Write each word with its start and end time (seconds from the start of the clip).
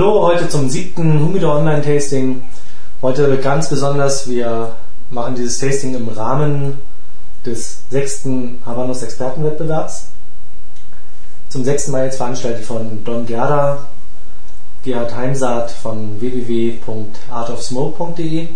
Hallo, 0.00 0.22
heute 0.22 0.48
zum 0.48 0.70
siebten 0.70 1.20
Humidor 1.20 1.56
Online 1.56 1.82
Tasting. 1.82 2.40
Heute 3.02 3.36
ganz 3.36 3.68
besonders, 3.68 4.30
wir 4.30 4.74
machen 5.10 5.34
dieses 5.34 5.58
Tasting 5.58 5.94
im 5.94 6.08
Rahmen 6.08 6.78
des 7.44 7.82
sechsten 7.90 8.62
Habanos 8.64 9.02
Expertenwettbewerbs. 9.02 10.06
Zum 11.50 11.64
sechsten 11.64 11.90
Mal 11.90 12.06
jetzt 12.06 12.16
veranstaltet 12.16 12.64
von 12.64 13.04
Don 13.04 13.26
Gerda, 13.26 13.88
Gerhard 14.84 15.14
Heimsaat 15.14 15.70
von 15.70 16.18
www.artofsmoke.de. 16.18 18.48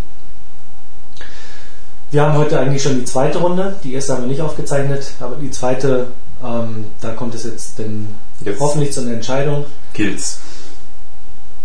Wir 2.11 2.23
haben 2.23 2.39
heute 2.39 2.59
eigentlich 2.59 2.83
schon 2.83 3.01
die 3.01 3.05
zweite 3.05 3.41
Runde. 3.41 3.77
Die 3.85 3.93
erste 3.93 4.15
haben 4.15 4.23
wir 4.23 4.29
nicht 4.29 4.41
aufgezeichnet, 4.41 5.11
aber 5.21 5.37
die 5.37 5.51
zweite, 5.51 6.07
ähm, 6.43 6.87
da 7.03 7.11
kommt 7.11 7.35
es 7.35 7.45
jetzt, 7.45 7.79
denn 7.79 8.15
Jetzt. 8.41 8.61
hoffentlich 8.61 8.95
zu 8.95 9.03
einer 9.03 9.13
Entscheidung. 9.13 9.67
Kills. 9.93 10.39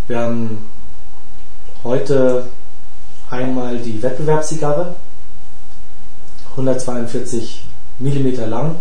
Wir 0.09 0.21
haben 0.21 0.57
heute 1.83 2.47
einmal 3.29 3.77
die 3.77 4.01
Wettbewerbszigarre, 4.01 4.95
142 6.49 7.63
mm 7.99 8.49
lang, 8.49 8.75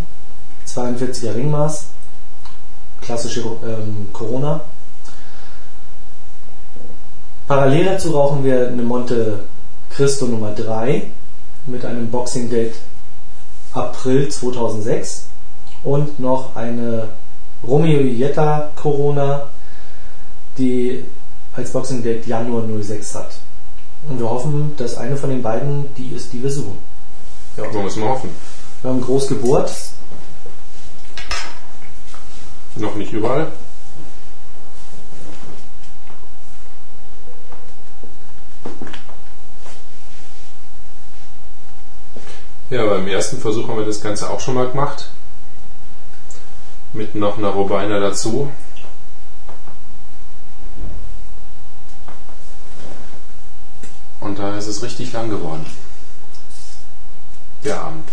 42er 0.66 1.34
Ringmaß, 1.34 1.88
klassische 3.02 3.41
ähm, 3.62 4.09
Corona. 4.10 4.62
Parallel 7.47 7.84
dazu 7.84 8.12
rauchen 8.12 8.42
wir 8.42 8.69
eine 8.69 8.83
Monte 8.83 9.45
Cristo 9.91 10.24
Nummer 10.24 10.52
3 10.52 11.10
mit 11.66 11.84
einem 11.84 12.10
Boxing 12.10 12.48
Date 12.48 12.77
April 13.74 14.30
2006 14.30 15.27
und 15.83 16.19
noch 16.19 16.56
eine 16.56 17.11
Romeo 17.62 18.00
Jetta 18.00 18.70
Corona, 18.77 19.42
die 20.56 21.05
als 21.59 21.73
Boxing 21.73 22.03
Date 22.05 22.27
Januar 22.27 22.64
06 22.81 23.14
hat. 23.17 23.31
Und 24.09 24.20
wir 24.20 24.31
hoffen, 24.31 24.75
dass 24.77 24.97
eine 24.97 25.17
von 25.17 25.28
den 25.28 25.42
beiden 25.42 25.92
die 25.97 26.11
ist, 26.11 26.33
die 26.33 26.42
wir 26.42 26.51
suchen. 26.51 26.78
Ja, 27.56 27.64
so 27.73 27.83
müssen 27.83 28.03
wir 28.03 28.09
hoffen. 28.09 28.31
Wir 28.81 28.91
haben 28.91 29.01
groß 29.01 29.27
gebohrt. 29.27 29.73
Noch 32.77 32.95
nicht 32.95 33.12
überall. 33.12 33.48
Ja, 42.70 42.86
beim 42.86 43.09
ersten 43.09 43.39
Versuch 43.39 43.67
haben 43.67 43.79
wir 43.79 43.86
das 43.86 44.01
Ganze 44.01 44.31
auch 44.31 44.39
schon 44.39 44.55
mal 44.55 44.69
gemacht. 44.69 45.11
Mit 46.92 47.17
noch 47.17 47.36
einer 47.36 47.48
Robiner 47.48 47.98
dazu. 47.98 48.48
Und 54.20 54.38
da 54.38 54.56
ist 54.56 54.66
es 54.66 54.83
richtig 54.83 55.12
lang 55.12 55.30
geworden. 55.30 55.66
Der 57.64 57.80
Abend. 57.80 58.08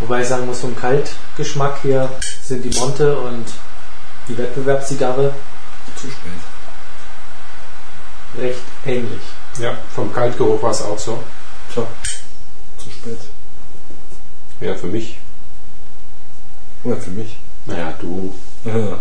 Wobei 0.00 0.20
ich 0.20 0.28
sagen 0.28 0.46
muss, 0.46 0.60
vom 0.60 0.76
Kaltgeschmack 0.76 1.82
her 1.82 2.10
sind 2.42 2.62
die 2.62 2.78
Monte 2.78 3.18
und 3.18 3.46
die 4.28 4.36
Wettbewerbszigarre 4.36 5.34
Zu 5.96 6.08
spät. 6.08 6.32
recht 8.38 8.60
ähnlich. 8.84 9.22
Ja, 9.58 9.78
vom 9.94 10.12
Kaltgeruch 10.12 10.62
war 10.62 10.72
es 10.72 10.82
auch 10.82 10.98
so. 10.98 11.22
Tja, 11.72 11.86
zu 12.78 12.90
spät. 12.90 13.18
Ja, 14.60 14.74
für 14.74 14.88
mich. 14.88 15.18
Ja, 16.84 16.96
für 16.96 17.10
mich. 17.10 17.38
Naja, 17.64 17.94
du. 17.98 18.34
Ja. 18.64 18.98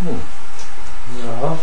Hm. 0.00 0.20
Ja. 1.22 1.58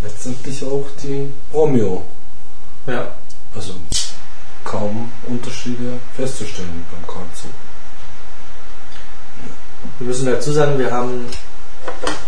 Letztendlich 0.00 0.62
auch 0.62 0.86
die 1.02 1.32
Romeo. 1.52 2.04
Ja. 2.86 3.16
Also 3.52 3.74
kaum 4.62 5.10
Unterschiede 5.26 5.98
festzustellen 6.14 6.86
beim 6.92 7.04
Kaltzug. 7.04 7.50
Wir 9.98 10.06
müssen 10.06 10.26
dazu 10.26 10.52
sagen, 10.52 10.78
wir 10.78 10.90
haben 10.90 11.26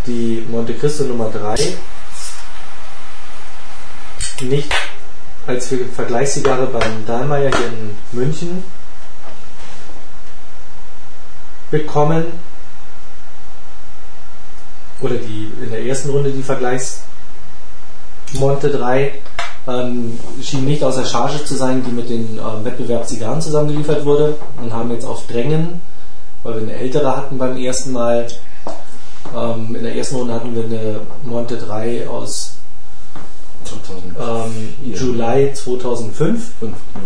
die 0.07 0.45
Monte 0.51 0.75
Cristo 0.75 1.05
Nummer 1.05 1.31
3 1.31 1.57
nicht 4.41 4.73
als 5.47 5.75
Vergleichszigarre 5.95 6.67
beim 6.67 7.05
Dahlmeier 7.07 7.51
hier 7.57 7.67
in 7.67 7.97
München 8.13 8.63
bekommen. 11.71 12.27
Oder 15.01 15.15
die 15.15 15.53
in 15.63 15.71
der 15.71 15.85
ersten 15.85 16.11
Runde 16.11 16.31
die 16.31 16.43
Vergleichs 16.43 17.03
Monte 18.35 18.69
3 18.69 19.13
ähm, 19.69 20.19
schien 20.43 20.65
nicht 20.65 20.83
aus 20.83 20.97
der 20.97 21.05
Charge 21.05 21.45
zu 21.45 21.55
sein, 21.55 21.85
die 21.85 21.93
mit 21.93 22.09
den 22.09 22.39
ähm, 22.39 22.65
Wettbewerbszigarren 22.65 23.41
zusammengeliefert 23.41 24.05
wurde 24.05 24.37
und 24.61 24.73
haben 24.73 24.91
jetzt 24.91 25.05
auf 25.05 25.27
Drängen, 25.27 25.81
weil 26.43 26.55
wir 26.55 26.63
eine 26.63 26.75
ältere 26.75 27.17
hatten 27.17 27.39
beim 27.39 27.57
ersten 27.57 27.93
Mal, 27.93 28.27
ähm, 29.37 29.75
in 29.75 29.83
der 29.83 29.95
ersten 29.95 30.17
Runde 30.17 30.35
hatten 30.35 30.55
wir 30.55 30.65
eine 30.65 31.01
Monte 31.25 31.57
3 31.57 32.09
aus 32.09 32.59
2005. 33.65 34.15
ähm. 34.19 34.75
Juli 34.95 35.53
2005 35.53 36.53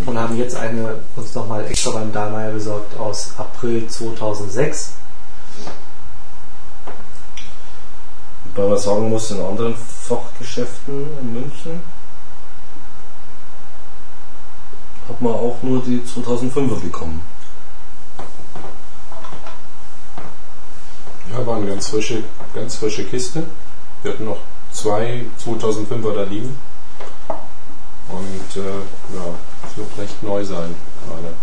und 0.06 0.19
haben 0.19 0.37
jetzt 0.38 0.56
eine 0.56 0.97
uns 1.16 1.34
nochmal 1.34 1.65
extra 1.66 1.91
beim 1.91 2.12
Dahlmeier 2.12 2.53
besorgt 2.53 2.97
aus 2.98 3.32
April 3.37 3.87
2006. 3.88 4.94
Wobei 8.54 8.69
man 8.69 8.78
sagen 8.78 9.09
muss, 9.09 9.31
in 9.31 9.41
anderen 9.41 9.75
Fachgeschäften 9.75 11.06
in 11.20 11.32
München 11.32 11.81
hat 15.09 15.20
man 15.20 15.32
auch 15.32 15.56
nur 15.62 15.82
die 15.82 16.00
2005er 16.00 16.81
bekommen. 16.81 17.22
Ja, 21.30 21.46
war 21.46 21.56
eine 21.56 21.66
ganz 21.66 21.88
frische, 21.88 22.24
ganz 22.54 22.76
frische 22.76 23.04
Kiste. 23.04 23.44
Wir 24.02 24.12
hatten 24.12 24.24
noch 24.24 24.40
zwei 24.72 25.24
2005er 25.44 26.14
da 26.14 26.22
liegen. 26.24 26.56
Und 28.08 28.56
äh, 28.56 29.16
ja, 29.16 29.24
es 29.68 29.76
wird 29.76 29.98
recht 29.98 30.22
neu 30.22 30.44
sein 30.44 30.74
gerade. 31.06 31.34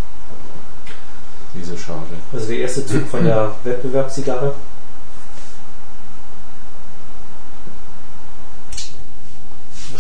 Diese 1.55 1.77
Charge. 1.77 2.15
Also 2.31 2.47
der 2.47 2.57
erste 2.59 2.85
Zug 2.85 3.07
von 3.07 3.23
der 3.23 3.55
Wettbewerbszigarre. 3.63 4.53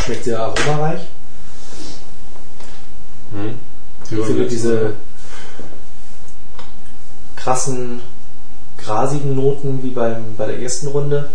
Schmeckt 0.03 0.23
sehr 0.23 0.39
aromareich. 0.39 1.01
Hm? 3.31 3.59
Ich 4.11 4.25
finde 4.25 4.47
diese 4.47 4.93
krassen, 7.35 8.01
grasigen 8.83 9.35
Noten 9.35 9.83
wie 9.83 9.91
beim, 9.91 10.35
bei 10.35 10.47
der 10.47 10.61
ersten 10.61 10.87
Runde 10.87 11.29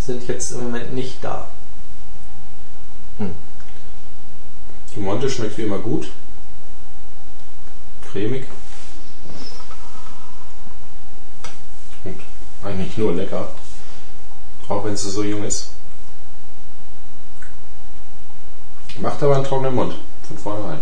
sind 0.00 0.26
jetzt 0.28 0.52
im 0.52 0.64
Moment 0.64 0.94
nicht 0.94 1.22
da. 1.22 1.48
Die 4.94 5.00
Monte 5.00 5.30
schmeckt 5.30 5.56
wie 5.58 5.62
immer 5.62 5.78
gut. 5.78 6.10
Cremig. 8.10 8.46
Und 12.04 12.20
eigentlich 12.64 12.96
nur 12.96 13.14
lecker. 13.14 13.48
Auch 14.68 14.84
wenn 14.84 14.96
sie 14.96 15.10
so 15.10 15.22
jung 15.22 15.44
ist. 15.44 15.70
Macht 18.98 19.22
aber 19.22 19.36
einen 19.36 19.44
trockenen 19.44 19.74
Mund. 19.74 19.94
Von 20.28 20.38
vornherein. 20.38 20.80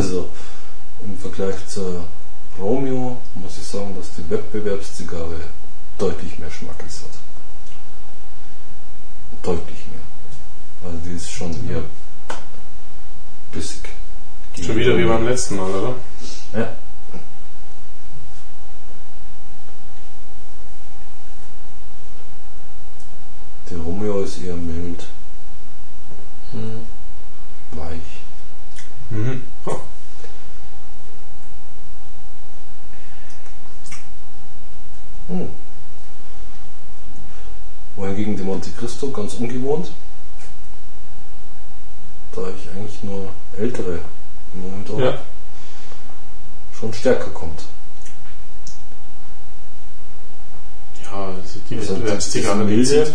Also 0.00 0.30
im 1.04 1.18
Vergleich 1.18 1.66
zur 1.68 2.06
Romeo 2.58 3.20
muss 3.34 3.58
ich 3.58 3.64
sagen, 3.64 3.94
dass 3.98 4.14
die 4.14 4.30
Wettbewerbszigarre 4.30 5.40
deutlich 5.98 6.38
mehr 6.38 6.50
Schmackes 6.50 7.02
hat. 7.02 7.18
Deutlich 9.42 9.76
mehr. 9.92 10.90
Also 10.90 10.96
die 11.04 11.12
ist 11.16 11.30
schon 11.30 11.52
eher 11.68 11.82
bissig. 13.52 13.90
Schon 14.64 14.76
wieder 14.76 14.96
wie 14.96 15.04
beim 15.04 15.26
letzten 15.28 15.56
Mal, 15.56 15.70
oder? 15.70 15.94
Ja. 16.54 16.76
Der 23.70 23.78
Romeo 23.78 24.22
ist 24.22 24.38
eher 24.42 24.56
mild, 24.56 25.06
Mhm. 26.52 26.86
weich. 27.72 28.09
Mhm. 29.10 29.42
Oh. 29.66 29.80
Hm. 35.28 35.48
Wohingegen 37.96 38.36
die 38.36 38.42
Monte 38.42 38.70
Cristo 38.70 39.10
ganz 39.10 39.34
ungewohnt, 39.34 39.90
da 42.34 42.42
ich 42.48 42.70
eigentlich 42.70 43.02
nur 43.02 43.28
ältere 43.58 43.98
im 44.54 44.60
Moment 44.62 44.88
habe, 44.88 45.02
Ja. 45.04 45.18
schon 46.78 46.92
stärker 46.94 47.30
kommt. 47.30 47.64
Ja, 51.04 51.26
also 51.26 51.58
die 51.68 51.76
Also 51.78 51.94
Wettbewerbszigarre, 51.96 52.64
Milde. 52.64 53.12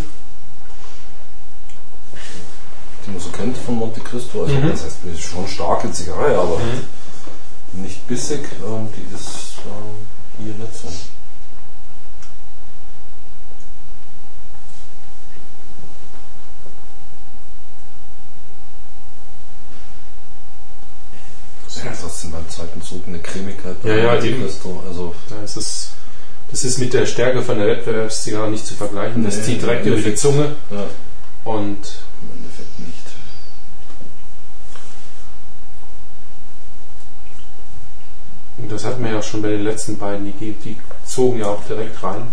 Die 3.08 3.32
kennt 3.32 3.58
von 3.58 3.76
Monte 3.76 4.00
Cristo, 4.02 4.44
also 4.44 4.54
Mhm. 4.56 4.70
das 4.72 4.84
heißt, 4.84 4.98
das 5.04 5.14
ist 5.14 5.24
schon 5.24 5.48
starke 5.48 5.92
Zigarre, 5.92 6.38
aber 6.38 6.58
Mhm. 6.60 7.82
nicht 7.84 8.08
bissig, 8.08 8.42
ähm, 8.66 8.88
die 8.96 9.16
ist 9.16 9.60
ähm, 9.66 10.44
hier 10.44 10.54
nicht 10.56 10.76
so. 10.76 10.88
Ja, 21.84 21.92
trotzdem 22.00 22.32
beim 22.32 22.48
zweiten 22.50 22.82
Zug 22.82 23.04
eine 23.08 23.20
Cremigkeit 23.20 23.76
Ja, 23.84 23.96
ja, 23.96 24.24
eben. 24.24 24.42
Cristo, 24.42 24.82
also 24.88 25.14
ist 25.44 25.58
es, 25.58 25.90
das 26.50 26.64
ist 26.64 26.78
mit 26.80 26.94
der 26.94 27.06
Stärke 27.06 27.42
von 27.42 27.58
der 27.58 27.68
Wettbewerbszigarre 27.68 28.50
nicht 28.50 28.66
zu 28.66 28.76
vergleichen. 28.76 29.24
Das 29.24 29.38
Nee, 29.38 29.44
zieht 29.44 29.62
direkt 29.62 29.86
über 29.86 29.98
die. 29.98 30.16
Zunge 30.16 30.56
ja, 30.72 30.86
und 31.44 31.78
Endeffekt 32.56 32.80
nicht. 32.80 33.16
Und 38.58 38.72
das 38.72 38.86
hatten 38.86 39.04
wir 39.04 39.12
ja 39.12 39.22
schon 39.22 39.42
bei 39.42 39.50
den 39.50 39.64
letzten 39.64 39.98
beiden, 39.98 40.26
die, 40.40 40.54
die 40.54 40.78
zogen 41.04 41.40
ja 41.40 41.48
auch 41.48 41.64
direkt 41.66 42.02
rein. 42.02 42.28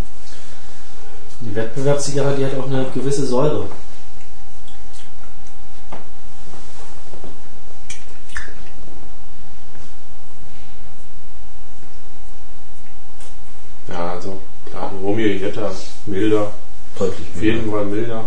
Die 1.41 1.55
Wettbewerbszigarre, 1.55 2.37
die 2.37 2.47
hat 2.47 2.57
auch 2.57 2.67
eine 2.67 2.87
gewisse 2.95 3.27
Säure. 3.27 3.69
Ja, 13.89 14.13
also 14.13 14.41
klar, 14.71 14.93
Romeo 15.03 15.27
Jetta 15.27 15.73
milder, 16.07 16.53
Deutlich 16.99 17.27
auf 17.35 17.43
jeden 17.43 17.71
Fall 17.71 17.85
milder. 17.87 18.25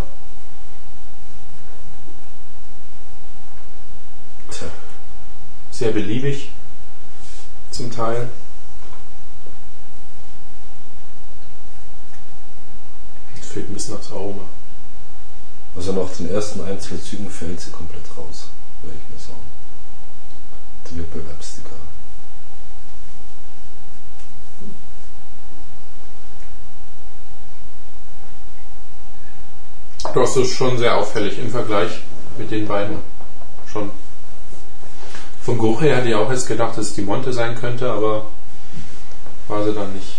Tja, 4.50 4.68
Sehr 5.76 5.92
beliebig 5.92 6.52
zum 7.70 7.92
Teil. 7.92 8.30
Fehlt 13.42 13.70
ein 13.70 13.74
bisschen 13.74 13.98
das 13.98 14.10
Aroma. 14.10 14.46
Also 15.76 15.92
nach 15.92 16.10
den 16.16 16.30
ersten 16.30 16.62
ein, 16.64 16.80
zwei 16.80 16.96
Zügen 16.96 17.30
fällt 17.30 17.60
sie 17.60 17.72
komplett 17.72 18.06
raus, 18.16 18.48
würde 18.84 18.96
ich 18.96 19.14
mal 19.14 19.20
sagen. 19.20 19.46
Die 20.90 21.00
Wettbewerbszigarre. 21.00 21.76
Doch, 30.14 30.24
es 30.24 30.38
ist 30.38 30.56
schon 30.56 30.78
sehr 30.78 30.96
auffällig 30.96 31.38
im 31.38 31.52
Vergleich 31.52 32.00
mit 32.38 32.50
den 32.50 32.66
beiden. 32.66 33.00
Schon. 33.68 33.92
Vom 35.46 35.60
Geruch 35.60 35.82
her 35.82 35.98
hätte 35.98 36.10
ich 36.10 36.16
auch 36.16 36.32
jetzt 36.32 36.48
gedacht, 36.48 36.76
dass 36.76 36.88
es 36.88 36.96
die 36.96 37.04
Monte 37.04 37.32
sein 37.32 37.54
könnte, 37.54 37.92
aber 37.92 38.26
war 39.48 39.64
sie 39.64 39.76
dann 39.76 39.94
nicht. 39.94 40.18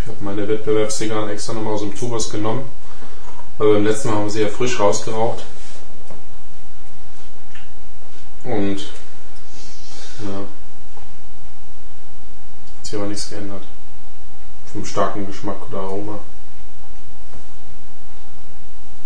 Ich 0.00 0.08
habe 0.08 0.18
meine 0.20 0.46
Wettbewerbszigarren 0.46 1.28
extra 1.28 1.54
nochmal 1.54 1.74
aus 1.74 1.80
dem 1.80 1.92
Tubus 1.92 2.30
genommen. 2.30 2.70
Weil 3.58 3.72
beim 3.72 3.84
letzten 3.84 4.10
Mal 4.10 4.18
haben 4.18 4.30
sie 4.30 4.42
ja 4.42 4.48
frisch 4.48 4.78
rausgeraucht. 4.78 5.44
Und 8.44 8.78
ja, 10.20 10.38
hat 12.78 12.86
sich 12.86 12.94
aber 12.94 13.08
nichts 13.08 13.28
geändert. 13.28 13.64
Vom 14.72 14.84
starken 14.86 15.26
Geschmack 15.26 15.68
oder 15.68 15.80
Aroma. 15.80 16.20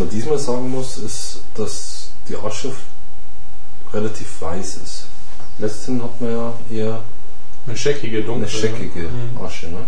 man 0.00 0.10
diesmal 0.10 0.38
sagen 0.38 0.70
muss, 0.70 0.96
ist, 0.98 1.40
dass 1.54 2.10
die 2.28 2.36
Asche 2.36 2.72
relativ 3.92 4.40
weiß 4.40 4.76
ist. 4.78 5.06
Letzten 5.58 6.02
hat 6.02 6.20
man 6.20 6.30
ja 6.32 6.52
eher 6.70 7.02
Eine 7.66 7.76
scheckige, 7.76 8.22
dunkle. 8.22 8.46
eine 8.46 8.48
scheckige 8.48 9.08
Mhm. 9.08 9.38
Asche. 9.44 9.68
Ne? 9.68 9.86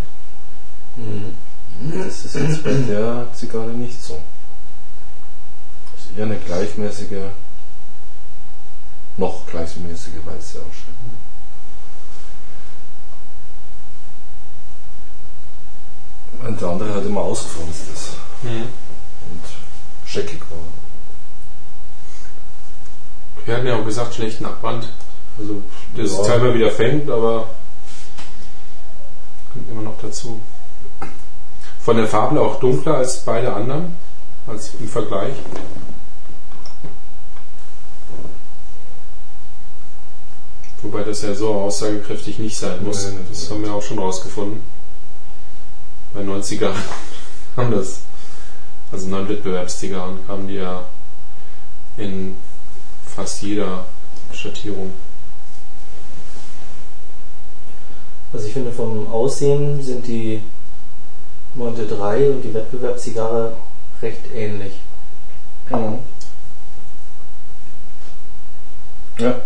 Das 2.05 2.25
ist 2.25 2.35
jetzt 2.35 2.63
bei 2.63 2.71
der 2.73 3.27
Zigarre 3.33 3.71
nicht 3.71 4.01
so. 4.01 4.19
Das 5.91 6.05
ist 6.05 6.17
eher 6.17 6.25
eine 6.25 6.37
gleichmäßige, 6.37 7.31
noch 9.17 9.45
gleichmäßige 9.47 10.13
weiße 10.25 10.59
Asche. 10.59 10.91
Und 16.45 16.59
der 16.59 16.67
andere 16.67 16.93
hat 16.95 17.05
immer 17.05 17.21
ausgefranst 17.21 17.81
ist 17.93 18.09
Mhm. 18.43 18.63
und 19.31 19.43
scheckig 20.13 20.39
war. 20.51 20.59
Wir 23.45 23.55
hatten 23.55 23.67
ja 23.67 23.75
auch 23.79 23.85
gesagt, 23.85 24.13
schlechten 24.13 24.45
Abwand. 24.45 24.87
Also, 25.37 25.61
das 25.97 26.11
Ja. 26.11 26.21
ist 26.21 26.27
teilweise 26.27 26.53
wieder 26.53 26.71
fängt, 26.71 27.09
aber 27.09 27.47
kommt 29.51 29.69
immer 29.69 29.81
noch 29.81 29.99
dazu. 30.01 30.39
Von 31.81 31.97
der 31.97 32.07
Farbe 32.07 32.39
auch 32.39 32.59
dunkler 32.59 32.97
als 32.97 33.25
beide 33.25 33.51
anderen, 33.53 33.97
als 34.47 34.75
im 34.79 34.87
Vergleich. 34.87 35.33
Wobei 40.81 41.03
das 41.03 41.21
ja 41.21 41.33
so 41.33 41.53
aussagekräftig 41.53 42.39
nicht 42.39 42.57
sein 42.57 42.83
muss. 42.83 43.07
Das 43.29 43.49
haben 43.49 43.63
wir 43.63 43.73
auch 43.73 43.81
schon 43.81 43.99
rausgefunden. 43.99 44.61
Bei 46.13 46.21
90er 46.21 46.73
haben 47.57 47.71
das, 47.71 48.01
also 48.93 49.07
neuen 49.07 49.27
Wettbewerbszigarren 49.27 50.19
kamen 50.27 50.47
die 50.47 50.55
ja 50.55 50.85
in 51.97 52.37
fast 53.05 53.41
jeder 53.41 53.85
Schattierung. 54.31 54.93
Also 58.31 58.47
ich 58.47 58.53
finde 58.53 58.71
vom 58.71 59.11
Aussehen 59.11 59.81
sind 59.81 60.05
die 60.07 60.41
Monte 61.55 61.87
3 61.87 62.29
und 62.29 62.41
die 62.43 62.53
Wettbewerbszigarre 62.53 63.57
recht 64.01 64.31
ähnlich. 64.33 64.73
Mhm. 65.69 65.99
Ja, 69.17 69.41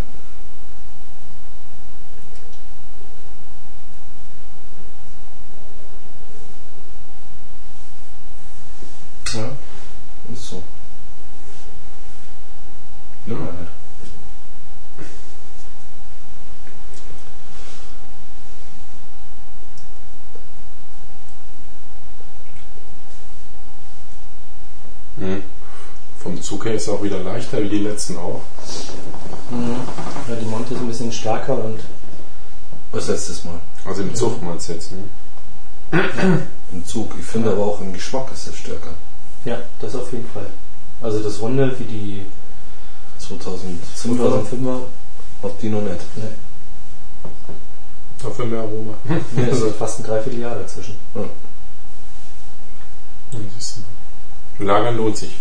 Her 26.67 26.75
ist 26.75 26.89
auch 26.89 27.01
wieder 27.01 27.19
leichter, 27.19 27.61
wie 27.61 27.69
die 27.69 27.79
letzten 27.79 28.17
auch. 28.17 28.41
Ja, 30.27 30.35
die 30.35 30.45
Monte 30.45 30.73
ist 30.73 30.81
ein 30.81 30.87
bisschen 30.87 31.11
stärker 31.13 31.63
und 31.63 31.79
Das 32.91 33.07
letztes 33.07 33.43
Mal. 33.45 33.59
Also 33.85 34.01
im 34.01 34.13
Zug 34.13 34.41
meinst 34.43 34.67
du 34.67 34.73
jetzt, 34.73 34.91
ne? 34.91 35.03
Im 36.73 36.85
Zug. 36.85 37.13
Ich 37.17 37.25
finde 37.25 37.49
Ja. 37.49 37.55
aber 37.55 37.65
auch 37.65 37.79
im 37.81 37.93
Geschmack 37.93 38.27
ist 38.33 38.47
es 38.47 38.55
stärker. 38.57 38.89
ja, 39.45 39.59
das 39.79 39.95
auf 39.95 40.11
jeden 40.11 40.27
Fall. 40.29 40.47
Also 41.01 41.19
das 41.19 41.39
Runde 41.41 41.73
wie 41.79 41.83
die 41.85 42.25
2005 43.19 43.79
2005er, 43.95 44.81
hat 45.43 45.61
die 45.61 45.69
noch 45.69 45.81
nicht. 45.81 46.17
ne, 46.17 46.29
Dafür 48.21 48.45
mehr 48.45 48.59
Aroma. 48.61 48.95
ne, 49.35 49.47
ist 49.47 49.63
fast 49.79 49.99
ein 49.99 50.03
Dreivierteljahr 50.03 50.55
dazwischen. 50.55 50.97
Ja. 51.15 51.21
Lagern 54.59 54.97
lohnt 54.97 55.17
sich. 55.17 55.37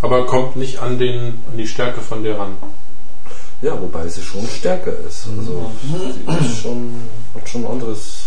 Aber 0.00 0.26
kommt 0.26 0.56
nicht 0.56 0.78
an, 0.78 0.98
den, 0.98 1.42
an 1.50 1.56
die 1.56 1.66
Stärke 1.66 2.00
von 2.00 2.22
der 2.22 2.38
ran. 2.38 2.56
Ja, 3.62 3.80
wobei 3.80 4.06
sie 4.08 4.22
schon 4.22 4.46
stärker 4.46 4.92
ist. 5.08 5.26
Also 5.26 5.70
sie 5.82 6.46
ist 6.46 6.58
schon, 6.58 6.94
hat 7.34 7.48
schon 7.48 7.64
ein 7.64 7.70
anderes 7.70 8.26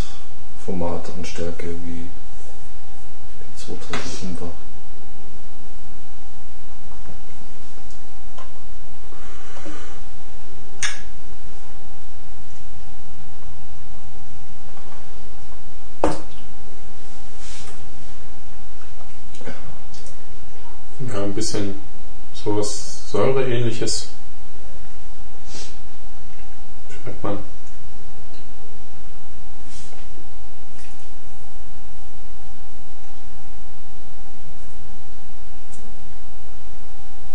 Format 0.65 1.09
an 1.15 1.23
Stärke 1.23 1.67
wie 1.85 2.07
die 3.41 3.73
2005er. 3.73 4.49
Ja, 21.17 21.23
ein 21.23 21.33
bisschen 21.33 21.81
sowas 22.31 23.09
Säureähnliches. 23.09 24.09
Schmeckt 26.91 27.23
man. 27.23 27.39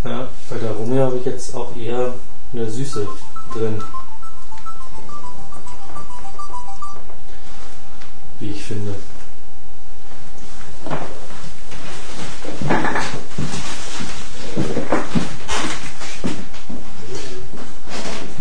Ja, 0.05 0.29
bei 0.49 0.59
der 0.59 0.71
Romeo 0.71 1.07
habe 1.07 1.19
ich 1.19 1.25
jetzt 1.25 1.53
auch 1.53 1.75
eher 1.75 2.15
eine 2.53 2.71
Süße 2.71 3.09
drin. 3.53 3.83
Wie 8.39 8.51
ich 8.51 8.63
finde. 8.63 8.95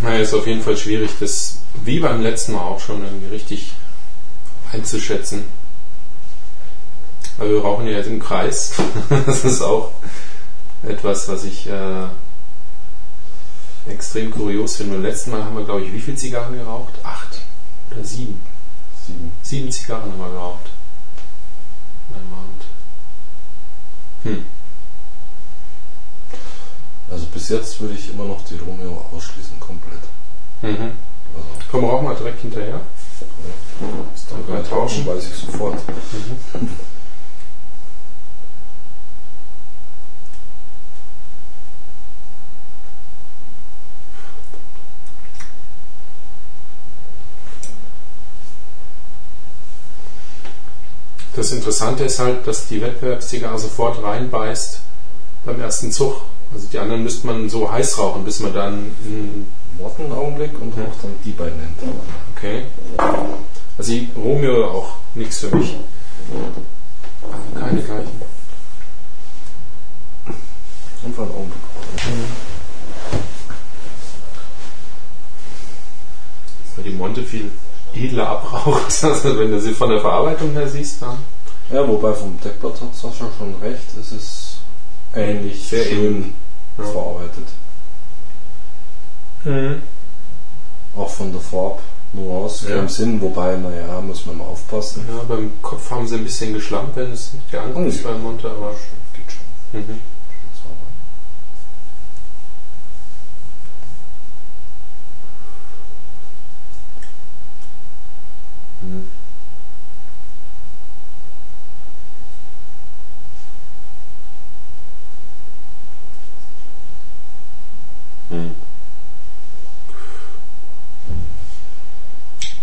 Naja, 0.01 0.19
ist 0.19 0.33
auf 0.33 0.47
jeden 0.47 0.61
Fall 0.61 0.77
schwierig, 0.77 1.11
das 1.19 1.59
wie 1.83 1.99
beim 1.99 2.21
letzten 2.21 2.53
Mal 2.53 2.61
auch 2.61 2.79
schon 2.79 3.03
irgendwie 3.03 3.27
richtig 3.27 3.73
einzuschätzen. 4.71 5.43
Weil 7.37 7.49
wir 7.49 7.61
rauchen 7.61 7.87
ja 7.87 7.93
jetzt 7.97 8.07
im 8.07 8.19
Kreis. 8.19 8.73
das 9.25 9.43
ist 9.43 9.61
auch 9.61 9.91
etwas, 10.83 11.27
was 11.27 11.43
ich 11.43 11.67
äh, 11.67 12.07
extrem 13.87 14.31
kurios 14.31 14.75
finde. 14.75 14.93
Beim 14.93 15.03
letzten 15.03 15.31
Mal 15.31 15.43
haben 15.43 15.55
wir, 15.55 15.65
glaube 15.65 15.81
ich, 15.81 15.93
wie 15.93 16.01
viele 16.01 16.17
Zigarren 16.17 16.55
geraucht? 16.55 16.93
Acht 17.03 17.41
oder 17.91 18.03
sieben? 18.03 18.41
Sieben. 19.05 19.31
Sieben 19.43 19.71
Zigarren 19.71 20.11
haben 20.11 20.19
wir 20.19 20.29
geraucht. 20.29 20.69
An 22.13 22.19
einem 22.19 22.33
Abend. 22.33 22.63
Hm. 24.23 24.60
Also 27.11 27.25
bis 27.25 27.49
jetzt 27.49 27.79
würde 27.81 27.93
ich 27.93 28.09
immer 28.09 28.23
noch 28.23 28.41
die 28.45 28.57
Romeo 28.57 29.05
ausschließen 29.13 29.59
komplett. 29.59 29.99
Mhm. 30.61 30.93
Also 31.35 31.47
Komm, 31.69 31.83
rauchen 31.83 32.07
wir 32.07 32.15
direkt 32.15 32.39
hinterher. 32.39 32.79
ist 34.15 34.31
dann 34.31 34.39
Mal 34.47 34.55
beim 34.55 34.69
tauschen. 34.69 35.05
Weiß 35.05 35.27
ich 35.27 35.35
sofort. 35.35 35.77
Das 51.35 51.51
Interessante 51.51 52.03
ist 52.05 52.19
halt, 52.19 52.45
dass 52.45 52.67
die 52.67 52.81
Wettbewerbszigarre 52.81 53.57
sofort 53.57 54.01
reinbeißt 54.03 54.81
beim 55.43 55.59
ersten 55.59 55.91
Zug. 55.91 56.30
Also 56.53 56.67
die 56.71 56.79
anderen 56.79 57.03
müsste 57.03 57.27
man 57.27 57.49
so 57.49 57.71
heiß 57.71 57.97
rauchen, 57.97 58.25
bis 58.25 58.39
man 58.39 58.53
dann 58.53 58.91
in 59.05 59.47
Warten 59.79 60.03
einen 60.03 60.13
Augenblick 60.13 60.59
und 60.59 60.75
Ja. 60.75 60.83
auch 60.83 61.01
dann 61.01 61.11
die 61.23 61.31
beiden 61.31 61.59
hinter. 61.59 61.93
Okay. 62.35 62.63
Also 63.77 63.91
die 63.93 64.09
Romeo 64.15 64.65
auch 64.67 64.95
nichts 65.15 65.39
für 65.39 65.55
mich. 65.55 65.75
Also 67.31 67.59
keine 67.59 67.81
gleichen. 67.81 68.21
Einfach 71.05 71.23
einen 71.23 71.31
Augenblick. 71.31 71.61
Weil 76.75 76.83
die 76.85 76.91
Monte 76.91 77.23
viel 77.23 77.51
edler 77.93 78.29
abraucht. 78.29 78.81
Also 79.03 79.37
wenn 79.39 79.51
du 79.51 79.59
sie 79.59 79.73
von 79.73 79.89
der 79.89 79.99
Verarbeitung 80.01 80.51
her 80.51 80.67
siehst, 80.67 81.01
dann. 81.01 81.17
Ja, 81.71 81.87
wobei 81.87 82.13
vom 82.13 82.39
Deckblatt 82.41 82.81
hat 82.81 82.95
Sascha 82.95 83.25
schon 83.37 83.55
recht, 83.61 83.83
es 83.99 84.11
ist 84.11 84.57
ähnlich 85.15 85.67
Sehr 85.67 85.85
schön 85.85 86.33
Ja. 86.77 86.83
verarbeitet. 86.85 87.47
Auch 90.95 91.09
von 91.09 91.31
der 91.31 91.41
Farbnuance 91.41 92.69
Ja. 92.69 92.79
im 92.79 92.87
Sinn, 92.89 93.19
wobei, 93.21 93.55
naja, 93.55 93.99
muss 94.01 94.25
man 94.25 94.37
mal 94.37 94.45
aufpassen. 94.45 95.05
Ja, 95.09 95.23
beim 95.23 95.51
Kopf 95.61 95.89
haben 95.89 96.07
sie 96.07 96.15
ein 96.15 96.23
bisschen 96.23 96.53
geschlampt, 96.53 96.95
wenn 96.95 97.11
es 97.11 97.33
nicht 97.33 97.51
der 97.51 97.63
andere 97.63 97.85
ist 97.85 98.05
Oh. 98.05 98.09
beim 98.09 98.21
Monte, 98.21 98.49
aber. 98.51 98.75
Geht 99.15 99.31
schon. 99.31 99.81
Mhm. 99.81 99.99
Mhm. 108.81 108.97
Mhm. 108.97 109.07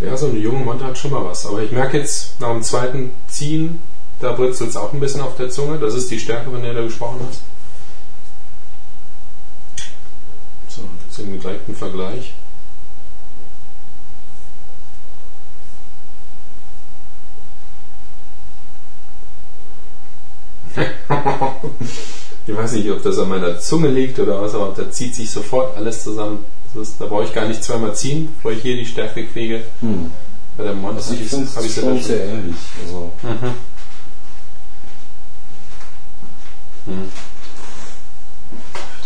Ja, 0.01 0.17
so 0.17 0.29
eine 0.29 0.39
junge 0.39 0.65
Monte 0.65 0.85
hat 0.85 0.97
schon 0.97 1.11
mal 1.11 1.25
was. 1.25 1.45
Aber 1.47 1.63
ich 1.63 1.73
merke 1.73 1.99
jetzt 1.99 2.41
nach 2.41 2.53
dem 2.53 2.63
zweiten 2.63 3.11
Ziehen, 3.27 3.81
da 4.21 4.33
britzelt 4.33 4.71
es 4.71 4.77
auch 4.77 4.93
ein 4.93 5.01
bisschen 5.01 5.21
auf 5.21 5.37
der 5.37 5.51
Zunge. 5.51 5.79
Das 5.79 5.95
ist 5.95 6.11
die 6.11 6.21
Stärke, 6.21 6.51
von 6.51 6.63
der 6.63 6.75
du 6.75 6.85
gesprochen 6.85 7.21
hast. 7.29 7.43
So, 10.69 10.83
jetzt 11.07 11.19
im 11.19 11.41
direkten 11.41 11.75
Vergleich. 11.75 12.35
Ich 22.47 22.57
weiß 22.57 22.73
nicht, 22.73 22.91
ob 22.91 23.03
das 23.03 23.19
an 23.19 23.29
meiner 23.29 23.61
Zunge 23.61 23.89
liegt 23.89 24.19
oder 24.19 24.41
was, 24.41 24.55
aber 24.55 24.73
da 24.75 24.91
zieht 24.91 25.15
sich 25.15 25.31
sofort 25.31 25.77
alles 25.77 26.03
zusammen. 26.03 26.47
Das 26.75 26.97
da 26.99 27.07
brauche 27.07 27.25
ich 27.25 27.35
gar 27.35 27.49
nicht 27.49 27.65
zweimal 27.65 27.95
ziehen, 27.95 28.29
bevor 28.37 28.53
ich 28.53 28.63
hier 28.63 28.77
die 28.77 28.87
Stärke 28.87 29.27
kriege. 29.27 29.63
Hm. 29.81 30.11
Bei 30.57 30.65
der 30.65 30.75
Monte 30.75 30.97
Also 30.97 31.11
habe 31.11 31.17
ich 31.17 31.25
ich 31.25 31.31
finde 31.31 31.49
hab 31.51 31.59
es 31.59 31.67
ich's 31.67 31.77
ja 31.77 31.83
schon 31.83 32.03
sehr 32.03 32.25
ähnlich. 32.25 32.57
Also 32.85 33.13
Mhm. 33.23 33.55
Mhm. 36.87 37.13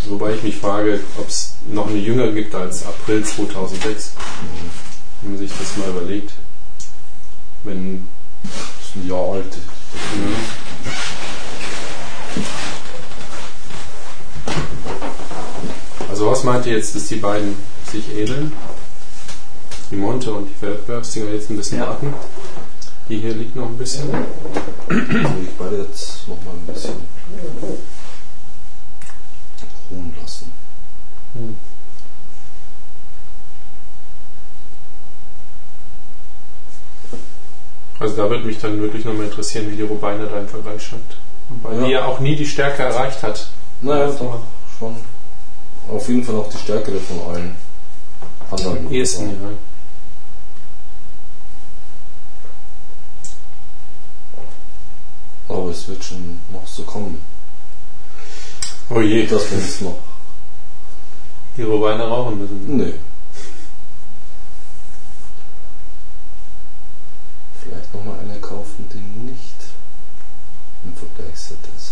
Wobei 0.08 0.34
ich 0.34 0.42
mich 0.42 0.56
frage, 0.56 1.00
ob 1.18 1.28
es 1.28 1.54
noch 1.70 1.88
eine 1.88 1.98
jüngere 1.98 2.32
gibt 2.32 2.54
als 2.54 2.84
April 2.84 3.24
2006. 3.24 4.12
Wenn 5.20 5.32
man 5.32 5.38
sich 5.38 5.50
das 5.58 5.76
mal 5.76 5.90
überlegt. 5.90 6.32
Wenn. 7.64 8.08
das 8.42 8.52
ist 8.88 8.96
ein 8.96 9.08
Jahr 9.08 9.32
alt. 9.34 9.56
Also 12.34 12.71
was 16.26 16.44
meint 16.44 16.66
ihr 16.66 16.74
jetzt, 16.76 16.94
dass 16.94 17.08
die 17.08 17.16
beiden 17.16 17.56
sich 17.90 18.04
ähneln? 18.16 18.52
Die 19.90 19.96
Monte 19.96 20.32
und 20.32 20.48
die 20.48 20.62
Wettbewerbsdinger 20.66 21.32
jetzt 21.32 21.50
ein 21.50 21.56
bisschen 21.56 21.78
Ja. 21.78 21.88
warten. 21.88 22.14
Die 23.08 23.18
hier 23.18 23.34
liegt 23.34 23.56
noch 23.56 23.66
ein 23.66 23.76
bisschen. 23.76 24.08
Also 24.88 25.34
ich 25.42 25.50
beide 25.58 25.78
jetzt 25.82 26.26
noch 26.28 26.36
mal 26.44 26.52
ein 26.52 26.66
bisschen 26.66 26.94
ruhen 29.90 30.14
lassen. 30.20 30.52
Also 37.98 38.16
da 38.16 38.28
würde 38.28 38.44
mich 38.44 38.58
dann 38.58 38.80
wirklich 38.80 39.04
nochmal 39.04 39.26
interessieren, 39.26 39.70
wie 39.70 39.76
die 39.76 39.82
Robina 39.82 40.24
da 40.26 40.38
im 40.40 40.48
Vergleich 40.48 40.82
schmeckt. 40.82 41.16
Weil 41.62 41.78
Ja. 41.80 41.84
die 41.86 41.92
ja 41.92 42.04
auch 42.06 42.20
nie 42.20 42.34
die 42.36 42.46
Stärke 42.46 42.82
erreicht 42.82 43.22
hat 43.22 43.48
Naja, 43.82 44.06
doch, 44.12 44.40
schon. 44.78 44.96
Auf 45.88 46.08
jeden 46.08 46.24
Fall 46.24 46.36
auch 46.36 46.50
die 46.50 46.58
stärkere 46.58 46.98
von 47.00 47.20
allen 47.32 47.56
anderen. 48.50 48.86
Am 48.86 48.92
ehesten, 48.92 49.28
ja. 49.30 49.50
Aber 55.48 55.70
es 55.70 55.86
wird 55.88 56.02
schon 56.02 56.40
noch 56.52 56.66
so 56.66 56.82
kommen. 56.84 57.22
Oh 58.88 59.00
je, 59.00 59.26
Das 59.26 59.50
es 59.52 59.80
noch. 59.80 59.98
die 61.56 61.62
Robeine 61.62 62.04
rauchen 62.04 62.38
müssen. 62.38 62.76
Nö. 62.76 62.92
Vielleicht 67.62 67.94
nochmal 67.94 68.18
eine 68.20 68.38
kaufen, 68.40 68.88
die 68.92 69.30
nicht 69.30 69.56
im 70.84 70.94
Vergleichsset 70.94 71.58
ist. 71.76 71.91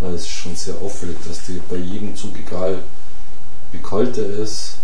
Weil 0.00 0.14
es 0.14 0.22
ist 0.22 0.30
schon 0.30 0.56
sehr 0.56 0.74
auffällig, 0.82 1.16
dass 1.28 1.44
die 1.44 1.60
bei 1.68 1.76
jedem 1.76 2.16
Zug, 2.16 2.36
egal 2.38 2.78
wie 3.72 3.78
kalt 3.78 4.16
er 4.18 4.30
ist, 4.38 4.76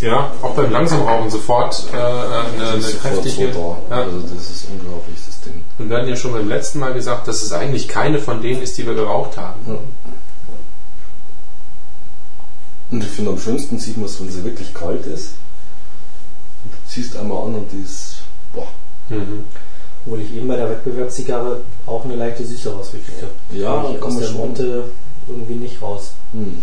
Ja, 0.00 0.30
auch 0.42 0.54
beim 0.54 0.70
Langsamrauchen 0.70 1.30
sofort 1.30 1.82
äh, 1.92 1.96
eine, 1.96 2.44
die 2.56 2.62
eine 2.62 2.76
ist 2.78 2.90
sofort 2.92 3.22
kräftige. 3.22 3.52
so. 3.54 3.78
Ja. 3.90 3.96
Also 4.02 4.20
das 4.20 4.50
ist 4.50 4.66
unglaublich, 4.70 5.16
das 5.26 5.40
Ding. 5.40 5.64
Und 5.78 5.88
wir 5.88 5.96
hatten 5.96 6.08
ja 6.08 6.16
schon 6.16 6.32
beim 6.32 6.48
letzten 6.48 6.78
Mal 6.78 6.92
gesagt, 6.92 7.26
dass 7.26 7.42
es 7.42 7.52
eigentlich 7.52 7.88
keine 7.88 8.18
von 8.18 8.42
denen 8.42 8.60
ist, 8.62 8.76
die 8.76 8.86
wir 8.86 8.94
geraucht 8.94 9.36
haben. 9.38 9.60
Ja. 9.66 9.78
Und 12.90 13.02
ich 13.02 13.10
finde 13.10 13.30
am 13.32 13.38
schönsten 13.38 13.78
sieht 13.78 13.96
man 13.96 14.06
es, 14.06 14.20
wenn 14.20 14.30
sie 14.30 14.44
wirklich 14.44 14.72
kalt 14.74 15.06
ist. 15.06 15.34
Und 16.64 16.72
du 16.72 16.76
ziehst 16.88 17.16
einmal 17.16 17.46
an 17.46 17.54
und 17.54 17.72
die 17.72 17.80
ist, 17.82 18.16
boah, 18.52 18.68
Mhm. 19.08 19.44
Obwohl 20.06 20.20
ich 20.20 20.34
eben 20.34 20.46
bei 20.48 20.56
der 20.56 20.68
Wettbewerbszigarre 20.70 21.60
auch 21.86 22.04
eine 22.04 22.16
leichte 22.16 22.44
Süße 22.44 22.72
rausgekriegt 22.74 23.22
habe. 23.22 23.32
Ja, 23.58 23.88
ich 23.90 24.02
aus 24.02 24.18
der. 24.18 24.30
Monte 24.32 24.84
irgendwie 25.28 25.54
nicht 25.54 25.80
raus. 25.80 26.12
hm. 26.32 26.62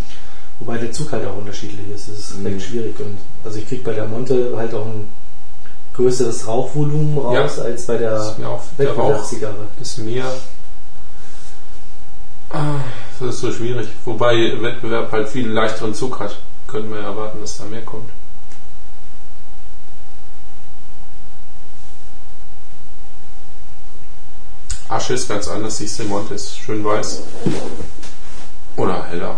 Wobei 0.60 0.78
der 0.78 0.92
Zug 0.92 1.12
halt 1.12 1.26
auch 1.26 1.38
unterschiedlich 1.38 1.90
ist. 1.90 2.08
Das 2.08 2.20
ist 2.20 2.38
Mhm. 2.38 2.46
recht 2.46 2.62
schwierig. 2.68 3.00
Und 3.00 3.18
also 3.44 3.58
ich 3.58 3.68
kriege 3.68 3.82
bei 3.82 3.94
der 3.94 4.06
Monte 4.08 4.54
halt 4.56 4.72
auch 4.76 4.86
ein 4.86 5.08
größeres 5.96 6.46
Rauchvolumen 6.46 7.18
raus 7.18 7.56
Ja. 7.58 7.64
als 7.64 7.88
bei 7.88 7.98
der 7.98 8.12
Das 8.12 8.28
ist 8.34 8.38
mir 8.40 8.48
auch, 8.50 8.62
der 8.78 8.90
Wettbewerbszigarre. 8.90 9.68
ist 9.82 9.98
mir. 9.98 10.24
Ah, 12.52 12.76
Das 13.20 13.36
ist 13.36 13.42
so 13.42 13.52
schwierig. 13.52 13.88
Wobei 14.06 14.62
Wettbewerb 14.62 15.12
halt 15.12 15.30
viel 15.30 15.48
leichteren 15.50 15.94
Zug 15.96 16.20
hat. 16.20 16.38
Könnten 16.68 16.92
wir 16.92 17.00
ja 17.00 17.06
erwarten, 17.08 17.40
dass 17.42 17.58
da 17.58 17.66
mehr 17.66 17.82
kommt. 17.82 18.10
Asche 24.92 25.14
ist 25.14 25.30
ganz 25.30 25.48
anders, 25.48 25.78
siehst 25.78 26.00
du, 26.00 26.04
Monte 26.04 26.34
ist 26.34 26.58
schön 26.58 26.84
weiß. 26.84 27.22
Oder 28.76 29.06
heller. 29.06 29.38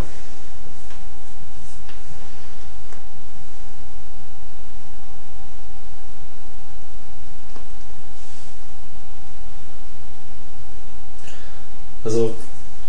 Also 12.03 12.35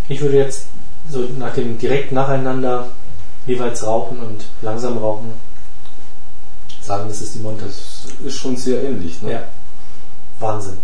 ich 0.09 0.19
würde 0.21 0.37
jetzt 0.37 0.65
so 1.07 1.19
nach 1.37 1.53
dem 1.53 1.77
direkt 1.77 2.11
nacheinander 2.11 2.89
jeweils 3.45 3.85
rauchen 3.85 4.19
und 4.19 4.45
langsam 4.63 4.97
rauchen 4.97 5.33
sagen, 6.81 7.07
das 7.09 7.21
ist 7.21 7.35
die 7.35 7.39
Monte. 7.39 7.65
das 7.65 8.05
ist 8.23 8.35
schon 8.35 8.57
sehr 8.57 8.83
ähnlich. 8.83 9.21
Ne? 9.21 9.33
Ja. 9.33 9.43
Wahnsinn. 10.39 10.77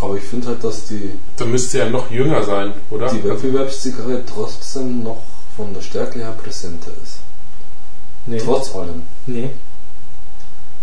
Aber 0.00 0.16
ich 0.16 0.24
finde 0.24 0.48
halt, 0.48 0.64
dass 0.64 0.86
die, 0.86 1.12
Da 1.36 1.44
müsste 1.44 1.78
ja 1.78 1.88
noch 1.88 2.10
jünger 2.10 2.42
sein, 2.42 2.72
oder? 2.90 3.08
die 3.10 3.22
Wettbewerbszigarette 3.24 4.24
trotzdem 4.26 5.02
noch 5.02 5.22
von 5.56 5.72
der 5.72 5.80
Stärke 5.82 6.18
her 6.18 6.32
präsenter 6.32 6.90
ist. 7.02 7.18
Nee. 8.26 8.38
Trotz 8.38 8.74
allem. 8.74 9.02
nee. 9.26 9.50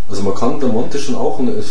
Also 0.09 0.23
man 0.23 0.35
kann 0.35 0.59
der 0.59 0.69
Monte 0.69 0.99
schon 0.99 1.15
auch 1.15 1.39
eine, 1.39 1.51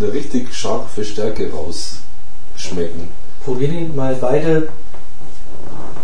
eine 0.00 0.12
richtig 0.12 0.54
scharfe 0.54 1.04
Stärke 1.04 1.50
rausschmecken. 1.50 3.08
Probieren 3.44 3.72
die 3.78 3.96
mal 3.96 4.14
beide 4.14 4.68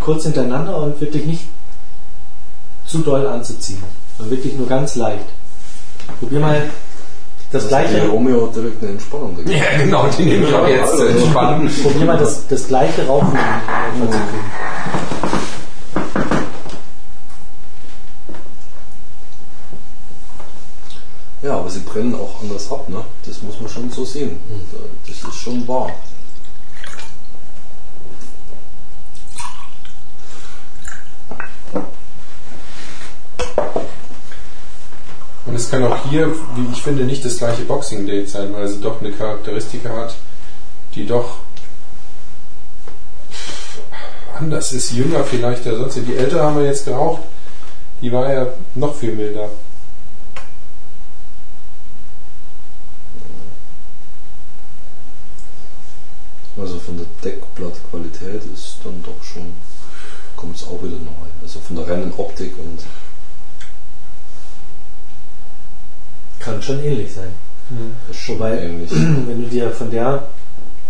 kurz 0.01 0.25
hintereinander 0.25 0.83
und 0.83 1.01
wirklich 1.01 1.25
nicht 1.25 1.45
zu 2.87 2.99
doll 2.99 3.27
anzuziehen. 3.27 3.83
Und 4.19 4.31
wirklich 4.31 4.55
nur 4.55 4.67
ganz 4.67 4.95
leicht. 4.95 5.27
Probier 6.21 6.41
mal 6.41 6.71
das 7.53 7.63
Also 7.65 7.69
gleiche. 7.69 7.95
Der 7.95 8.09
Romeo 8.09 8.47
hat 8.47 8.57
direkt 8.57 8.83
eine 8.83 8.93
Entspannung 8.93 9.37
dagegen. 9.37 9.59
Ja, 9.63 9.79
genau, 9.79 10.07
die 10.09 10.25
nehme 10.25 10.47
ich 10.49 10.55
auch 10.55 10.67
jetzt 10.69 10.93
Also, 10.93 11.05
entspannen. 11.07 11.71
Probier 11.83 12.07
mal 12.07 12.19
das, 12.19 12.47
das 12.49 12.67
gleiche 12.69 13.07
Rauchen. 13.07 13.39
Ja, 21.43 21.59
aber 21.59 21.71
sie 21.71 21.81
brennen 21.81 22.15
auch 22.15 22.41
anders 22.43 22.71
ab, 22.73 22.89
ne? 22.89 23.05
Das 23.25 23.43
muss 23.43 23.61
man 23.61 23.69
schon 23.69 23.91
so 23.91 24.05
sehen. 24.05 24.39
Das 25.07 25.17
ist 25.17 25.35
schon 25.41 25.67
wahr. 25.69 25.91
Es 35.57 35.71
kann 35.71 35.85
auch 35.85 35.99
hier, 36.09 36.33
wie 36.55 36.73
ich 36.73 36.83
finde, 36.83 37.05
nicht 37.05 37.25
das 37.25 37.39
gleiche 37.39 37.63
Boxing 37.63 38.07
Date 38.07 38.29
sein, 38.29 38.53
weil 38.53 38.69
sie 38.69 38.81
doch 38.81 39.01
eine 39.01 39.11
Charakteristik 39.11 39.89
hat, 39.89 40.15
die 40.95 41.07
doch 41.07 41.39
anders 44.35 44.73
ist, 44.73 44.93
jünger 44.93 45.25
vielleicht 45.25 45.67
als 45.67 45.79
sonst. 45.79 45.97
Die 45.97 46.17
ältere 46.17 46.43
haben 46.43 46.59
wir 46.59 46.67
jetzt 46.67 46.85
geraucht, 46.85 47.23
die 48.01 48.13
war 48.13 48.33
ja 48.33 48.47
noch 48.75 48.95
viel 48.95 49.13
milder. 49.13 49.49
Also 56.59 56.79
von 56.79 56.97
der 56.97 57.07
Deckblattqualität 57.23 58.43
ist 58.53 58.79
dann 58.85 59.03
doch 59.03 59.23
schon, 59.23 59.53
kommt 60.37 60.57
es 60.57 60.65
auch 60.65 60.83
wieder 60.83 60.97
neu. 60.97 61.29
Also 61.43 61.61
von 61.61 61.77
der 61.77 61.89
reinen 61.89 62.13
Optik 62.17 62.55
und 62.59 62.81
Kann 66.47 66.63
schon 66.63 66.83
ähnlich 66.83 67.13
sein. 67.13 67.29
ist 68.11 68.21
schon 68.21 68.37
Wobei- 68.39 68.59
ähnlich. 68.61 68.91
Wenn 68.93 69.43
du 69.43 69.49
dir 69.49 69.71
von 69.73 69.91
der 69.91 70.23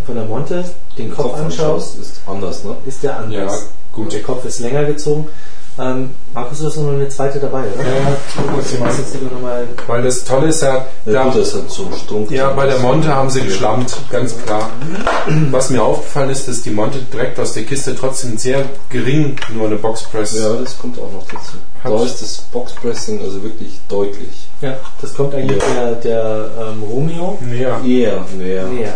von 0.05 0.15
der 0.15 0.25
Monte 0.27 0.63
den 0.99 1.13
Kopf, 1.13 1.35
anschaust, 1.35 1.99
ist 1.99 2.21
anders, 2.27 2.63
ne? 2.63 2.77
ist 2.87 3.03
der 3.03 3.17
anders. 3.19 3.61
Ja, 3.63 3.69
gut. 3.93 4.13
Der 4.13 4.23
Kopf 4.23 4.45
ist 4.45 4.61
länger 4.61 4.85
gezogen. 4.85 5.27
Ähm, 5.79 6.11
Markus, 6.33 6.59
du 6.61 6.67
hast 6.67 6.77
noch 6.79 6.89
eine 6.91 7.07
zweite 7.09 7.39
dabei, 7.39 7.65
oder? 7.75 7.85
Ja, 7.85 8.57
machst 8.57 8.75
an. 8.81 8.89
jetzt 8.99 9.15
lieber 9.15 9.35
nochmal. 9.35 9.69
Weil 9.87 10.03
das 10.03 10.25
Tolle 10.25 10.47
ist 10.49 10.63
ja, 10.63 10.87
Ja, 11.05 11.25
gut, 11.25 11.37
das 11.43 11.55
hat 11.55 11.71
so 11.71 11.85
einen 11.85 11.95
Strumpf. 11.95 12.31
ja, 12.31 12.51
bei 12.53 12.67
der 12.67 12.79
Monte 12.79 13.09
haben 13.15 13.29
sie 13.29 13.43
geschlammt, 13.43 13.95
ganz 14.11 14.35
klar. 14.45 14.71
Was 15.51 15.69
mir 15.69 15.83
aufgefallen 15.83 16.31
ist, 16.31 16.49
dass 16.49 16.63
die 16.63 16.71
Monte 16.71 17.01
direkt 17.13 17.39
aus 17.39 17.53
der 17.53 17.65
Kiste 17.65 17.95
trotzdem 17.95 18.39
sehr 18.39 18.65
gering 18.89 19.37
nur 19.55 19.67
eine 19.67 19.77
Boxpress 19.77 20.39
Ja, 20.39 20.55
das 20.55 20.79
kommt 20.79 20.99
auch 20.99 21.13
noch 21.13 21.25
dazu. 21.27 21.57
Hat- 21.85 21.93
Da 21.93 22.05
ist 22.05 22.23
das 22.23 22.37
Boxpressing 22.53 23.21
also 23.21 23.43
wirklich 23.43 23.79
deutlich. 23.89 24.49
Ja, 24.63 24.79
das 25.03 25.13
kommt 25.15 25.35
eigentlich 25.35 25.63
Ja. 25.77 25.91
der, 25.91 25.93
der 25.97 26.51
ähm, 26.73 26.83
Romeo. 26.85 27.39
näher. 27.43 27.79
Eher 27.85 28.25
mehr. 28.37 28.65
Näher, 28.67 28.95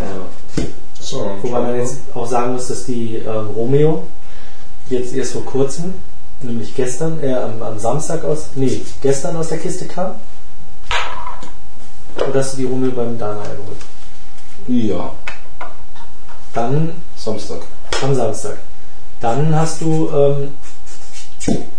ja. 0.56 0.64
So, 0.98 1.30
Wobei 1.42 1.60
man 1.60 1.76
jetzt 1.78 1.98
auch 2.14 2.26
sagen 2.26 2.54
muss, 2.54 2.68
dass 2.68 2.84
die 2.84 3.16
ähm, 3.16 3.48
Romeo 3.54 4.06
jetzt 4.88 5.14
erst 5.14 5.32
vor 5.32 5.44
kurzem, 5.44 5.94
nämlich 6.42 6.74
gestern, 6.74 7.22
äh, 7.22 7.34
am, 7.34 7.62
am 7.62 7.78
Samstag 7.78 8.24
aus, 8.24 8.50
nee, 8.54 8.80
gestern 9.02 9.36
aus 9.36 9.48
der 9.48 9.58
Kiste 9.58 9.86
kam. 9.86 10.14
Oder 12.28 12.40
hast 12.40 12.52
du 12.54 12.56
die 12.58 12.64
Romeo 12.64 12.90
beim 12.92 13.18
Dana 13.18 13.42
geholt? 13.42 13.78
Ja, 14.66 15.12
Dann 16.52 16.92
Samstag. 17.16 17.60
am 18.02 18.14
Samstag. 18.14 18.58
Dann 19.20 19.54
hast 19.54 19.80
du 19.80 20.08
ähm, 20.12 20.48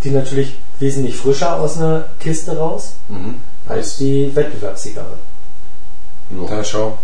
die 0.03 0.09
natürlich 0.11 0.57
wesentlich 0.79 1.15
frischer 1.15 1.59
aus 1.59 1.77
einer 1.77 2.05
Kiste 2.19 2.57
raus 2.57 2.93
Mhm. 3.09 3.35
als 3.67 3.97
die 3.97 4.33
Wettbewerbszigarre. 4.35 5.17
Da 6.29 6.55
Ja, 6.57 6.63
schau. 6.63 6.97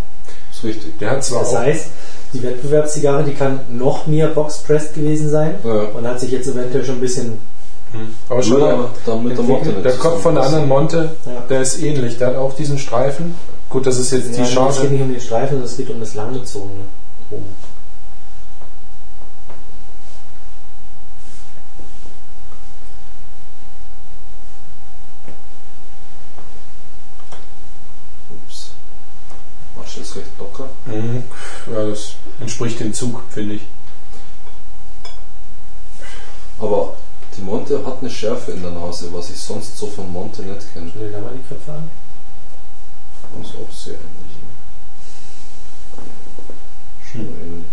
ist 0.52 0.64
richtig. 0.64 0.98
Der 0.98 1.10
hat 1.10 1.24
zwar 1.24 1.40
Das 1.40 1.54
auch, 1.54 1.58
heißt, 1.58 1.86
die 2.32 2.42
Wettbewerbszigarre, 2.42 3.24
die 3.24 3.32
kann 3.34 3.60
noch 3.70 4.06
mehr 4.06 4.28
boxpressed 4.28 4.94
gewesen 4.94 5.30
sein 5.30 5.54
Ja. 5.64 5.72
und 5.96 6.06
hat 6.06 6.20
sich 6.20 6.30
jetzt 6.30 6.46
eventuell 6.48 6.84
schon 6.84 6.96
ein 6.96 7.00
bisschen 7.00 7.38
Hm. 7.92 8.00
aber 8.28 8.42
schon 8.42 8.58
Nur 8.58 8.68
der, 8.68 8.78
dann 9.06 9.24
mit 9.24 9.36
der 9.38 9.44
Monte 9.44 9.72
der 9.72 9.92
Kopf 9.96 10.20
von 10.20 10.34
der 10.34 10.44
anderen 10.44 10.68
Monte, 10.68 11.16
Ja. 11.24 11.40
der 11.48 11.62
ist 11.62 11.82
ähnlich. 11.82 12.18
Der 12.18 12.28
hat 12.28 12.36
auch 12.36 12.54
diesen 12.54 12.78
Streifen. 12.78 13.34
Gut, 13.70 13.86
das 13.86 13.98
ist 13.98 14.10
jetzt 14.12 14.28
Ja, 14.30 14.36
die 14.36 14.40
Es 14.42 14.48
geht 14.48 14.56
Chance. 14.58 14.84
nicht 14.88 15.00
um 15.02 15.10
den 15.12 15.20
Streifen, 15.20 15.48
sondern 15.52 15.64
es 15.70 15.76
geht 15.78 15.88
um 15.90 16.00
das 16.00 16.14
langgezogene 16.14 16.82
rum. 17.30 17.44
Ups. 28.30 28.70
Asche 29.98 30.02
ist 30.02 30.16
recht 30.16 30.38
locker. 30.38 30.68
Mhm. 30.86 31.22
Ja, 31.72 31.84
das 31.86 32.14
entspricht 32.40 32.80
dem 32.80 32.92
Zug, 32.94 33.22
finde 33.30 33.56
ich. 33.56 33.62
Aber 36.60 36.94
die 37.36 37.42
Monte 37.42 37.84
hat 37.86 37.98
eine 38.00 38.10
Schärfe 38.10 38.52
in 38.52 38.62
der 38.62 38.72
Nase, 38.72 39.12
was 39.12 39.30
ich 39.30 39.40
sonst 39.40 39.76
so 39.78 39.86
von 39.86 40.10
Monte 40.12 40.42
nicht 40.42 40.72
kenne. 40.72 40.90
Schau 40.92 41.00
dir 41.00 41.10
da 41.12 41.20
mal 41.20 41.32
die 41.34 41.48
Köpfe 41.48 41.72
an. 41.72 41.90
Ist 43.42 43.54
auch 43.54 43.72
sehr 43.72 43.94
ähnlich. 43.94 44.36
Schon 47.12 47.20
ähnlich. 47.20 47.66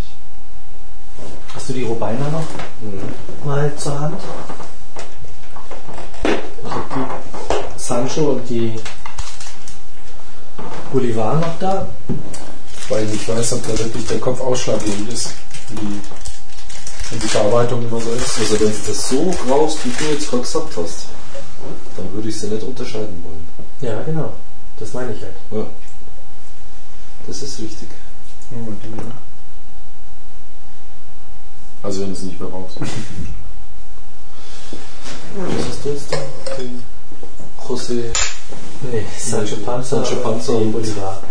Hast 1.53 1.69
du 1.69 1.73
die 1.73 1.83
Robiner 1.83 2.29
noch 2.31 2.43
Mhm. 2.81 3.13
mal 3.45 3.75
zur 3.77 3.99
Hand? 3.99 4.21
Ich 6.63 6.71
hab 6.71 6.89
die 6.93 7.79
Sancho 7.79 8.31
und 8.31 8.49
die 8.49 8.75
Bolivar 10.95 11.35
noch 11.35 11.59
da. 11.59 11.89
Weil 12.87 13.03
ich 13.05 13.11
nicht 13.11 13.27
weiß, 13.27 13.53
ob 13.53 13.67
da 13.67 13.77
wirklich 13.77 14.07
der 14.07 14.19
Kopf 14.19 14.39
ausschlaggebend 14.39 15.11
ist. 15.11 15.31
Wie 15.71 15.99
wenn 17.09 17.19
die 17.19 17.27
Verarbeitung 17.27 17.85
immer 17.85 17.99
so 17.99 18.11
ist. 18.11 18.39
Also 18.39 18.57
wenn 18.61 18.71
du 18.71 18.77
das 18.87 19.09
so 19.09 19.29
raus, 19.49 19.77
wie 19.83 19.89
du 19.89 20.05
jetzt 20.11 20.29
gerade 20.29 20.43
gesagt 20.43 20.77
hast, 20.77 21.07
dann 21.97 22.13
würde 22.13 22.29
ich 22.29 22.39
sie 22.39 22.47
nicht 22.47 22.63
unterscheiden 22.63 23.21
wollen. 23.25 23.45
Ja, 23.81 24.01
genau. 24.03 24.31
Das 24.79 24.93
meine 24.93 25.11
ich 25.13 25.21
halt. 25.21 25.35
Ja. 25.51 25.67
Das 27.27 27.41
ist 27.41 27.59
richtig. 27.59 27.89
Moment, 28.49 28.81
nehmen. 28.83 29.11
Also 31.83 32.01
wenn 32.01 32.07
du 32.07 32.13
es 32.13 32.21
nicht 32.23 32.39
mehr 32.39 32.47
brauchst. 32.49 32.79
Was 35.35 35.67
hast 35.67 35.83
du 35.83 35.89
jetzt 35.89 36.13
da? 36.13 36.17
Die 36.57 36.79
José. 37.67 38.13
Nee, 38.91 39.05
Sancho 39.17 39.55
Panza, 39.57 40.03
Sancho 40.03 40.15
Panza 40.21 40.53
und 40.53 40.71
Bolivar. 40.71 41.21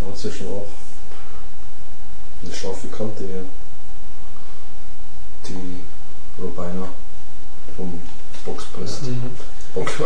Da 0.00 0.08
hat 0.08 0.18
sie 0.18 0.32
schon 0.32 0.46
auch 0.48 0.66
eine 2.42 2.52
scharfe 2.54 2.88
Kante 2.88 3.24
hier. 3.24 3.44
Die 5.48 5.84
Robiner 6.42 6.88
vom 7.76 8.00
Boxpress. 8.44 9.00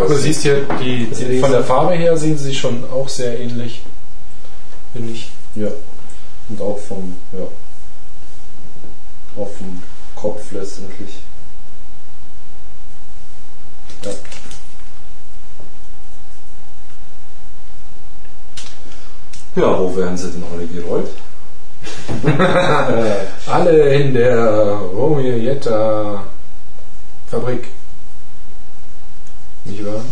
Aber 0.07 0.19
siehst 0.19 0.45
ja, 0.45 0.55
die, 0.81 1.07
die, 1.07 1.41
von 1.41 1.51
der 1.51 1.65
Farbe 1.65 1.95
her 1.95 2.17
sehen 2.17 2.39
sie 2.39 2.55
schon 2.55 2.85
auch 2.91 3.09
sehr 3.09 3.39
ähnlich. 3.41 3.83
Finde 4.93 5.13
ich. 5.13 5.31
Ja. 5.57 5.69
Und 6.49 6.61
auch 6.61 6.79
vom, 6.79 7.17
ja. 7.33 7.45
Auch 9.43 9.51
vom 9.51 9.83
Kopf 10.15 10.53
letztendlich. 10.53 11.19
Ja. 14.05 14.11
Ja, 19.57 19.79
wo 19.79 19.97
werden 19.97 20.17
sie 20.17 20.31
denn 20.31 20.45
alle 20.53 20.67
gerollt? 20.67 21.09
Alle 23.47 23.95
in 23.95 24.15
der 24.15 24.77
Romeo 24.77 25.37
Jetta 25.37 26.23
Fabrik. 27.27 27.69
Nicht 29.67 29.85
wahr? 29.85 30.05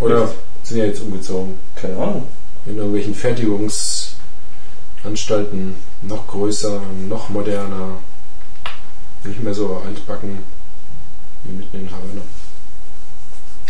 Oder 0.00 0.30
sind 0.62 0.78
ja 0.78 0.84
jetzt 0.84 1.00
umgezogen 1.00 1.54
Keine 1.74 1.96
Ahnung. 1.96 2.28
in 2.66 2.76
irgendwelchen 2.76 3.14
Fertigungsanstalten 3.14 5.74
noch 6.02 6.26
größer, 6.26 6.82
noch 7.08 7.30
moderner, 7.30 7.92
nicht 9.24 9.42
mehr 9.42 9.54
so 9.54 9.78
altbacken 9.84 10.38
wie 11.44 11.52
mitten 11.52 11.80
in 11.80 11.90
Havanna. 11.90 12.20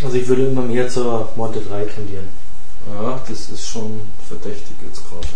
Also 0.03 0.17
ich 0.17 0.27
würde 0.29 0.47
immer 0.47 0.63
mehr 0.63 0.89
zur 0.89 1.29
Monte 1.37 1.61
3 1.61 1.85
tendieren. 1.85 2.29
Ja, 2.93 3.21
das 3.29 3.51
ist 3.51 3.69
schon 3.69 4.01
verdächtig 4.27 4.75
jetzt 4.85 5.03
gerade. 5.09 5.27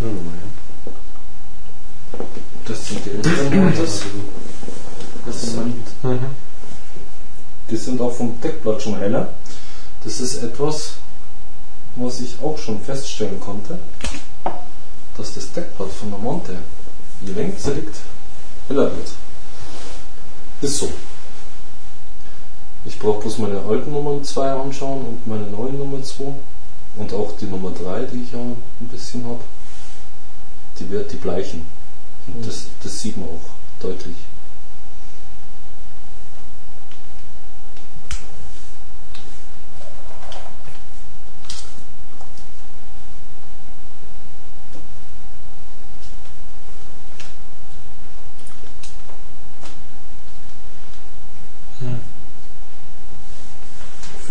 Ja. 0.00 0.06
Das 2.66 2.86
sind 2.86 3.04
die 3.04 3.10
älteren 3.10 3.64
Montes. 3.64 4.02
Das 5.26 5.42
sind, 5.42 5.84
die 7.70 7.76
sind 7.76 8.00
auch 8.00 8.12
vom 8.12 8.40
Deckblatt 8.40 8.82
schon 8.82 8.96
heller. 8.98 9.32
Das 10.04 10.20
ist 10.20 10.42
etwas, 10.42 10.94
was 11.96 12.20
ich 12.20 12.36
auch 12.42 12.58
schon 12.58 12.80
feststellen 12.80 13.40
konnte, 13.40 13.78
dass 15.16 15.34
das 15.34 15.52
Deckblatt 15.52 15.90
von 15.90 16.10
der 16.10 16.18
Monte, 16.18 16.58
je 17.22 17.32
länger 17.32 17.54
es 17.56 17.66
liegt, 17.66 17.96
heller 18.68 18.90
wird. 18.96 19.10
Ist 20.60 20.78
so. 20.78 20.88
Ich 22.84 22.98
brauche 22.98 23.22
bloß 23.22 23.38
meine 23.38 23.60
alten 23.60 23.90
Nummern 23.90 24.22
2 24.22 24.52
anschauen 24.52 25.04
und 25.06 25.26
meine 25.26 25.46
neuen 25.50 25.76
Nummer 25.76 26.02
2 26.02 26.24
und 26.98 27.12
auch 27.12 27.36
die 27.36 27.46
Nummer 27.46 27.72
3, 27.72 28.04
die 28.04 28.22
ich 28.22 28.32
ja 28.32 28.38
ein 28.38 28.88
bisschen 28.90 29.24
habe. 29.24 29.40
Die 30.78 30.88
wird 30.90 31.12
die 31.12 31.16
bleichen. 31.16 31.66
Und 32.26 32.46
das, 32.46 32.66
das 32.82 33.00
sieht 33.00 33.16
man 33.16 33.28
auch 33.28 33.82
deutlich. 33.82 34.16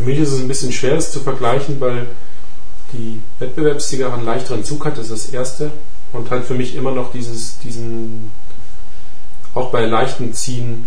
Mich 0.06 0.20
ist 0.20 0.32
es 0.32 0.39
ein 0.39 0.48
bisschen 0.48 0.72
schwer, 0.72 0.96
es 0.96 1.12
zu 1.12 1.20
vergleichen, 1.20 1.80
weil 1.80 2.08
die 2.94 3.22
Wettbewerbszigarre 3.39 4.13
einen 4.13 4.26
leichteren 4.26 4.63
Zug 4.63 4.86
hat, 4.86 4.98
das 4.98 5.10
ist 5.10 5.28
das 5.28 5.34
erste. 5.34 5.72
Und 6.13 6.32
halt 6.32 6.46
für 6.46 6.54
mich 6.54 6.76
immer 6.76 6.91
noch 6.91 7.12
dieses, 7.12 7.60
diesen, 7.60 8.32
auch 9.54 9.72
bei 9.72 9.86
leichten 9.86 10.34
Ziehen 10.34 10.86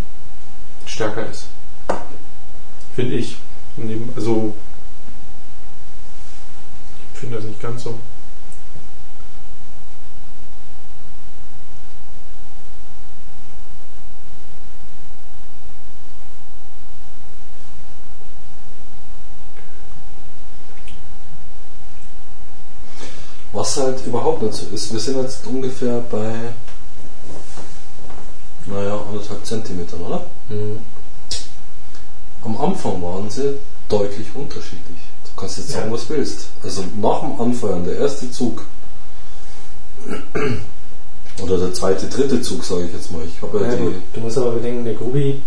stärker 0.87 1.29
ist. 1.29 1.47
Finde 2.95 3.15
ich. 3.15 3.37
Also, 4.17 4.55
ich 7.15 7.21
finde 7.21 7.37
das 7.37 7.45
nicht 7.45 7.61
ganz 7.61 7.83
so. 7.83 7.99
Was 23.53 23.77
halt 23.79 24.05
überhaupt 24.07 24.43
nicht 24.43 24.55
so 24.55 24.67
ist, 24.75 24.93
wir 24.93 25.01
sind 25.01 25.23
jetzt 25.23 25.47
ungefähr 25.47 26.01
bei, 26.11 26.33
naja, 28.67 29.01
anderthalb 29.09 29.45
Zentimetern, 29.47 30.01
oder? 30.03 30.27
Am 32.45 32.61
Anfang 32.61 33.03
waren 33.03 33.31
sie 33.31 33.55
deutlich 33.89 34.27
unterschiedlich. 34.35 34.99
Du 35.25 35.41
kannst 35.41 35.59
jetzt 35.59 35.71
sagen, 35.71 35.87
Ja. 35.89 35.93
was 35.95 36.07
du 36.07 36.15
willst. 36.15 36.49
Also 36.63 36.85
nach 37.01 37.21
dem 37.21 37.41
Anfeuern, 37.41 37.85
der 37.85 37.97
erste 37.97 38.31
Zug, 38.31 38.65
oder 41.43 41.59
der 41.59 41.73
zweite, 41.75 42.07
dritte 42.07 42.41
Zug, 42.43 42.65
sage 42.65 42.85
ich 42.85 42.93
jetzt 42.93 43.11
mal. 43.13 43.23
Ich 43.25 43.41
habe 43.43 43.61
ja, 43.61 43.69
Ja, 43.73 43.77
die. 43.77 43.95
Du 44.13 44.21
musst 44.21 44.37
aber 44.39 44.53
bedenken, 44.53 44.85
der 44.85 44.95
Grubi 44.95 45.43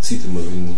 zieht 0.00 0.24
immer 0.24 0.40
wie 0.40 0.46
ein, 0.48 0.76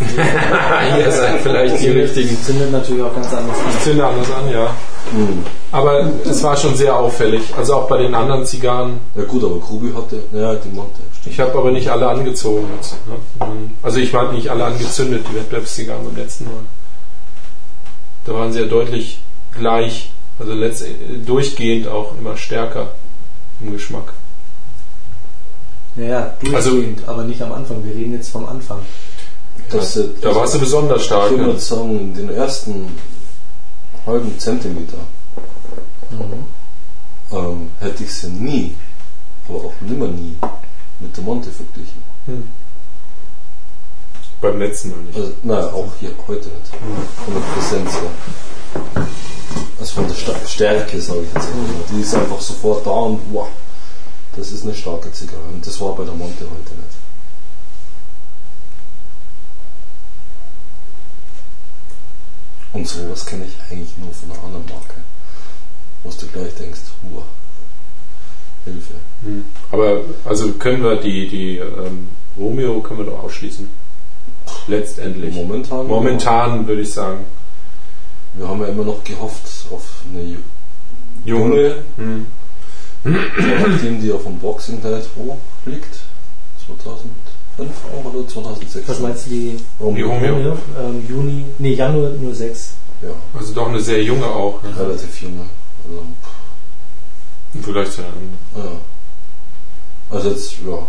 Ihr 0.00 1.10
seid 1.10 1.40
vielleicht 1.40 1.80
die 1.80 1.90
richtigen. 1.90 2.36
zündet 2.42 2.72
natürlich 2.72 3.02
auch 3.02 3.14
ganz 3.14 3.32
anders 3.32 3.56
an. 3.58 3.80
Zünder 3.82 4.08
anders 4.08 4.30
an, 4.32 4.50
ja. 4.50 4.74
Hm. 5.12 5.44
Aber 5.72 6.08
es 6.24 6.42
war 6.42 6.56
schon 6.56 6.74
sehr 6.74 6.96
auffällig. 6.96 7.42
Also 7.56 7.74
auch 7.74 7.88
bei 7.88 7.98
den 7.98 8.14
anderen 8.14 8.44
Zigarren. 8.44 8.98
Ja 9.14 9.24
gut, 9.24 9.44
aber 9.44 9.58
Grubi 9.58 9.92
hatte, 9.94 10.22
ja, 10.32 10.54
die 10.54 10.68
Monte. 10.68 11.00
Ich 11.26 11.40
habe 11.40 11.56
aber 11.56 11.70
nicht 11.70 11.88
alle 11.88 12.08
angezogen. 12.08 12.66
Jetzt, 12.76 12.96
ne? 13.06 13.16
Also 13.82 13.98
ich 13.98 14.12
war 14.12 14.32
nicht 14.32 14.48
alle 14.50 14.64
angezündet, 14.64 15.26
die 15.30 15.36
Wettbewerbszigarren 15.36 16.04
beim 16.04 16.16
letzten 16.16 16.44
Mal. 16.44 16.54
Da 18.24 18.34
waren 18.34 18.52
sie 18.52 18.60
ja 18.60 18.66
deutlich 18.66 19.20
gleich, 19.56 20.12
also 20.38 20.52
letzt, 20.52 20.84
durchgehend 21.26 21.88
auch 21.88 22.16
immer 22.18 22.36
stärker 22.36 22.92
im 23.60 23.72
Geschmack. 23.72 24.12
Ja, 25.96 26.04
ja, 26.04 26.34
durchgehend, 26.42 27.06
aber 27.06 27.24
nicht 27.24 27.40
am 27.42 27.52
Anfang. 27.52 27.84
Wir 27.84 27.94
reden 27.94 28.14
jetzt 28.14 28.30
vom 28.30 28.46
Anfang. 28.46 28.80
Dass 29.70 29.94
sie, 29.94 30.10
Da 30.20 30.34
warst 30.34 30.54
du 30.54 30.58
besonders 30.60 31.04
stark. 31.04 31.32
ich 31.32 31.38
würde 31.38 31.58
sagen, 31.60 31.98
in 31.98 32.14
den 32.14 32.30
ersten 32.30 32.96
halben 34.06 34.38
Zentimeter 34.38 34.98
Mhm. 36.10 36.44
ähm, 37.32 37.70
hätte 37.80 38.04
ich 38.04 38.14
sie 38.14 38.28
nie, 38.28 38.76
aber 39.48 39.58
auch 39.58 39.72
nimmer 39.80 40.06
nie, 40.08 40.36
mit 41.00 41.16
der 41.16 41.24
Monte 41.24 41.50
verglichen. 41.50 42.02
Hm. 42.26 42.48
Beim 44.40 44.58
letzten 44.58 44.90
Mal 44.90 44.98
nicht. 45.06 45.16
Also, 45.18 45.32
naja, 45.42 45.66
auch 45.72 45.88
hier 46.00 46.10
heute 46.28 46.48
nicht. 46.48 46.70
Von 47.24 47.34
der 47.34 47.40
Präsenz 47.40 47.92
her. 47.94 49.06
Also 49.80 49.94
von 49.94 50.06
der 50.08 50.14
Sta- 50.14 50.46
Stärke, 50.46 51.00
sage 51.00 51.20
ich 51.22 51.34
jetzt 51.34 51.48
mal. 51.54 51.64
Die 51.90 52.00
ist 52.02 52.14
einfach 52.14 52.40
sofort 52.40 52.86
da 52.86 52.90
und 52.90 53.20
wow, 53.32 53.48
das 54.36 54.50
ist 54.52 54.64
eine 54.64 54.74
starke 54.74 55.10
Zigarre. 55.12 55.42
Und 55.52 55.66
das 55.66 55.80
war 55.80 55.94
bei 55.94 56.04
der 56.04 56.14
Monte 56.14 56.44
heute 56.44 56.74
nicht. 56.74 56.93
Und 62.74 62.86
sowas 62.88 63.24
kenne 63.24 63.46
ich 63.46 63.54
eigentlich 63.72 63.96
nur 63.96 64.12
von 64.12 64.30
einer 64.32 64.44
anderen 64.44 64.66
Marke. 64.66 64.94
Wo 66.02 66.10
du 66.10 66.26
gleich 66.26 66.54
denkst, 66.56 66.80
wow, 67.02 67.24
Hilfe. 68.66 68.94
Hm. 69.22 69.44
Aber 69.70 70.00
also 70.24 70.52
können 70.52 70.82
wir 70.82 70.96
die, 70.96 71.28
die 71.28 71.56
ähm, 71.58 72.08
Romeo 72.36 72.80
können 72.80 73.00
wir 73.00 73.06
doch 73.06 73.22
ausschließen. 73.24 73.70
Letztendlich. 74.66 75.34
Momentan. 75.34 75.86
Momentan 75.86 76.66
würde 76.66 76.82
ich 76.82 76.92
sagen. 76.92 77.24
Wir 78.34 78.48
haben 78.48 78.60
ja 78.60 78.66
immer 78.68 78.84
noch 78.84 79.02
gehofft 79.04 79.46
auf 79.70 80.02
eine 80.10 80.22
Ju- 80.24 80.42
junge, 81.24 81.76
Hm. 81.96 82.26
nachdem 83.04 84.00
die 84.00 84.10
auf 84.12 84.24
dem 84.24 84.38
Boxing 84.38 84.82
Day 84.82 85.00
2 85.02 85.36
liegt. 85.66 86.00
2005 86.66 87.10
auch 87.58 88.12
oder 88.12 88.26
2006? 88.26 88.88
Was 88.88 89.00
meinst 89.00 89.26
du, 89.26 89.30
die 89.30 89.56
Romeo? 89.80 89.94
Die 89.96 90.02
Romeo. 90.02 90.34
Romeo? 90.34 90.58
Ähm, 90.78 91.06
Juni, 91.08 91.44
nee, 91.58 91.74
Januar 91.74 92.10
06. 92.32 92.74
Ja, 93.02 93.08
Also 93.38 93.54
doch 93.54 93.68
eine 93.68 93.80
sehr 93.80 94.02
junge 94.02 94.26
auch. 94.26 94.62
Ne? 94.62 94.76
relativ 94.76 95.22
junge. 95.22 95.46
Also, 95.84 96.02
Im 97.54 97.62
Vergleich 97.62 97.90
zu 97.90 98.02
anderen. 98.02 98.38
ja. 98.56 98.80
also 100.10 100.30
jetzt, 100.30 100.56
ja. 100.66 100.86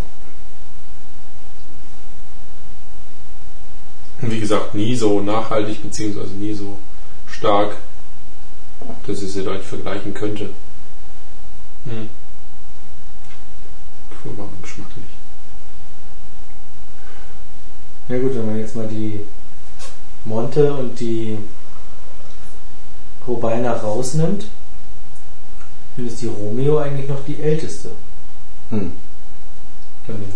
Und 4.21 4.31
Wie 4.31 4.39
gesagt, 4.39 4.73
nie 4.73 4.95
so 4.95 5.21
nachhaltig 5.21 5.83
beziehungsweise 5.83 6.33
nie 6.33 6.53
so 6.53 6.77
stark, 7.27 7.75
dass 9.05 9.21
ich 9.21 9.31
sie 9.31 9.43
direkt 9.43 9.65
vergleichen 9.65 10.13
könnte. 10.13 10.49
Hm. 11.85 12.09
Aber 14.25 14.49
geschmacklich. 14.61 15.05
Ja 18.07 18.19
gut, 18.19 18.35
wenn 18.35 18.45
man 18.45 18.59
jetzt 18.59 18.75
mal 18.75 18.87
die 18.87 19.21
Monte 20.25 20.73
und 20.73 20.99
die 20.99 21.37
Robaina 23.27 23.73
rausnimmt, 23.73 24.45
dann 25.95 26.07
ist 26.07 26.21
die 26.21 26.27
Romeo 26.27 26.77
eigentlich 26.79 27.09
noch 27.09 27.23
die 27.25 27.41
älteste 27.41 27.91
Hm. 28.69 28.91
von 30.05 30.15
den 30.15 30.33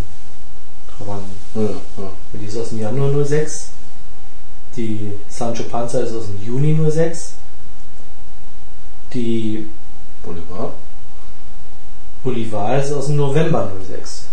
Trabanten. 0.95 1.31
Ja, 1.55 2.03
ja. 2.03 2.11
Die 2.33 2.45
ist 2.45 2.57
aus 2.57 2.69
dem 2.69 2.79
Januar 2.79 3.25
06. 3.25 3.69
Die 4.75 5.11
Sancho 5.27 5.63
Panza 5.63 5.99
ist 5.99 6.13
aus 6.13 6.27
dem 6.27 6.43
Juni 6.43 6.77
06. 6.89 7.33
Die 9.13 9.67
Bolivar. 10.23 10.73
Bolivar 12.23 12.79
ist 12.79 12.91
aus 12.91 13.07
dem 13.07 13.15
November 13.15 13.71
06. 13.87 14.28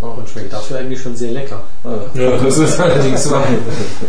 Ah, 0.00 0.06
Und 0.06 0.28
schmeckt 0.28 0.52
dafür 0.52 0.78
eigentlich 0.78 1.00
schon 1.00 1.16
sehr 1.16 1.32
lecker. 1.32 1.60
Ah, 1.82 1.98
ja. 2.14 2.36
Das 2.36 2.56
ist 2.56 2.78
allerdings 2.78 3.30
wahr. 3.30 3.46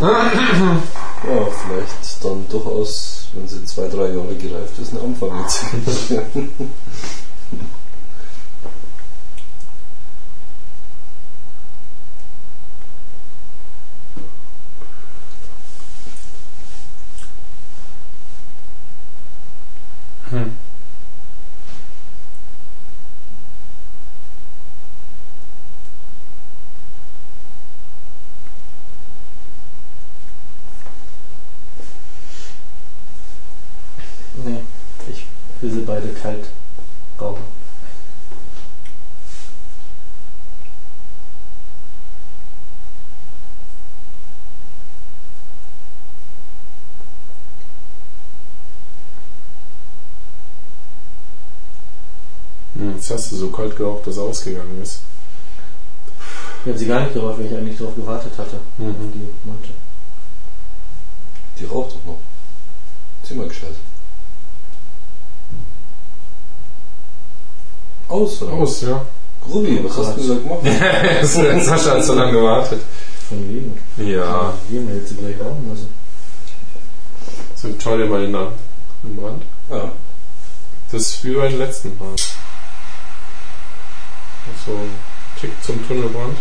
ja, 0.00 1.46
vielleicht 1.66 2.24
dann 2.24 2.46
durchaus, 2.48 3.28
wenn 3.34 3.48
sie 3.48 3.64
zwei, 3.64 3.88
drei 3.88 4.08
Jahre 4.10 4.34
gereift 4.36 4.78
ist, 4.80 4.92
eine 4.92 5.00
Anfang 5.02 5.30
jetzt. 5.40 5.64
Hm. 20.30 20.52
Nee, 34.44 34.62
ich 35.08 35.26
beide 36.00 36.12
kalt 36.14 36.46
rauchen. 37.20 37.44
Hm, 52.74 52.94
Jetzt 52.96 53.10
hast 53.10 53.32
du 53.32 53.36
so 53.36 53.50
kalt 53.50 53.76
geraucht, 53.76 54.06
dass 54.06 54.16
er 54.16 54.22
ausgegangen 54.24 54.80
ist. 54.82 55.00
Ich 56.62 56.68
habe 56.68 56.78
sie 56.78 56.86
gar 56.86 57.00
nicht 57.00 57.14
geraucht, 57.14 57.38
weil 57.38 57.46
ich 57.46 57.54
eigentlich 57.56 57.78
darauf 57.78 57.94
gewartet 57.94 58.32
hatte. 58.36 58.60
Mhm. 58.78 59.12
Die 59.14 59.48
Monte. 59.48 59.70
Die 61.58 61.64
raucht 61.64 61.94
doch 61.94 62.04
noch. 62.04 62.18
Zieh 63.22 63.34
mal 63.34 63.48
Aus, 68.10 68.42
oder? 68.42 68.52
Aus, 68.52 68.80
ja. 68.82 69.06
Ruby, 69.48 69.82
was 69.84 69.96
hast 69.96 70.16
du 70.18 70.34
da 70.34 70.40
gemacht? 70.40 70.60
Sascha 71.64 71.92
hat 71.92 72.04
so 72.04 72.14
lange 72.14 72.32
gewartet. 72.32 72.82
Von 73.28 73.48
wegen. 73.48 73.78
Ja. 73.96 74.52
Wir 74.68 74.80
haben 74.80 74.94
jetzt 74.94 75.16
gleich 75.16 75.40
rauchen 75.40 75.68
müssen. 75.68 75.88
So, 77.54 77.68
dir 77.68 78.06
mal 78.06 78.20
den 78.22 78.34
an. 78.34 78.48
Im 79.04 79.16
Brand. 79.16 79.42
Ja. 79.70 79.92
Das 80.90 81.02
ist 81.02 81.24
wie 81.24 81.34
bei 81.34 81.48
den 81.48 81.58
letzten 81.58 81.96
Mal. 81.98 82.16
So 84.66 84.72
ein 84.72 84.90
Tick 85.40 85.52
zum 85.62 85.86
Tunnelbrand. 85.86 86.36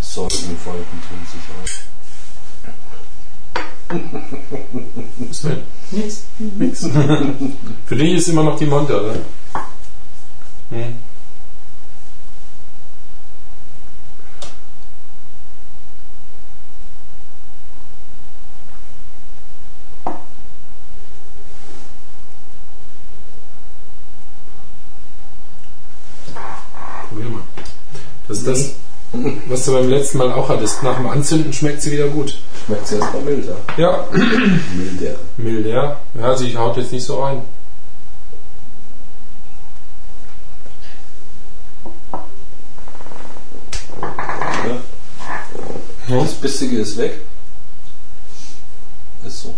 Sorgenfalten 0.00 1.02
tun 1.08 1.26
sich 1.30 1.42
auf. 1.62 1.84
Was 3.90 5.42
denn? 5.42 5.62
Nix. 5.90 6.24
Nix. 6.38 6.82
Für 7.86 7.96
dich 7.96 8.14
ist 8.14 8.28
immer 8.28 8.44
noch 8.44 8.56
die 8.56 8.66
Monte, 8.66 9.00
oder? 9.00 9.14
Hm. 10.70 10.98
Probier 27.08 27.28
mal. 27.28 27.42
Das 28.28 28.38
ist 28.38 28.46
das, 28.46 28.74
was 29.48 29.64
du 29.64 29.72
beim 29.72 29.88
letzten 29.88 30.18
Mal 30.18 30.32
auch 30.32 30.48
hattest. 30.48 30.82
Nach 30.82 30.96
dem 30.96 31.06
Anzünden 31.08 31.52
schmeckt 31.52 31.82
sie 31.82 31.92
wieder 31.92 32.08
gut. 32.08 32.38
Schmeckt 32.66 32.86
sie 32.86 32.96
erstmal 32.96 33.22
milder. 33.22 33.56
Ja, 33.76 34.06
Milder. 34.12 35.16
milder. 35.36 36.00
Ja, 36.14 36.36
sie 36.36 36.56
haut 36.56 36.76
jetzt 36.76 36.92
nicht 36.92 37.04
so 37.04 37.22
rein. 37.22 37.42
Ja. 46.08 46.22
Das 46.22 46.34
Bissige 46.34 46.78
ist 46.78 46.96
weg. 46.96 47.20
Ist 49.26 49.42
so. 49.42 49.54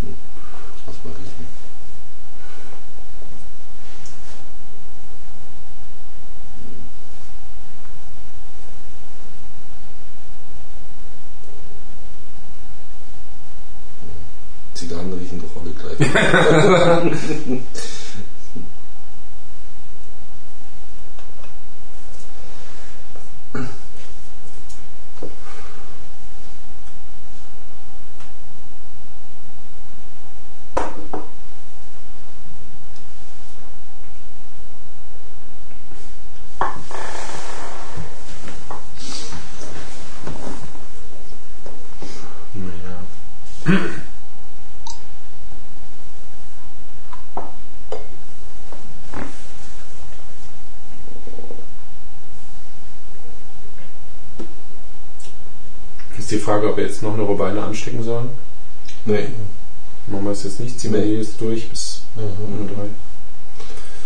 Hm. 0.00 0.14
Lass 0.86 0.96
mal 1.04 1.12
riechen. 1.12 1.46
Zigarren 14.74 15.12
riechen 15.12 15.40
doch 15.40 15.56
alle 15.60 15.70
gleich. 15.70 15.98
Ist 56.16 56.30
die 56.30 56.38
Frage, 56.38 56.68
ob 57.34 57.40
wir 57.40 57.48
jetzt 57.48 57.56
noch 57.56 57.60
eine 57.60 57.60
Robeine 57.60 57.62
anstecken 57.66 58.02
sollen. 58.02 58.28
Nee. 59.04 59.28
Machen 60.06 60.24
wir 60.24 60.32
es 60.32 60.42
jetzt 60.44 60.60
nicht, 60.60 60.78
ziehen 60.78 60.92
wir 60.92 61.00
Nee. 61.00 61.16
jetzt 61.16 61.40
durch 61.40 61.68
bis 61.70 62.02
Nummer 62.16 62.70
drei. 62.72 62.86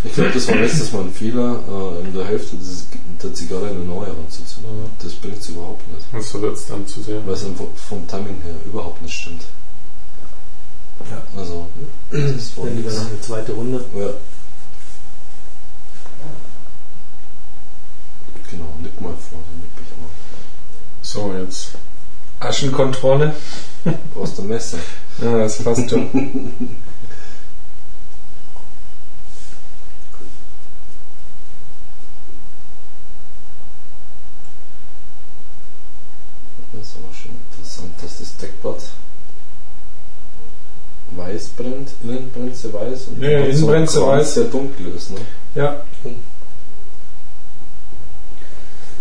Ich 0.05 0.13
glaube, 0.15 0.31
das 0.31 0.47
war 0.47 0.55
letztes 0.57 0.93
Mal 0.93 1.03
ein 1.03 1.13
Fehler, 1.13 1.61
äh, 1.69 2.07
in 2.07 2.15
der 2.15 2.25
Hälfte 2.25 2.57
des- 2.57 2.87
der 3.21 3.35
Zigarre 3.35 3.69
eine 3.71 3.81
neue 3.81 4.11
anzuzünden. 4.11 4.91
Das 5.03 5.13
bringt 5.15 5.39
es 5.39 5.49
überhaupt 5.49 5.87
nicht. 5.93 6.07
Das 6.13 6.29
verwirrt 6.31 6.57
es 6.57 6.67
dann 6.67 6.87
zu 6.87 7.03
sehr. 7.03 7.25
Weil 7.27 7.35
es 7.35 7.45
einfach 7.45 7.65
vom 7.89 8.07
Timing 8.07 8.41
her 8.43 8.55
überhaupt 8.65 9.03
nicht 9.03 9.13
stimmt. 9.15 9.43
Ja. 11.11 11.23
Also, 11.37 11.67
das 12.13 12.57
war 12.57 12.67
Dann 12.67 12.77
lieber 12.77 12.93
noch 12.93 13.07
eine 13.07 13.21
zweite 13.21 13.53
Runde. 13.53 13.85
Ja. 13.97 14.11
Genau, 18.51 18.69
nick 18.83 19.01
mal 19.01 19.15
vor, 19.17 19.41
dann 19.51 19.61
nick 19.61 19.71
ich 19.77 19.97
mal. 19.99 20.09
So, 21.03 21.33
jetzt 21.35 21.73
Aschenkontrolle. 22.41 23.35
Brauchst 24.15 24.39
du 24.39 24.43
ein 24.43 24.49
Messer? 24.49 24.79
Ja, 25.21 25.39
das 25.39 25.63
passt 25.63 25.89
schon. 25.91 26.69
Das 36.73 36.83
ist 36.89 36.97
aber 36.97 37.15
schon 37.15 37.33
interessant, 37.51 37.93
dass 38.03 38.19
das 38.19 38.37
Deckblatt 38.37 38.83
weiß 41.17 41.49
brennt, 41.51 41.91
innen 42.03 42.31
brennt 42.31 42.57
sie 42.57 42.73
weiß 42.73 43.07
und 43.09 43.23
Ja, 43.23 43.45
sie 43.55 43.67
weiß. 43.67 44.35
sehr 44.35 44.45
dunkel 44.45 44.95
ist. 44.95 45.11
Ne? 45.11 45.21
Ja, 45.55 45.83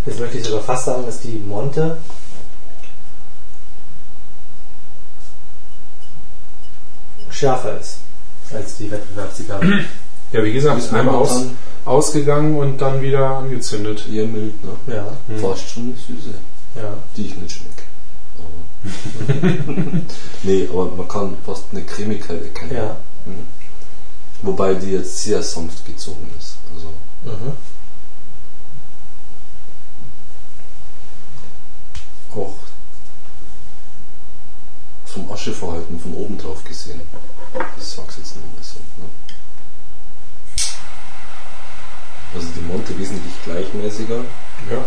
Jetzt 0.06 0.20
möchte 0.22 0.38
ich 0.38 0.46
sogar 0.46 0.62
fast 0.64 0.86
sagen, 0.86 1.06
dass 1.06 1.20
die 1.20 1.38
Monte 1.46 1.98
schärfer 7.38 7.80
ist 7.80 8.00
als 8.54 8.78
die 8.78 8.90
Wettbewerbszigarre. 8.92 9.66
ja 10.32 10.44
wie 10.44 10.54
gesagt, 10.54 10.80
Ist 10.80 10.94
einmal 10.94 11.16
aus, 11.16 11.44
ausgegangen 11.86 12.58
und 12.58 12.78
dann 12.80 13.02
wieder 13.02 13.30
angezündet. 13.38 14.06
eher 14.12 14.26
mild, 14.26 14.54
ne? 14.64 14.72
ja, 14.96 15.06
Hm. 15.28 15.40
Fast 15.40 15.70
schon 15.70 15.84
eine 15.84 15.94
Süße, 15.96 16.34
ja. 16.76 16.94
die 17.16 17.26
ich 17.28 17.36
nicht 17.38 17.56
schmecke. 17.58 17.84
Nee, 20.44 20.68
aber 20.72 20.86
man 20.92 21.08
kann 21.08 21.36
fast 21.46 21.66
eine 21.72 21.84
Cremigkeit 21.84 22.42
erkennen. 22.44 22.72
Ja. 22.76 22.96
Mhm. 23.26 23.46
Wobei 24.44 24.76
die 24.76 24.92
jetzt 24.92 25.24
sehr 25.24 25.42
sanft 25.44 25.86
gezogen 25.86 26.30
ist. 26.40 26.58
Also 26.74 26.88
Mhm. 27.26 27.52
auch 32.36 32.54
vom 35.18 35.32
Ascheverhalten 35.32 36.00
von 36.00 36.14
oben 36.14 36.38
drauf 36.38 36.64
gesehen. 36.64 37.02
Das 37.54 37.96
sag's 37.96 38.18
jetzt 38.18 38.36
nochmal 38.36 38.62
so. 38.62 38.80
Ne? 39.02 39.10
Also 42.36 42.48
die 42.56 42.62
Monte 42.62 42.98
wesentlich 42.98 43.34
gleichmäßiger. 43.44 44.18
Ja. 44.70 44.86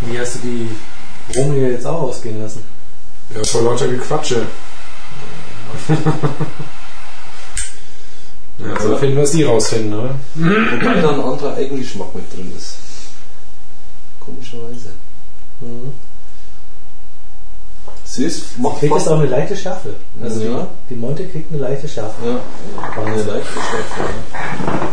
Wie 0.00 0.18
hast 0.18 0.34
du 0.36 0.38
die 0.40 0.70
Romeo 1.36 1.68
jetzt 1.68 1.86
auch 1.86 2.02
ausgehen 2.02 2.42
lassen? 2.42 2.64
ja, 3.34 3.44
vor 3.44 3.62
lauter 3.62 3.88
Gequatsche. 3.88 4.46
Ja, 8.58 8.74
also 8.74 8.96
finden 8.96 9.16
wir 9.16 9.26
sie 9.26 9.42
rausfinden, 9.42 9.90
ne? 9.90 10.14
Wobei 10.34 11.00
da 11.00 11.10
ein 11.14 11.20
anderer 11.20 11.54
Eigengeschmack 11.54 12.14
mit 12.14 12.32
drin 12.32 12.52
ist. 12.56 12.76
Komischerweise. 14.20 14.90
Mhm. 15.60 15.92
Sie 18.14 18.24
ist, 18.24 18.58
macht 18.58 18.80
Kriegt 18.80 18.92
fast 18.92 19.06
das 19.06 19.12
auch 19.14 19.20
eine 19.20 19.28
leichte 19.28 19.56
Schärfe? 19.56 19.94
Also 20.22 20.42
Ja. 20.42 20.66
die, 20.90 20.94
die 20.94 21.00
Monte 21.00 21.26
kriegt 21.26 21.50
eine 21.50 21.62
leichte 21.62 21.88
Schärfe. 21.88 22.14
Ja, 22.26 22.40
eine 23.00 23.22
leichte 23.22 23.54
Schärfe. 23.54 24.00
Ja. 24.66 24.88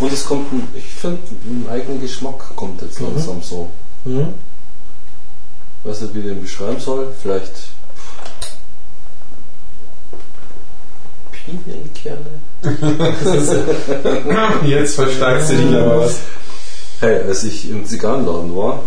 Und 0.00 0.10
es 0.10 0.24
kommt, 0.24 0.50
ein, 0.54 0.66
ich 0.74 0.86
finde, 0.86 1.18
ein 1.44 1.66
eigener 1.70 2.00
Geschmack 2.00 2.56
kommt 2.56 2.80
jetzt 2.80 2.98
Mhm. 2.98 3.08
langsam 3.08 3.42
so. 3.42 3.68
Mhm. 4.06 4.28
weiß 5.84 6.00
nicht, 6.00 6.14
wie 6.14 6.20
ich 6.20 6.24
den 6.24 6.40
beschreiben 6.40 6.80
soll. 6.80 7.08
Vielleicht 7.20 7.52
Pinienkerne. 11.30 12.40
Jetzt 14.64 14.94
versteigst 14.94 15.50
du 15.50 15.56
dich 15.56 15.76
aber 15.76 16.00
was. 16.00 16.20
Hey, 17.00 17.22
als 17.24 17.44
ich 17.44 17.68
im 17.70 17.84
Zigarrenladen 17.84 18.56
war, 18.56 18.80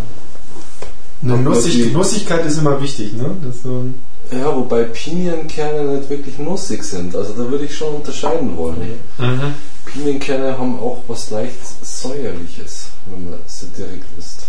Eine 1.23 1.37
Nussig, 1.37 1.93
Nussigkeit 1.93 2.45
ist 2.45 2.57
immer 2.57 2.81
wichtig, 2.81 3.13
ne? 3.13 3.35
Das 3.43 3.55
ist 3.55 3.65
ein 3.65 3.95
ja, 4.31 4.55
wobei 4.55 4.83
Pinienkerne 4.83 5.97
nicht 5.97 6.09
wirklich 6.09 6.37
nussig 6.39 6.83
sind. 6.83 7.15
Also 7.15 7.33
da 7.33 7.49
würde 7.49 7.65
ich 7.65 7.75
schon 7.75 7.95
unterscheiden 7.95 8.57
wollen. 8.57 8.99
Mhm. 9.17 9.53
Pinienkerne 9.85 10.57
haben 10.57 10.79
auch 10.79 11.03
was 11.07 11.29
leicht 11.29 11.59
säuerliches, 11.83 12.87
wenn 13.05 13.29
man 13.29 13.39
sie 13.45 13.67
direkt 13.67 14.05
isst. 14.17 14.47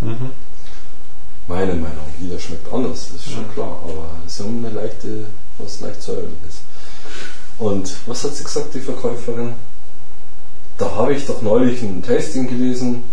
Mhm. 0.00 0.30
Meine 1.48 1.74
Meinung, 1.74 2.06
jeder 2.20 2.38
schmeckt 2.38 2.72
anders, 2.72 3.08
das 3.12 3.26
ist 3.26 3.32
schon 3.32 3.50
klar, 3.52 3.78
aber 3.84 4.10
sie 4.26 4.42
haben 4.42 4.64
eine 4.64 4.74
leichte, 4.74 5.26
was 5.58 5.80
leicht 5.80 6.02
säuerliches. 6.02 6.62
Und 7.58 7.94
was 8.06 8.24
hat 8.24 8.34
sie 8.34 8.44
gesagt, 8.44 8.74
die 8.74 8.80
Verkäuferin? 8.80 9.54
Da 10.78 10.90
habe 10.90 11.14
ich 11.14 11.26
doch 11.26 11.40
neulich 11.40 11.82
ein 11.82 12.02
Tasting 12.02 12.48
gelesen, 12.48 13.04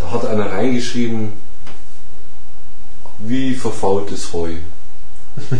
da 0.00 0.10
hat 0.12 0.26
einer 0.26 0.50
reingeschrieben, 0.52 1.32
wie 3.18 3.54
verfaultes 3.54 4.32
Heu. 4.32 4.52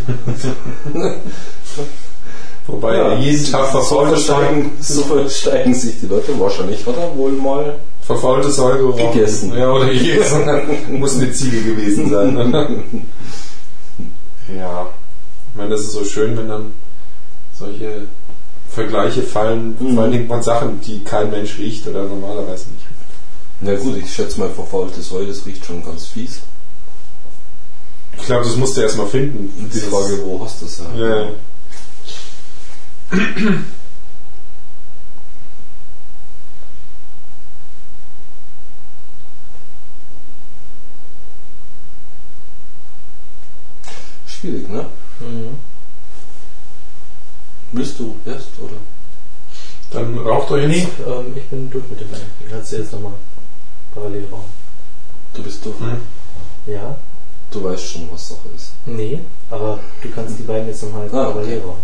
Wobei 2.66 2.96
Ja, 2.96 3.14
jeden 3.16 3.44
Tag 3.50 3.66
so 3.66 3.78
verfaultes 3.78 4.24
versteigen, 4.24 4.70
so 4.80 5.02
versteigen 5.02 5.74
sich 5.74 6.00
die 6.00 6.06
Leute. 6.06 6.38
Wahrscheinlich 6.38 6.86
hat 6.86 6.96
er 6.96 7.16
wohl 7.16 7.32
mal 7.32 7.76
verfaultes 8.02 8.56
gerochen. 8.56 9.12
Gegessen. 9.12 9.56
Ja, 9.56 9.70
oder 9.72 9.86
gegessen. 9.86 10.44
Muss 10.98 11.16
eine 11.16 11.32
Ziege 11.32 11.62
gewesen 11.62 12.10
sein. 12.10 13.06
Ja. 14.56 14.88
Ich 15.52 15.56
meine, 15.56 15.70
das 15.70 15.82
ist 15.82 15.92
so 15.92 16.04
schön, 16.04 16.36
wenn 16.36 16.48
dann 16.48 16.72
solche 17.56 18.02
Vergleiche 18.68 19.22
fallen, 19.22 19.76
Mhm. 19.78 19.94
vor 19.94 20.02
allen 20.02 20.12
Dingen 20.12 20.26
von 20.26 20.42
Sachen, 20.42 20.80
die 20.80 21.04
kein 21.04 21.30
Mensch 21.30 21.56
riecht 21.58 21.86
oder 21.86 22.02
normalerweise 22.02 22.66
nicht. 22.70 22.84
Na 23.60 23.74
gut, 23.76 23.96
ich 23.98 24.12
schätze 24.14 24.38
mal, 24.40 24.48
verfaultes 24.50 25.10
Heu, 25.10 25.26
das 25.26 25.44
riecht 25.44 25.64
schon 25.66 25.84
ganz 25.84 26.06
fies. 26.06 26.40
Ich 28.16 28.24
glaube, 28.26 28.44
das 28.44 28.56
musst 28.56 28.76
du 28.76 28.80
erstmal 28.82 29.06
finden. 29.06 29.52
Und 29.58 29.72
die 29.72 29.78
Frage, 29.80 30.22
wo 30.24 30.42
hast 30.44 30.62
du 30.62 30.66
es? 30.66 30.78
Ja. 30.96 31.28
Schwierig, 44.26 44.68
ne? 44.68 44.86
Mhm. 45.20 45.56
Willst 47.72 47.98
du 47.98 48.16
erst, 48.24 48.48
oder? 48.60 48.76
Dann 49.90 50.16
raucht 50.18 50.50
euch 50.52 50.66
Nee, 50.68 50.78
jetzt. 50.82 50.92
ähm, 51.06 51.32
ich 51.36 51.44
bin 51.48 51.70
durch 51.70 51.88
mit 51.88 52.00
dem 52.00 52.10
Rennen. 52.10 52.30
Ich 52.46 52.52
hatte 52.52 52.76
jetzt 52.76 52.92
nochmal 52.92 53.12
parallel 53.94 54.26
rauchen. 54.30 54.50
Du 55.34 55.42
bist 55.42 55.64
doch. 55.64 55.78
Hm. 55.80 56.00
Ja? 56.66 56.96
Du 57.50 57.64
weißt 57.64 57.84
schon, 57.92 58.08
was 58.12 58.28
Sache 58.28 58.48
ist. 58.54 58.72
Nee, 58.86 59.20
aber 59.50 59.78
du 60.02 60.08
kannst 60.10 60.38
die 60.38 60.42
beiden 60.44 60.68
jetzt 60.68 60.82
nochmal 60.84 61.08
Ah, 61.12 61.22
okay. 61.28 61.32
parallel 61.32 61.60
rauchen. 61.60 61.82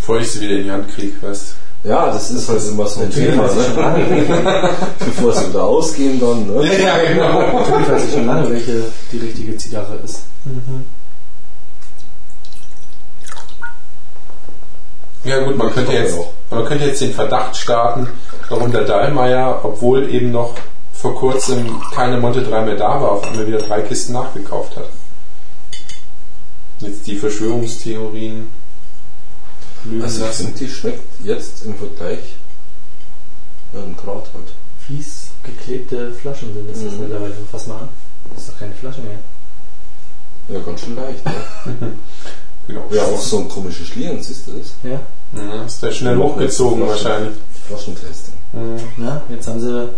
Bevor 0.00 0.18
ich 0.20 0.30
sie 0.30 0.40
wieder 0.40 0.54
in 0.56 0.64
die 0.64 0.70
Hand 0.70 0.88
kriege, 0.94 1.12
weißt 1.20 1.54
Ja, 1.84 2.06
das 2.10 2.30
ist 2.30 2.48
halt 2.48 2.62
immer 2.66 2.86
so 2.86 3.02
ein 3.02 3.10
Thema, 3.10 3.46
ne? 3.52 3.66
lange, 3.76 4.70
Bevor 4.98 5.32
sie 5.34 5.48
wieder 5.50 5.64
ausgehen 5.64 6.18
dann, 6.18 6.46
ne? 6.46 6.82
Ja, 6.82 6.96
genau. 7.06 7.58
natürlich 7.58 7.88
weiß 7.88 8.04
ich 8.04 8.12
schon 8.14 8.26
lange, 8.26 8.50
welche 8.50 8.84
die 9.12 9.18
richtige 9.18 9.56
Zigarre 9.58 9.96
ist. 10.04 10.22
Ja 15.24 15.40
gut, 15.44 15.56
man 15.58 15.70
könnte 15.72 15.92
jetzt, 15.92 16.16
auch. 16.18 16.32
man 16.50 16.64
könnte 16.64 16.86
jetzt 16.86 17.00
den 17.00 17.12
Verdacht 17.12 17.56
starten, 17.56 18.08
warum 18.48 18.72
der 18.72 18.84
Dahlmeier, 18.84 19.60
obwohl 19.62 20.08
eben 20.08 20.30
noch 20.32 20.54
vor 21.00 21.14
kurzem 21.14 21.80
keine 21.94 22.18
Monte 22.18 22.42
3 22.42 22.62
mehr 22.64 22.76
da 22.76 23.00
war, 23.00 23.12
auf 23.12 23.24
einmal 23.26 23.46
wieder 23.46 23.58
drei 23.58 23.82
Kisten 23.82 24.12
nachgekauft 24.14 24.76
hat. 24.76 24.88
Jetzt 26.80 27.06
die 27.06 27.16
Verschwörungstheorien 27.16 28.46
lügen 29.84 30.02
Also 30.02 30.24
lassen. 30.24 30.46
finde, 30.46 30.58
die 30.60 30.68
schmeckt 30.68 31.24
jetzt 31.24 31.64
im 31.64 31.74
Vergleich 31.76 32.20
ein 33.74 33.96
Grad 33.96 34.30
halt. 34.34 34.52
Fies 34.86 35.30
geklebte 35.42 36.12
Flaschen 36.12 36.52
sind 36.54 36.70
das 36.70 36.82
jetzt 36.82 36.94
Mhm. 36.94 37.00
mittlerweile. 37.02 37.34
Fass 37.50 37.66
mal 37.66 37.80
an. 37.80 37.88
Das 38.34 38.44
ist 38.44 38.52
doch 38.52 38.58
keine 38.58 38.74
Flasche 38.74 39.00
mehr. 39.02 39.18
Ja, 40.48 40.60
ganz 40.64 40.80
schön 40.80 40.96
leicht. 40.96 41.24
Ja, 41.26 41.32
Genau. 42.66 42.84
ja 42.90 43.02
auch 43.04 43.18
so 43.20 43.38
ein 43.40 43.48
komisches 43.48 43.86
Schlieren, 43.86 44.22
siehst 44.22 44.46
du 44.46 44.52
das? 44.52 44.74
Ja. 44.82 45.00
Ja, 45.40 45.64
ist 45.64 45.82
der 45.82 45.92
schnell 45.92 46.16
hochgezogen 46.16 46.82
Flaschen- 46.84 46.88
wahrscheinlich. 47.04 47.34
Flaschentesting. 47.66 48.34
ja. 48.98 49.22
Jetzt 49.28 49.46
haben 49.48 49.60
sie 49.60 49.88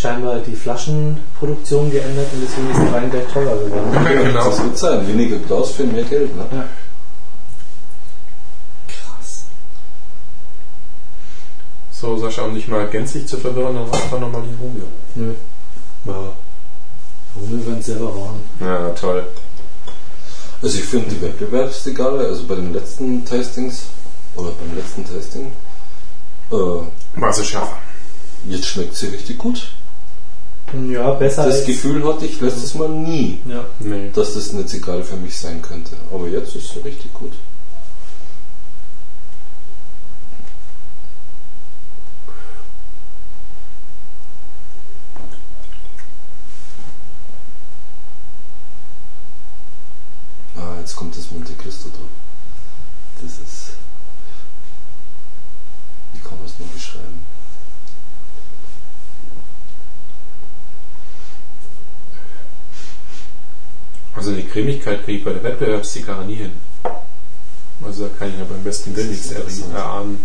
scheinbar 0.00 0.38
die 0.38 0.56
Flaschenproduktion 0.56 1.90
geändert 1.90 2.26
und 2.32 2.40
deswegen 2.42 2.70
ist 2.70 2.78
der 2.80 2.92
Wein 2.92 3.10
gleich 3.10 3.26
teurer 3.32 3.56
geworden. 3.56 3.92
Ja, 3.94 4.22
genau. 4.22 4.44
Das 4.50 4.62
wird 4.62 4.78
sein. 4.78 5.06
Weniger 5.06 5.36
Glas 5.38 5.72
für 5.72 5.84
mehr 5.84 6.04
Geld. 6.04 6.34
Ne? 6.36 6.46
Ja. 6.52 6.64
Krass. 8.88 9.44
So, 11.92 12.16
Sascha, 12.16 12.42
um 12.42 12.54
dich 12.54 12.66
mal 12.68 12.88
gänzlich 12.88 13.28
zu 13.28 13.36
verwirren, 13.36 13.74
dann 13.74 13.88
mach 13.90 14.02
einfach 14.02 14.20
nochmal 14.20 14.42
die 14.42 14.62
Rumio. 14.62 14.84
Nö. 15.16 15.34
Ja. 16.06 16.32
Rummel 17.36 17.66
werden 17.66 17.82
selber 17.82 18.06
rauchen. 18.06 18.40
Ja, 18.60 18.88
toll. 18.90 19.26
Also 20.62 20.78
ich 20.78 20.84
finde 20.84 21.14
die 21.14 21.22
Wettbewerbslegale, 21.22 22.26
also 22.26 22.44
bei 22.46 22.54
den 22.54 22.72
letzten 22.72 23.24
Tastings 23.24 23.84
oder 24.34 24.50
beim 24.50 24.76
letzten 24.76 25.04
Tasting, 25.06 25.52
äh, 26.52 27.20
War 27.20 27.32
sie 27.32 27.44
schärfer. 27.44 27.76
jetzt 28.46 28.66
schmeckt 28.66 28.94
sie 28.96 29.06
richtig 29.08 29.38
gut. 29.38 29.68
Ja, 30.88 31.10
besser 31.12 31.46
Das 31.46 31.56
als... 31.56 31.66
Gefühl 31.66 32.04
hatte 32.06 32.26
ich 32.26 32.40
letztes 32.40 32.74
Mal 32.74 32.88
nie, 32.88 33.40
Ja. 33.48 33.64
Nee. 33.80 34.10
dass 34.14 34.34
das 34.34 34.54
eine 34.54 34.66
Zigarre 34.66 35.02
für 35.02 35.16
mich 35.16 35.36
sein 35.36 35.60
könnte. 35.62 35.96
Aber 36.12 36.28
jetzt 36.28 36.54
ist 36.54 36.72
sie 36.72 36.78
richtig 36.80 37.12
gut. 37.12 37.32
Ah, 50.56 50.76
jetzt 50.78 50.94
kommt 50.96 51.16
das 51.16 51.30
Monte 51.30 51.52
Cristo 51.54 51.88
drauf. 51.88 52.08
Das 53.22 53.32
ist. 53.38 53.72
Wie 56.12 56.18
kann 56.20 56.36
man 56.38 56.46
es 56.46 56.58
nur 56.58 56.68
beschreiben? 56.68 57.24
Also 64.20 64.32
die 64.32 64.44
Cremigkeit 64.44 65.02
kriege 65.02 65.16
ich 65.16 65.24
bei 65.24 65.32
der 65.32 65.42
Wettbewerbszigarre 65.42 66.26
nie 66.26 66.34
hin. 66.34 66.52
Also 67.82 68.06
da 68.06 68.14
kann 68.18 68.28
ich 68.28 68.38
ja 68.38 68.44
beim 68.44 68.62
besten 68.62 68.94
Willen 68.94 69.08
nichts 69.08 69.30
erahnen. 69.30 70.20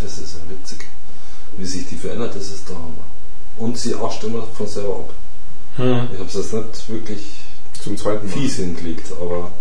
Das 0.00 0.16
ist 0.16 0.36
ja 0.36 0.50
witzig. 0.50 0.86
Wie 1.58 1.66
sich 1.66 1.86
die 1.86 1.96
verändert, 1.96 2.34
das 2.34 2.48
ist 2.48 2.66
der 2.66 2.76
Hammer. 2.76 2.94
Und 3.58 3.76
sie 3.76 3.94
ascht 3.96 4.24
immer 4.24 4.44
von 4.44 4.66
selber 4.66 4.94
ab. 4.94 5.12
Hm. 5.76 6.08
Ich 6.10 6.18
habe 6.20 6.24
es 6.24 6.34
jetzt 6.36 6.54
nicht 6.54 6.88
wirklich 6.88 7.34
Zum 7.82 7.98
zweiten 7.98 8.26
Mal. 8.26 8.32
fies 8.32 8.56
hingelegt, 8.56 9.12
aber 9.12 9.52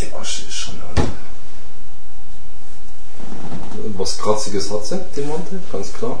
die 0.00 0.14
Asche 0.14 0.46
ist 0.46 0.54
schon 0.54 0.80
halt. 0.80 1.08
Was 3.96 4.18
Kratziges 4.18 4.70
hat 4.70 4.86
sie, 4.86 5.00
die 5.16 5.22
Monte, 5.22 5.60
ganz 5.72 5.92
klar. 5.92 6.20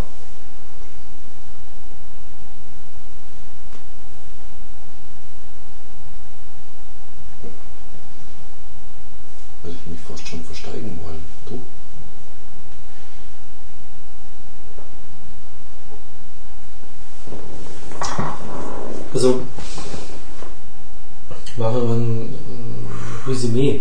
Würde 9.62 9.76
ich 9.76 9.90
mich 9.90 10.00
fast 10.00 10.26
schon 10.28 10.44
versteigen 10.44 10.98
wollen. 11.02 11.22
Du? 11.46 11.62
Also, 19.12 19.42
machen 21.56 21.88
wir 21.88 21.94
ein 21.94 22.34
äh, 22.34 23.30
Resümee. 23.30 23.80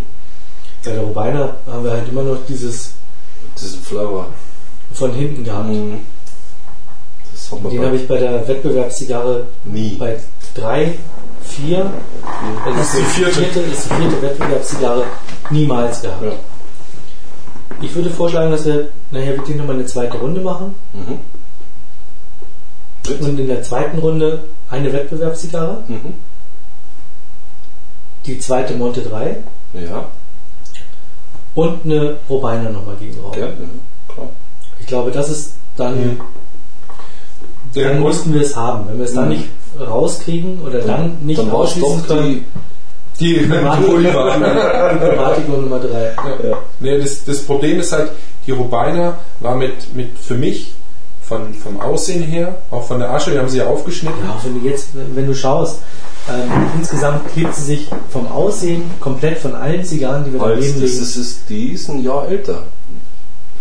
Bei 0.83 0.91
der 0.91 1.01
Robina 1.01 1.57
haben 1.65 1.83
wir 1.83 1.91
halt 1.91 2.09
immer 2.09 2.23
noch 2.23 2.45
dieses 2.47 2.96
Diesen 3.59 3.81
Flower. 3.81 4.27
von 4.93 5.13
hinten 5.13 5.43
gehabt. 5.43 5.67
Mhm. 5.69 5.99
Den 7.71 7.85
habe 7.85 7.95
ich 7.95 8.07
bei 8.07 8.17
der 8.17 8.47
Wettbewerbszigarre 8.47 9.45
nie. 9.63 9.95
bei 9.97 10.17
3, 10.55 10.95
4, 11.43 11.91
das 12.65 12.93
ist 12.93 12.97
die 12.97 13.03
vierte, 13.21 13.59
ist 13.61 13.85
die 13.85 13.93
vierte 13.95 14.21
Wettbewerbszigarre 14.21 15.03
niemals 15.51 16.01
gehabt. 16.01 16.23
Ja. 16.23 16.31
Ich 17.81 17.93
würde 17.95 18.09
vorschlagen, 18.09 18.51
dass 18.51 18.65
wir 18.65 18.89
nachher 19.11 19.37
wirklich 19.37 19.55
nochmal 19.55 19.75
eine 19.75 19.85
zweite 19.85 20.17
Runde 20.17 20.41
machen 20.41 20.75
Mhm. 20.93 21.19
Und 23.21 23.39
in 23.39 23.47
der 23.47 23.61
zweiten 23.63 23.99
Runde 23.99 24.43
eine 24.69 24.91
Wettbewerbszigarre, 24.91 25.83
Mhm. 25.87 26.13
die 28.25 28.39
zweite 28.39 28.73
Monte 28.75 29.01
3 29.01 29.37
Ja, 29.73 30.05
und 31.57 31.85
eine 31.85 32.15
Robina 32.29 32.69
nochmal 32.69 32.95
gegen 32.99 33.19
Raum. 33.19 33.33
ja, 33.33 33.47
Klar. 34.13 34.29
Ich 34.79 34.85
glaube, 34.85 35.11
das 35.11 35.29
ist 35.29 35.53
dann. 35.75 36.19
Der 37.75 37.89
dann 37.89 37.99
mussten 37.99 38.33
wir 38.33 38.41
es 38.41 38.55
haben. 38.55 38.87
Wenn 38.87 38.97
wir 38.99 39.05
es 39.05 39.13
dann 39.13 39.25
Mhm. 39.25 39.29
nicht 39.31 39.45
rauskriegen 39.79 40.61
oder 40.61 40.79
dann 40.79 41.17
nicht 41.21 41.39
Dann 41.39 41.49
doch 41.51 42.07
können, 42.07 42.45
die. 43.19 43.19
die 43.19 43.33
Diplomatik 43.39 45.49
Nummer 45.49 45.79
3. 45.79 46.15
Ja. 46.47 46.57
Nee, 46.79 46.99
das, 46.99 47.25
das 47.25 47.41
Problem 47.41 47.79
ist 47.79 47.91
halt, 47.91 48.11
die 48.45 48.51
Robina 48.51 49.17
war 49.39 49.55
mit, 49.55 49.93
mit 49.95 50.17
für 50.17 50.35
mich 50.35 50.73
von, 51.21 51.53
vom 51.55 51.81
Aussehen 51.81 52.23
her, 52.23 52.55
auch 52.71 52.83
von 52.85 52.99
der 52.99 53.11
Asche, 53.11 53.33
wir 53.33 53.39
haben 53.39 53.49
sie 53.49 53.57
ja 53.57 53.67
aufgeschnitten. 53.67 54.19
Ja, 54.23 54.39
wenn 54.43 54.61
du 54.61 54.69
jetzt, 54.69 54.89
wenn 54.93 55.27
du 55.27 55.33
schaust, 55.35 55.79
ähm, 56.29 56.51
insgesamt 56.77 57.21
hebt 57.35 57.55
sie 57.55 57.63
sich 57.63 57.89
vom 58.09 58.27
Aussehen 58.31 58.83
komplett 58.99 59.37
von 59.39 59.55
allen 59.55 59.83
Zigarren, 59.83 60.25
die 60.25 60.33
wir 60.33 60.41
Halt, 60.41 60.57
daneben 60.57 60.81
das 60.81 60.91
legen. 60.91 61.03
ist, 61.03 61.15
ist, 61.15 61.39
die 61.49 61.69
ist 61.71 61.89
ein 61.89 62.03
Jahr 62.03 62.27
älter. 62.27 62.63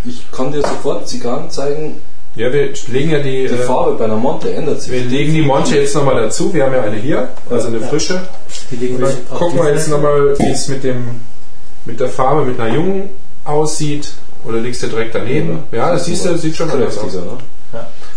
Ich 0.05 0.31
kann 0.33 0.53
dir 0.53 0.63
sofort 0.63 1.09
Zigarren 1.09 1.51
zeigen, 1.51 1.97
Ja, 2.37 2.53
wir 2.53 2.71
legen 2.93 3.11
ja 3.11 3.19
die, 3.19 3.47
die 3.49 3.55
äh, 3.55 3.59
Farbe 3.59 3.95
bei 3.95 4.05
einer 4.05 4.17
Monte 4.17 4.53
ändert 4.55 4.83
sich. 4.83 4.93
wir 4.93 5.01
legen 5.05 5.33
die 5.35 5.43
Monte 5.43 5.77
jetzt 5.77 5.95
nochmal 5.95 6.23
dazu. 6.23 6.53
Wir 6.55 6.65
haben 6.67 6.75
ja 6.75 6.83
eine 6.83 6.97
hier, 6.97 7.29
also 7.51 7.69
eine 7.69 7.79
Ja. 7.79 7.87
frische. 7.89 8.21
Die 8.71 8.77
legen 8.77 8.97
Und 8.97 9.01
wir 9.03 9.09
dann 9.09 9.17
auf 9.31 9.39
gucken 9.39 9.59
wir 9.65 9.71
jetzt 9.73 9.89
nochmal, 9.89 10.39
wie 10.39 10.51
es 10.51 10.69
mit 10.69 10.85
dem 10.85 11.21
mit 11.85 12.01
der 12.01 12.09
Farbe 12.09 12.45
mit 12.45 12.59
einer 12.61 12.75
jungen 12.75 13.11
aussieht. 13.45 14.13
Oder 14.45 14.59
legst 14.59 14.83
du 14.83 14.89
direkt 14.89 15.15
daneben? 15.15 15.61
Ja, 15.73 15.93
das 15.93 16.05
siehst 16.05 16.25
du, 16.25 16.37
sieht 16.39 16.55
schon 16.57 16.71
anders 16.71 16.97
aus. 16.99 17.03
kräftiger, 17.03 17.25
ne? 17.25 17.39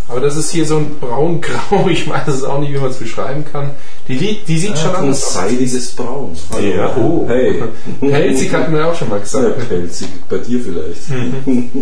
Ja. 0.09 0.15
Aber 0.15 0.21
das 0.21 0.35
ist 0.35 0.51
hier 0.51 0.65
so 0.65 0.77
ein 0.77 0.97
braun-grau, 0.99 1.87
ich 1.89 2.09
weiß 2.09 2.27
es 2.29 2.43
auch 2.43 2.59
nicht, 2.59 2.73
wie 2.73 2.77
man 2.79 2.89
es 2.89 2.97
beschreiben 2.97 3.45
kann. 3.51 3.71
Die, 4.07 4.39
die 4.47 4.57
sieht 4.57 4.77
schon 4.77 4.89
Ein 4.91 5.03
anders 5.03 5.23
aus. 5.23 5.33
seidiges 5.35 5.91
Braun. 5.95 6.35
Hallo. 6.51 6.65
Ja, 6.67 6.95
oh. 6.97 7.25
Hey. 7.27 7.61
Pelzig 7.99 8.51
hatten 8.53 8.73
wir 8.73 8.87
auch 8.87 8.95
schon 8.95 9.09
mal 9.09 9.17
Ja, 9.17 9.21
gesagt. 9.21 9.69
pelzig. 9.69 10.07
Bei 10.27 10.37
dir 10.37 10.59
vielleicht. 10.61 11.01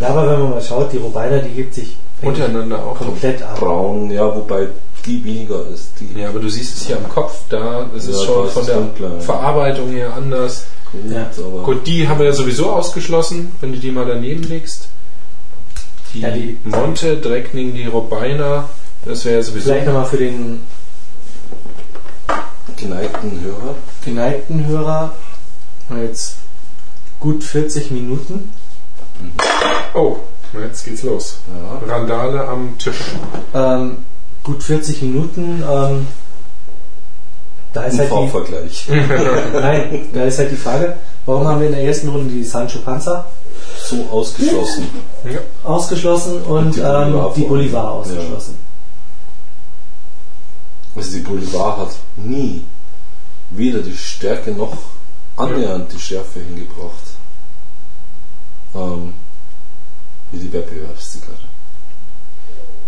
Ja, 0.00 0.08
aber 0.08 0.30
wenn 0.32 0.40
man 0.40 0.50
mal 0.50 0.62
schaut, 0.62 0.92
die 0.92 0.98
Robina, 0.98 1.38
die 1.38 1.48
hebt 1.62 1.74
sich 1.74 1.96
Untereinander 2.20 2.84
auch. 2.84 2.98
komplett 2.98 3.42
ab. 3.42 3.58
Braun, 3.58 4.10
ja, 4.10 4.24
wobei 4.34 4.68
die 5.06 5.24
weniger 5.24 5.64
ist. 5.72 5.92
Die 5.98 6.20
Ja, 6.20 6.28
aber 6.28 6.40
du 6.40 6.48
siehst 6.48 6.76
es 6.76 6.86
hier 6.86 6.96
am 6.96 7.08
Kopf, 7.08 7.40
da 7.48 7.86
das 7.94 8.06
ist 8.06 8.20
Ja, 8.20 8.26
schon 8.26 8.34
da 8.42 8.44
ist 8.46 8.52
von 8.52 8.60
es 8.62 8.66
der 8.68 8.76
dunkler, 8.76 9.14
ja. 9.14 9.20
Verarbeitung 9.20 9.88
her 9.90 10.12
anders. 10.14 10.66
gut, 10.92 11.10
Ja. 11.10 11.26
aber 11.38 11.62
Gut, 11.64 11.86
die 11.86 12.06
haben 12.06 12.18
wir 12.20 12.26
ja 12.26 12.32
sowieso 12.32 12.70
ausgeschlossen, 12.70 13.52
wenn 13.60 13.72
du 13.72 13.78
die 13.78 13.90
mal 13.90 14.04
daneben 14.06 14.42
legst. 14.44 14.88
Die, 16.14 16.20
Ja, 16.20 16.30
die- 16.30 16.58
Monte, 16.64 17.16
Dreckning, 17.18 17.74
die 17.74 17.86
Robina, 17.86 18.68
das 19.04 19.24
wäre 19.24 19.36
ja 19.36 19.42
sowieso. 19.42 19.64
Vielleicht 19.70 19.86
nochmal 19.86 20.06
für 20.06 20.18
den 20.18 20.60
geneigten 22.76 23.40
Hörer. 23.40 23.74
geneigten 24.04 24.66
Hörer 24.66 25.12
jetzt 26.02 26.36
gut 27.20 27.44
40 27.44 27.90
Minuten. 27.90 28.50
Oh, 29.94 30.16
jetzt 30.60 30.84
geht's 30.84 31.02
los. 31.02 31.38
Ja. 31.86 31.94
Randale 31.94 32.46
am 32.48 32.76
Tisch. 32.78 32.96
Ähm, 33.54 33.98
gut 34.42 34.62
40 34.62 35.02
Minuten. 35.02 35.62
Ähm, 35.70 36.06
da 37.74 37.84
ist 37.84 37.94
Ein 37.94 37.98
halt 38.00 38.10
die, 38.10 38.14
Farbvergleich. 38.30 38.88
nein, 39.52 40.08
da 40.12 40.24
ist 40.24 40.38
halt 40.38 40.50
die 40.50 40.56
Frage, 40.56 40.96
warum 41.26 41.46
haben 41.46 41.60
wir 41.60 41.68
in 41.68 41.74
der 41.74 41.84
ersten 41.84 42.08
Runde 42.08 42.32
die 42.32 42.44
Sancho 42.44 42.78
Panza 42.80 43.26
So 43.88 44.06
ausgeschlossen. 44.10 44.88
Ja. 45.24 45.40
ausgeschlossen 45.64 46.42
und, 46.42 46.76
die 46.76 46.80
ähm, 46.80 47.12
Bolivar 47.12 47.32
die 47.34 47.42
Bolivar 47.42 47.90
ausgeschlossen? 47.92 48.58
Also 50.94 51.12
die 51.12 51.20
Bolivar 51.20 51.78
hat 51.78 51.90
nie 52.16 52.64
weder 53.50 53.80
die 53.80 53.96
Stärke 53.96 54.52
noch 54.52 54.76
annähernd 55.36 55.92
die 55.92 55.98
Schärfe 55.98 56.40
hingebracht. 56.40 57.02
Ähm, 58.74 59.14
wie 60.30 60.38
die 60.38 60.52
Wettbewerbszigarre. 60.52 61.32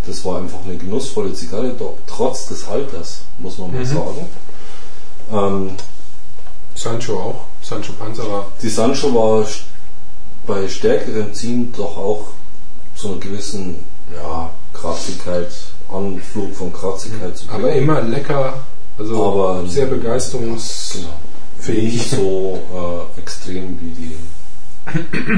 Das 0.07 0.25
war 0.25 0.39
einfach 0.39 0.59
eine 0.65 0.77
genussvolle 0.77 1.33
Zigarre, 1.35 1.75
trotz 2.07 2.47
des 2.47 2.67
Alters, 2.69 3.21
muss 3.39 3.59
man 3.59 3.73
mal 3.73 3.81
Mhm. 3.81 3.87
sagen. 3.87 4.29
Ähm, 5.33 5.71
Sancho 6.75 7.19
auch. 7.19 7.41
Sancho 7.63 7.93
Panzer 7.95 8.31
war. 8.31 8.47
die 8.63 8.69
Sancho 8.69 9.15
war 9.15 9.47
bei 10.47 10.69
stärkerem 10.69 11.33
Ziehen 11.35 11.73
doch 11.77 11.97
auch 11.97 12.29
zu 12.97 13.09
einer 13.13 13.21
gewissen 13.21 13.77
ja, 14.15 14.51
Kratzigkeit, 14.73 15.49
Anflug 15.91 16.55
von 16.55 16.73
Kratzigkeit 16.73 17.37
zu 17.37 17.49
Aber 17.51 17.61
führen. 17.73 17.77
immer 17.79 18.01
lecker, 18.03 18.55
also 18.99 19.25
Aber- 19.33 19.67
sehr 19.67 19.87
begeisterungsfähig. 19.87 21.07
Genau. 21.67 21.81
Nicht 21.81 22.11
so 22.11 23.09
äh, 23.17 23.21
extrem 23.21 23.81
wie 23.81 23.91
die 23.91 24.17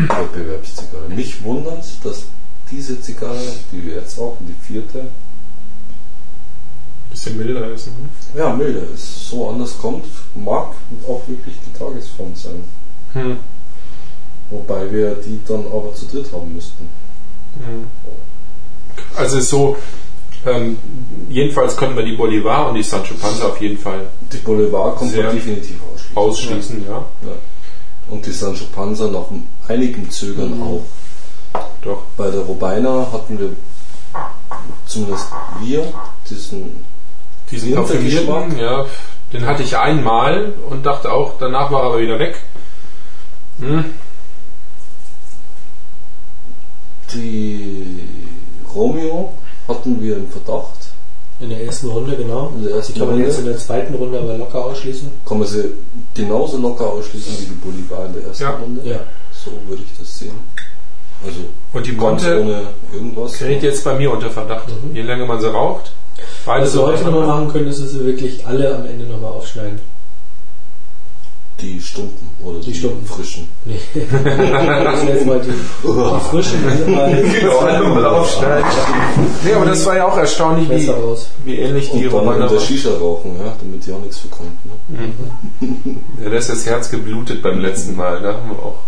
Wettbewerbszigarre. 0.09 1.09
Mich 1.09 1.43
wundert, 1.45 1.85
dass 2.03 2.23
diese 2.71 3.01
Zigarre, 3.01 3.39
die 3.71 3.87
wir 3.87 3.95
jetzt 3.97 4.19
rauchen, 4.19 4.47
die 4.49 4.57
vierte, 4.73 5.07
Bisschen 7.11 7.37
milder 7.39 7.71
ist. 7.71 7.87
Ne? 7.87 7.93
ja, 8.37 8.53
milder 8.53 8.83
ist. 8.93 9.29
So 9.29 9.49
anders 9.49 9.79
kommt, 9.79 10.05
mag 10.35 10.73
auch 11.09 11.23
wirklich 11.29 11.55
die 11.65 11.79
Tagesform 11.79 12.35
sein. 12.35 12.65
Hm. 13.13 13.37
Wobei 14.51 14.91
wir 14.93 15.15
die 15.17 15.41
dann 15.47 15.65
aber 15.67 15.93
zu 15.95 16.07
dritt 16.07 16.33
haben 16.33 16.55
müssten. 16.55 16.89
Hm. 17.59 17.87
Also 19.17 19.41
so, 19.41 19.77
ähm, 20.47 20.79
jedenfalls 21.29 21.77
können 21.77 21.97
wir 21.97 22.05
die 22.05 22.17
Bolivar 22.17 22.69
und 22.69 22.77
die 22.77 22.83
Sancho 22.83 23.15
Panza 23.15 23.47
auf 23.47 23.61
jeden 23.61 23.79
Fall 23.79 24.07
Die 24.33 24.37
Boulevard 24.39 24.97
kommt 24.97 25.17
man 25.17 25.35
definitiv 25.35 25.77
ausschließen. 25.83 26.17
ausschließen, 26.17 26.85
ja. 26.87 27.05
Ja. 27.23 27.33
Und 28.09 28.25
die 28.25 28.31
Sancho 28.31 28.65
Panza 28.75 29.09
nach 29.09 29.25
einigem 29.69 30.09
Zögern 30.11 30.57
Mhm. 30.57 30.63
auch. 30.63 30.83
Doch. 31.83 32.03
Bei 32.17 32.31
der 32.31 32.41
Robina 32.43 33.09
hatten 33.13 33.39
wir 33.39 33.51
zumindest 34.87 35.27
wir 35.61 35.93
diesen 36.31 36.85
Diesen 37.51 37.75
parfümierten, 37.75 38.59
ja, 38.59 38.87
den 39.33 39.47
hatte 39.47 39.63
ich 39.63 39.77
einmal 39.77 40.53
und 40.69 40.85
dachte 40.85 41.13
auch, 41.13 41.35
danach 41.39 41.71
war 41.71 41.83
er 41.83 41.87
aber 41.87 42.01
wieder 42.01 42.19
weg. 42.19 42.41
Hm. 43.61 43.85
Die 47.15 48.05
Romeo 48.75 49.33
hatten 49.69 50.01
wir 50.03 50.17
im 50.17 50.29
Verdacht. 50.29 50.73
In 51.39 51.51
der 51.51 51.65
ersten 51.65 51.89
Runde, 51.89 52.17
genau. 52.17 52.51
In 52.57 52.65
der 52.65 52.77
ersten 52.77 52.95
Die 52.95 52.99
kann 52.99 53.09
man 53.09 53.17
Runde. 53.17 53.29
jetzt 53.29 53.39
in 53.41 53.45
der 53.47 53.59
zweiten 53.59 53.95
Runde 53.95 54.19
aber 54.19 54.39
locker 54.39 54.65
ausschließen. 54.65 55.11
Kann 55.27 55.39
man 55.39 55.47
sie 55.49 55.71
genauso 56.15 56.57
locker 56.59 56.87
ausschließen 56.87 57.35
wie 57.41 57.45
die 57.45 57.53
Bolivar 57.55 58.07
in 58.07 58.15
der 58.15 58.25
ersten 58.25 58.43
Ja. 58.45 58.51
Runde. 58.57 58.81
Ja. 58.89 59.01
So 59.33 59.51
würde 59.69 59.83
ich 59.83 59.99
das 59.99 60.19
sehen. 60.19 60.33
Also 61.25 61.41
Und 61.73 61.87
die 61.87 61.91
ganz 61.97 62.23
Monte 62.23 62.41
ohne 62.41 62.63
irgendwas. 62.93 63.39
gerät 63.39 63.63
jetzt 63.63 63.85
bei 63.85 63.95
mir 63.99 64.11
unter 64.11 64.31
Verdacht. 64.31 64.69
Mhm. 64.69 64.95
Je 64.97 65.03
länger 65.03 65.27
man 65.27 65.41
sie 65.41 65.51
raucht. 65.53 65.93
Was 66.47 66.61
wir 66.63 66.67
so 66.69 66.87
heute 66.87 67.05
nochmal 67.05 67.27
machen 67.27 67.49
können, 67.53 67.69
ist, 67.69 67.83
dass 67.83 67.93
wir 67.95 68.07
wirklich 68.07 68.47
alle 68.47 68.75
am 68.75 68.87
Ende 68.87 69.05
nochmal 69.05 69.33
aufschneiden. 69.33 69.79
Die 71.61 71.81
Stumpen 71.81 72.29
oder 72.45 72.59
Die 72.61 72.71
die, 72.71 72.75
Stumpen. 72.79 73.07
frischen. 73.07 73.49
Nee. 73.65 73.81
jetzt 73.95 75.25
mal 75.27 75.41
die, 75.41 75.49
die 75.49 76.21
frischen 76.31 76.59
Genau, 77.41 77.59
alle 77.61 77.89
mal 77.89 78.05
aufschneiden. 78.05 78.67
Nee, 79.43 79.53
aber 79.55 79.65
das 79.65 79.87
war 79.87 79.97
ja 79.97 80.07
auch 80.07 80.17
erstaunlich, 80.19 80.69
wie, 80.69 80.93
wie 81.47 81.57
ähnlich 81.59 81.91
die 81.91 82.07
Und 82.09 82.13
dann 82.13 82.25
in 82.25 82.29
Romana 82.33 82.49
der. 82.49 82.61
Shisha 82.61 82.91
rauchen, 82.91 83.39
ja, 83.43 83.55
damit 83.59 83.87
ja 83.87 83.97
nichts 83.99 84.19
verkommt. 84.19 84.51
Ne? 84.67 85.01
Ja, 86.23 86.29
da 86.29 86.37
ist 86.37 86.51
das 86.51 86.67
Herz 86.67 86.91
geblutet 86.91 87.41
beim 87.43 87.59
letzten 87.61 87.97
Mal. 87.97 88.21
Da 88.21 88.35
haben 88.35 88.51
wir 88.51 88.59
auch 88.59 88.81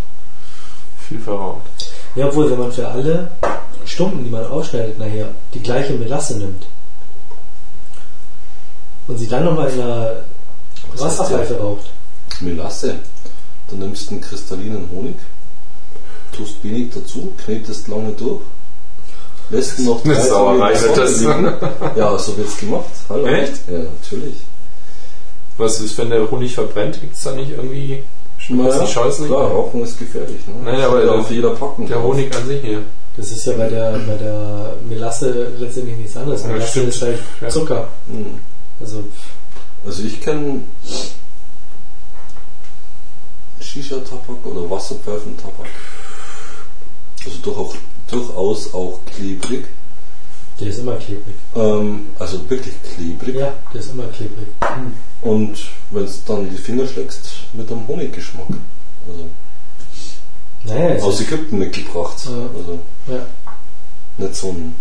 viel 1.09 1.19
verraucht. 1.21 1.63
Ja, 2.17 2.27
obwohl, 2.27 2.51
wenn 2.51 2.59
man 2.59 2.71
für 2.73 2.87
alle 2.87 3.31
Stumpen, 3.87 4.25
die 4.25 4.31
man 4.31 4.45
aufschneidet, 4.47 4.99
nachher 4.99 5.29
die 5.55 5.63
gleiche 5.63 5.95
Melasse 5.95 6.37
nimmt 6.37 6.67
und 9.07 9.17
sie 9.17 9.27
dann 9.27 9.45
nochmal 9.47 9.71
in 9.71 9.81
einer 9.81 10.17
Wasserpfeife 10.97 11.59
raucht, 11.59 11.91
Melasse. 12.41 12.97
Du 13.69 13.77
nimmst 13.77 14.11
einen 14.11 14.21
kristallinen 14.21 14.89
Honig, 14.93 15.17
tust 16.33 16.63
wenig 16.65 16.91
dazu, 16.95 17.33
knetest 17.45 17.87
lange 17.89 18.13
durch, 18.13 18.41
lässt 19.51 19.79
noch 19.81 20.03
Eine 20.05 20.15
drei 20.15 20.23
Sauerei 20.23 20.73
das. 20.73 21.21
liegen. 21.21 21.53
Ja, 21.97 22.19
so 22.19 22.37
wird's 22.37 22.59
gemacht. 22.59 22.85
Hallo. 23.11 23.27
Echt? 23.27 23.53
Ja, 23.71 23.79
natürlich. 23.81 24.37
Was 25.59 25.81
ist, 25.81 25.99
wenn 25.99 26.11
der 26.11 26.31
Honig 26.31 26.55
verbrennt? 26.55 27.01
Gibt 27.01 27.15
es 27.17 27.23
da 27.25 27.33
nicht 27.33 27.51
irgendwie 27.51 28.03
Naja, 28.49 28.87
klar, 28.87 29.51
Rauchen 29.51 29.83
ist 29.83 29.99
gefährlich. 29.99 30.47
Ne? 30.47 30.55
Nein, 30.73 30.81
aber 30.81 31.01
der- 31.03 31.13
auf 31.15 31.31
jeder 31.31 31.51
Packung. 31.51 31.87
Der. 31.89 32.03
Honig 32.03 32.35
an 32.35 32.47
sich 32.47 32.63
hier. 32.63 32.83
das 33.17 33.31
ist 33.33 33.45
ja 33.45 33.53
bei 33.55 33.69
der, 33.69 33.99
bei 34.07 34.15
der 34.17 34.75
Melasse 34.89 35.49
letztendlich 35.59 35.97
nichts 35.99 36.17
anderes. 36.17 36.43
Ja, 36.45 36.49
Melasse 36.49 36.71
stimmt. 36.71 36.89
ist 36.89 37.03
halt 37.03 37.19
Ja. 37.43 37.49
Zucker. 37.49 37.89
Hm. 38.11 38.39
Also 38.81 39.05
Also 39.87 40.03
ich 40.05 40.21
kenne 40.21 40.61
Shisha-Tabak 43.69 44.45
oder 44.45 44.71
Wasserpfeifen-Tabak. 44.71 45.69
Also 47.25 47.39
durchaus, 47.43 47.75
durchaus 48.11 48.75
auch 48.75 49.01
klebrig. 49.15 49.67
der 50.59 50.69
ist 50.69 50.79
immer 50.79 50.97
klebrig. 50.97 51.35
Ähm, 51.55 52.07
also 52.19 52.49
wirklich 52.49 52.75
klebrig. 52.95 53.37
Ja, 53.37 53.53
der 53.73 53.81
ist 53.81 53.91
immer 53.91 54.07
klebrig. 54.07 54.49
Und 55.21 55.59
wenn 55.91 56.05
es 56.05 56.25
dann 56.25 56.49
die 56.51 56.57
Finger 56.57 56.87
schlägst, 56.87 57.31
mit 57.53 57.71
einem 57.71 57.87
Honiggeschmack. 57.87 58.47
Also 59.07 59.27
Naja, 60.65 61.03
aus 61.03 61.21
Ägypten 61.21 61.59
mitgebracht. 61.59 62.17
Ja. 62.25 62.49
Also 62.57 62.79
ja. 63.09 63.27
nicht 64.17 64.35
so 64.35 64.49
ein 64.49 64.75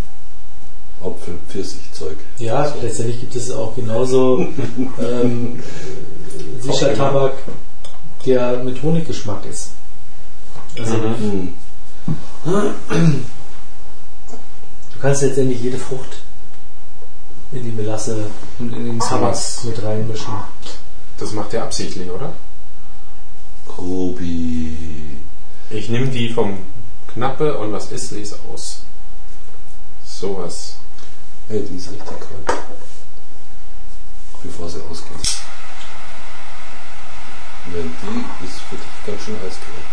Apfel-Pfirsich-Zeug. 1.02 2.16
ja, 2.38 2.74
letztendlich 2.82 3.20
gibt 3.20 3.36
es 3.36 3.50
auch 3.50 3.74
genauso 3.76 4.40
ähm, 5.00 5.62
Shisha-Tabak, 6.64 7.34
der 8.28 8.62
mit 8.62 8.82
Honiggeschmack 8.82 9.44
ist. 9.46 9.70
Also 10.78 10.94
Mhm. 10.96 11.54
Hm. 12.44 13.24
Du 14.92 14.98
kannst 15.00 15.22
letztendlich 15.22 15.60
jede 15.62 15.78
Frucht 15.78 16.22
in 17.52 17.64
die 17.64 17.70
Melasse 17.70 18.30
und 18.58 18.72
in 18.74 18.84
den 18.84 19.00
Tabak 19.00 19.36
mit 19.64 19.82
reinmischen. 19.82 20.32
Das 21.18 21.32
macht 21.32 21.54
er 21.54 21.64
absichtlich, 21.64 22.10
oder? 22.10 22.32
Kobi. 23.66 25.18
Ich 25.70 25.88
nehme 25.88 26.08
die 26.08 26.28
vom 26.30 26.58
Knappe 27.12 27.56
und 27.58 27.72
was 27.72 27.90
ist 27.92 28.12
es 28.12 28.34
aus? 28.52 28.82
Sowas. 30.06 30.76
Hey, 31.48 31.64
die 31.64 31.76
ist 31.76 31.90
richtig 31.90 32.06
kalt. 32.06 32.60
Bevor 34.42 34.68
sie 34.68 34.80
ausgeht. 34.90 35.37
Wenn 37.72 37.92
die 38.02 38.44
ist 38.46 38.60
für 38.62 38.76
dich 38.76 38.86
ganz 39.06 39.22
schön 39.24 39.34
heiß 39.40 39.58
geworden. 39.60 39.84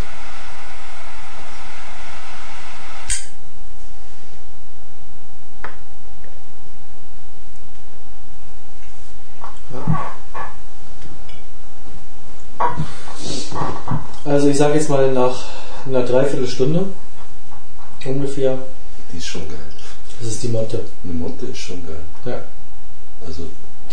Also 14.23 14.47
ich 14.47 14.57
sage 14.57 14.75
jetzt 14.75 14.89
mal 14.89 15.11
nach 15.11 15.35
einer 15.85 16.03
Dreiviertelstunde 16.03 16.87
ungefähr, 18.05 18.57
Die 19.11 19.17
ist 19.17 19.27
schon 19.27 19.47
geil. 19.47 19.57
das 20.19 20.27
ist 20.29 20.43
die 20.43 20.47
Monte. 20.49 20.81
Eine 21.03 21.13
Monte 21.13 21.45
ist 21.47 21.57
schon 21.59 21.85
geil. 21.85 22.01
Ja. 22.25 22.41
Also, 23.25 23.43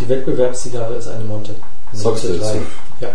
Die 0.00 0.08
Wettbewerbszigarre 0.08 0.94
ist 0.96 1.08
eine 1.08 1.24
Monte. 1.24 1.54
Eine 1.92 2.00
Sagst 2.00 2.24
du 2.24 2.28
Monte 2.28 2.42
jetzt 2.44 2.54
drei. 2.54 2.58
so? 2.58 3.06
Ja. 3.06 3.10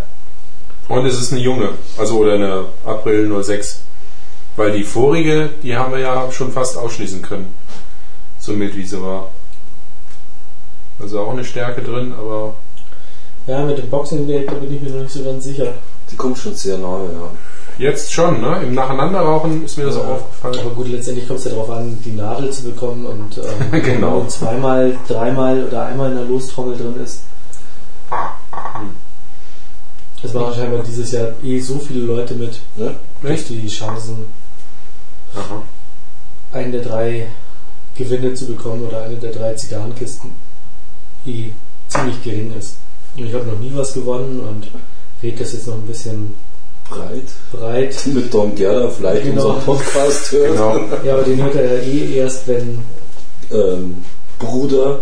Und 0.89 1.05
es 1.05 1.19
ist 1.19 1.31
eine 1.33 1.41
junge, 1.41 1.69
also 1.97 2.17
oder 2.19 2.33
eine 2.35 2.65
April 2.85 3.31
06. 3.43 3.81
Weil 4.55 4.71
die 4.71 4.83
vorige, 4.83 5.49
die 5.61 5.75
haben 5.75 5.91
wir 5.93 5.99
ja 5.99 6.31
schon 6.31 6.51
fast 6.51 6.77
ausschließen 6.77 7.21
können. 7.21 7.53
So 8.39 8.53
mild 8.53 8.75
wie 8.75 8.85
sie 8.85 9.01
war. 9.01 9.29
Also 10.99 11.19
auch 11.19 11.31
eine 11.31 11.43
Stärke 11.45 11.81
drin, 11.81 12.13
aber 12.17 12.55
Ja, 13.45 13.63
mit 13.65 13.77
dem 13.77 13.89
Boxing-Gate, 13.89 14.47
da 14.49 14.53
bin 14.55 14.73
ich 14.75 14.81
mir 14.81 14.89
noch 14.89 15.01
nicht 15.03 15.11
so 15.11 15.23
ganz 15.23 15.43
sicher. 15.43 15.73
die 16.11 16.15
kommt 16.15 16.37
schon 16.39 16.55
sehr 16.55 16.77
nahe, 16.77 17.03
ja. 17.13 17.85
jetzt 17.89 18.11
schon, 18.13 18.41
ne? 18.41 18.61
Im 18.63 18.73
Nacheinanderrauchen 18.73 19.63
ist 19.65 19.77
mir 19.77 19.85
das 19.85 19.97
auch 19.97 20.05
Aber 20.05 20.13
aufgefallen. 20.13 20.75
gut, 20.75 20.87
letztendlich 20.87 21.27
kommt 21.27 21.39
es 21.39 21.45
ja 21.45 21.51
darauf 21.51 21.69
an, 21.69 21.97
die 22.03 22.13
Nadel 22.13 22.49
zu 22.49 22.63
bekommen 22.63 23.05
und 23.05 23.37
ähm, 23.37 23.81
Genau. 23.83 24.21
wenn 24.21 24.29
zweimal, 24.29 24.97
dreimal 25.07 25.65
oder 25.65 25.85
einmal 25.85 26.09
in 26.11 26.17
der 26.17 26.25
Lostrommel 26.25 26.77
drin 26.77 26.95
ist. 27.03 27.21
Es 30.23 30.33
machen 30.33 30.53
scheinbar 30.55 30.83
dieses 30.83 31.11
Jahr 31.11 31.27
eh 31.43 31.59
so 31.59 31.77
viele 31.79 32.01
Leute 32.01 32.33
mit, 32.33 32.59
Ne? 32.75 32.95
dass 33.21 33.45
die 33.45 33.67
Chancen, 33.67 34.25
Aha. 35.35 35.61
einen 36.53 36.71
der 36.71 36.81
drei 36.81 37.27
Gewinne 37.95 38.33
zu 38.33 38.47
bekommen 38.47 38.87
oder 38.87 39.03
eine 39.03 39.15
der 39.15 39.31
drei 39.31 39.53
Zigarrenkisten 39.53 40.31
eh 41.25 41.51
ziemlich 41.89 42.23
gering 42.23 42.53
ist. 42.57 42.77
Und 43.17 43.25
ich 43.27 43.33
habe 43.33 43.45
noch 43.45 43.59
nie 43.59 43.71
was 43.75 43.93
gewonnen 43.93 44.39
und 44.41 44.67
rede 45.23 45.37
das 45.39 45.53
jetzt 45.53 45.67
noch 45.67 45.75
ein 45.75 45.81
bisschen 45.87 46.35
Breit. 46.89 47.23
breit. 47.51 47.95
Mit 48.13 48.33
Don 48.33 48.55
Gerda 48.55 48.89
vielleicht 48.89 49.23
Genau. 49.23 49.47
unseren 49.55 49.63
Podcast 49.65 50.31
hört. 50.31 50.51
Genau. 50.51 50.79
Ja, 51.05 51.13
aber 51.13 51.23
den 51.23 51.43
hört 51.43 51.55
er 51.55 51.75
ja 51.75 51.83
eh 51.83 52.15
erst, 52.15 52.47
wenn 52.47 52.79
Ähm, 53.51 54.03
Bruder 54.39 54.99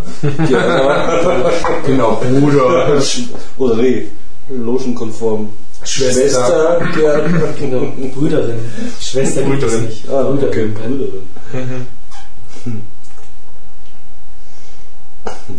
Gerda. 0.47 1.51
genau, 1.86 2.16
Bruder. 2.22 3.01
Oder 3.57 3.76
nee, 3.78 4.07
logenkonform 4.50 5.50
Schwester 5.84 6.80
Gerd. 6.96 7.58
Genau, 7.60 7.91
Brüderin. 8.14 8.60
Schwester 9.00 9.43
gibt 9.43 9.64
es 9.64 9.72
Brüderin. 9.72 9.86
nicht. 9.86 10.10
Ah, 10.10 10.30
okay, 10.30 10.68
Brüderin. 10.68 11.28
Brüderin. 11.52 12.82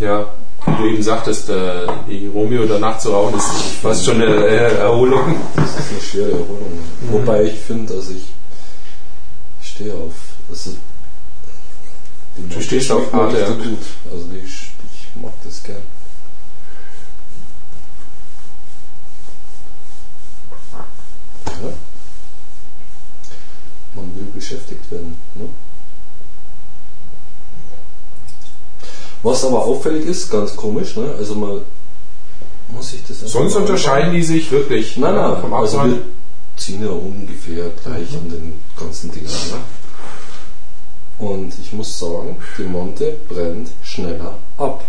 Ja, 0.00 0.26
wie 0.66 0.82
du 0.82 0.88
eben 0.88 1.02
sagtest, 1.02 1.48
äh, 1.48 1.86
die 2.08 2.26
Romeo 2.26 2.64
danach 2.66 2.98
zu 2.98 3.10
rauchen, 3.10 3.36
ist 3.36 3.50
fast 3.82 4.04
schon 4.04 4.16
eine 4.20 4.34
äh, 4.46 4.78
Erholung. 4.78 5.36
Das 5.54 5.70
ist 5.70 5.90
eine 5.92 6.00
schwere 6.00 6.30
Erholung. 6.32 6.78
Wobei 7.10 7.44
ich 7.44 7.58
finde, 7.60 7.94
also 7.94 8.12
ich 8.12 8.26
stehe 9.62 9.94
auf. 9.94 10.12
Also, 10.50 10.70
Du 12.36 12.60
stehst 12.60 12.90
auf 12.92 13.02
richtig 13.14 13.40
ja. 13.40 13.54
gut. 13.54 13.78
Also 14.12 14.24
die, 14.26 14.44
ich 14.44 14.68
mag 15.22 15.32
das 15.42 15.62
gern. 15.62 15.80
Ja. 21.46 21.72
Man 23.94 24.14
will 24.16 24.26
beschäftigt 24.34 24.90
werden. 24.90 25.16
Ne? 25.34 25.48
Was 29.22 29.44
aber 29.44 29.64
auffällig 29.64 30.06
ist, 30.06 30.30
ganz 30.30 30.54
komisch, 30.54 30.96
ne? 30.96 31.14
also 31.18 31.34
man 31.34 31.62
muss 32.68 32.90
sich 32.90 33.02
das 33.06 33.20
Sonst 33.20 33.54
mal 33.54 33.60
unterscheiden 33.60 34.12
die 34.12 34.22
sich 34.22 34.50
wirklich 34.50 34.96
Nein, 34.96 35.14
nein, 35.14 35.40
vom 35.40 35.52
also 35.52 35.82
wir 35.84 36.02
ziehen 36.56 36.82
ja 36.82 36.90
ungefähr 36.90 37.70
gleich 37.82 38.14
an 38.14 38.30
den 38.30 38.60
ganzen 38.78 39.10
Dingern. 39.10 39.32
Ne? 39.32 41.26
Und 41.26 41.54
ich 41.58 41.72
muss 41.72 41.98
sagen, 41.98 42.36
die 42.58 42.64
Monte 42.64 43.16
brennt 43.28 43.70
schneller 43.82 44.36
ab. 44.58 44.84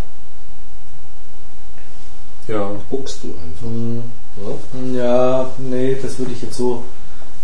Ja. 2.47 2.71
Guckst 2.89 3.23
du 3.23 3.27
einfach. 3.27 3.67
Hm, 3.67 4.03
Ja? 4.37 4.93
Ja, 4.93 5.49
nee, 5.57 5.97
das 6.01 6.17
würde 6.19 6.31
ich 6.33 6.41
jetzt 6.41 6.57
so 6.57 6.83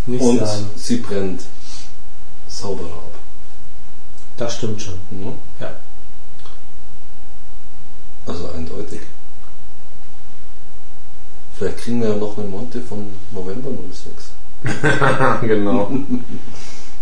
nicht 0.06 0.22
Und 0.22 0.38
sagen. 0.38 0.70
sie 0.76 0.96
brennt 0.98 1.42
sauberer 2.48 2.86
ab. 2.86 3.14
Das 4.36 4.54
stimmt 4.54 4.82
schon. 4.82 4.98
Ne? 5.10 5.32
Ja. 5.60 5.70
Also 8.26 8.50
eindeutig. 8.50 9.00
Vielleicht 11.56 11.78
kriegen 11.78 12.02
wir 12.02 12.10
ja 12.10 12.16
noch 12.16 12.36
eine 12.36 12.48
Monte 12.48 12.80
von 12.80 13.12
November 13.30 13.70
06. 13.92 14.30
genau. 15.42 15.90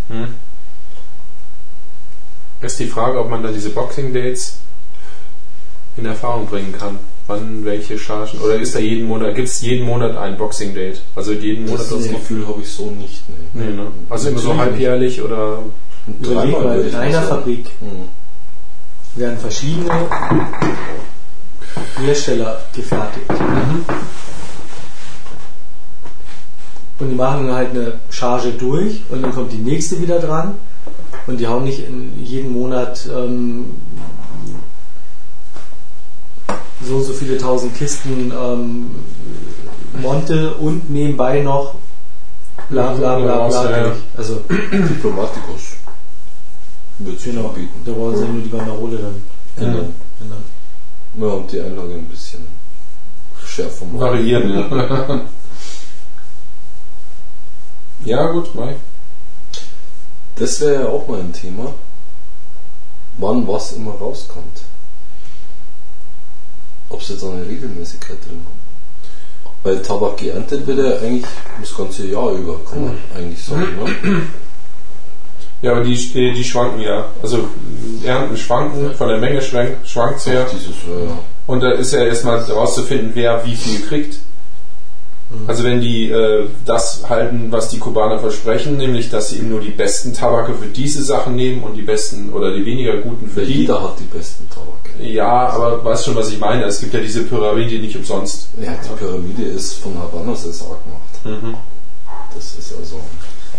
Hm. 0.09 0.34
Ist 2.61 2.78
die 2.80 2.88
Frage, 2.88 3.20
ob 3.20 3.30
man 3.30 3.43
da 3.43 3.53
diese 3.53 3.70
Boxing 3.70 4.12
Dates 4.12 4.59
in 5.97 6.07
Erfahrung 6.07 6.47
bringen 6.47 6.72
kann. 6.72 6.99
Wann 7.26 7.64
welche 7.64 7.99
Chargen? 7.99 8.40
Oder 8.40 8.57
ist 8.57 8.74
da 8.74 8.78
jeden 8.80 9.07
Monat, 9.07 9.34
gibt 9.36 9.49
es 9.49 9.61
jeden 9.61 9.86
Monat 9.86 10.16
ein 10.16 10.36
Boxing 10.36 10.74
Date? 10.74 11.03
Also 11.14 11.32
jeden 11.32 11.64
Monat 11.66 11.80
Das, 11.80 11.90
das? 11.90 12.09
Gefühl 12.09 12.47
habe 12.49 12.61
ich 12.62 12.68
so 12.70 12.90
nicht. 12.90 13.22
Nee. 13.55 13.64
Nee, 13.64 13.76
ne? 13.76 13.86
Also 14.11 14.28
immer 14.30 14.38
so 14.40 14.57
halbjährlich 14.57 15.22
oder. 15.22 15.59
nicht. 16.07 16.26
Überleg 16.30 16.55
Dreimal 16.55 16.80
in 16.80 16.95
einer. 16.95 17.22
Fabrik 17.22 17.66
Mhm. 17.80 19.20
werden 19.20 19.38
verschiedene 19.38 19.90
Hersteller 22.05 22.61
gefertigt. 22.74 23.30
Und 26.99 27.11
die 27.11 27.14
machen 27.14 27.53
halt 27.53 27.70
eine 27.70 27.95
Charge 28.11 28.53
durch 28.53 29.03
und 29.11 29.22
dann 29.22 29.32
kommt 29.32 29.53
die 29.53 29.59
nächste 29.59 30.01
wieder 30.01 30.18
dran. 30.18 30.55
Und 31.26 31.38
die 31.38 31.47
hauen 31.47 31.64
nicht 31.64 31.80
in 31.86 32.12
jeden 32.24 32.53
Monat 32.53 33.09
ähm, 33.14 33.66
so 36.87 36.97
und 36.97 37.05
so 37.05 37.12
viele 37.12 37.39
tausend 37.39 37.74
Kisten 37.76 38.33
ähm, 38.33 38.91
Monte 40.01 40.55
und 40.55 40.91
nebenbei 40.91 41.41
noch 41.43 41.74
bla 42.68 42.93
bla 42.93 43.18
bla 43.18 43.49
bla. 43.49 43.70
Ja, 43.70 43.76
ja. 43.76 43.83
durch. 43.85 43.99
Also 44.16 44.41
Diplomaticus 44.49 45.76
wird 46.99 47.20
sich 47.20 47.35
genau, 47.35 47.49
anbieten. 47.49 47.83
da 47.85 47.97
wollen 47.97 48.16
sie 48.16 48.24
nur 48.24 48.43
die 48.43 48.49
Banderole 48.49 48.99
dann 48.99 49.22
Ändern. 49.57 49.95
ändern. 50.20 50.45
Ja, 51.14 51.26
und 51.26 51.53
die 51.53 51.61
Einlage 51.61 51.95
ein 51.95 52.07
bisschen 52.07 52.47
schärfer 53.45 53.85
machen. 53.87 54.01
Variieren, 54.01 54.51
ja. 54.51 55.20
ja, 58.16 58.26
gut, 58.33 58.55
Mai. 58.55 58.76
Das 60.37 60.61
wäre 60.61 60.83
ja 60.85 60.89
auch 60.89 61.07
mal 61.07 61.20
ein 61.20 61.33
Thema, 61.33 61.74
wann 63.18 63.47
was 63.47 63.72
immer 63.72 63.93
rauskommt. 63.93 64.61
Ob 66.93 67.03
sie 67.03 67.14
jetzt 67.14 67.24
eine 67.24 67.47
Regelmäßigkeit 67.47 68.18
drin 68.24 68.40
haben. 68.45 68.62
Weil 69.64 69.82
Tabak 69.82 70.18
geerntet 70.18 70.66
wird 70.66 70.78
ja 70.78 70.99
eigentlich 70.99 71.24
das 71.61 71.76
ganze 71.76 72.07
Jahr 72.07 72.32
über, 72.32 72.59
kann 72.64 72.84
man 72.84 72.99
eigentlich 73.16 73.43
sagen. 73.45 73.68
Ne? 74.03 74.22
Ja, 75.62 75.72
aber 75.72 75.84
die, 75.84 75.95
die, 75.95 76.32
die 76.32 76.45
schwanken 76.45 76.80
ja. 76.80 77.07
Also 77.22 77.49
Ernten 78.05 78.36
schwanken, 78.36 78.93
von 78.95 79.09
der 79.09 79.18
Menge 79.18 79.40
schwankt 79.40 79.86
es. 79.86 79.97
Auch 79.97 80.51
Dieses, 80.51 80.66
äh, 80.66 81.12
Und 81.47 81.61
da 81.61 81.70
ist 81.72 81.93
ja 81.93 82.05
erstmal 82.05 82.45
herauszufinden, 82.45 83.12
wer 83.14 83.45
wie 83.47 83.55
viel 83.55 83.80
kriegt. 83.86 84.18
Also 85.47 85.64
wenn 85.64 85.80
die 85.80 86.11
äh, 86.11 86.47
das 86.64 87.09
halten, 87.09 87.51
was 87.51 87.68
die 87.70 87.78
Kubaner 87.78 88.18
versprechen, 88.18 88.76
nämlich 88.76 89.11
dass 89.11 89.30
sie 89.30 89.39
eben 89.39 89.49
nur 89.49 89.61
die 89.61 89.70
besten 89.70 90.12
Tabake 90.12 90.55
für 90.55 90.66
diese 90.66 91.03
Sachen 91.03 91.35
nehmen 91.37 91.62
und 91.62 91.74
die 91.74 91.83
besten 91.83 92.33
oder 92.33 92.55
die 92.55 92.64
weniger 92.64 92.99
guten 92.99 93.28
für 93.28 93.45
die. 93.45 93.61
jeder 93.61 93.83
hat 93.83 93.99
die 93.99 94.05
besten 94.05 94.49
Tabak. 94.51 94.91
Ja, 95.01 95.49
aber 95.49 95.85
weißt 95.85 96.05
schon, 96.05 96.16
was 96.16 96.30
ich 96.30 96.39
meine. 96.39 96.64
Es 96.64 96.80
gibt 96.80 96.95
ja 96.95 97.01
diese 97.01 97.22
Pyramide 97.24 97.78
nicht 97.78 97.97
umsonst. 97.97 98.49
Ja, 98.62 98.72
die 98.72 98.97
Pyramide 98.99 99.43
ist 99.43 99.74
von 99.74 99.99
Habanos 99.99 100.43
SA 100.43 100.64
gemacht. 100.64 101.24
Mhm. 101.43 101.55
Das 102.35 102.55
ist 102.55 102.74
also, 102.78 103.01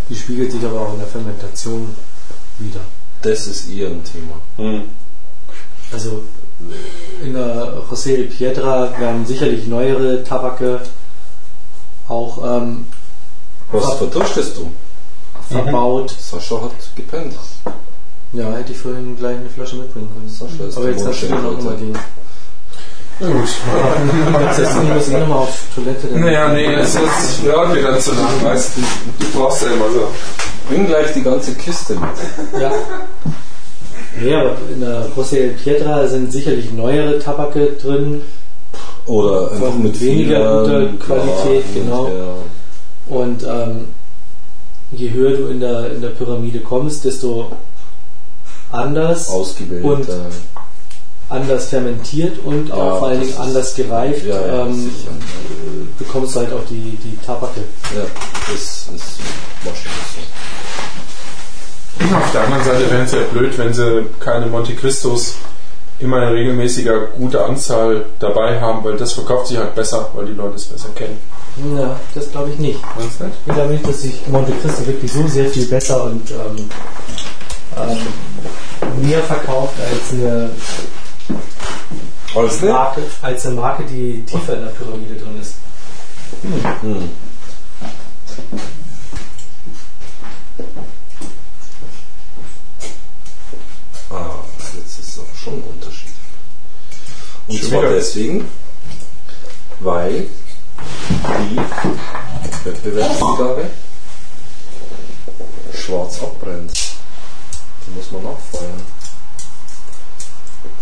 Die 0.09 0.15
spiegelt 0.15 0.51
sich 0.51 0.63
aber 0.63 0.79
auch 0.81 0.93
in 0.93 0.99
der 0.99 1.07
Fermentation 1.07 1.89
wieder. 2.59 2.81
das 3.21 3.47
ist 3.47 3.69
eher 3.69 3.87
ein 3.87 4.01
Thema. 4.03 4.69
Mhm. 4.69 4.83
Also 5.91 6.23
in 7.23 7.33
der 7.33 7.83
José 7.89 8.15
de 8.15 8.27
Piedra 8.27 8.89
werden 8.99 9.25
sicherlich 9.25 9.67
neuere 9.67 10.23
Tabake 10.23 10.81
auch 12.13 12.61
ähm, 12.61 12.87
Was 13.71 13.93
vertuschtest 13.95 14.57
du? 14.57 14.71
verbaut. 15.49 16.15
Sascha 16.19 16.61
hat 16.61 16.71
gepennt. 16.95 17.33
Ja, 18.33 18.51
hätte 18.53 18.71
ich 18.71 18.77
vorhin 18.77 19.15
gleich 19.15 19.37
eine 19.37 19.49
Flasche 19.49 19.75
mitbringen 19.75 20.09
können. 20.13 20.29
Sascha 20.29 20.67
ist 20.67 20.77
Aber 20.77 20.89
jetzt 20.89 21.05
hast 21.05 21.21
du 21.21 21.29
noch 21.29 21.61
mal 21.61 21.77
die. 21.77 21.93
Na 23.19 23.27
gut. 23.27 23.35
Muss 24.95 25.07
ich 25.07 25.13
nochmal 25.13 25.37
auf 25.37 25.59
Toilette. 25.75 26.07
Naja, 26.17 26.47
nee, 26.49 26.73
es 26.73 26.95
ist 26.95 27.43
ja 27.45 27.65
mir 27.65 27.83
dann 27.83 27.99
zu 27.99 28.11
lang, 28.11 28.43
weißt 28.43 28.77
du. 28.77 28.81
Du 29.19 29.39
brauchst 29.39 29.61
ja 29.61 29.67
immer 29.71 29.91
so. 29.91 30.07
Bring 30.67 30.87
gleich 30.87 31.13
die 31.13 31.21
ganze 31.21 31.53
Kiste 31.53 31.93
mit. 31.93 32.61
Ja. 32.61 32.71
Ja, 34.23 34.41
aber 34.41 34.57
in 34.71 34.79
der 34.79 35.07
José 35.15 35.35
de 35.35 35.49
Piedra 35.49 36.07
sind 36.07 36.31
sicherlich 36.31 36.71
neuere 36.71 37.19
Tabake 37.19 37.73
drin. 37.81 38.21
Oder 39.05 39.51
einfach 39.51 39.67
Von 39.67 39.83
mit 39.83 39.99
weniger 39.99 40.61
guter 40.61 40.85
Qualität, 40.97 41.65
ja, 41.75 41.81
genau. 41.81 42.07
Ja. 42.07 43.15
Und 43.15 43.43
ähm, 43.43 43.87
je 44.91 45.11
höher 45.11 45.35
du 45.37 45.47
in 45.47 45.59
der, 45.59 45.91
in 45.91 46.01
der 46.01 46.09
Pyramide 46.09 46.59
kommst, 46.59 47.03
desto 47.03 47.51
anders, 48.71 49.29
Ausgewählt. 49.29 49.83
Und- 49.83 50.09
äh, 50.09 50.13
anders 51.29 51.69
fermentiert 51.69 52.37
und 52.45 52.69
Ja, 52.69 52.75
auch 52.75 52.99
vor 52.99 53.07
allen 53.07 53.21
Dingen 53.21 53.37
anders 53.37 53.73
gereift 53.75 54.25
ja, 54.25 54.39
ja, 54.45 54.65
ähm, 54.65 54.91
bekommst 55.97 56.35
du 56.35 56.39
halt 56.41 56.53
auch 56.53 56.63
die, 56.69 56.97
die 57.03 57.17
Tabake. 57.25 57.61
Ja, 57.95 58.03
das 58.51 58.87
ist 58.93 59.19
wahrscheinlich 59.63 60.03
so. 61.99 62.15
Auf 62.15 62.31
der 62.31 62.41
anderen 62.41 62.63
Seite 62.63 62.91
wäre 62.91 63.03
es 63.03 63.11
ja 63.13 63.19
blöd, 63.31 63.57
wenn 63.57 63.73
sie 63.73 64.05
keine 64.19 64.45
Monte 64.47 64.75
Cristos 64.75 65.35
immer 65.99 66.23
in 66.23 66.33
regelmäßiger 66.33 67.07
guter 67.17 67.45
Anzahl 67.45 68.05
dabei 68.19 68.59
haben, 68.59 68.83
weil 68.83 68.97
das 68.97 69.13
verkauft 69.13 69.47
sich 69.47 69.57
halt 69.57 69.75
besser, 69.75 70.09
weil 70.13 70.25
die 70.25 70.33
Leute 70.33 70.55
es 70.55 70.65
besser 70.65 70.89
kennen. 70.95 71.17
Ja, 71.77 71.99
das 72.15 72.31
glaube 72.31 72.49
ich 72.49 72.59
nicht. 72.59 72.79
Meinst 72.97 73.19
du 73.19 73.25
nicht? 73.25 73.37
Ich 73.45 73.53
glaube 73.53 73.73
nicht, 73.73 73.87
dass 73.87 74.01
sich 74.01 74.27
Monte 74.27 74.51
Cristo 74.61 74.87
wirklich 74.87 75.11
so 75.11 75.27
sehr 75.27 75.49
viel 75.49 75.65
besser 75.65 76.03
und 76.05 76.31
ähm, 76.31 76.69
ähm, 77.77 79.07
mehr 79.07 79.21
verkauft 79.21 79.75
als 79.79 80.11
eine 80.11 80.49
Alles 82.35 82.61
Marke, 82.61 83.01
als 83.21 83.45
eine 83.45 83.55
Marke, 83.55 83.83
die 83.83 84.23
tiefer 84.25 84.55
in 84.55 84.61
der 84.61 84.71
Pyramide 84.71 85.15
drin 85.15 85.39
ist. 85.39 85.55
Hm. 86.81 87.09
Ah, 94.09 94.31
jetzt 94.75 94.99
ist 94.99 95.19
aber 95.19 95.27
schon 95.35 95.53
ein 95.53 95.63
Unterschied. 95.63 96.09
Und 97.53 97.59
Schon 97.59 97.69
zwar 97.69 97.81
wieder. 97.83 97.93
deswegen, 97.93 98.45
weil 99.79 100.25
die 101.51 101.59
Wettbewerbszigarre 102.65 103.65
schwarz 105.75 106.19
abbrennt. 106.23 106.73
Die 107.85 107.91
muss 107.95 108.11
man 108.11 108.23
nachfeuern. 108.23 108.81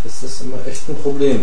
Das 0.05 0.24
ist 0.24 0.41
immer 0.41 0.65
echt 0.65 0.88
ein 0.88 0.95
Problem. 0.95 1.41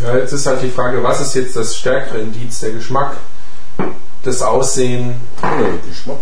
Ja, 0.00 0.16
jetzt 0.16 0.32
ist 0.32 0.46
halt 0.46 0.62
die 0.62 0.70
Frage, 0.70 1.02
was 1.02 1.20
ist 1.20 1.34
jetzt 1.34 1.56
das 1.56 1.76
stärkere 1.76 2.18
Indiz, 2.18 2.60
der 2.60 2.70
Geschmack, 2.70 3.16
das 4.22 4.42
Aussehen, 4.42 5.16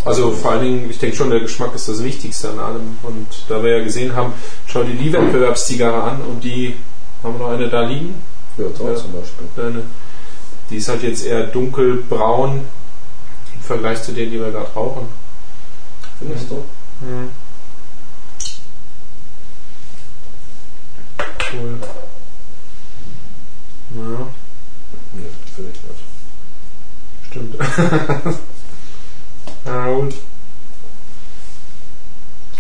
also 0.07 0.31
vor 0.33 0.53
allen 0.53 0.63
Dingen, 0.63 0.91
ich 0.91 0.99
denke 0.99 1.17
schon, 1.17 1.29
der 1.31 1.41
Geschmack 1.41 1.75
ist 1.75 1.89
das 1.89 2.03
Wichtigste 2.03 2.49
an 2.51 2.59
allem. 2.59 2.97
Und 3.03 3.27
da 3.49 3.63
wir 3.63 3.79
ja 3.79 3.85
gesehen 3.85 4.17
haben, 4.17 4.33
schau 4.67 4.83
dir 4.83 4.95
die 4.95 5.13
Wettbewerbszigarre 5.13 6.03
an 6.05 6.23
und 6.23 6.43
die, 6.43 6.77
haben 7.25 7.39
wir 7.39 7.47
noch 7.47 7.53
eine 7.55 7.69
da 7.69 7.83
liegen? 7.83 8.15
Ja, 8.57 8.65
da 8.79 8.85
Ja. 8.91 8.95
zum 8.97 9.13
Beispiel. 9.13 9.47
Eine, 9.57 9.83
die 10.71 10.77
ist 10.77 10.89
halt 10.89 11.03
jetzt 11.03 11.25
eher 11.27 11.47
dunkelbraun 11.49 12.61
im 13.55 13.61
Vergleich 13.63 14.03
zu 14.03 14.13
denen, 14.13 14.31
die 14.33 14.39
wir 14.41 14.51
gerade 14.53 14.71
rauchen. 14.75 15.09
Findest 16.19 16.51
du? 16.51 16.63
Cool. 21.53 21.79
Ja, 23.97 24.27
Nee, 25.13 25.23
finde 25.55 25.71
ich 25.73 25.83
nicht. 25.85 26.01
stimmt. 27.31 27.55
ja, 29.65 29.87
gut. 29.95 30.15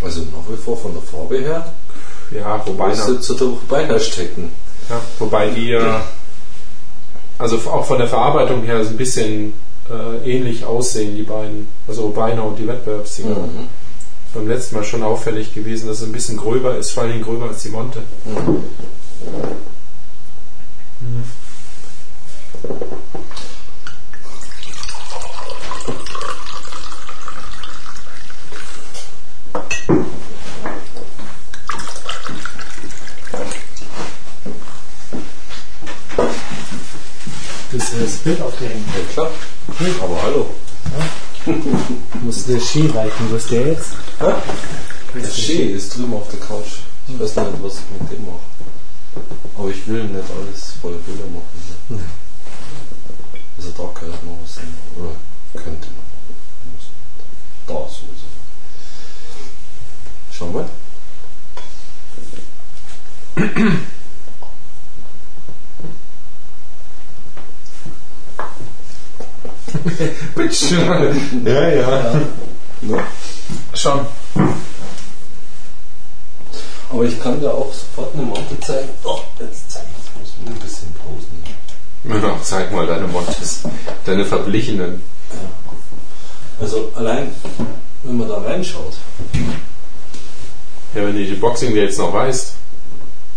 Also 0.02 0.20
nach 0.20 0.48
wie 0.48 0.56
vor 0.56 0.76
von 0.76 0.92
der 0.92 1.02
Farbe 1.02 1.38
her, 1.40 1.72
Ja, 2.30 2.62
wobei, 2.66 2.92
ist 2.92 3.08
jetzt 3.08 3.30
da 3.30 3.34
doch 3.34 3.58
beinahe 3.68 4.00
stecken. 4.00 4.52
ja, 4.88 5.00
wobei 5.18 5.50
die 5.50 5.68
ja, 5.68 6.02
also 7.38 7.56
auch 7.70 7.84
von 7.84 7.98
der 7.98 8.08
Verarbeitung 8.08 8.62
her 8.62 8.84
so 8.84 8.90
ein 8.90 8.96
bisschen 8.96 9.54
äh, 9.90 10.30
ähnlich 10.30 10.64
aussehen, 10.64 11.16
die 11.16 11.22
beiden. 11.22 11.68
Also 11.86 12.04
Urbana 12.04 12.42
und 12.42 12.58
die 12.58 12.66
Wettbewerbszigarre. 12.66 13.40
Mhm. 13.40 13.68
Beim 14.32 14.48
letzten 14.48 14.76
Mal 14.76 14.84
schon 14.84 15.02
auffällig 15.02 15.54
gewesen, 15.54 15.86
dass 15.86 16.00
es 16.00 16.06
ein 16.06 16.12
bisschen 16.12 16.36
gröber 16.36 16.76
ist, 16.76 16.90
vor 16.90 17.04
allem 17.04 17.22
gröber 17.22 17.48
als 17.48 17.62
die 17.62 17.68
Monte. 17.68 18.02
Mhm. 18.24 18.64
Das 37.76 37.90
das 37.90 38.16
Bild 38.18 38.40
aufgehängt. 38.40 38.86
Ja 38.94 39.12
klar. 39.12 39.30
Aber 40.00 40.22
hallo. 40.22 40.46
Muss 42.22 42.44
der 42.46 42.60
Ski 42.60 42.86
reichen. 42.86 43.30
Wo 43.30 43.34
ist 43.34 43.50
der 43.50 43.66
jetzt? 43.66 43.90
Der 44.20 45.28
Schee 45.28 45.72
ist 45.72 45.96
drüben 45.96 46.14
auf 46.14 46.28
der 46.28 46.38
Couch. 46.38 46.82
Ich 47.08 47.18
weiß 47.18 47.34
nicht, 47.34 47.62
was 47.62 47.74
ich 47.74 48.00
mit 48.00 48.12
dem 48.12 48.26
mache. 48.26 48.38
Aber 49.58 49.70
ich 49.70 49.86
will 49.88 50.04
nicht 50.04 50.24
alles 50.30 50.74
voller 50.80 50.98
Bilder 50.98 51.24
machen. 51.26 52.04
Also 53.56 53.70
da 53.70 53.98
könnte 53.98 54.24
noch 54.24 54.38
was 54.42 54.54
sein. 54.54 54.72
Oder 54.96 55.10
könnte 55.60 55.88
sein. 55.88 55.98
Da 57.66 57.74
sowieso. 57.74 58.28
Schau 60.30 60.46
mal. 60.46 60.68
Bitte. 70.48 71.16
Ja, 71.44 71.68
ja. 71.68 72.20
Ne? 72.82 73.02
Schon. 73.74 74.00
Aber 76.90 77.04
ich 77.04 77.20
kann 77.20 77.40
dir 77.40 77.52
auch 77.52 77.72
sofort 77.72 78.14
eine 78.14 78.22
Monte 78.24 78.58
zeigen. 78.60 78.88
Oh, 79.04 79.18
jetzt 79.40 79.70
zeige 79.70 79.86
ich. 79.98 80.04
Ich 80.04 80.20
muss 80.20 80.32
mir 80.44 80.50
ein 80.54 80.60
bisschen 80.60 80.94
posen. 80.94 82.22
Ja, 82.22 82.36
zeig 82.42 82.72
mal 82.72 82.86
deine 82.86 83.06
Montes. 83.06 83.62
Deine 84.04 84.24
verblichenen. 84.24 85.02
Also 86.60 86.92
allein, 86.94 87.32
wenn 88.02 88.18
man 88.18 88.28
da 88.28 88.36
reinschaut, 88.38 88.96
Ja, 90.94 91.04
wenn 91.06 91.16
du 91.16 91.24
die 91.24 91.34
Boxing 91.34 91.72
dir 91.74 91.84
jetzt 91.84 91.98
noch 91.98 92.12
weißt. 92.12 92.54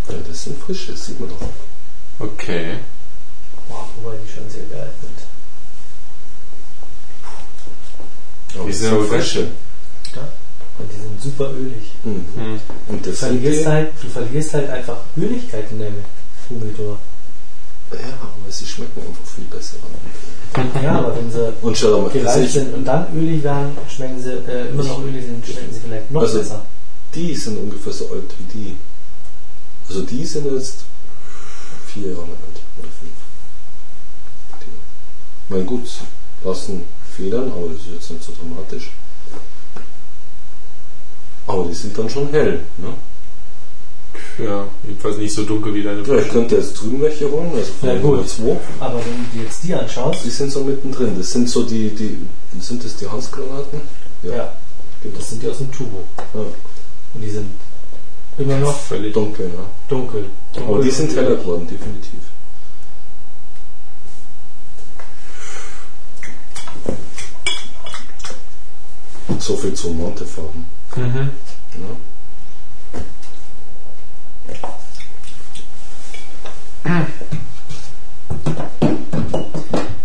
ja, 0.10 0.16
das 0.28 0.43
sind 0.43 0.62
frische, 0.62 0.91
das 0.91 1.05
sieht 1.05 1.20
man 1.20 1.30
doch. 1.30 1.38
Okay. 2.20 2.76
Wow, 3.70 3.86
wobei 4.01 4.18
die 4.18 4.32
schon 4.32 4.49
sehr 4.49 4.64
geil 4.66 4.89
Aber 8.56 8.66
Die 8.66 8.74
sind 8.74 8.93
aber 8.93 9.04
frische. 9.06 9.48
Ja. 10.16 10.28
Und 10.80 10.91
die 10.91 11.00
sind 11.02 11.22
super 11.22 11.52
ölig. 11.52 11.91
Mhm. 12.04 12.26
Hm. 12.36 12.60
Und 12.88 13.06
Du 13.06 13.10
das 13.10 13.20
die, 13.20 13.26
verlierst, 13.26 13.64
ja, 13.64 13.72
halt, 13.72 13.91
du 14.02 14.08
verlierst 14.10 14.54
halt 14.54 14.70
einfach 14.70 14.98
Öligkeit 15.18 15.66
in 15.72 15.80
deinem 15.80 16.06
Humidor. 16.50 16.98
aber 17.91 18.52
sie 18.52 18.66
schmecken 18.66 19.02
einfach 19.02 19.26
viel 19.36 19.45
besser. 19.45 19.78
Ja, 20.84 21.00
aber 21.00 21.16
wenn 21.16 21.32
sie 21.32 21.54
Und 21.62 21.78
schau 21.78 22.02
mal, 22.02 22.10
gereift 22.10 22.45
ich, 22.45 22.52
sind 22.54 22.74
und 22.74 22.86
dann 22.86 23.08
ölig 23.16 23.43
werden, 23.43 23.78
schmecken 23.93 24.22
sie 24.22 24.32
äh, 24.34 24.70
immer 24.70 24.84
noch 24.84 25.04
ölig 25.04 25.26
sind, 25.26 25.45
schmecken 25.45 25.74
sie 25.74 25.80
vielleicht 25.82 26.12
noch 26.12 26.22
Also- 26.22 26.39
besser. 26.39 26.66
die 27.14 27.36
sind 27.36 27.58
ungefähr 27.58 27.93
so 27.93 28.10
alt 28.12 28.34
wie 28.39 28.58
die. 28.58 28.76
Also 29.89 30.02
die 30.04 30.26
sind 30.26 30.52
jetzt 30.54 30.84
vier 31.88 32.10
Jahre 32.10 32.22
alt 32.22 32.62
oder 32.78 32.88
fünf. 33.00 33.14
Die. 34.62 35.54
Mein 35.54 35.66
gut, 35.66 35.88
lassen 36.43 36.84
Federn, 37.18 37.51
aber 37.51 37.68
das 37.74 37.82
ist 37.82 37.93
jetzt 37.93 38.11
nicht 38.11 38.24
so 38.24 38.32
dramatisch. 38.39 38.91
Aber 41.47 41.65
die 41.65 41.74
sind 41.74 41.97
dann 41.97 42.09
schon 42.09 42.30
hell. 42.30 42.59
Ne? 42.78 42.93
Ja, 44.39 44.65
jedenfalls 44.86 45.18
nicht 45.18 45.34
so 45.34 45.43
dunkel 45.43 45.74
wie 45.74 45.82
deine 45.84 46.01
Ja, 46.03 46.18
ich 46.20 46.30
könnte 46.30 46.55
jetzt 46.57 46.74
drüben 46.80 47.01
welche 47.01 47.30
holen, 47.32 47.51
also 47.55 47.72
von 47.80 47.89
Ja, 47.89 48.26
2. 48.26 48.57
Aber 48.80 48.95
wenn 48.99 49.26
du 49.32 49.38
dir 49.38 49.43
jetzt 49.43 49.63
die 49.63 49.74
anschaust, 49.74 50.24
Die 50.26 50.30
sind 50.30 50.51
so 50.51 50.63
mittendrin. 50.63 51.18
Das 51.18 51.32
sind 51.32 51.49
so 51.49 51.63
die, 51.63 51.89
die 51.89 52.20
sind 52.59 52.84
das 52.84 52.95
die 52.97 53.07
Hansgranaten? 53.07 53.82
ja, 54.24 54.53
genau. 55.01 55.18
das 55.18 55.30
sind 55.30 55.41
die 55.41 55.47
aus 55.49 55.57
dem 55.57 55.72
Tubo. 55.72 56.03
Ja, 56.34 56.41
Und 57.13 57.22
die 57.22 57.30
sind 57.30 57.47
immer 58.38 58.57
noch 58.57 58.78
Völlig. 58.78 59.13
dunkel, 59.13 59.47
ja. 59.55 59.63
dunkel. 59.89 60.26
dunkel 60.53 60.74
Aber 60.74 60.84
die 60.84 60.91
sind 60.91 61.15
heller 61.15 61.36
geworden, 61.36 61.68
definitiv. 61.68 62.20
So 69.39 69.55
viel 69.55 69.73
zu 69.73 69.89
Montefarben. 69.91 70.65
Mhm. 70.95 71.30
Ja. 71.73 71.88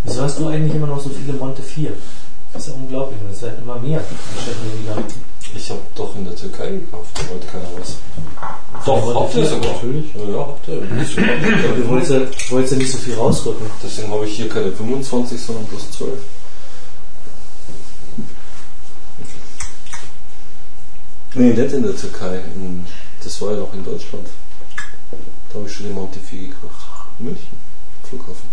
Wieso 0.04 0.22
hast 0.22 0.38
du 0.38 0.48
eigentlich 0.48 0.74
immer 0.74 0.86
noch 0.86 1.00
so 1.00 1.10
viele 1.10 1.32
Monte 1.34 1.62
4? 1.62 1.92
Das 2.52 2.62
ist 2.62 2.68
ja 2.68 2.74
unglaublich. 2.74 3.18
Es 3.32 3.42
werden 3.42 3.62
immer 3.62 3.78
mehr. 3.78 4.04
Ich 5.54 5.70
habe 5.70 5.80
doch 5.94 6.16
in 6.16 6.24
der 6.24 6.36
Türkei 6.36 6.70
gekauft, 6.70 7.10
da 7.14 7.28
wollte 7.30 7.46
keiner 7.46 7.68
was. 7.78 7.96
Doch, 8.84 9.14
habt 9.14 9.34
ihr 9.34 9.46
sogar. 9.46 9.72
Natürlich. 9.74 10.14
Ja, 10.14 10.24
ja, 10.30 10.38
habt 10.38 10.68
ihr. 10.68 10.80
Du 10.80 11.88
wolltest, 11.88 12.50
wolltest 12.50 12.72
ja 12.72 12.78
nicht 12.78 12.92
so 12.92 12.98
viel 12.98 13.14
rausrücken. 13.14 13.66
Deswegen 13.82 14.12
habe 14.12 14.26
ich 14.26 14.36
hier 14.36 14.48
keine 14.48 14.72
25, 14.72 15.40
sondern 15.40 15.64
bloß 15.66 15.90
12. 15.92 16.10
Nee, 21.34 21.52
nicht 21.54 21.72
in 21.72 21.82
der 21.82 21.96
Türkei. 21.96 22.40
In, 22.54 22.86
das 23.22 23.40
war 23.40 23.52
ja 23.52 23.58
noch 23.60 23.72
in 23.72 23.84
Deutschland. 23.84 24.28
Da 25.48 25.54
habe 25.58 25.66
ich 25.66 25.74
schon 25.74 25.86
die 25.86 25.92
Montefiore 25.92 26.48
gekauft. 26.48 26.86
München, 27.18 27.56
Flughafen. 28.02 28.48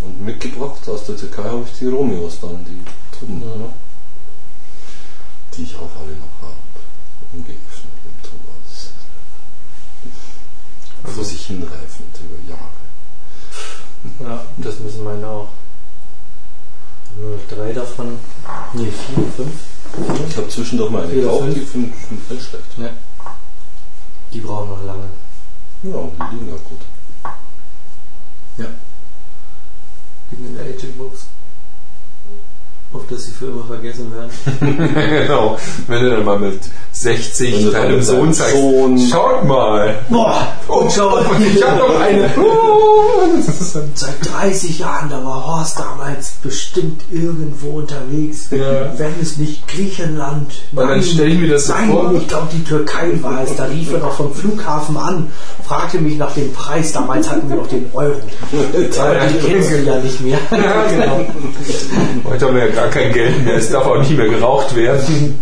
Und 0.00 0.20
mitgebracht 0.24 0.88
aus 0.88 1.04
der 1.04 1.16
Türkei 1.16 1.44
habe 1.44 1.64
ich 1.70 1.78
die 1.78 1.86
Romeos 1.88 2.40
dann, 2.40 2.64
die 2.64 2.82
drüben. 3.16 3.40
Ja. 3.42 3.56
Ne? 3.56 3.72
Die 5.56 5.62
ich 5.64 5.76
auch 5.76 5.90
alle 6.00 6.16
noch 6.16 6.40
habe. 6.48 6.56
Ungeöffnet 7.32 7.92
im 8.04 8.22
Thomas. 8.22 8.90
Also- 11.04 11.16
Vor 11.16 11.24
sich 11.24 11.46
hinreifend 11.46 12.16
über 12.20 12.54
Jahre. 12.54 12.82
Ja, 14.20 14.44
das 14.56 14.78
müssen 14.80 15.04
meine 15.04 15.26
auch. 15.26 15.48
Nur 17.16 17.38
drei 17.48 17.72
davon. 17.72 18.18
Nee, 18.72 18.90
vier, 18.90 19.24
fünf. 19.36 19.52
Ich 20.28 20.36
habe 20.36 20.48
zwischendurch 20.48 20.90
mal 20.90 21.02
eine 21.02 21.12
gekauft, 21.12 21.48
die 21.54 21.60
fünf? 21.60 21.92
ich 22.10 22.30
nicht 22.30 22.48
schlecht. 22.48 22.64
Ja. 22.78 22.90
Die 24.32 24.40
brauchen 24.40 24.70
noch 24.70 24.84
lange. 24.84 25.04
Ja, 25.82 26.08
die 26.30 26.34
liegen 26.34 26.48
ja 26.48 26.56
gut. 26.64 26.80
Ja. 28.56 28.66
Liegen 30.30 30.46
in 30.46 30.56
der 30.56 30.64
Aging-Box. 30.64 31.26
Auf 32.92 33.06
dass 33.06 33.24
sie 33.24 33.32
für 33.32 33.46
immer 33.46 33.64
vergessen 33.64 34.12
werden. 34.12 34.30
genau. 34.96 35.58
Wenn 35.86 36.04
du 36.04 36.10
dann 36.10 36.24
mal 36.24 36.38
mit 36.38 36.60
60 37.02 37.54
Wenn 37.54 37.64
du 37.64 37.70
deinem 37.70 38.02
Sohn 38.02 38.32
zeigst. 38.32 38.54
Sohn- 38.56 38.98
Schaut 38.98 39.44
mal. 39.44 39.94
Boah, 40.08 40.46
und 40.68 40.90
schau 40.92 41.10
mal, 41.10 41.24
Ich 41.54 41.62
hab 41.62 41.78
noch 41.78 42.00
eine. 42.00 42.30
Seit 43.94 44.14
30 44.32 44.78
Jahren, 44.78 45.08
da 45.10 45.24
war 45.24 45.46
Horst 45.46 45.78
damals 45.78 46.32
bestimmt 46.42 47.02
irgendwo 47.10 47.78
unterwegs. 47.78 48.48
Ja. 48.50 48.92
Wenn 48.96 49.12
es 49.20 49.36
nicht 49.36 49.66
Griechenland. 49.68 50.52
Und 50.74 50.88
dann 50.88 51.02
stell 51.02 51.32
ich 51.32 51.38
mir 51.38 51.48
das 51.48 51.66
so 51.66 51.72
nein, 51.72 51.90
vor. 51.90 52.12
ich 52.16 52.28
glaube 52.28 52.48
die 52.52 52.64
Türkei 52.64 53.10
war 53.20 53.42
es. 53.44 53.54
Da 53.56 53.64
rief 53.64 53.92
er 53.92 53.98
noch 54.00 54.14
vom 54.14 54.32
Flughafen 54.34 54.96
an, 54.96 55.28
fragte 55.66 55.98
mich 55.98 56.16
nach 56.18 56.32
dem 56.34 56.52
Preis. 56.52 56.92
Damals 56.92 57.28
hatten 57.30 57.48
wir 57.48 57.56
noch 57.56 57.68
den 57.68 57.86
Euro. 57.92 58.14
Aber 59.00 59.14
die 59.26 59.46
kennst 59.46 59.70
du 59.70 59.76
ja 59.82 59.96
nicht 59.98 60.20
mehr. 60.20 60.38
Ja, 60.50 60.84
genau. 60.88 61.20
Heute 62.30 62.46
haben 62.46 62.54
wir 62.56 62.66
ja 62.68 62.72
gar 62.74 62.88
kein 62.88 63.12
Geld 63.12 63.44
mehr. 63.44 63.56
Es 63.56 63.70
darf 63.70 63.86
auch 63.86 63.98
nicht 63.98 64.16
mehr 64.16 64.28
geraucht 64.28 64.74
werden. 64.76 65.40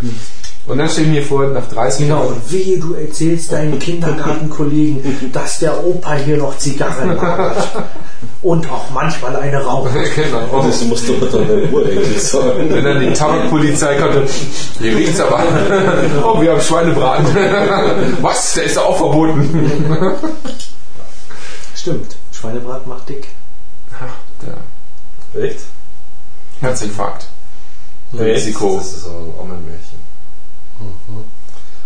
Und 0.70 0.78
dann 0.78 0.88
stell 0.88 1.04
ich 1.04 1.10
mir 1.10 1.22
vor, 1.24 1.46
nach 1.48 1.66
30 1.68 2.06
Genau, 2.06 2.20
Jahren. 2.22 2.34
und 2.34 2.52
wehe, 2.52 2.78
du 2.78 2.94
erzählst 2.94 3.50
deinen 3.50 3.78
Kindergartenkollegen, 3.80 5.30
dass 5.32 5.58
der 5.58 5.84
Opa 5.84 6.14
hier 6.14 6.36
noch 6.36 6.56
Zigarren 6.58 7.16
lagert. 7.16 7.68
Und 8.42 8.70
auch 8.70 8.88
manchmal 8.90 9.34
eine 9.36 9.62
raucht. 9.64 9.90
Genau. 10.14 10.62
Das 10.64 10.84
musst 10.84 11.08
du 11.08 11.14
aber 11.16 11.26
dann 11.26 11.48
deinem 11.48 11.74
Urenkel 11.74 12.18
sagen. 12.18 12.70
Wenn 12.70 12.84
dann 12.84 13.00
die 13.00 13.12
Tabakpolizei 13.12 13.96
kommt, 13.96 14.14
und, 14.16 14.30
hier 14.78 14.96
riecht's 14.96 15.20
aber. 15.20 15.42
Oh, 16.24 16.40
wir 16.40 16.52
haben 16.52 16.60
Schweinebraten. 16.60 17.26
Was? 18.20 18.54
Der 18.54 18.64
ist 18.64 18.76
ja 18.76 18.82
auch 18.82 18.96
verboten. 18.96 20.20
Stimmt, 21.74 22.16
Schweinebrat 22.32 22.86
macht 22.86 23.08
dick. 23.08 23.28
Der 25.34 25.42
Echt? 25.42 25.60
Herzinfarkt. 26.60 27.26
Risiko. 28.12 28.76
Das 28.78 28.92
ist 28.92 29.06
aber 29.06 29.18
ein 29.18 29.64
Ammenmärchen. 30.80 31.40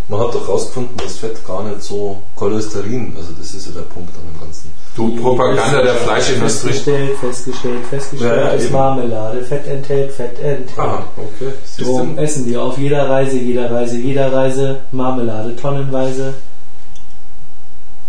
Man 0.06 0.20
hat 0.20 0.34
doch 0.34 0.46
rausgefunden, 0.46 0.96
dass 0.98 1.16
Fett 1.16 1.46
gar 1.46 1.64
nicht 1.64 1.82
so 1.82 2.22
Cholesterin, 2.36 3.14
also 3.16 3.32
das 3.38 3.54
ist 3.54 3.66
ja 3.66 3.72
der 3.72 3.82
Punkt 3.82 4.14
an 4.14 4.22
dem 4.30 4.38
Ganzen. 4.38 4.70
Du 4.94 5.16
Propaganda 5.16 5.82
der 5.82 5.94
Fleischindustrie. 5.94 6.68
Festgestellt, 6.68 7.16
festgestellt, 7.18 7.86
festgestellt, 7.88 8.36
Ja, 8.36 8.44
ja, 8.44 8.48
ist 8.50 8.64
eben. 8.64 8.72
Marmelade. 8.74 9.42
Fett 9.44 9.66
enthält, 9.66 10.12
Fett 10.12 10.38
enthält. 10.40 10.78
Ah, 10.78 11.04
okay. 11.16 11.52
Drum 11.78 12.18
essen 12.18 12.46
wir 12.46 12.62
auf 12.62 12.76
jeder 12.76 13.08
Reise, 13.08 13.38
jeder 13.38 13.70
Reise, 13.70 13.96
jeder 13.96 14.30
Reise 14.30 14.80
Marmelade 14.92 15.56
tonnenweise. 15.56 16.34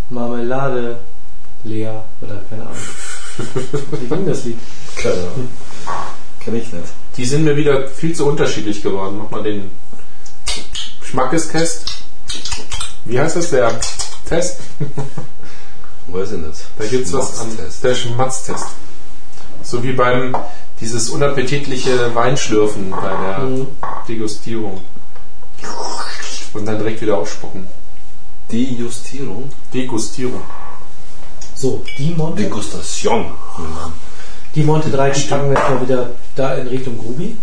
Marmelade 0.09 0.97
leer 1.63 2.03
oder 2.21 2.41
keine 2.49 2.63
Ahnung. 2.63 2.75
Wie 4.01 4.07
ging 4.07 4.25
das 4.25 4.43
Lied? 4.43 4.57
Keine 4.97 5.15
Ahnung. 5.15 5.49
Kenn 6.39 6.55
ich 6.55 6.71
nicht. 6.71 6.85
Die 7.17 7.25
sind 7.25 7.45
mir 7.45 7.55
wieder 7.55 7.87
viel 7.87 8.13
zu 8.13 8.27
unterschiedlich 8.27 8.83
geworden. 8.83 9.17
Mach 9.17 9.31
mal 9.31 9.41
den 9.41 9.71
Schmackestest. 11.03 11.85
Wie 13.05 13.19
heißt 13.19 13.35
das? 13.35 13.49
Der 13.51 13.79
Test? 14.27 14.59
Weiß 16.07 16.31
ich 16.31 16.37
nicht. 16.39 16.59
Da 16.77 16.85
gibt's 16.85 17.13
was 17.13 17.39
an. 17.39 17.47
Der 17.83 17.95
Schmatztest. 17.95 18.65
So 19.63 19.83
wie 19.83 19.93
beim 19.93 20.35
dieses 20.81 21.09
unappetitliche 21.09 22.13
Weinschlürfen 22.13 22.91
bei 22.91 23.09
der 23.09 23.39
Mhm. 23.39 23.67
Degustierung. 24.07 24.81
Und 26.53 26.65
dann 26.65 26.77
direkt 26.77 27.01
wieder 27.01 27.17
ausspucken. 27.17 27.67
Dejustierung. 28.51 29.49
Degustierung. 29.73 30.41
So, 31.55 31.83
die 31.97 32.11
Monte, 32.11 32.43
Degustation. 32.43 33.33
die 34.53 34.63
Monte 34.63 34.89
3, 34.89 35.09
die 35.11 35.21
packen 35.21 35.49
wir 35.49 35.57
jetzt 35.57 35.69
mal 35.69 35.81
wieder 35.81 36.09
da 36.35 36.53
in 36.55 36.67
Richtung 36.67 36.97
Grubi. 36.97 37.37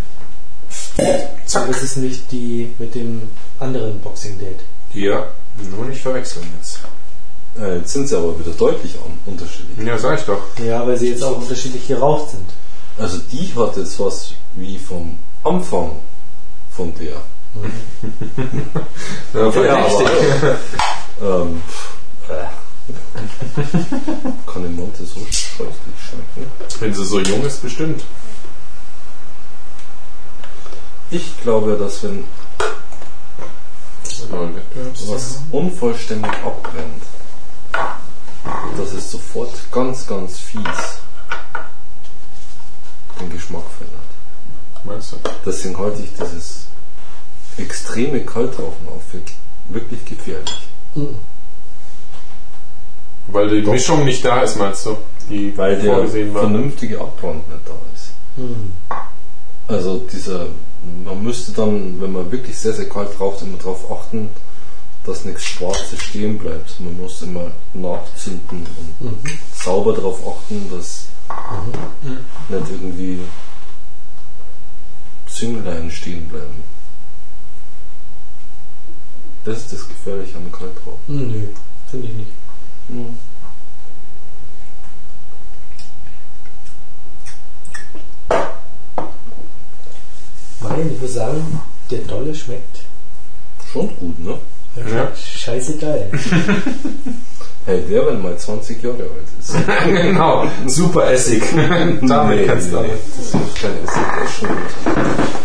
Zack. 1.45 1.67
Das 1.67 1.83
ist 1.83 1.97
nicht 1.97 2.31
die 2.31 2.73
mit 2.79 2.95
dem 2.95 3.23
anderen 3.59 3.99
Boxing 3.99 4.39
Date. 4.39 4.59
Ja, 4.93 5.27
nur 5.75 5.85
nicht 5.85 6.01
verwechseln 6.01 6.47
jetzt. 6.57 6.79
Äh, 7.59 7.77
jetzt 7.77 7.93
sind 7.93 8.07
sie 8.07 8.17
aber 8.17 8.37
wieder 8.39 8.51
deutlich 8.51 8.95
unterschiedlich. 9.25 9.85
Ja, 9.85 9.97
sag 9.97 10.19
ich 10.19 10.25
doch. 10.25 10.41
Ja, 10.63 10.85
weil 10.87 10.97
sie 10.97 11.09
jetzt 11.09 11.23
auch 11.23 11.37
unterschiedlich 11.37 11.87
geraucht 11.87 12.31
sind. 12.31 12.49
Also 12.97 13.19
die 13.31 13.51
hat 13.55 13.77
jetzt 13.77 13.99
was 13.99 14.33
wie 14.55 14.77
vom 14.77 15.17
Anfang 15.43 15.91
von 16.71 16.93
der. 16.95 17.21
Ja, 19.33 19.51
verdächtig. 19.51 20.07
aber, 21.19 21.41
ähm, 21.41 21.61
pff, 21.69 22.29
äh. 22.29 22.45
Kann 24.51 24.65
im 24.65 24.75
Monte 24.75 25.05
so 25.05 25.19
scheußlich 25.19 25.95
schmecken. 25.99 26.51
Wenn 26.79 26.93
sie 26.93 27.05
so 27.05 27.19
jung 27.19 27.43
ist, 27.43 27.61
bestimmt. 27.61 28.03
Ich 31.13 31.39
glaube, 31.43 31.77
dass 31.77 32.01
wenn 32.03 32.23
was 35.07 35.41
unvollständig 35.51 36.31
abbrennt, 36.31 37.03
dass 38.77 38.93
es 38.93 39.11
sofort 39.11 39.51
ganz, 39.71 40.07
ganz 40.07 40.39
fies 40.39 40.63
den 43.19 43.29
Geschmack 43.29 43.63
verändert. 43.77 44.01
Meinst 44.83 45.11
du? 45.11 45.17
Deswegen 45.45 45.77
halte 45.77 46.01
ich 46.01 46.09
dieses 46.19 46.65
extreme 47.57 48.21
Kaltrauchen 48.21 48.87
auch 48.87 49.01
für 49.11 49.21
wirklich 49.71 50.03
gefährlich. 50.05 50.67
Weil 53.27 53.61
die 53.61 53.69
Mischung 53.69 54.03
nicht 54.03 54.25
da 54.25 54.41
ist, 54.41 54.57
meinst 54.57 54.87
du? 54.87 54.97
Die 55.29 55.55
Weil 55.55 55.79
der 55.79 55.93
vorgesehen 55.93 56.33
war. 56.33 56.41
vernünftige 56.41 56.99
Abbrand 56.99 57.47
nicht 57.49 57.61
da 57.67 57.75
ist. 57.93 58.13
Also 59.67 59.99
dieser, 60.11 60.47
man 61.05 61.23
müsste 61.23 61.51
dann, 61.53 62.01
wenn 62.01 62.11
man 62.11 62.31
wirklich 62.31 62.57
sehr, 62.57 62.73
sehr 62.73 62.89
kalt 62.89 63.19
raucht, 63.19 63.41
immer 63.41 63.57
darauf 63.57 63.89
achten, 63.91 64.29
dass 65.05 65.25
nichts 65.25 65.43
Schwarzes 65.43 66.01
stehen 66.01 66.37
bleibt. 66.37 66.79
Man 66.79 66.99
muss 66.99 67.21
immer 67.21 67.51
nachzünden 67.73 68.65
und 68.99 69.17
sauber 69.53 69.93
darauf 69.93 70.19
achten, 70.27 70.69
dass 70.69 71.07
nicht 72.49 72.71
irgendwie 72.71 73.19
Zünglein 75.27 75.89
stehen 75.91 76.27
bleiben. 76.27 76.63
Das 79.45 79.57
ist 79.57 79.73
das 79.73 79.87
Gefährliche 79.87 80.37
am 80.37 80.51
Kaltrauchen. 80.51 80.99
Hm, 81.07 81.31
Nö, 81.31 81.47
finde 81.89 82.07
ich 82.07 82.13
nicht. 82.13 82.31
Mhm. 82.87 83.17
Nein, 90.63 90.89
ich 90.93 91.01
würde 91.01 91.13
sagen, 91.13 91.59
der 91.91 91.99
Dolle 91.99 92.33
schmeckt 92.33 92.79
Schon 93.71 93.89
gut, 93.97 94.19
ne? 94.19 94.37
Ja. 94.75 95.09
scheiße 95.15 95.77
geil. 95.77 96.09
Hey, 97.65 97.81
der, 97.89 98.05
wenn 98.05 98.21
mal 98.21 98.37
20 98.37 98.83
Jahre 98.83 98.97
alt 99.03 99.29
ist. 99.39 99.55
genau, 99.85 100.45
super 100.67 101.09
Essig. 101.13 101.41
Damit 102.01 102.45
kannst 102.45 102.73
du 102.73 102.81
nee. 102.81 102.89
Das 103.17 103.25
ist 103.25 103.55
kein 103.55 103.71
Essig, 103.85 104.03
das 104.19 104.29
ist 104.29 104.37
schon 104.39 104.49
gut. 104.49 104.95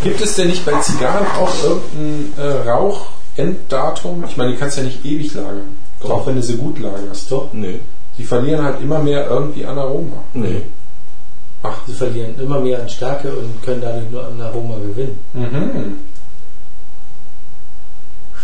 Gibt 0.02 0.20
es 0.20 0.34
denn 0.34 0.48
nicht 0.48 0.64
bei 0.66 0.72
Zigarren 0.80 1.24
auch 1.40 1.54
irgendein 1.62 2.32
äh, 2.36 2.68
Rauchenddatum? 2.68 4.24
Ich 4.28 4.36
meine, 4.36 4.50
die 4.50 4.56
kannst 4.58 4.76
du 4.76 4.80
ja 4.80 4.86
nicht 4.88 5.04
ewig 5.04 5.32
lagern. 5.34 5.76
Doch. 6.00 6.10
Auch 6.10 6.26
wenn 6.26 6.34
du 6.34 6.42
sie 6.42 6.56
gut 6.56 6.80
lagerst. 6.80 7.30
Doch, 7.30 7.52
Nee, 7.52 7.78
Die 8.16 8.24
verlieren 8.24 8.64
halt 8.64 8.80
immer 8.82 8.98
mehr 8.98 9.28
irgendwie 9.28 9.64
an 9.64 9.78
Aroma. 9.78 10.16
nee. 10.34 10.62
Sie 11.86 11.94
verlieren 11.94 12.38
immer 12.38 12.60
mehr 12.60 12.80
an 12.80 12.88
Stärke 12.88 13.32
und 13.32 13.62
können 13.62 13.80
dadurch 13.80 14.10
nur 14.10 14.26
an 14.26 14.40
Aroma 14.40 14.76
gewinnen. 14.76 15.18
Mhm. 15.32 15.96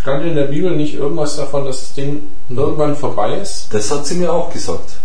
Stand 0.00 0.26
in 0.26 0.34
der 0.34 0.44
Bibel 0.44 0.76
nicht 0.76 0.94
irgendwas 0.94 1.36
davon, 1.36 1.64
dass 1.64 1.80
das 1.80 1.94
Ding 1.94 2.24
irgendwann 2.48 2.96
vorbei 2.96 3.38
ist? 3.38 3.72
Das 3.72 3.90
hat 3.90 4.06
sie 4.06 4.16
mir 4.16 4.32
auch 4.32 4.52
gesagt. 4.52 4.98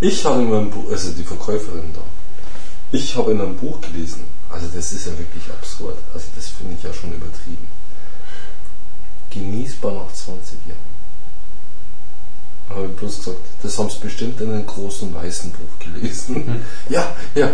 Ich 0.00 0.24
habe 0.24 0.40
in 0.40 0.50
meinem 0.50 0.70
Buch, 0.70 0.90
also 0.90 1.10
die 1.12 1.22
Verkäuferin 1.22 1.92
da, 1.94 2.00
ich 2.92 3.16
habe 3.16 3.32
in 3.32 3.40
einem 3.40 3.56
Buch 3.56 3.80
gelesen, 3.80 4.24
also 4.50 4.66
das 4.74 4.92
ist 4.92 5.06
ja 5.06 5.12
wirklich 5.18 5.44
absurd, 5.50 5.96
also 6.12 6.26
das 6.36 6.48
finde 6.48 6.74
ich 6.78 6.82
ja 6.82 6.92
schon 6.92 7.12
übertrieben. 7.12 7.68
Genießbar 9.30 9.92
nach 9.92 10.12
20 10.12 10.58
Jahren. 10.66 10.93
Habe 12.70 12.86
ich 12.86 12.96
bloß 12.96 13.16
gesagt, 13.18 13.36
das 13.62 13.78
haben 13.78 13.90
sie 13.90 13.98
bestimmt 14.00 14.40
in 14.40 14.50
einem 14.50 14.66
großen 14.66 15.14
weißen 15.14 15.52
Buch 15.52 15.78
gelesen. 15.78 16.64
Ja, 16.88 17.06
ja. 17.34 17.50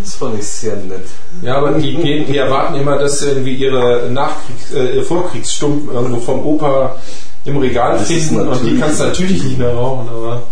das 0.00 0.14
fand 0.14 0.38
ich 0.38 0.46
sehr 0.46 0.76
nett. 0.76 1.06
Ja, 1.42 1.56
aber 1.58 1.72
die, 1.72 1.94
gehen, 1.96 2.26
die 2.26 2.36
erwarten 2.36 2.74
immer, 2.76 2.98
dass 2.98 3.20
sie 3.20 3.28
irgendwie 3.28 3.54
ihre 3.54 4.08
Nachkriegs-, 4.10 4.72
äh, 4.74 5.02
Vorkriegsstumpen 5.02 5.94
irgendwo 5.94 6.20
vom 6.20 6.44
Opa 6.44 6.96
im 7.44 7.56
Regal 7.58 7.98
Das 7.98 8.06
finden 8.08 8.48
und 8.48 8.64
die 8.64 8.78
kannst 8.78 9.00
du 9.00 9.04
natürlich 9.04 9.42
nicht 9.42 9.58
mehr 9.58 9.74
rauchen, 9.74 10.08
aber 10.08 10.42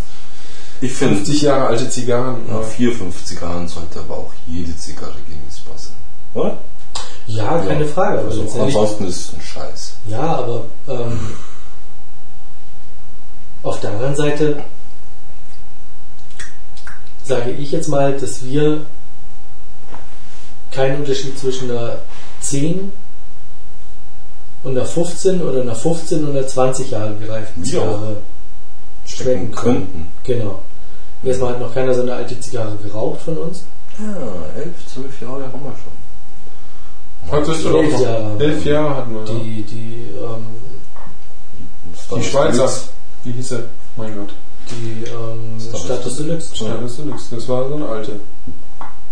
Ich 0.80 0.92
finde, 0.92 1.16
50 1.16 1.42
Jahre 1.42 1.66
alte 1.68 1.88
Zigarren. 1.88 2.36
nach 2.48 2.62
54 2.62 3.40
Jahren 3.40 3.66
sollte 3.68 4.00
aber 4.00 4.18
auch 4.18 4.30
jede 4.46 4.76
Zigarre 4.76 5.14
genießbar 5.28 5.76
sein. 5.78 5.94
Oder? 6.34 6.59
Ja, 7.26 7.59
keine 7.59 7.86
Frage. 7.86 8.18
Aber 8.18 8.28
Also, 8.28 8.42
ansonsten 8.61 9.07
ist 9.07 9.16
es 9.28 9.34
ein 9.34 9.40
Scheiß. 9.40 9.94
ja, 10.09 10.20
aber 10.20 10.64
ähm, 10.88 11.18
auf 13.62 13.80
der 13.80 13.90
anderen 13.90 14.14
Seite 14.16 14.62
sage 17.24 17.50
ich 17.52 17.70
jetzt 17.72 17.88
mal, 17.88 18.16
dass 18.18 18.44
wir 18.44 18.84
keinen 20.70 20.98
Unterschied 21.00 21.38
zwischen 21.38 21.70
einer 21.70 21.98
10 22.40 22.92
und 24.64 24.74
nach 24.74 24.86
15 24.86 25.40
oder 25.42 25.64
nach 25.64 25.76
15 25.76 26.28
oder 26.28 26.46
20 26.46 26.90
Jahre 26.90 27.14
gereiften 27.16 27.62
Ja. 27.64 27.70
Zigarre 27.70 28.16
schmecken 29.06 29.52
können. 29.52 29.76
könnten. 29.76 30.06
Genau. 30.24 30.62
Erstmal 31.24 31.50
hat 31.52 31.60
noch 31.60 31.72
keiner 31.74 31.94
so 31.94 32.02
eine 32.02 32.14
alte 32.14 32.38
Zigarre 32.40 32.76
geraucht 32.76 33.20
von 33.22 33.36
uns. 33.38 33.64
Ja, 33.98 34.60
elf, 34.60 34.74
zwölf 34.92 35.20
Jahre 35.20 35.44
haben 35.44 35.62
wir 35.62 35.74
schon. 35.76 37.30
Hattest 37.30 37.64
du 37.64 37.68
doch 37.70 37.82
Elf 37.82 37.92
noch. 37.92 38.00
Jahre. 38.00 38.36
Elf 38.44 38.64
Jahre 38.64 38.96
hatten 38.96 39.14
wir. 39.14 39.24
Die, 39.24 39.62
die, 39.62 40.10
ähm, 40.16 40.46
Die 42.16 42.22
Schweizer. 42.24 42.70
Wie 43.25 43.33
hieß 43.33 43.53
er? 43.53 43.64
Mein 43.97 44.14
Gott. 44.16 44.35
die 44.70 45.05
ähm, 45.05 45.59
Status 45.61 46.16
Deluxe. 46.16 46.55
Status 46.57 46.97
Deluxe. 46.97 47.35
Das 47.37 47.49
war 47.49 47.68
so 47.68 47.75
eine 47.77 47.89
alte. 47.89 48.20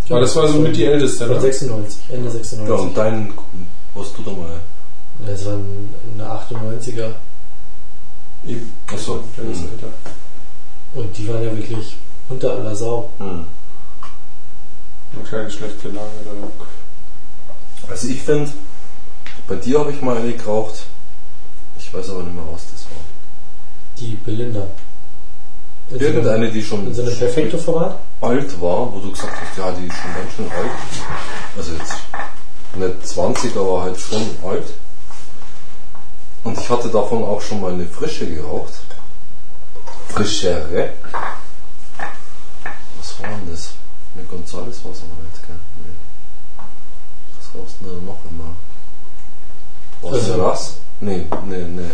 Aber 0.09 0.19
das 0.21 0.35
war 0.35 0.47
so 0.47 0.59
mit 0.59 0.75
die 0.75 0.85
älteste, 0.85 1.27
ne? 1.27 1.39
96, 1.39 1.99
Ende 2.09 2.25
Ja, 2.27 2.31
96. 2.33 2.79
und 2.87 2.97
dein, 2.97 3.33
was 3.93 4.13
du 4.13 4.21
da 4.23 4.31
mal? 4.31 4.59
Das 5.25 5.45
war 5.45 5.53
eine 5.53 6.25
98er. 6.25 7.11
Eben. 8.45 8.73
Ach 8.87 8.97
so. 8.97 9.23
Der 9.37 9.45
ist 9.51 9.59
Mhm. 9.61 9.67
älter. 9.73 9.87
Und 10.95 11.17
die 11.17 11.27
waren 11.29 11.43
ja 11.43 11.55
wirklich 11.55 11.95
unter 12.27 12.51
aller 12.51 12.75
Sau. 12.75 13.09
Hm. 13.19 13.45
Eine 15.13 15.23
kleine 15.25 15.51
schlechte 15.51 15.89
Lage. 15.89 16.07
Da. 16.25 17.91
Also 17.91 18.07
ich 18.07 18.21
finde, 18.21 18.51
bei 19.47 19.55
dir 19.55 19.79
habe 19.79 19.91
ich 19.91 20.01
mal 20.01 20.17
eine 20.17 20.33
geraucht. 20.33 20.83
Ich 21.77 21.93
weiß 21.93 22.09
aber 22.09 22.23
nicht 22.23 22.33
mehr, 22.35 22.43
was 22.51 22.63
das 22.71 22.85
war. 22.85 23.03
Die 24.01 24.15
Belinda. 24.15 24.65
In 25.91 25.99
Irgendeine, 25.99 26.49
die 26.51 26.63
schon 26.63 26.87
In 26.87 26.93
so 26.95 27.03
einem 27.03 27.15
Perfekto-Format? 27.17 27.99
alt 28.21 28.59
war, 28.61 28.91
wo 28.91 28.99
du 28.99 29.11
gesagt 29.11 29.33
hast, 29.39 29.57
ja, 29.57 29.71
die 29.71 29.85
ist 29.85 29.95
schon 29.95 30.13
ganz 30.15 30.33
schön 30.35 30.51
alt. 30.51 30.71
Also 31.57 31.73
jetzt 31.73 31.93
nicht 32.75 33.07
20, 33.07 33.55
aber 33.57 33.83
halt 33.83 33.99
schon 33.99 34.23
alt. 34.43 34.73
Und 36.43 36.57
ich 36.59 36.69
hatte 36.69 36.89
davon 36.89 37.23
auch 37.23 37.41
schon 37.41 37.61
mal 37.61 37.73
eine 37.73 37.85
frische 37.85 38.25
geraucht. 38.27 38.73
Frischere. 40.09 40.89
Was 42.97 43.21
war 43.21 43.29
denn 43.29 43.51
das? 43.51 43.73
Mit 44.15 44.27
Gonzales 44.29 44.83
war 44.83 44.91
es 44.93 44.99
aber 45.03 45.23
nicht, 45.23 45.47
gell? 45.47 45.55
Nee. 45.85 46.63
Was 47.37 47.61
rauchst 47.61 47.75
du 47.81 47.85
denn 47.85 48.05
noch 48.05 48.19
immer? 48.29 48.55
Was 50.01 50.13
Also- 50.13 50.31
ist 50.31 50.39
das? 50.39 50.77
Nee, 51.01 51.25
nee, 51.45 51.65
nee. 51.67 51.91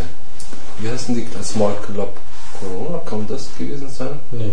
Wie 0.78 0.88
heißen 0.88 1.14
die? 1.14 1.26
Small 1.42 1.74
Club 1.84 2.16
Corona? 2.58 2.98
Kann 3.04 3.26
das 3.26 3.48
gewesen 3.56 3.88
sein? 3.88 4.18
Nee. 4.30 4.52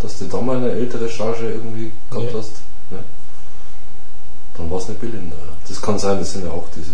Dass 0.00 0.18
du 0.18 0.24
da 0.26 0.40
mal 0.40 0.56
eine 0.56 0.70
ältere 0.72 1.08
Charge 1.08 1.50
irgendwie 1.50 1.92
gehabt 2.10 2.32
Nee. 2.32 2.38
hast. 2.38 2.52
Ne? 2.90 2.98
Dann 4.56 4.70
war 4.70 4.78
es 4.78 4.86
eine 4.88 4.94
Belinda. 4.98 5.36
Das 5.68 5.80
kann 5.80 5.98
sein, 5.98 6.18
das 6.18 6.32
sind 6.32 6.44
ja 6.44 6.50
auch 6.50 6.66
diese 6.74 6.92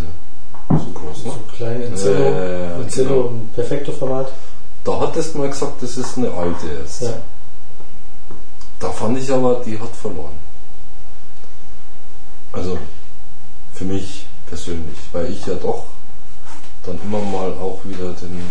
so 0.68 0.90
groß. 0.92 1.24
Ne? 1.24 1.32
So 1.32 1.56
kleine 1.56 1.84
Enzello, 1.84 2.24
ja, 2.24 2.76
Enzello 2.76 3.08
genau. 3.08 3.28
im 3.28 3.48
Perfekto-Format. 3.54 4.32
Da 4.84 5.00
hattest 5.00 5.34
du 5.34 5.38
mal 5.38 5.48
gesagt, 5.48 5.82
das 5.82 5.96
ist 5.96 6.16
eine 6.18 6.30
alte 6.32 6.66
jetzt. 6.66 7.02
Ja. 7.02 7.14
Da 8.78 8.90
fand 8.90 9.18
ich 9.18 9.30
aber, 9.32 9.62
die 9.64 9.78
hat 9.78 9.94
verloren. 9.96 10.34
Also 12.52 12.78
für 13.74 13.84
mich 13.84 14.26
persönlich, 14.46 14.96
weil 15.12 15.30
ich 15.30 15.44
ja 15.46 15.54
doch 15.54 15.84
dann 16.84 16.98
immer 17.02 17.20
mal 17.20 17.52
auch 17.52 17.80
wieder 17.84 18.12
den, 18.12 18.42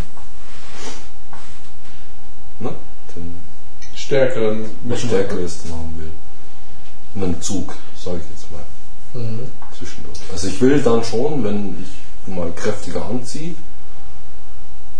ne, 2.59 2.71
den 3.15 3.35
Stärkeren. 3.95 4.65
stärkeres 4.95 5.63
haben 5.71 5.97
will. 5.97 6.11
In 7.15 7.23
einem 7.23 7.41
Zug, 7.41 7.75
sage 7.95 8.19
ich 8.23 8.29
jetzt 8.29 8.51
mal. 8.51 8.63
Mhm. 9.13 9.47
zwischendurch. 9.77 10.19
Also 10.31 10.47
ich 10.47 10.61
will 10.61 10.81
dann 10.81 11.03
schon, 11.03 11.43
wenn 11.43 11.77
ich 11.81 12.33
mal 12.33 12.51
kräftiger 12.51 13.05
anziehe, 13.05 13.55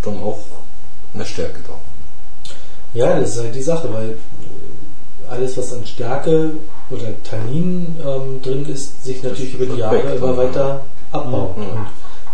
dann 0.04 0.18
auch 0.20 0.40
eine 1.14 1.26
Stärke 1.26 1.60
da 1.64 1.74
haben. 1.74 2.56
Ja, 2.94 3.20
das 3.20 3.32
ist 3.32 3.40
halt 3.40 3.56
die 3.56 3.62
Sache, 3.62 3.92
weil 3.92 4.12
äh, 4.12 5.28
alles, 5.30 5.58
was 5.58 5.74
an 5.74 5.86
Stärke 5.86 6.52
oder 6.90 7.12
Tannin 7.24 7.98
ähm, 8.06 8.42
drin 8.42 8.66
ist, 8.66 9.04
sich 9.04 9.22
natürlich 9.22 9.56
über 9.56 9.66
die 9.66 9.80
Jahre 9.80 10.16
immer 10.16 10.28
dann, 10.28 10.38
weiter 10.38 10.86
abbaut. 11.12 11.58
Mhm. 11.58 11.88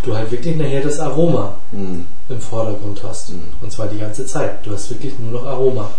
Du 0.04 0.16
halt 0.16 0.32
wirklich 0.32 0.56
nachher 0.58 0.82
das 0.82 1.00
Aroma 1.00 1.54
Mhm. 1.72 2.06
im 2.30 2.42
Vordergrund 2.42 3.02
hast. 3.04 3.30
Mhm. 3.30 3.42
Und 3.62 3.72
zwar 3.72 3.88
die 3.88 4.00
ganze 4.00 4.26
Zeit. 4.26 4.66
Du 4.66 4.72
hast 4.72 4.90
wirklich 4.90 5.14
nur 5.20 5.40
noch 5.42 5.48
Aroma. 5.48 5.90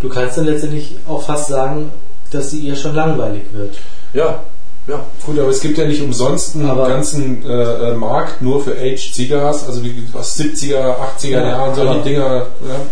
Du 0.00 0.08
kannst 0.08 0.36
dann 0.38 0.46
letztendlich 0.46 0.96
auch 1.08 1.22
fast 1.22 1.48
sagen, 1.48 1.92
dass 2.32 2.50
sie 2.50 2.58
ihr 2.60 2.74
schon 2.74 2.94
langweilig 2.96 3.42
wird. 3.52 3.76
Ja, 4.12 4.40
ja. 4.88 4.98
Gut, 5.24 5.38
aber 5.38 5.50
es 5.50 5.60
gibt 5.60 5.78
ja 5.78 5.84
nicht 5.86 6.02
umsonst 6.02 6.56
einen 6.56 6.68
Aber- 6.68 6.88
ganzen 6.88 7.44
äh, 7.48 7.90
äh, 7.90 7.94
Markt 7.94 8.42
nur 8.42 8.64
für 8.64 8.72
Aged 8.72 9.14
Cigars, 9.14 9.64
also 9.68 9.84
wie 9.84 10.02
aus 10.12 10.34
70er, 10.36 10.96
80er 10.98 11.30
Ja, 11.42 11.48
Jahren 11.48 11.74
solche 11.76 11.90
aber- 11.92 12.02
Dinger. 12.02 12.26
Ja. 12.26 12.46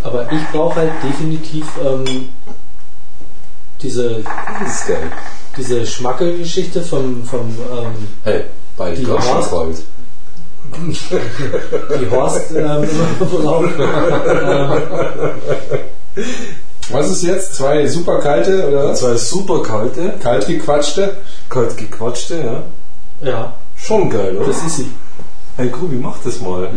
Aber 0.04 0.30
ich 0.32 0.48
brauche 0.52 0.76
halt 0.76 0.92
definitiv 1.02 1.66
ähm, 1.84 2.28
diese, 3.82 4.22
diese 5.56 5.86
Schmacke-Geschichte 5.86 6.82
vom, 6.82 7.24
vom 7.24 7.48
ähm, 7.48 8.08
Hey, 8.24 8.44
beide 8.76 8.96
Die 8.96 9.04
kalt. 9.04 9.22
Die 10.78 12.10
Horst 12.10 12.50
ähm, 12.56 12.86
braucht. 13.18 13.70
ähm, 13.78 14.72
Was 16.90 17.10
ist 17.10 17.22
jetzt? 17.22 17.54
Zwei 17.54 17.86
super 17.86 18.18
kalte 18.18 18.66
oder 18.68 18.88
was? 18.88 19.00
Zwei 19.00 19.14
super 19.16 19.62
kalte, 19.62 20.14
Kalt 20.22 20.46
gequatschte? 20.46 21.16
kalt 21.48 21.76
gequatschte, 21.76 22.62
ja. 23.22 23.28
ja, 23.28 23.52
Schon 23.76 24.10
geil, 24.10 24.36
oder? 24.36 24.46
das 24.48 24.62
ist 24.64 24.76
sie. 24.78 24.90
hey 25.56 25.68
Grubi, 25.68 25.96
mach 25.96 26.16
das 26.24 26.40
mal. 26.40 26.68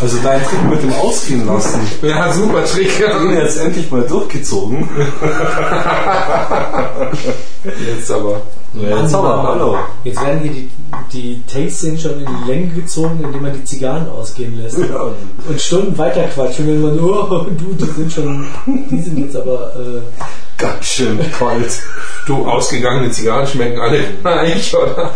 Also 0.00 0.18
dein 0.22 0.42
Trick 0.44 0.62
mit 0.70 0.82
dem 0.82 0.92
Ausgehen 0.92 1.46
lassen, 1.46 1.80
Ja, 2.02 2.32
super 2.32 2.64
Trick. 2.64 2.98
den 2.98 3.30
jetzt 3.36 3.56
endlich 3.58 3.90
mal 3.90 4.02
durchgezogen. 4.02 4.88
Jetzt 7.86 8.10
aber. 8.10 8.42
Ja, 8.80 9.00
jetzt 9.02 9.14
hallo. 9.14 9.76
Jetzt 10.04 10.22
werden 10.22 10.40
hier 10.40 10.52
die, 10.52 10.70
die 11.12 11.42
Tastes 11.46 12.02
schon 12.02 12.20
in 12.20 12.26
die 12.26 12.50
Länge 12.50 12.66
gezogen, 12.68 13.20
indem 13.22 13.42
man 13.42 13.52
die 13.52 13.64
Zigarren 13.64 14.08
ausgehen 14.08 14.60
lässt. 14.60 14.78
Ja. 14.78 15.10
Und 15.48 15.60
Stunden 15.60 15.96
weiter 15.96 16.24
quatschen, 16.24 16.66
wenn 16.66 16.82
man, 16.82 17.00
oh, 17.04 17.46
du, 17.56 17.72
die 17.74 17.84
sind 17.84 18.12
schon, 18.12 18.46
die 18.66 19.00
sind 19.00 19.18
jetzt 19.18 19.36
aber, 19.36 19.72
äh, 19.76 20.00
Ganz 20.58 20.86
schön 20.86 21.18
kalt. 21.32 21.82
Du, 22.26 22.46
ausgegangene 22.46 23.10
Zigarren 23.10 23.46
schmecken 23.46 23.78
alle 23.78 24.00
gleich, 24.22 24.74
oder? 24.74 25.10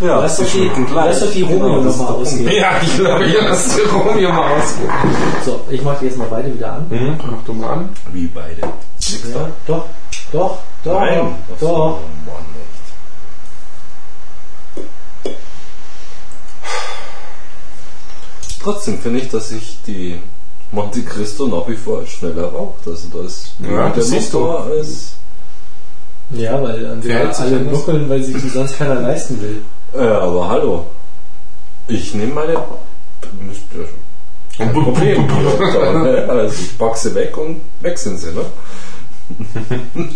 Ja, 0.00 0.20
lass 0.20 0.38
doch 0.38 0.46
die, 0.46 0.70
lass 0.94 1.20
doch 1.20 1.30
die 1.32 1.44
Genau, 1.44 1.66
Romeo 1.66 1.88
ist 1.90 1.98
nochmal 1.98 2.14
ausgehen. 2.14 2.50
Ja, 2.52 2.80
ich 2.80 2.96
glaube, 2.96 3.24
ich 3.24 3.34
lasse 3.34 3.80
die 3.80 3.90
Romeo 3.90 4.32
mal 4.32 4.52
ausgehen. 4.52 4.90
So, 5.44 5.60
ich 5.68 5.82
mach 5.82 5.98
die 5.98 6.06
jetzt 6.06 6.16
mal 6.16 6.28
beide 6.30 6.54
wieder 6.54 6.72
an. 6.72 6.86
Mhm, 6.88 7.18
mach 7.18 7.44
du 7.44 7.52
mal 7.52 7.72
an. 7.72 7.88
Wie 8.12 8.26
beide. 8.26 8.62
Ja, 8.62 9.48
doch, 9.66 9.84
doch, 10.32 10.58
doch, 10.84 11.00
Nein. 11.00 11.34
So, 11.60 11.66
doch. 11.66 11.98
Trotzdem 18.68 18.98
finde 18.98 19.20
ich, 19.20 19.30
dass 19.30 19.50
ich 19.50 19.78
die 19.86 20.18
Monte 20.72 21.00
Cristo 21.02 21.46
nach 21.46 21.66
wie 21.68 21.76
vor 21.76 22.04
schneller 22.04 22.48
raucht. 22.52 22.86
Also 22.86 23.08
da 23.10 23.24
ist 23.24 23.52
Ja, 23.60 23.88
der. 23.88 24.04
Motor 24.04 24.64
als 24.66 25.12
Ja, 26.28 26.62
weil 26.62 26.84
an 26.84 27.00
der 27.00 27.32
sich 27.32 27.46
alle 27.46 27.60
nuckeln, 27.62 28.10
weil 28.10 28.22
sich 28.22 28.36
die 28.42 28.48
sonst 28.50 28.76
keiner 28.76 28.96
leisten 28.96 29.40
will. 29.40 29.62
Ja, 29.94 30.18
aber 30.20 30.48
hallo. 30.50 30.86
Ich 31.86 32.12
nehme 32.12 32.34
meine. 32.34 32.62
Kein 34.58 34.72
Problem. 34.74 35.24
also 36.28 36.62
ich 36.62 36.76
pack 36.76 36.98
sie 36.98 37.14
weg 37.14 37.38
und 37.38 37.62
weg 37.80 37.96
sind 37.96 38.18
sie, 38.18 38.32
ne? 38.32 38.44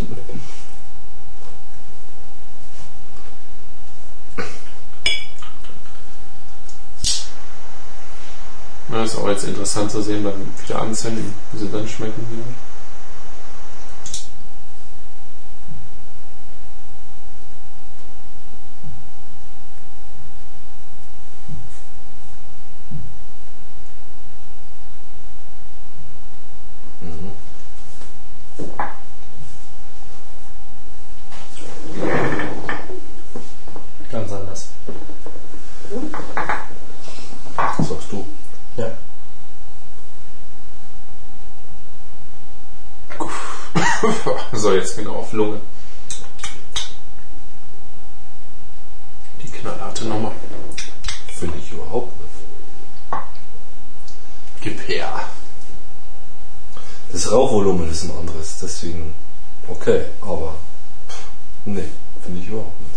Ja, 8.93 9.03
ist 9.05 9.16
auch 9.16 9.28
jetzt 9.28 9.45
interessant 9.45 9.90
zu 9.90 10.03
sehen 10.03 10.22
beim 10.22 10.34
wieder 10.62 10.82
anzünden, 10.82 11.32
wie 11.53 11.59
sie 11.59 11.70
dann 11.70 11.88
schmecken 11.88 12.26
wieder. 12.30 12.45
Ganz 34.11 34.30
anders. 34.32 34.68
Sagst 37.78 38.12
du. 38.12 38.26
Ja. 38.76 38.90
So, 44.53 44.72
jetzt 44.72 44.97
genau 44.97 45.16
auf 45.16 45.22
Lunge. 45.33 45.61
Die 49.43 49.49
knallharte 49.49 50.05
Nummer. 50.05 50.33
Finde 51.35 51.59
ich 51.59 51.72
überhaupt 51.72 52.12
nicht. 52.20 53.22
Gib 54.61 54.89
her. 54.89 55.28
Das 57.11 57.30
Rauchvolumen 57.30 57.91
ist 57.91 58.05
ein 58.05 58.16
anderes, 58.16 58.59
deswegen 58.62 59.12
okay, 59.68 60.07
aber 60.20 60.55
nee, 61.64 61.89
finde 62.22 62.41
ich 62.41 62.49
überhaupt 62.49 62.80
nicht. 62.80 62.93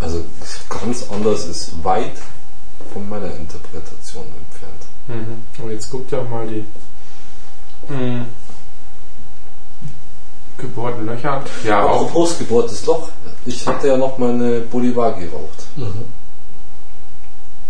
Also 0.00 0.24
ganz 0.68 1.04
anders 1.10 1.46
ist 1.46 1.82
weit 1.82 2.18
von 2.92 3.08
meiner 3.08 3.34
Interpretation 3.34 4.26
entfernt. 4.26 4.86
Mhm. 5.08 5.64
Und 5.64 5.70
jetzt 5.70 5.90
guckt 5.90 6.12
ja 6.12 6.22
mal 6.22 6.46
die 6.46 6.66
mhm. 7.88 8.26
Gebohrten 10.58 11.06
Löcher 11.06 11.32
an. 11.34 11.42
Ja, 11.64 11.84
auch. 11.84 12.02
Apropos 12.06 12.38
gebohrtes 12.38 12.84
Loch. 12.86 13.08
Ich 13.44 13.66
hatte 13.66 13.88
ja 13.88 13.96
noch 13.96 14.18
mal 14.18 14.30
eine 14.32 14.60
Bolivar 14.60 15.12
geraucht. 15.14 15.66
Mhm. 15.76 16.04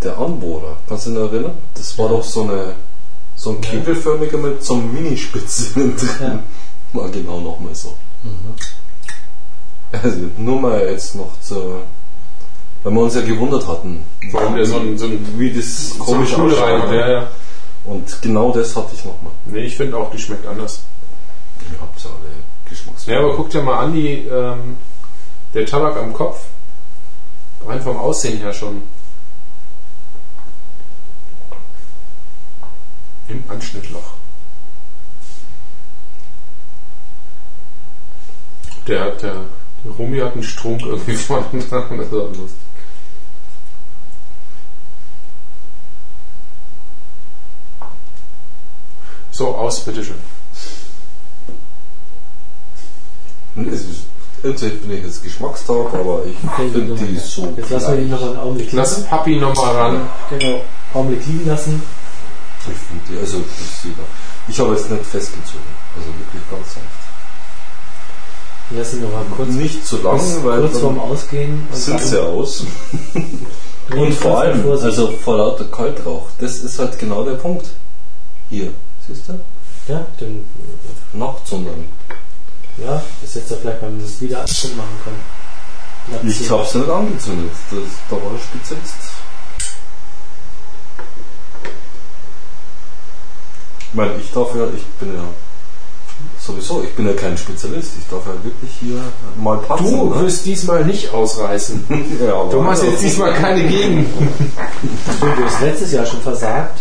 Der 0.03 0.18
Anbohrer, 0.18 0.76
kannst 0.89 1.07
du 1.07 1.11
dich 1.11 1.18
noch 1.18 1.32
erinnern? 1.32 1.57
Das 1.74 1.97
war 1.99 2.07
Ja. 2.07 2.12
doch 2.12 2.24
so 2.24 2.43
eine 2.43 2.74
so 3.39 3.51
ein 3.51 3.62
Ja. 3.62 3.68
kegelförmiger 3.70 4.39
mit 4.39 4.64
so 4.64 4.74
einem 4.74 4.93
Minispitze 4.95 5.72
innen 5.80 5.97
drin. 5.97 6.09
Ja. 6.20 6.39
War 7.01 7.09
genau 7.11 7.41
nochmal 7.41 7.74
so. 7.74 7.95
Also 9.93 10.18
nur 10.39 10.61
mal 10.61 10.80
jetzt 10.87 11.14
noch 11.14 11.39
zur. 11.41 11.82
Weil 12.82 12.93
wir 12.93 13.01
uns 13.01 13.14
ja 13.14 13.20
gewundert 13.22 13.66
hatten, 13.66 14.05
Warum 14.32 14.55
der 14.55 14.64
so 14.66 14.78
ein, 14.78 14.97
so 14.97 15.07
ein 15.07 15.39
wie 15.39 15.53
das 15.53 15.99
komisch 15.99 16.34
komisch 16.34 16.55
so 16.57 16.62
rein. 16.64 16.93
Ja, 16.95 17.09
ja. 17.11 17.28
Und 17.84 18.20
genau 18.22 18.53
das 18.53 18.74
hatte 18.76 18.95
ich 18.95 19.05
nochmal. 19.05 19.32
Nee, 19.47 19.61
ich 19.61 19.76
finde 19.76 19.97
auch, 19.97 20.11
die 20.11 20.18
schmeckt 20.18 20.47
anders. 20.47 20.82
Ihr 21.61 21.80
habt 21.80 21.99
ja 22.03 22.11
alle 22.11 22.30
Geschmacksverstärker. 22.69 23.21
Ja, 23.21 23.27
aber 23.27 23.37
guck 23.37 23.51
dir 23.51 23.62
mal 23.62 23.79
an, 23.79 23.93
die, 23.95 24.27
ähm, 24.27 24.77
der 25.55 25.67
Tabak 25.67 25.97
am 25.97 26.12
Kopf. 26.12 26.47
Rein 27.64 27.81
vom 27.83 27.97
Aussehen 27.97 28.39
her 28.39 28.53
schon. 28.53 28.83
Im 33.29 33.43
Anschnittloch. 33.49 34.12
Der, 38.87 39.11
der, 39.12 39.35
der 39.85 39.93
Rumi 39.93 40.19
hat 40.19 40.35
einen 40.35 40.45
Strunk 40.45 40.83
irgendwie 40.83 41.14
vorne 41.17 41.47
dran. 41.53 41.99
Das 41.99 42.12
auch 42.12 42.29
lustig. 42.29 42.57
So, 49.33 49.55
aus, 49.55 49.85
bitteschön. 49.85 50.36
Nee, 53.57 53.69
es 53.71 53.81
ist- 53.83 54.03
Entweder 54.43 54.77
bin 54.77 54.99
ich 54.99 55.05
jetzt 55.05 55.23
Geschmackstag, 55.25 55.93
aber 55.95 56.23
ich 56.27 56.37
Okay, 56.47 56.71
finde 56.71 56.95
die 56.95 57.19
so. 57.19 57.53
Jetzt 57.57 57.71
lassen 57.71 57.93
wir 57.97 58.03
ihn 58.03 58.11
noch 58.11 58.23
einen 58.23 58.37
Augenblick 58.37 58.71
Lass 58.73 58.97
liegen. 58.99 59.09
Papi 59.09 59.37
nochmal 59.37 59.77
ran. 59.77 60.01
Genau. 60.31 60.61
Augenblick 60.95 61.27
liegen 61.27 61.47
lassen. 61.47 61.83
Ich 62.61 62.67
finde 62.77 63.05
die, 63.11 63.19
also 63.19 63.39
ich, 63.39 63.71
sehe 63.83 63.93
ich 64.49 64.61
habe 64.61 64.75
jetzt 64.75 64.91
nicht 64.91 65.05
festgezogen. 65.07 65.65
Also 65.97 66.07
wirklich 66.09 66.43
ganz 66.51 66.75
sanft. 66.75 66.87
Lass 68.71 68.93
ihn 68.95 69.03
noch 69.03 69.13
mal 69.13 69.25
kurz, 69.37 69.49
Nicht 69.51 69.87
zu 69.87 70.03
lang, 70.03 70.21
weil 70.45 70.61
kurz 70.61 70.79
vorm 70.79 70.99
Ausgehen. 71.01 71.67
sind 71.73 72.01
sie 72.01 72.21
aus. 72.23 72.65
Und 73.97 74.13
vor 74.15 74.41
allem, 74.41 74.63
Vorsicht. 74.65 74.85
also 74.87 75.13
vor 75.25 75.37
lauter 75.39 75.65
Kaltrauch, 75.67 76.27
das 76.41 76.59
ist 76.59 76.79
halt 76.79 76.99
genau 76.99 77.23
der 77.25 77.35
Punkt. 77.35 77.67
Hier, 78.51 78.69
siehst 79.07 79.29
du? 79.29 79.35
Ja, 79.87 80.05
dann, 80.19 80.45
Nachts, 81.13 81.51
sondern 81.51 81.85
ja, 82.79 83.03
das 83.22 83.35
jetzt 83.35 83.51
ja 83.51 83.57
vielleicht 83.61 83.81
beim 83.81 83.99
wieder 84.20 84.41
Anzünden 84.41 84.79
machen 84.79 84.99
können. 85.05 86.29
ich 86.29 86.51
habe 86.51 86.66
sie 86.66 86.79
nicht 86.79 86.91
angezündet. 86.91 87.51
Das, 87.70 87.79
da 88.11 88.16
war 88.16 88.33
der 88.33 88.39
Spezialist. 88.39 88.97
Ich 93.89 93.95
meine, 93.95 94.16
ich 94.16 94.31
darf 94.31 94.55
ja, 94.55 94.66
ich 94.77 94.85
bin 95.01 95.14
ja 95.14 95.24
sowieso, 96.39 96.83
ich 96.83 96.95
bin 96.95 97.07
ja 97.07 97.14
kein 97.14 97.39
Spezialist. 97.39 97.93
Ich 97.99 98.07
darf 98.09 98.27
ja 98.27 98.45
wirklich 98.45 98.70
hier 98.79 99.01
mal 99.37 99.57
patzen. 99.59 99.87
Du 99.87 100.14
ne? 100.14 100.20
wirst 100.20 100.45
diesmal 100.45 100.85
nicht 100.85 101.14
ausreißen. 101.14 101.87
ja, 102.27 102.45
Du 102.51 102.61
machst 102.61 102.83
jetzt 102.85 103.03
diesmal 103.03 103.33
keine 103.33 103.66
Gegen. 103.66 104.07
Du 105.20 105.45
hast 105.45 105.62
letztes 105.62 105.93
Jahr 105.93 106.05
schon 106.05 106.20
versagt. 106.20 106.81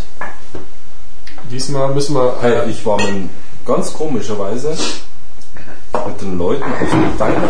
Diesmal 1.49 1.93
müssen 1.93 2.15
wir. 2.15 2.35
Hey, 2.41 2.69
ich 2.69 2.85
war 2.85 2.97
mit, 2.97 3.29
ganz 3.65 3.93
komischerweise 3.93 4.75
mit 6.07 6.21
den 6.21 6.37
Leuten 6.37 6.63
aus 6.63 6.89
dem 6.91 7.19
Heimat. 7.19 7.49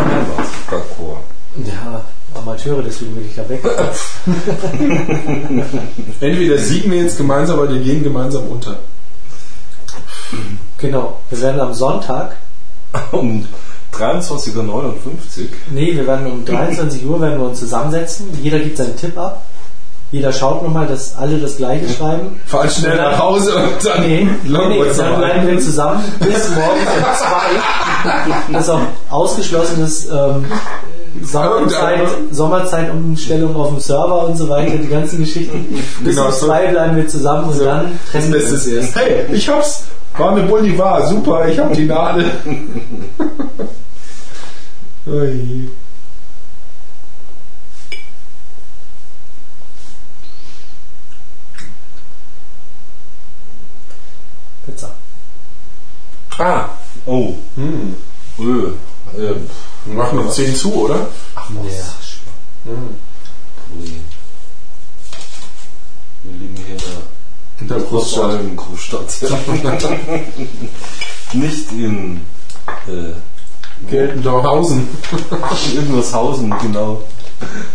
Ja, 1.65 2.01
Amateure, 2.35 2.83
deswegen 2.83 3.15
will 3.15 3.25
ich 3.29 3.35
ja 3.35 3.47
weg. 3.47 3.61
Entweder 6.19 6.57
siegen 6.57 6.91
wir 6.91 7.01
jetzt 7.01 7.17
gemeinsam 7.17 7.59
oder 7.59 7.73
wir 7.73 7.81
gehen 7.81 8.03
gemeinsam 8.03 8.47
unter. 8.47 8.77
Genau, 10.77 11.19
wir 11.29 11.41
werden 11.41 11.61
am 11.61 11.73
Sonntag 11.73 12.35
um 13.11 13.47
23.59 13.93 14.67
Uhr. 14.67 14.93
Nee, 15.71 15.95
wir 15.95 16.05
werden 16.05 16.29
um 16.31 16.43
23 16.43 17.05
Uhr 17.05 17.21
werden 17.21 17.39
wir 17.39 17.47
uns 17.47 17.59
zusammensetzen. 17.59 18.27
Jeder 18.41 18.59
gibt 18.59 18.75
seinen 18.77 18.97
Tipp 18.97 19.17
ab. 19.17 19.45
Jeder 20.11 20.31
schaut 20.31 20.61
nochmal, 20.63 20.87
dass 20.87 21.17
alle 21.17 21.39
das 21.39 21.57
gleiche 21.57 21.89
schreiben. 21.89 22.39
Fahr 22.45 22.69
schnell 22.69 22.95
nach 22.97 23.17
Hause 23.19 23.55
und 23.55 23.83
dann 23.83 24.01
nee, 24.01 24.27
nee, 24.43 24.67
nee, 24.69 24.83
dann 24.95 25.17
bleiben 25.17 25.47
wir 25.47 25.59
zusammen 25.59 26.03
bis 26.19 26.49
morgen 26.51 26.79
um 26.79 27.15
2 27.15 27.25
also, 28.05 28.51
das 28.51 28.63
ist 28.63 28.69
auch 28.69 28.81
ausgeschlossen 29.09 29.83
ist, 29.83 30.09
ähm, 30.09 30.45
Sommerzeit, 31.23 32.01
äh, 32.01 32.33
Sommerzeitumstellung 32.33 33.55
auf 33.55 33.69
dem 33.69 33.79
Server 33.79 34.27
und 34.27 34.35
so 34.35 34.49
weiter, 34.49 34.77
die 34.77 34.87
ganzen 34.87 35.19
Geschichten. 35.19 35.65
Bis 36.01 36.15
genau, 36.15 36.27
um 36.27 36.33
zwei 36.33 36.67
bleiben 36.67 36.97
wir 36.97 37.07
zusammen 37.07 37.49
und 37.49 37.53
so. 37.53 37.63
dann 37.63 37.97
trennen 38.11 38.33
wir 38.33 38.43
uns. 38.43 38.67
Erst. 38.67 38.95
Hey, 38.95 39.25
ich 39.31 39.47
hab's! 39.49 39.83
War 40.17 40.31
eine 40.31 40.43
Bolivar, 40.43 41.05
super, 41.07 41.47
ich 41.47 41.59
hab 41.59 41.73
die 41.73 41.85
Nadel. 41.85 42.31
Pizza. 54.65 54.89
Ah 56.39 56.69
oh, 57.05 57.33
Hm. 57.55 57.95
öh. 58.39 58.67
Äh, 59.17 59.35
Wir 59.85 59.93
machen 59.95 60.19
um 60.19 60.29
10 60.29 60.55
zu, 60.55 60.73
oder? 60.73 61.07
ach, 61.35 61.49
was? 61.63 61.73
Ja. 61.73 62.71
Hm. 62.71 62.95
Wir 66.23 66.33
liegen 66.33 66.55
hier 66.55 66.75
in 66.75 66.81
der 66.81 66.97
In 67.61 67.67
der 67.67 67.79
Großstadt. 67.87 69.21
Nicht 71.33 71.71
in 71.71 72.21
äh, 72.87 73.13
Geltendorfhausen. 73.89 74.87
Irgendwashausen, 75.75 76.53
genau. 76.61 77.03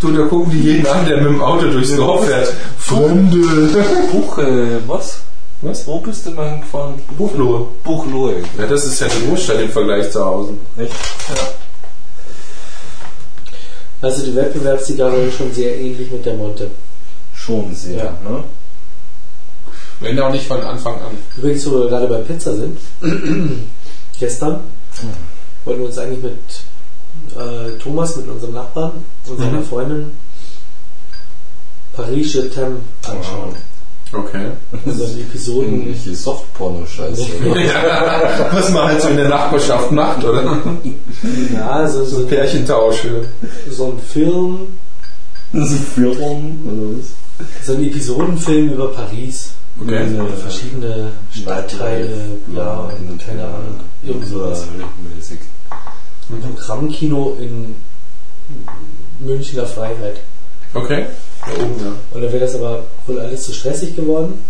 Du, 0.00 0.10
da 0.12 0.24
gucken 0.26 0.50
die 0.52 0.62
jeden 0.62 0.86
an, 0.86 1.06
der 1.06 1.18
mit 1.18 1.26
dem 1.32 1.42
Auto 1.42 1.70
durchs 1.70 1.94
Dorf 1.94 2.24
fährt. 2.26 2.52
Fremde. 2.78 3.84
Buch, 4.10 4.38
äh, 4.38 4.80
was? 4.88 5.20
Was? 5.62 5.86
Wo 5.86 5.98
bist 6.00 6.24
du 6.26 6.30
mal 6.30 6.50
hingefahren? 6.52 6.94
Buchlohe. 7.18 7.66
Buchlohe. 7.84 8.42
Ja, 8.58 8.66
das 8.66 8.84
ist 8.86 9.00
ja 9.00 9.06
eine 9.08 9.26
Großstadt 9.26 9.60
im 9.60 9.68
Vergleich 9.70 10.10
zu 10.10 10.24
Hausen. 10.24 10.58
Echt? 10.78 10.92
Also 14.02 14.24
die 14.24 14.34
Wettbewerbszigarre 14.34 15.16
ist 15.24 15.36
schon 15.36 15.52
sehr 15.52 15.78
ähnlich 15.78 16.10
mit 16.10 16.24
der 16.24 16.34
Monte. 16.34 16.70
Schon 17.34 17.74
sehr, 17.74 18.04
Ja. 18.04 18.30
ne? 18.30 18.44
Wenn 20.00 20.18
auch 20.18 20.32
nicht 20.32 20.46
von 20.46 20.62
Anfang 20.62 20.94
an. 20.94 21.18
Übrigens, 21.36 21.66
wo 21.66 21.80
wir 21.80 21.88
gerade 21.88 22.06
bei 22.06 22.18
Pizza 22.22 22.54
sind, 22.56 22.78
gestern 24.18 24.60
wollten 25.66 25.80
wir 25.82 25.88
uns 25.88 25.98
eigentlich 25.98 26.22
mit 26.22 27.36
äh, 27.38 27.78
Thomas, 27.78 28.16
mit 28.16 28.28
unserem 28.30 28.54
Nachbarn 28.54 28.92
und 29.28 29.38
seiner 29.38 29.58
Mhm. 29.60 29.64
Freundin 29.66 30.10
Paris 31.92 32.32
Je 32.32 32.42
Thème 32.48 32.76
anschauen. 33.06 33.54
Okay. 34.12 34.46
Also 34.86 35.06
die 35.06 35.20
Episoden. 35.20 35.82
Irgendwelche 35.82 36.14
Softporno-Scheiße. 36.16 37.22
Was 38.52 38.70
man 38.72 38.88
halt 38.88 39.02
so 39.02 39.08
in 39.08 39.16
der 39.16 39.28
Nachbarschaft 39.28 39.92
macht, 39.92 40.24
oder? 40.24 40.58
Ja, 41.54 41.70
also 41.70 42.04
so, 42.04 42.26
Pärchentausch. 42.26 43.06
so 43.70 43.84
ein 43.92 43.98
Film, 44.00 44.58
Das 45.52 45.70
ist 45.70 45.84
Führung, 45.94 46.58
oder 46.66 46.98
was? 46.98 47.06
so 47.66 47.74
ein 47.74 47.84
Episodenfilm 47.86 48.72
über 48.72 48.88
Paris. 48.92 49.52
Okay. 49.80 49.94
Ja. 49.94 50.24
Über 50.24 50.28
verschiedene 50.28 51.12
Stadtteile, 51.32 52.36
bla, 52.48 52.90
und 53.08 53.18
keine 53.24 53.44
Ahnung, 53.44 53.80
irgend 54.02 54.26
sowas. 54.26 54.64
Mäßig. 55.16 55.38
Programmkino 56.28 57.36
in 57.40 57.76
Münchner 59.20 59.66
Freiheit. 59.66 60.20
Okay. 60.74 61.06
Da 61.46 61.52
oben, 61.62 61.80
ja. 61.80 61.92
Und 62.12 62.22
dann 62.22 62.32
wäre 62.32 62.40
das 62.44 62.54
aber 62.54 62.84
wohl 63.06 63.18
alles 63.20 63.44
zu 63.44 63.52
stressig 63.52 63.96
geworden. 63.96 64.44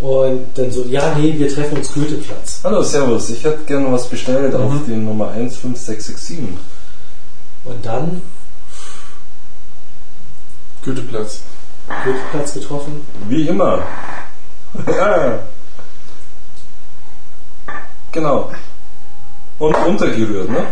Und 0.00 0.46
dann 0.54 0.70
so, 0.70 0.84
ja, 0.84 1.14
nee, 1.16 1.34
wir 1.36 1.52
treffen 1.52 1.78
uns 1.78 1.92
Goetheplatz. 1.92 2.60
Hallo, 2.64 2.82
Servus. 2.82 3.30
Ich 3.30 3.44
hätte 3.44 3.64
gerne 3.64 3.90
was 3.92 4.08
bestellt 4.08 4.54
auf 4.54 4.70
Mhm. 4.72 4.82
die 4.86 4.92
Nummer 4.96 5.32
15667. 5.34 6.38
Und 7.64 7.84
dann 7.86 8.20
Goetheplatz. 10.84 11.40
Goetheplatz 12.04 12.54
getroffen. 12.54 13.00
Wie 13.28 13.48
immer. 13.48 13.82
Ja. 14.88 15.38
Genau. 18.10 18.50
Und 19.60 19.72
runtergerührt, 19.76 20.48
ne? 20.50 20.66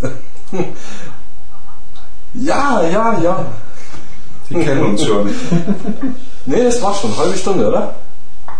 ja, 2.40 2.82
ja, 2.88 3.18
ja. 3.22 3.46
Die 4.50 4.54
kennen 4.54 4.84
uns 4.84 5.04
schon. 5.04 5.30
Nee, 6.48 6.62
das 6.62 6.80
war 6.80 6.94
schon. 6.94 7.16
Halbe 7.16 7.36
Stunde, 7.36 7.66
oder? 7.66 7.96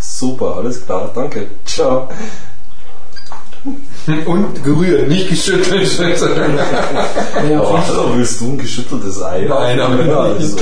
Super, 0.00 0.56
alles 0.56 0.84
klar. 0.84 1.08
Danke. 1.14 1.46
Ciao. 1.64 2.08
Und 4.26 4.64
gerührt, 4.64 5.08
nicht 5.08 5.28
geschüttelt. 5.28 5.88
Ja, 7.48 7.60
auf, 7.60 7.70
Oh, 7.70 7.76
jeden, 7.76 7.86
hallo, 7.86 8.10
willst 8.16 8.40
du 8.40 8.52
ein 8.52 8.58
geschütteltes 8.58 9.22
Ei? 9.22 9.46
Nein, 9.48 9.80
aber 9.80 10.04
ja, 10.04 10.18
also. 10.20 10.56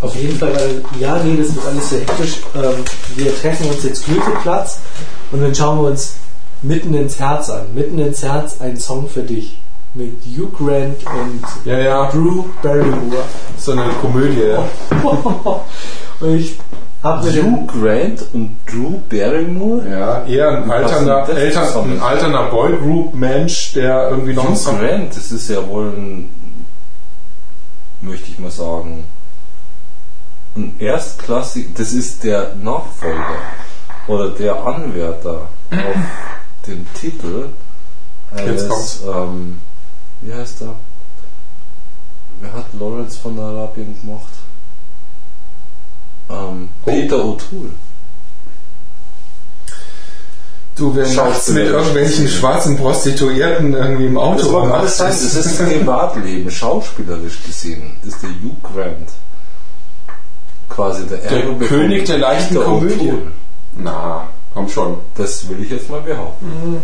auf 0.00 0.14
jeden 0.14 0.38
Fall, 0.38 0.54
weil, 0.54 0.82
ja, 1.00 1.18
nee, 1.24 1.36
das 1.36 1.54
wird 1.54 1.66
alles 1.66 1.90
so 1.90 1.96
hektisch. 1.96 2.36
Ähm, 2.54 2.84
wir 3.16 3.40
treffen 3.40 3.66
uns 3.68 3.82
jetzt 3.84 4.06
Goetheplatz 4.06 4.78
und 5.32 5.40
dann 5.42 5.54
schauen 5.54 5.78
wir 5.82 5.90
uns 5.90 6.14
mitten 6.62 6.94
ins 6.94 7.18
Herz 7.18 7.50
an. 7.50 7.66
Mitten 7.74 7.98
ins 7.98 8.22
Herz 8.22 8.60
ein 8.60 8.76
Song 8.76 9.08
für 9.08 9.22
dich. 9.22 9.60
Mit 9.92 10.22
Hugh 10.24 10.50
Grant 10.56 11.04
und 11.04 11.42
ja, 11.64 11.78
ja, 11.78 12.10
Drew 12.10 12.44
Barrymore. 12.62 13.24
so 13.58 13.72
eine 13.72 13.88
Komödie. 14.00 14.42
Ja. 14.42 14.64
und 16.20 16.36
ich 16.36 16.58
hab 17.02 17.24
mir 17.24 17.32
Hugh 17.32 17.66
Grant 17.66 18.24
und 18.32 18.56
Drew 18.70 19.00
Barrymore? 19.08 19.88
Ja, 19.90 20.24
eher 20.26 20.62
ein 20.62 20.70
alterner, 20.70 21.28
Eltern, 21.28 21.90
ein 21.90 22.02
alterner 22.02 22.50
Boygroup-Mensch, 22.50 23.72
der 23.72 24.10
irgendwie 24.10 24.34
noch 24.34 24.48
Hugh. 24.48 24.78
Grant, 24.78 25.16
das 25.16 25.32
ist 25.32 25.50
ja 25.50 25.66
wohl 25.66 25.88
ein, 25.88 26.30
möchte 28.00 28.30
ich 28.30 28.38
mal 28.38 28.52
sagen, 28.52 29.04
ein 30.56 30.76
erstklassig, 30.78 31.74
das 31.74 31.92
ist 31.92 32.22
der 32.22 32.54
Nachfolger 32.62 33.38
oder 34.06 34.30
der 34.30 34.54
Anwärter 34.64 35.48
auf 35.72 35.96
den 36.66 36.86
Titel 36.94 37.48
eines, 38.36 39.02
ähm, 39.04 39.58
wie 40.22 40.34
heißt 40.34 40.62
er? 40.62 40.76
Wer 42.40 42.52
hat 42.52 42.66
Lawrence 42.78 43.18
von 43.18 43.38
Arabien 43.38 43.98
gemacht? 44.00 44.32
Ähm, 46.30 46.68
Peter 46.84 47.16
O'Toole. 47.16 47.70
Du, 50.76 50.94
wer 50.96 51.06
nachts 51.08 51.48
mit 51.48 51.66
irgendwelchen 51.66 52.26
schwarzen 52.28 52.76
Prostituierten 52.78 53.74
irgendwie 53.74 54.06
im 54.06 54.16
Auto 54.16 54.44
Das 54.44 54.50
mag 54.50 54.72
alles 54.72 54.96
sein, 54.96 55.08
das 55.10 55.34
ist 55.34 55.58
Privatleben. 55.58 56.50
Schauspielerisch 56.50 57.42
gesehen 57.44 57.96
ist 58.02 58.22
der 58.22 58.30
Hugh 58.30 58.56
Grant 58.62 59.10
quasi 60.70 61.06
der, 61.06 61.18
Der 61.18 61.44
Erbe 61.44 61.66
König 61.66 62.06
der 62.06 62.18
leichten 62.18 62.54
Peter 62.54 62.64
Komödie. 62.64 63.10
O'Toole. 63.10 63.32
Na, 63.76 64.28
komm 64.54 64.68
schon. 64.68 64.98
Das 65.16 65.46
will 65.48 65.62
ich 65.62 65.70
jetzt 65.70 65.90
mal 65.90 66.00
behaupten. 66.00 66.46
Mhm. 66.46 66.82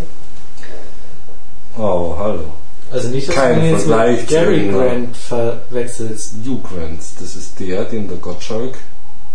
Oh, 1.79 2.17
hallo. 2.19 2.45
Also 2.91 3.09
nicht, 3.09 3.29
dass 3.29 3.35
Kein 3.35 3.61
du 3.61 3.67
jetzt 3.67 3.85
Vergleich 3.85 4.21
mit 4.21 4.29
Gary 4.29 4.59
ne? 4.63 4.73
Grant 4.73 5.17
verwechselst. 5.17 6.35
Hugh 6.45 6.61
Grant, 6.63 7.01
das 7.21 7.37
ist 7.37 7.59
der, 7.59 7.85
dem 7.85 8.09
der 8.09 8.19
Gottschalk 8.19 8.79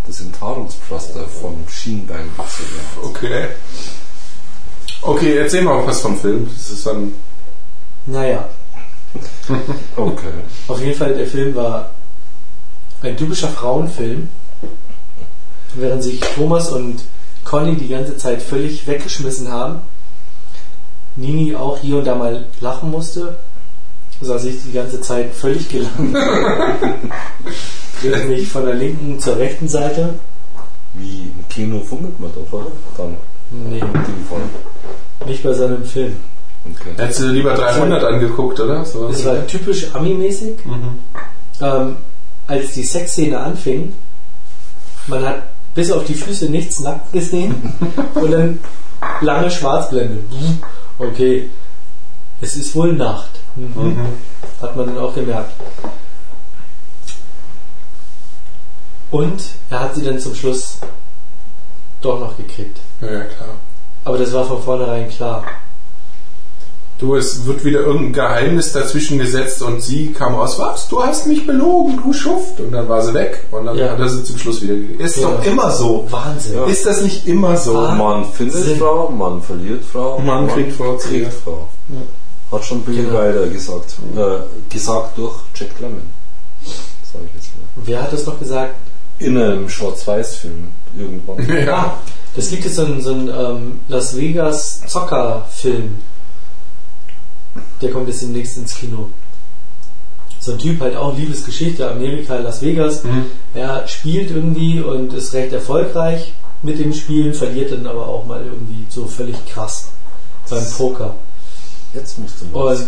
das 0.08 0.22
Enthaarungspflaster 0.22 1.26
vom 1.28 1.58
Schienbein 1.70 2.30
gezogen 2.36 2.80
hat. 2.80 3.04
Okay. 3.04 3.46
Okay, 5.04 5.38
erzähl 5.38 5.62
mal 5.62 5.86
was 5.86 6.02
vom 6.02 6.18
Film. 6.20 6.50
Das 6.56 6.70
ist 6.70 6.86
dann. 6.86 7.14
Naja, 8.06 8.50
Okay. 9.96 10.32
auf 10.68 10.80
jeden 10.82 10.98
Fall, 10.98 11.14
der 11.14 11.28
Film 11.28 11.56
war 11.56 11.92
ein 13.02 13.18
typischer 13.18 13.50
Frauenfilm, 13.50 14.30
während 15.76 16.04
sich 16.04 16.20
Thomas 16.20 16.70
und 16.70 17.04
Conny 17.44 17.76
die 17.76 17.90
ganze 17.90 18.18
Zeit 18.18 18.42
völlig 18.42 18.86
weggeschmissen 18.88 19.52
haben. 19.52 19.82
Nini 21.16 21.56
auch 21.56 21.78
hier 21.80 21.98
und 21.98 22.06
da 22.06 22.16
mal 22.16 22.46
lachen 22.62 22.92
musste, 22.92 23.38
saß 24.22 24.46
ich 24.46 24.64
die 24.64 24.72
ganze 24.72 25.02
Zeit 25.02 25.34
völlig 25.34 25.68
gelangweilt. 25.70 26.26
Drehte 28.02 28.26
mich 28.26 28.48
von 28.48 28.66
der 28.66 28.76
linken 28.76 29.20
zur 29.20 29.38
rechten 29.38 29.68
Seite. 29.68 30.14
Wie 30.94 31.22
im 31.24 31.48
Kino 31.50 31.80
fummelt 31.82 32.20
man 32.20 32.32
doch, 32.34 32.52
oder? 32.60 32.72
Dann 32.98 33.16
Nee, 33.52 33.80
im 33.80 33.92
Telefon. 33.94 34.42
nicht 35.26 35.44
bei 35.44 35.54
seinem 35.54 35.84
Film. 35.84 36.16
Okay. 36.64 36.92
Hättest 36.96 37.20
du 37.20 37.24
dir 37.26 37.32
lieber 37.34 37.54
300 37.54 38.04
angeguckt, 38.04 38.60
oder? 38.62 38.86
So. 38.86 39.10
Es 39.10 39.26
war 39.26 39.46
typisch 39.48 39.94
Ami-mäßig. 39.94 40.54
Ähm, 41.62 41.98
als 42.48 42.74
die 42.74 42.84
Sexszene 42.84 43.38
anfing, 43.40 43.94
man 45.08 45.26
hat 45.26 45.44
bis 45.76 45.92
auf 45.92 46.06
die 46.06 46.14
Füße 46.14 46.46
nichts 46.50 46.80
nackt 46.80 47.12
gesehen 47.12 47.74
und 48.16 48.32
dann 48.32 48.60
lange 49.22 49.50
Schwarzblende. 49.52 50.20
Okay, 51.02 51.50
es 52.42 52.56
ist 52.56 52.76
wohl 52.76 52.94
Nacht. 52.94 53.40
Mhm. 53.56 53.98
Hat 54.62 54.76
man 54.76 54.86
dann 54.86 55.00
auch 55.00 55.16
gemerkt. 55.16 55.54
Und 59.10 59.44
er 59.70 59.80
hat 59.80 59.96
sie 59.96 60.04
dann 60.04 60.20
zum 60.20 60.36
Schluss 60.36 60.78
doch 62.02 62.20
noch 62.20 62.38
gekriegt. 62.38 62.80
Ja, 63.02 63.26
klar. 63.26 63.56
Aber 64.06 64.18
das 64.18 64.32
war 64.32 64.46
von 64.46 64.62
vornherein 64.62 65.10
klar. 65.10 65.44
Du, 67.02 67.16
es 67.16 67.46
wird 67.48 67.66
wieder 67.66 67.80
irgendein 67.80 68.14
Geheimnis 68.14 68.74
dazwischen 68.74 69.18
gesetzt 69.18 69.64
und 69.64 69.82
sie 69.82 70.12
kam 70.14 70.36
raus, 70.36 70.60
was? 70.60 70.88
Du 70.88 71.02
hast 71.04 71.26
mich 71.26 71.48
belogen, 71.48 72.00
du 72.04 72.14
Schuft. 72.14 72.60
Und 72.60 72.72
dann 72.74 72.88
war 72.88 73.02
sie 73.02 73.12
weg. 73.16 73.44
Und 73.50 73.66
dann 73.66 73.76
Ja. 73.76 73.90
hat 73.90 74.00
er 74.00 74.08
sie 74.08 74.24
zum 74.24 74.38
Schluss 74.38 74.62
wieder 74.62 74.76
gekriegt. 74.76 75.02
Ist 75.02 75.18
Ja. 75.18 75.32
doch 75.32 75.44
immer 75.44 75.72
so. 75.72 76.06
Wahnsinn. 76.12 76.54
Ja. 76.58 76.66
Ist 76.68 76.86
das 76.86 77.02
nicht 77.02 77.26
immer 77.28 77.58
so? 77.58 77.76
Ah. 77.80 77.96
Mann 77.96 78.26
findet 78.32 78.64
Sinn. 78.64 78.78
Frau, 78.78 79.10
Mann 79.10 79.42
verliert 79.42 79.84
Frau, 79.84 80.20
Mann 80.20 80.48
kriegt 80.48 80.74
Frau 80.74 80.96
kriegt. 80.96 81.34
Frau. 81.34 81.68
Hat 82.52 82.64
schon 82.66 82.82
Bill 82.84 83.04
Genau. 83.04 83.20
Ryder 83.20 83.48
gesagt. 83.48 83.96
Äh, 84.16 84.72
gesagt 84.74 85.18
durch 85.18 85.38
Jack 85.56 85.72
Lemmon. 85.80 86.04
Sag 86.64 87.22
ich 87.26 87.34
jetzt 87.34 87.50
mal. 87.58 87.84
Wer 87.84 88.04
hat 88.04 88.14
das 88.14 88.26
noch 88.28 88.38
gesagt? 88.40 88.76
In 89.18 89.38
einem 89.42 89.68
Schwarz-Weiß-Film 89.70 90.68
irgendwann. 90.96 91.38
Ja. 91.66 91.78
Ah, 91.78 91.94
das 92.36 92.50
gibt 92.52 92.64
jetzt 92.66 92.76
so 92.76 92.86
ein, 92.86 93.02
so 93.02 93.10
ein 93.12 93.28
ähm, 93.28 93.80
Las 93.88 94.16
Vegas 94.16 94.82
Zocker-Film. 94.86 95.98
Der 97.82 97.92
kommt 97.92 98.08
jetzt 98.08 98.22
demnächst 98.22 98.58
ins 98.58 98.76
Kino. 98.76 99.10
So 100.40 100.54
ein 100.54 100.60
Typ 100.60 100.80
halt 100.82 100.96
auch 100.96 101.16
Liebesgeschichte, 101.16 101.90
Amerika, 101.90 102.36
Las 102.38 102.62
Vegas. 102.62 103.04
Mhm. 103.04 103.26
Er 103.54 103.88
spielt 103.88 104.32
irgendwie 104.32 104.80
und 104.82 105.14
ist 105.14 105.34
recht 105.34 105.54
erfolgreich 105.54 106.34
mit 106.64 106.80
dem 106.80 106.94
Spielen, 106.94 107.34
verliert 107.34 107.72
dann 107.72 107.86
aber 107.88 108.08
auch 108.08 108.26
mal 108.26 108.44
irgendwie 108.44 108.86
so 108.90 109.06
völlig 109.06 109.36
krass 109.48 109.90
beim 110.50 110.64
Poker. 110.78 111.16
Jetzt 111.94 112.18
musst 112.20 112.42
du 112.42 112.46
mal 112.46 112.76
Und 112.76 112.88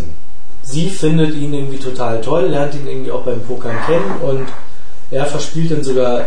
sie 0.63 0.89
findet 0.89 1.35
ihn 1.35 1.53
irgendwie 1.53 1.77
total 1.77 2.21
toll, 2.21 2.45
lernt 2.47 2.73
ihn 2.75 2.87
irgendwie 2.87 3.11
auch 3.11 3.23
beim 3.23 3.41
Pokern 3.41 3.75
kennen 3.85 4.11
und 4.21 4.47
er 5.11 5.25
verspielt 5.25 5.71
dann 5.71 5.83
sogar 5.83 6.25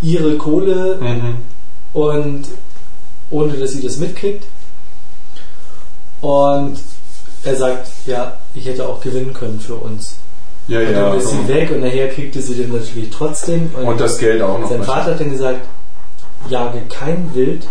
ihre 0.00 0.36
Kohle 0.36 0.98
Mhm. 1.00 1.36
und 1.92 2.44
ohne 3.30 3.54
dass 3.54 3.72
sie 3.72 3.82
das 3.82 3.96
mitkriegt. 3.98 4.44
Und 6.20 6.78
er 7.44 7.56
sagt, 7.56 7.88
ja, 8.06 8.36
ich 8.54 8.66
hätte 8.66 8.86
auch 8.88 9.00
gewinnen 9.00 9.32
können 9.32 9.60
für 9.60 9.76
uns. 9.76 10.16
Ja, 10.66 10.80
Und 10.80 10.92
ja. 10.92 11.08
dann 11.08 11.18
ist 11.18 11.28
sie 11.30 11.48
weg 11.48 11.70
und 11.70 11.80
nachher 11.80 12.08
kriegte 12.08 12.42
sie 12.42 12.54
den 12.54 12.72
natürlich 12.72 13.10
trotzdem. 13.10 13.70
Und, 13.74 13.84
Und 13.86 14.00
das 14.00 14.18
Geld 14.18 14.42
auch 14.42 14.58
noch. 14.58 14.68
sein 14.68 14.82
Vater 14.82 15.12
hat 15.12 15.20
dann 15.20 15.30
gesagt, 15.30 15.60
jage 16.48 16.82
kein 16.88 17.34
Wild, 17.34 17.66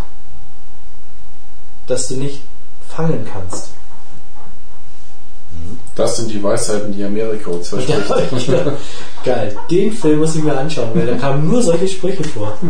das 1.88 2.08
du 2.08 2.16
nicht 2.16 2.42
fangen 2.88 3.28
kannst. 3.32 3.72
Das 5.96 6.18
sind 6.18 6.32
die 6.32 6.42
Weisheiten, 6.42 6.94
die 6.94 7.04
Amerika 7.04 7.50
uns 7.50 7.70
verspricht. 7.70 8.10
hab 8.10 8.32
ich 8.38 8.46
gedacht, 8.46 8.72
geil, 9.24 9.56
den 9.70 9.92
Film 9.92 10.20
muss 10.20 10.36
ich 10.36 10.44
mir 10.44 10.56
anschauen, 10.58 10.90
weil 10.94 11.08
da 11.08 11.16
kamen 11.18 11.48
nur 11.48 11.62
solche 11.62 11.88
Sprüche 11.88 12.24
vor. 12.24 12.58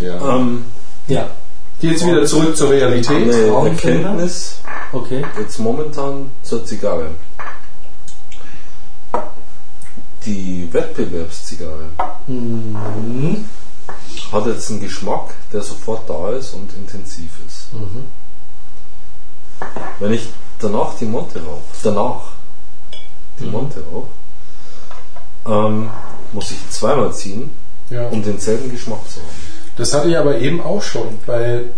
Ja. 0.00 0.36
Ähm, 0.36 0.64
Ja, 1.08 1.28
Jetzt 1.80 2.04
wieder 2.06 2.24
zurück 2.26 2.56
zur 2.56 2.70
Realität. 2.70 3.32
eine? 3.34 3.68
Erkenntnis 3.70 4.56
okay. 4.92 5.24
jetzt 5.38 5.58
momentan 5.58 6.30
zur 6.42 6.64
Zigarre. 6.64 7.10
Die 10.26 10.68
Wettbewerbszigarre 10.72 11.86
Mhm. 12.26 13.44
hat 14.30 14.46
jetzt 14.46 14.70
einen 14.70 14.80
Geschmack, 14.80 15.34
der 15.52 15.62
sofort 15.62 16.08
da 16.08 16.30
ist 16.32 16.54
und 16.54 16.70
intensiv 16.74 17.30
ist. 17.46 17.72
Mhm. 17.72 18.04
Wenn 19.98 20.12
ich 20.12 20.28
danach 20.58 20.94
die 20.98 21.06
Monte 21.06 21.42
rauche, 21.42 21.62
danach 21.82 22.20
die 23.38 23.44
Mhm. 23.46 23.50
Monte 23.52 23.82
rauche, 23.90 24.08
ähm, 25.46 25.90
muss 26.32 26.50
ich 26.50 26.68
zweimal 26.70 27.12
ziehen, 27.14 27.50
Ja. 27.88 28.06
um 28.08 28.22
denselben 28.22 28.70
Geschmack 28.70 29.00
zu 29.08 29.20
haben. 29.20 29.49
Das 29.80 29.94
hatte 29.94 30.08
ich 30.10 30.18
aber 30.18 30.36
eben 30.38 30.60
auch 30.62 30.82
schon, 30.82 31.06
weil 31.26 31.70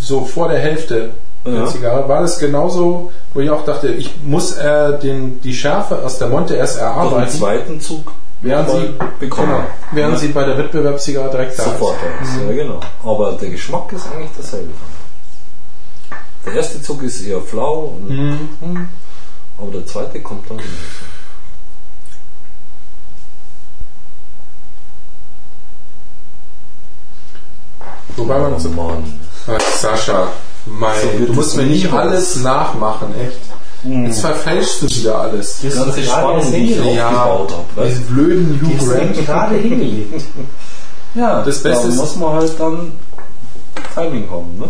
so 0.00 0.24
vor 0.26 0.48
der 0.48 0.58
Hälfte 0.58 1.10
der 1.46 1.66
Zigarre, 1.66 2.08
war 2.08 2.20
das 2.22 2.38
genauso, 2.38 3.12
wo 3.32 3.40
ich 3.40 3.48
auch 3.50 3.64
dachte, 3.64 3.88
ich 3.88 4.10
muss 4.24 4.56
äh, 4.58 4.98
den, 4.98 5.40
die 5.40 5.54
Schärfe 5.54 6.04
aus 6.04 6.18
der 6.18 6.28
Monte 6.28 6.54
erst 6.56 6.76
Doch 6.76 6.82
im 6.82 6.86
erarbeiten, 6.88 7.30
zweiten 7.38 7.80
Zug 7.80 8.12
während 8.42 8.68
mal 8.68 8.80
sie, 8.80 8.94
bekommen. 9.20 9.48
genau, 9.52 9.64
während 9.92 10.14
Ja. 10.14 10.18
sie 10.18 10.28
bei 10.28 10.44
der 10.44 10.58
Wettbewerbszigarre 10.58 11.30
direkt 11.30 11.58
da 11.58 11.62
Sofort 11.62 11.96
ist. 12.22 12.30
aus. 12.30 12.36
Ja, 12.48 12.52
genau. 12.52 12.80
Aber 13.04 13.32
der 13.40 13.48
Geschmack 13.50 13.92
ist 13.92 14.06
eigentlich 14.12 14.32
derselbe. 14.36 14.70
Der 16.44 16.52
erste 16.54 16.82
Zug 16.82 17.02
ist 17.04 17.22
eher 17.22 17.40
flau, 17.40 17.94
und, 17.96 18.08
hm, 18.60 18.88
aber 19.58 19.70
der 19.72 19.86
zweite 19.86 20.20
kommt 20.20 20.50
dann 20.50 20.58
genauso. 20.58 20.72
Wobei 28.16 28.38
man 28.38 28.58
so, 28.58 28.68
Mann. 28.70 29.20
Ach, 29.48 29.60
Sascha, 29.78 30.28
mein, 30.66 30.94
So 31.18 31.26
du 31.26 31.32
musst 31.34 31.56
mir 31.56 31.64
nicht 31.64 31.84
nie 31.90 31.98
alles 31.98 32.36
nachmachen, 32.36 33.14
echt. 33.20 33.38
Jetzt 33.84 34.20
verfälschst 34.20 34.82
du 34.82 34.86
wieder 34.88 35.20
alles. 35.20 35.60
Das 35.62 35.74
ganze 35.76 36.02
Spannung, 36.02 36.40
die 36.52 36.56
ich 36.56 36.74
hingelegt. 36.76 37.02
aufgebaut 37.04 37.52
habe. 37.76 37.88
Diesen 37.88 38.04
blöden 38.06 38.60
Die 38.60 38.66
Hugh 38.66 38.74
ist 38.82 38.90
Grant. 39.16 39.26
gerade 39.26 39.54
hingelegt. 39.56 40.24
Ja, 41.14 41.42
Das 41.42 41.62
Beste 41.62 41.84
da 41.84 41.88
ist- 41.88 41.96
muss 41.96 42.16
man 42.16 42.34
halt 42.34 42.60
dann 42.60 42.92
Timing 43.94 44.28
haben, 44.30 44.58
ne? 44.58 44.68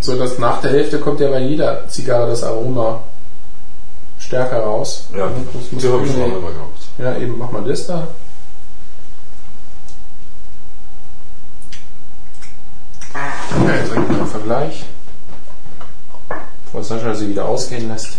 So, 0.00 0.16
dass 0.16 0.38
nach 0.38 0.62
der 0.62 0.70
Hälfte 0.70 0.98
kommt 0.98 1.20
ja 1.20 1.28
bei 1.28 1.40
jeder 1.40 1.86
Zigarre 1.88 2.30
das 2.30 2.42
Aroma 2.42 3.00
stärker 4.18 4.60
raus. 4.60 5.08
Ja, 5.14 5.26
das 5.52 5.72
muss 5.72 5.82
die 5.82 5.88
habe 5.92 6.06
ich 6.06 6.12
schon 6.12 6.22
immer 6.22 6.50
gehabt. 6.52 6.80
Ja, 6.98 7.16
eben, 7.16 7.36
mach 7.38 7.50
mal 7.50 7.62
das 7.64 7.86
da. 7.86 8.06
Jetzt 13.66 13.90
direkt 13.90 14.08
mal 14.10 14.18
einen 14.20 14.26
Vergleich. 14.28 14.84
Bevor 16.64 16.82
Sascha 16.84 17.14
sie 17.14 17.28
wieder 17.28 17.44
ausgehen 17.46 17.88
lässt. 17.88 18.18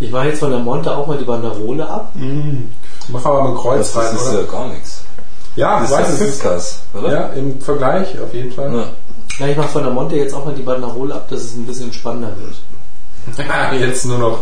Ich 0.00 0.10
mache 0.12 0.28
jetzt 0.28 0.38
von 0.40 0.50
der 0.50 0.60
Monte 0.60 0.94
auch 0.96 1.06
mal 1.06 1.18
die 1.18 1.24
Banderole 1.24 1.88
ab. 1.88 2.12
Mach 3.08 3.24
aber 3.24 3.42
mal 3.42 3.50
ein 3.50 3.56
Kreuz 3.56 3.92
Das, 3.92 3.96
rein, 3.96 4.12
das 4.14 4.22
ist 4.22 4.28
oder? 4.28 4.40
ja 4.42 4.46
gar 4.50 4.68
nichts. 4.68 5.02
Ja, 5.56 5.80
Das 5.80 5.90
ich 5.90 5.96
weiß 5.96 6.08
ist 6.10 6.20
ist. 6.20 6.26
Fitzkas, 6.40 6.80
oder? 6.94 7.12
Ja, 7.12 7.26
im 7.30 7.60
Vergleich 7.60 8.18
auf 8.20 8.32
jeden 8.32 8.52
Fall. 8.52 8.72
Ja. 8.72 8.84
Ja, 9.40 9.46
ich 9.48 9.56
mache 9.56 9.68
von 9.68 9.82
der 9.82 9.92
Monte 9.92 10.16
jetzt 10.16 10.34
auch 10.34 10.44
mal 10.44 10.54
die 10.54 10.62
Banderole 10.62 11.14
ab, 11.14 11.28
dass 11.28 11.40
es 11.40 11.54
ein 11.54 11.66
bisschen 11.66 11.92
spannender 11.92 12.32
wird. 12.38 13.48
Ja, 13.48 13.72
jetzt 13.72 14.04
nur 14.04 14.18
noch, 14.18 14.38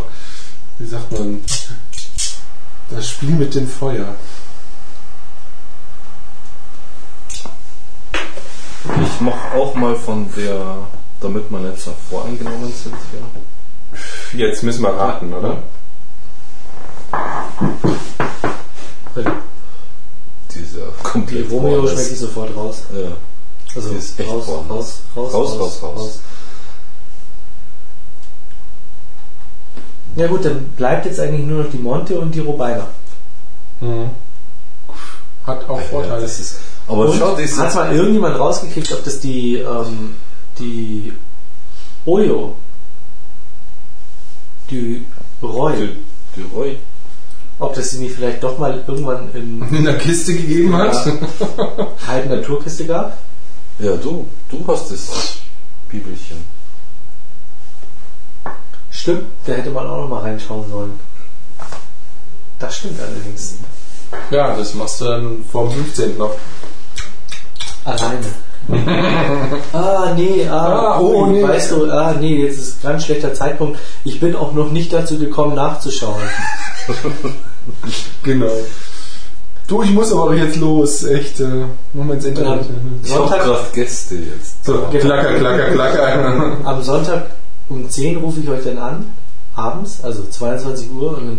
wie 0.79 0.85
sagt 0.87 1.11
man, 1.11 1.41
das 2.89 3.09
Spiel 3.09 3.31
mit 3.31 3.53
dem 3.55 3.67
Feuer. 3.67 4.05
Ich 9.03 9.21
mache 9.21 9.57
auch 9.57 9.75
mal 9.75 9.95
von 9.95 10.31
der, 10.35 10.77
damit 11.21 11.49
wir 11.51 11.59
nicht 11.59 11.81
so 11.81 11.93
voreingenommen 12.09 12.71
sind 12.73 12.95
hier. 13.11 14.39
Jetzt 14.47 14.63
müssen 14.63 14.81
wir 14.83 14.89
raten, 14.89 15.33
oder? 15.33 15.57
Dieser 20.53 20.87
Die 21.29 21.41
Romeo 21.41 21.87
schmecke 21.87 22.09
ich 22.13 22.19
sofort 22.19 22.55
raus. 22.55 22.83
Ja. 22.93 23.11
Also 23.75 23.91
ist 23.93 24.19
echt 24.19 24.29
raus, 24.29 24.47
raus, 24.47 24.65
woanders. 24.67 25.01
raus, 25.15 25.33
Raus, 25.33 25.59
raus, 25.59 25.83
raus. 25.83 26.19
Ja 30.15 30.27
gut, 30.27 30.45
dann 30.45 30.63
bleibt 30.69 31.05
jetzt 31.05 31.19
eigentlich 31.19 31.45
nur 31.45 31.63
noch 31.63 31.69
die 31.71 31.77
Monte 31.77 32.19
und 32.19 32.33
die 32.33 32.39
Robina. 32.39 32.87
Mhm. 33.81 34.09
Hat 35.45 35.69
auch 35.69 35.77
Ja, 35.79 35.83
Vorteile. 35.85 36.21
das 36.21 36.39
ist, 36.39 36.57
aber 36.87 37.09
Und 37.09 37.17
schau, 37.17 37.31
das 37.35 37.41
ist 37.41 37.57
hat 37.59 37.75
mal 37.75 37.93
irgendjemand 37.93 38.39
rausgekriegt, 38.39 38.91
ob 38.93 39.03
das 39.03 39.19
die, 39.19 39.57
ähm, 39.57 40.15
die 40.57 41.13
Oyo, 42.05 42.55
die 44.71 45.05
Roy, 45.41 45.73
die, 45.75 45.97
die 46.35 46.55
Roy. 46.55 46.77
ob 47.59 47.75
das 47.75 47.91
sie 47.91 47.99
nicht 47.99 48.15
vielleicht 48.15 48.41
doch 48.43 48.57
mal 48.57 48.83
irgendwann 48.87 49.29
in 49.33 49.61
in 49.75 49.83
der 49.83 49.97
Kiste 49.97 50.35
gegeben 50.35 50.75
hat. 50.75 50.95
halben 52.07 52.29
Naturkiste 52.29 52.85
gab? 52.85 53.17
Ja, 53.79 53.95
du, 53.97 54.27
du 54.49 54.65
hast 54.67 54.91
das 54.91 55.39
Bibelchen. 55.89 56.37
Stimmt, 58.89 59.25
da 59.45 59.53
hätte 59.53 59.69
man 59.69 59.87
auch 59.87 59.97
noch 59.97 60.09
mal 60.09 60.21
reinschauen 60.21 60.69
sollen. 60.69 60.99
Das 62.59 62.77
stimmt 62.77 62.99
allerdings. 62.99 63.55
Ja, 64.31 64.55
das 64.55 64.73
machst 64.73 65.01
du 65.01 65.05
dann 65.05 65.45
vorm 65.51 65.69
15. 65.69 66.17
noch. 66.17 66.33
Alleine. 67.87 68.27
ah, 69.73 70.13
nee, 70.15 70.45
ah, 70.49 70.95
Ah, 70.95 70.99
oh, 70.99 71.25
nee. 71.27 71.41
weißt 71.41 71.71
du, 71.71 71.89
ah, 71.89 72.13
nee, 72.19 72.43
jetzt 72.43 72.57
ist 72.57 72.83
ein 72.83 72.91
ganz 72.91 73.05
schlechter 73.05 73.33
Zeitpunkt. 73.33 73.79
Ich 74.03 74.19
bin 74.19 74.35
auch 74.35 74.51
noch 74.51 74.71
nicht 74.71 74.91
dazu 74.91 75.17
gekommen, 75.17 75.55
nachzuschauen. 75.55 76.21
Genau. 78.23 78.51
Du, 79.67 79.81
ich 79.83 79.91
muss 79.91 80.13
aber 80.13 80.33
jetzt 80.35 80.55
los. 80.55 81.03
Echt, 81.03 81.41
äh, 81.41 81.65
mach 81.93 82.05
mal 82.05 82.13
ins 82.13 82.23
Internet. 82.23 82.61
Ich 83.03 83.11
habe 83.11 83.27
Sonntag, 83.27 83.43
gerade 83.43 83.63
Gäste 83.73 84.15
jetzt. 84.15 84.65
So, 84.65 84.73
klacker, 84.89 85.33
klacker, 85.33 85.71
klacker. 85.71 86.57
am 86.63 86.81
Sonntag 86.81 87.25
um 87.67 87.89
10 87.89 88.17
rufe 88.17 88.39
ich 88.39 88.47
euch 88.47 88.63
dann 88.63 88.77
an, 88.77 89.05
abends, 89.55 89.99
also 90.01 90.23
22 90.29 90.89
Uhr. 90.91 91.17
Und 91.17 91.25
dann, 91.25 91.37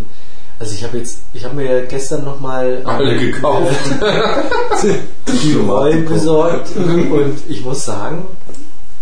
also 0.59 0.74
ich 0.74 0.82
habe 0.85 0.98
jetzt, 0.98 1.18
ich 1.32 1.44
habe 1.44 1.55
mir 1.55 1.86
gestern 1.86 2.24
nochmal 2.24 2.82
Alle 2.85 3.16
gekauft. 3.16 3.74
die 5.44 5.55
Rollen 5.55 6.05
besorgt 6.05 6.74
und 6.76 7.36
ich 7.48 7.64
muss 7.64 7.85
sagen, 7.85 8.26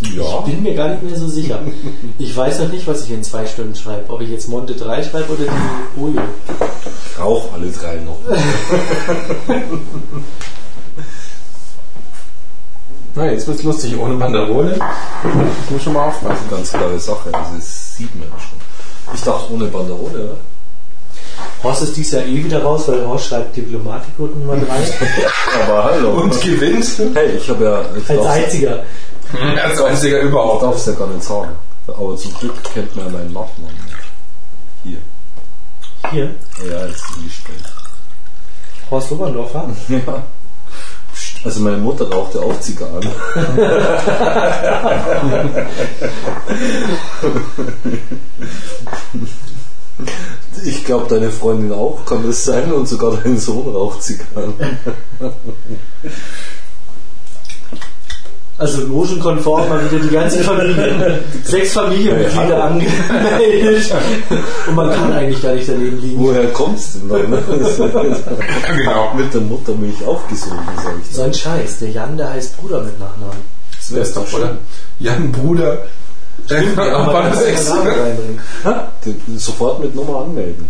Ja. 0.00 0.22
ich 0.40 0.52
bin 0.52 0.62
mir 0.62 0.74
gar 0.74 0.88
nicht 0.90 1.02
mehr 1.02 1.16
so 1.18 1.28
sicher. 1.28 1.60
Ich 2.18 2.36
weiß 2.36 2.58
noch 2.60 2.68
nicht, 2.68 2.86
was 2.86 3.04
ich 3.04 3.10
in 3.12 3.22
zwei 3.24 3.46
Stunden 3.46 3.74
schreibe. 3.74 4.12
Ob 4.12 4.20
ich 4.20 4.28
jetzt 4.28 4.48
Monte 4.48 4.74
3 4.74 5.02
schreibe 5.02 5.32
oder 5.32 5.44
die 5.44 6.00
Ojo. 6.00 6.20
Rauch 7.18 7.52
alle 7.54 7.70
drei 7.70 7.96
noch. 8.00 8.18
Na, 13.14 13.30
jetzt 13.32 13.46
wird's 13.46 13.62
lustig 13.62 13.98
ohne 13.98 14.14
Banderole. 14.16 14.78
Ich 15.64 15.70
muss 15.70 15.82
schon 15.82 15.94
mal 15.94 16.08
aufpassen. 16.08 16.44
Ganz 16.50 16.70
klare 16.70 16.98
Sache. 16.98 17.30
Das 17.32 17.96
sieht 17.96 18.14
man 18.14 18.28
ja 18.28 18.34
schon. 18.38 18.58
Ich 19.14 19.22
dachte 19.22 19.54
ohne 19.54 19.64
Banderole, 19.68 20.24
oder? 20.24 20.36
Horst 21.62 21.82
ist 21.82 21.96
dies 21.96 22.10
Jahr 22.12 22.22
eh 22.24 22.44
wieder 22.44 22.62
raus, 22.62 22.84
weil 22.86 23.06
Horst 23.06 23.26
schreibt 23.28 23.56
Diplomatikcode 23.56 24.36
Nummer 24.36 24.56
3. 24.66 24.66
Aber 25.64 25.84
hallo. 25.84 26.10
Und 26.20 26.40
gewinnt. 26.40 26.86
hey, 27.14 27.36
ich 27.36 27.48
habe 27.48 27.64
ja. 27.64 27.84
Ich 27.96 28.08
Als 28.10 28.26
einziger. 28.26 28.82
Als 29.64 29.80
einziger 29.80 30.18
Ich 30.18 30.24
überhaupt. 30.24 30.62
darf 30.62 30.76
es 30.76 30.86
ja 30.86 30.92
gar 30.92 31.08
nicht 31.08 31.22
sagen. 31.24 31.50
Aber 31.88 32.16
zum 32.16 32.34
Glück 32.34 32.62
kennt 32.64 32.94
man 32.96 33.06
ja 33.06 33.12
meinen 33.12 33.32
Nachnamen 33.32 33.74
nicht. 33.84 33.96
Hier. 34.84 34.98
Hier, 36.10 36.30
Ja, 36.70 36.86
jetzt 36.86 37.02
in 37.16 37.22
die 37.24 37.30
Stelle. 37.30 37.58
Horst 38.90 39.10
Oberndorfer. 39.12 39.68
Ja. 39.88 40.22
Also 41.44 41.60
meine 41.60 41.78
Mutter 41.78 42.10
rauchte 42.10 42.40
auch 42.40 42.58
Zigarren. 42.60 43.08
Ich 50.64 50.84
glaube, 50.84 51.06
deine 51.08 51.30
Freundin 51.30 51.72
auch, 51.72 52.04
kann 52.04 52.26
das 52.26 52.44
sein? 52.44 52.72
Und 52.72 52.88
sogar 52.88 53.16
dein 53.22 53.38
Sohn 53.38 53.74
raucht 53.74 54.02
Zigarren. 54.02 54.54
Also 58.58 58.86
logenkonform 58.86 59.68
mal 59.68 59.84
wieder 59.84 60.02
die 60.02 60.08
ganze 60.08 60.42
Familie. 60.42 61.22
Sechs 61.44 61.74
Familienmitglieder 61.74 62.48
Ja, 62.48 62.64
angemeldet. 62.68 63.94
Und 64.66 64.74
man 64.74 64.90
kann 64.90 65.12
eigentlich 65.12 65.42
gar 65.42 65.54
nicht 65.54 65.68
daneben 65.68 66.00
liegen. 66.00 66.18
Woher 66.18 66.46
kommst 66.52 66.94
du 66.94 66.98
denn 67.00 67.08
dann? 67.08 67.30
Ne? 67.30 67.42
Genau. 68.78 69.12
Mit 69.16 69.34
der 69.34 69.40
Muttermilch 69.42 70.02
aufgesogen, 70.06 70.58
sag 70.82 70.94
ich 71.02 71.14
So 71.14 71.22
ein 71.22 71.34
Scheiß. 71.34 71.80
Der 71.80 71.90
Jan, 71.90 72.16
der 72.16 72.30
heißt 72.30 72.56
Bruder 72.56 72.82
mit 72.82 72.98
Nachnamen. 72.98 73.42
Das 73.76 73.94
wär's 73.94 74.14
doch, 74.14 74.32
oder? 74.32 74.56
Jan 75.00 75.32
Bruder. 75.32 75.82
Ja, 76.48 76.96
aber. 76.96 77.32
Die- 79.04 79.38
Sofort 79.38 79.80
mit 79.80 79.94
Nummer 79.94 80.22
anmelden. 80.22 80.68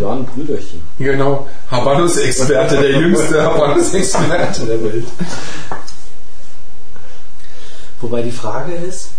Jan 0.00 0.24
Brüderchen. 0.24 0.80
Genau. 0.98 1.46
Habanus-Experte, 1.70 2.76
der 2.78 2.90
jüngste 3.00 3.42
Habanus-Experte 3.42 4.64
der 4.66 4.82
Welt. 4.84 5.04
Wobei 8.00 8.22
die 8.22 8.30
Frage 8.30 8.72
ist, 8.74 9.10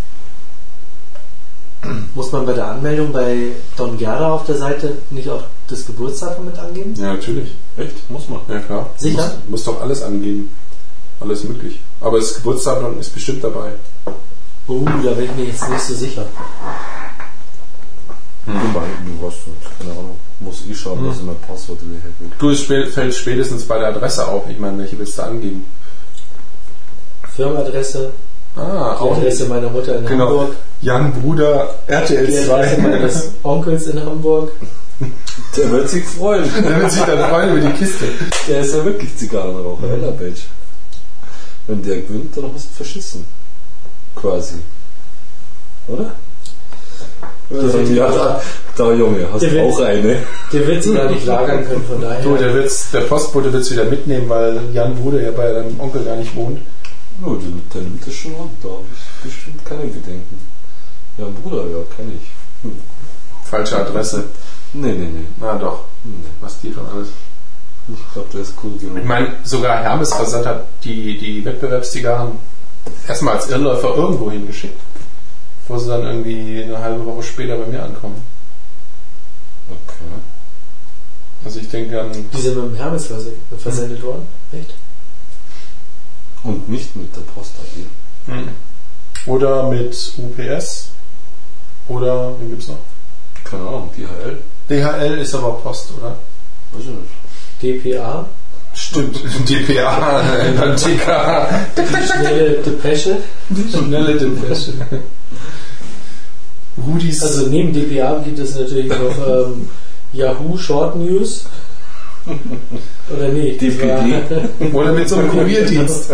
muss 2.14 2.32
man 2.32 2.44
bei 2.46 2.52
der 2.54 2.66
Anmeldung 2.68 3.12
bei 3.12 3.52
Don 3.76 3.96
Gerda 3.98 4.32
auf 4.32 4.44
der 4.46 4.56
Seite 4.56 4.98
nicht 5.10 5.28
auch 5.28 5.44
das 5.68 5.86
Geburtsdatum 5.86 6.46
mit 6.46 6.58
angeben? 6.58 6.94
Ja, 6.96 7.12
natürlich. 7.14 7.50
Echt? 7.76 8.10
Muss 8.10 8.28
man. 8.28 8.40
Ja, 8.48 8.58
klar. 8.60 8.90
Sicher? 8.96 9.22
Muss, 9.22 9.32
muss 9.48 9.64
doch 9.64 9.80
alles 9.80 10.02
angeben. 10.02 10.50
Alles 11.20 11.44
möglich. 11.44 11.78
Aber 12.00 12.18
das 12.18 12.34
Geburtsdatum 12.34 12.98
ist 13.00 13.14
bestimmt 13.14 13.42
dabei. 13.44 13.70
Oh, 14.68 14.84
da 15.04 15.10
bin 15.12 15.24
ich 15.24 15.34
mir 15.34 15.44
jetzt 15.44 15.68
nicht 15.68 15.80
so 15.80 15.94
sicher. 15.94 16.26
Du 18.46 18.52
meinst, 18.52 18.70
du 19.06 19.26
hast 19.26 19.46
nicht, 19.46 19.78
keine 19.78 19.92
Ahnung. 19.92 20.16
Muss 20.40 20.62
ich 20.68 20.78
schauen, 20.78 21.04
dass 21.06 21.16
ich 21.18 21.22
mein 21.24 21.36
Passwort 21.46 21.78
wieder 21.82 22.00
herkriege. 22.02 22.34
Du, 22.38 22.50
es 22.50 22.62
fällt 22.94 23.14
spätestens 23.14 23.64
bei 23.64 23.78
der 23.78 23.88
Adresse 23.88 24.26
auf. 24.28 24.48
Ich 24.48 24.58
meine, 24.58 24.78
welche 24.78 24.98
willst 24.98 25.18
du 25.18 25.22
angeben? 25.22 25.64
Firmenadresse, 27.34 28.12
Ah, 28.56 28.96
die 28.98 29.02
auch 29.04 29.16
Adresse 29.16 29.46
meiner 29.48 29.68
Mutter 29.70 29.98
in 29.98 30.06
Genau. 30.06 30.28
Hamburg, 30.28 30.56
Jan 30.80 31.12
Bruder, 31.12 31.74
RTL 31.86 32.26
die 32.26 32.36
Adresse 32.38 32.76
2. 32.76 32.82
meines 32.82 33.30
Onkels 33.42 33.86
in 33.86 34.00
Hamburg. 34.04 34.52
Der 35.56 35.70
wird 35.70 35.88
sich 35.88 36.04
freuen. 36.04 36.44
Der 36.62 36.80
wird 36.80 36.90
sich 36.90 37.02
dann 37.02 37.30
freuen 37.30 37.56
über 37.56 37.68
die 37.68 37.78
Kiste. 37.78 38.06
Der 38.48 38.60
ist 38.60 38.74
ja 38.74 38.84
wirklich 38.84 39.16
Zigarrenraucher, 39.16 39.86
mhm. 39.86 39.92
Ella 40.02 40.10
Page. 40.12 40.42
Wenn 41.68 41.82
der 41.84 42.00
gewinnt, 42.00 42.36
dann 42.36 42.50
hast 42.54 42.64
du 42.70 42.74
verschissen. 42.74 43.24
Quasi. 44.20 44.56
Oder? 45.86 46.12
Der- 47.50 47.82
ja, 47.84 48.10
da, 48.10 48.40
da 48.76 48.92
Junge, 48.92 49.26
hast 49.32 49.42
du 49.42 49.62
auch 49.62 49.80
eine. 49.80 50.22
Der 50.52 50.66
wird 50.66 50.82
sie 50.82 50.92
gar 50.94 51.10
nicht 51.10 51.24
lagern 51.24 51.64
können, 51.64 51.84
von 51.84 52.00
daher. 52.00 52.22
Du, 52.22 52.36
der, 52.36 52.52
wird's, 52.52 52.90
der 52.90 53.00
Postbote 53.02 53.50
wird 53.52 53.62
es 53.62 53.70
wieder 53.70 53.84
mitnehmen, 53.84 54.28
weil 54.28 54.60
Jan 54.74 54.94
Bruder 54.94 55.22
ja 55.22 55.30
bei 55.30 55.50
deinem 55.50 55.80
Onkel 55.80 56.04
gar 56.04 56.16
nicht 56.16 56.36
wohnt. 56.36 56.60
No, 57.20 57.36
der, 57.36 57.48
der 57.72 57.82
nimmt 57.82 58.06
das 58.06 58.14
schon 58.14 58.34
an. 58.34 58.50
Da 58.62 58.68
habe 58.68 58.84
ich 58.92 59.24
bestimmt 59.24 59.64
keine 59.64 59.84
Bedenken. 59.84 60.38
Ja, 61.16 61.24
Bruder, 61.42 61.62
ja, 61.68 61.78
kenn 61.96 62.12
ich. 62.20 62.28
Hm. 62.62 62.78
Falsche 63.44 63.78
Adresse. 63.78 64.24
Nee, 64.74 64.92
nee, 64.92 65.08
nee. 65.08 65.24
Na 65.40 65.56
doch, 65.56 65.84
nee. 66.04 66.12
was 66.40 66.60
die 66.60 66.72
schon 66.72 66.86
alles. 66.86 67.08
Ich 67.88 68.12
glaube, 68.12 68.28
der 68.34 68.42
ist 68.42 68.52
cool 68.62 68.76
genug. 68.78 68.98
Ich 68.98 69.04
meine, 69.04 69.32
sogar 69.42 69.82
Hermes 69.82 70.12
Versand 70.12 70.44
hat 70.44 70.66
die, 70.84 71.16
die 71.16 71.42
Wettbewerbszigarren 71.42 72.32
erstmal 73.06 73.36
als 73.36 73.48
Irrläufer 73.48 73.94
irgendwo 73.94 74.30
hingeschickt. 74.30 74.80
Bevor 75.62 75.80
sie 75.80 75.88
dann 75.88 76.02
irgendwie 76.02 76.62
eine 76.62 76.78
halbe 76.78 77.04
Woche 77.04 77.22
später 77.22 77.56
bei 77.56 77.66
mir 77.66 77.82
ankommen. 77.82 78.22
Okay. 79.70 80.04
Also 81.44 81.60
ich 81.60 81.68
denke 81.68 81.96
dann, 81.96 82.12
Die 82.12 82.40
sind 82.40 82.56
mit 82.56 82.72
dem 82.72 82.74
Hermes 82.76 83.06
vers 83.06 83.24
versendet 83.58 84.02
worden. 84.02 84.26
Echt? 84.52 84.74
Und 86.42 86.68
nicht 86.68 86.94
mit 86.96 87.14
der 87.14 87.20
Post 87.20 87.52
AG. 87.60 88.32
oder 89.26 89.68
mit 89.68 90.12
UPS 90.16 90.90
oder, 91.88 92.38
wen 92.38 92.50
gibt's 92.50 92.68
noch? 92.68 92.78
Keine 93.44 93.62
Ahnung, 93.62 93.90
DHL? 93.96 94.38
DHL 94.68 95.18
ist 95.18 95.34
aber 95.34 95.52
Post, 95.54 95.92
oder? 95.98 96.18
Weiß 96.72 96.82
ich 96.82 96.88
nicht. 96.88 97.84
DPA, 97.84 98.26
Stimmt, 98.78 99.18
DPA, 99.48 100.22
dann 100.56 100.76
TK. 100.76 101.48
die 101.76 102.06
schnelle 102.06 102.50
Depesche. 102.64 103.16
Schnelle 103.72 104.14
Depesche. 104.14 104.72
Rudis. 106.86 107.22
Also 107.22 107.46
neben 107.48 107.72
DPA 107.72 108.20
gibt 108.24 108.38
es 108.38 108.54
natürlich 108.54 108.88
noch 108.88 108.96
ähm, 109.26 109.68
Yahoo 110.12 110.56
Short 110.56 110.94
News. 110.94 111.46
Oder 113.14 113.28
nee? 113.28 113.56
DPD. 113.56 114.22
oder 114.72 114.92
mit 114.92 115.08
so 115.08 115.16
einem 115.16 115.30
Kurierdienst. 115.30 116.12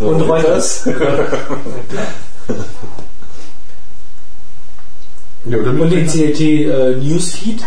Und 0.00 0.22
Reuters. 0.22 0.88
Ja, 5.46 5.58
oder 5.58 5.70
Und 5.70 5.90
den 5.90 6.06
CLT 6.06 6.40
äh, 6.40 6.96
Newsfeed, 6.96 7.62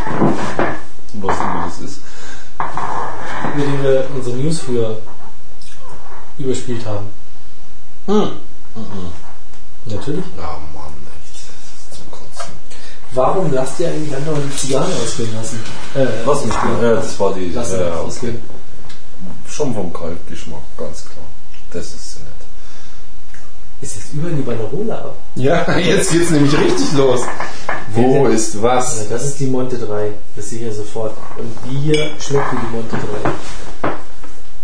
Was 1.22 1.38
immer 1.38 1.65
das 1.68 1.80
ist. 1.89 2.01
Mit 3.56 3.65
dem 3.65 3.84
wir 3.84 4.06
unsere 4.15 4.36
News 4.38 4.60
früher 4.60 4.98
überspielt 6.38 6.86
haben. 6.86 7.07
Hm. 8.07 8.32
Natürlich. 9.86 10.26
Ja, 10.38 10.57
Mann, 10.74 10.94
echt. 11.19 11.95
Zum 11.95 12.11
Kotzen. 12.11 12.53
Warum 13.11 13.52
lasst 13.53 13.80
ihr 13.80 13.90
eigentlich 13.90 14.15
andauernd 14.15 14.44
die 14.52 14.57
Zigarren 14.57 14.91
ausgehen 15.02 15.34
lassen? 15.34 15.60
Äh, 15.95 16.06
Was 16.26 16.45
nicht? 16.45 16.57
Ja, 16.82 16.95
das 16.95 17.19
war 17.19 17.34
die. 17.34 17.49
Lassen 17.49 17.80
ja, 17.80 17.95
ausgehen. 17.95 18.41
Schon 19.49 19.74
vom 19.74 19.91
Kaltgeschmack, 19.94 20.61
ganz 20.78 21.06
klar. 21.06 21.26
Das 21.72 21.86
ist. 21.94 22.16
Ist 23.79 23.95
jetzt 23.95 24.13
überall 24.13 24.33
die 24.33 24.41
Banderola 24.41 24.95
ab. 24.95 25.15
Ja, 25.35 25.77
jetzt 25.77 26.11
geht's 26.11 26.31
nämlich 26.31 26.57
richtig 26.57 26.93
los. 26.93 27.21
Wo 27.93 28.27
ist 28.27 28.61
was? 28.61 28.97
Also 28.97 29.09
das 29.09 29.25
ist 29.25 29.39
die 29.39 29.45
Monte 29.47 29.77
3. 29.77 30.11
Das 30.35 30.49
sehe 30.49 30.59
ich 30.59 30.65
ja 30.65 30.73
sofort. 30.73 31.15
Und 31.37 31.55
die 31.65 31.77
hier 31.77 32.11
schmeckt 32.19 32.51
wie 32.53 32.57
die 32.57 32.75
Monte 32.75 32.97
3. 33.81 33.91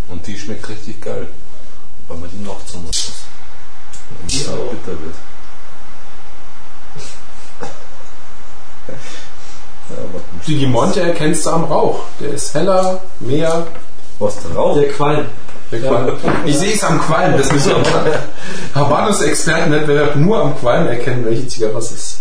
Und 0.10 0.26
die 0.26 0.38
schmeckt 0.38 0.68
richtig 0.68 1.00
geil. 1.00 1.28
Weil 2.08 2.18
man 2.18 2.30
die 2.32 2.44
noch 2.44 2.66
zum 2.66 2.86
muss. 2.86 3.14
Und 4.22 4.32
die 4.32 4.48
auch 4.48 4.72
bitter 4.72 5.00
wird. 5.00 5.16
Ja, 8.88 9.96
Die, 10.48 10.66
Monte 10.66 11.02
erkennst 11.02 11.46
du 11.46 11.52
am 11.52 11.66
Rauch. 11.66 12.00
Der 12.20 12.30
ist 12.30 12.54
heller, 12.54 13.02
mehr. 13.20 13.68
Was 14.20 14.42
der 14.42 14.56
Rauch? 14.56 14.76
Der 14.76 14.90
Qualm. 14.90 15.26
Qualm. 15.72 16.12
Ich 16.46 16.58
sehe 16.58 16.74
es 16.74 16.84
am 16.84 17.00
Qualm. 17.02 17.38
Das 17.38 17.52
müssen 17.52 17.72
wir 17.72 18.20
Habanos-Expertenwettbewerb 18.76 20.16
nur 20.16 20.42
am 20.42 20.56
Qualm 20.58 20.88
erkennen, 20.88 21.26
welche 21.26 21.48
Zigarre 21.48 21.78
es 21.80 21.92
ist. 21.92 22.18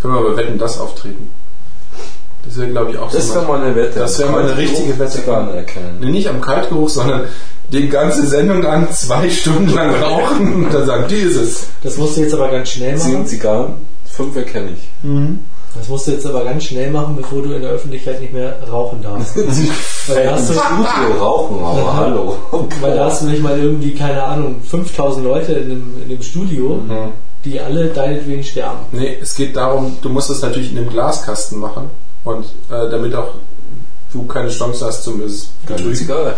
Können 0.00 0.14
wir 0.14 0.20
aber 0.20 0.36
wetten, 0.36 0.58
das 0.58 0.78
auftreten. 0.78 1.30
Das 2.44 2.58
wäre, 2.58 2.68
glaube 2.70 2.90
ich, 2.90 2.98
auch 2.98 3.10
Das 3.10 3.28
so. 3.28 3.34
wäre 3.36 3.44
mal- 3.46 3.62
eine 3.62 3.74
Wette. 3.76 4.00
Das 4.00 4.18
wäre 4.18 4.30
mal 4.30 4.42
eine 4.42 4.56
richtige 4.56 4.98
Wette. 4.98 5.10
Zigarren 5.12 5.54
erkennen. 5.54 5.98
Nee, 6.00 6.10
nicht 6.10 6.28
am 6.28 6.40
Kaltgeruch, 6.40 6.88
sondern 6.88 7.26
die 7.68 7.88
ganze 7.88 8.26
Sendung 8.26 8.66
an 8.66 8.90
zwei 8.92 9.30
Stunden 9.30 9.68
lang 9.72 9.94
rauchen 9.94 10.64
und 10.66 10.74
dann 10.74 10.84
sagen, 10.84 11.04
die 11.08 11.14
ist 11.16 11.36
es. 11.36 11.66
Das 11.84 11.96
musst 11.98 12.16
du 12.16 12.22
jetzt 12.22 12.34
aber 12.34 12.50
ganz 12.50 12.70
schnell 12.70 12.96
machen. 12.98 13.26
Zigarren, 13.26 13.74
fünf 14.10 14.34
erkenne 14.36 14.70
ich. 14.72 14.88
Das 15.78 15.88
musst 15.88 16.06
du 16.08 16.10
jetzt 16.10 16.26
aber 16.26 16.44
ganz 16.44 16.64
schnell 16.64 16.90
machen, 16.90 17.16
bevor 17.16 17.42
du 17.42 17.52
in 17.52 17.62
der 17.62 17.70
Öffentlichkeit 17.70 18.20
nicht 18.20 18.32
mehr 18.32 18.56
rauchen 18.68 19.02
darfst. 19.02 19.36
Weil 20.06 20.24
da 20.24 20.32
hast 20.32 20.50
du, 20.50 20.54
Studio 20.54 21.18
rauchen, 21.20 21.64
aber 21.64 21.96
hallo. 21.96 22.38
weil 22.80 22.96
da 22.96 23.04
hast 23.04 23.22
du 23.22 23.26
nicht 23.26 23.42
mal 23.42 23.58
irgendwie, 23.58 23.94
keine 23.94 24.22
Ahnung, 24.22 24.60
5000 24.62 25.24
Leute 25.24 25.52
in 25.52 25.68
dem, 25.68 26.02
in 26.02 26.08
dem 26.08 26.22
Studio, 26.22 26.82
die 27.44 27.60
alle 27.60 27.86
deinetwegen 27.86 28.42
sterben. 28.42 28.80
Nee, 28.90 29.18
es 29.20 29.34
geht 29.34 29.56
darum, 29.56 29.96
du 30.02 30.08
musst 30.08 30.30
es 30.30 30.42
natürlich 30.42 30.72
in 30.72 30.78
einem 30.78 30.88
Glaskasten 30.88 31.58
machen 31.58 31.90
und 32.24 32.46
äh, 32.70 32.90
damit 32.90 33.14
auch 33.14 33.34
du 34.12 34.26
keine 34.26 34.48
Chance 34.50 34.84
hast 34.84 35.04
zum 35.04 35.22
es 35.22 35.50
Geile 35.66 35.78
betrügen. 35.78 35.96
Zigarre. 35.96 36.36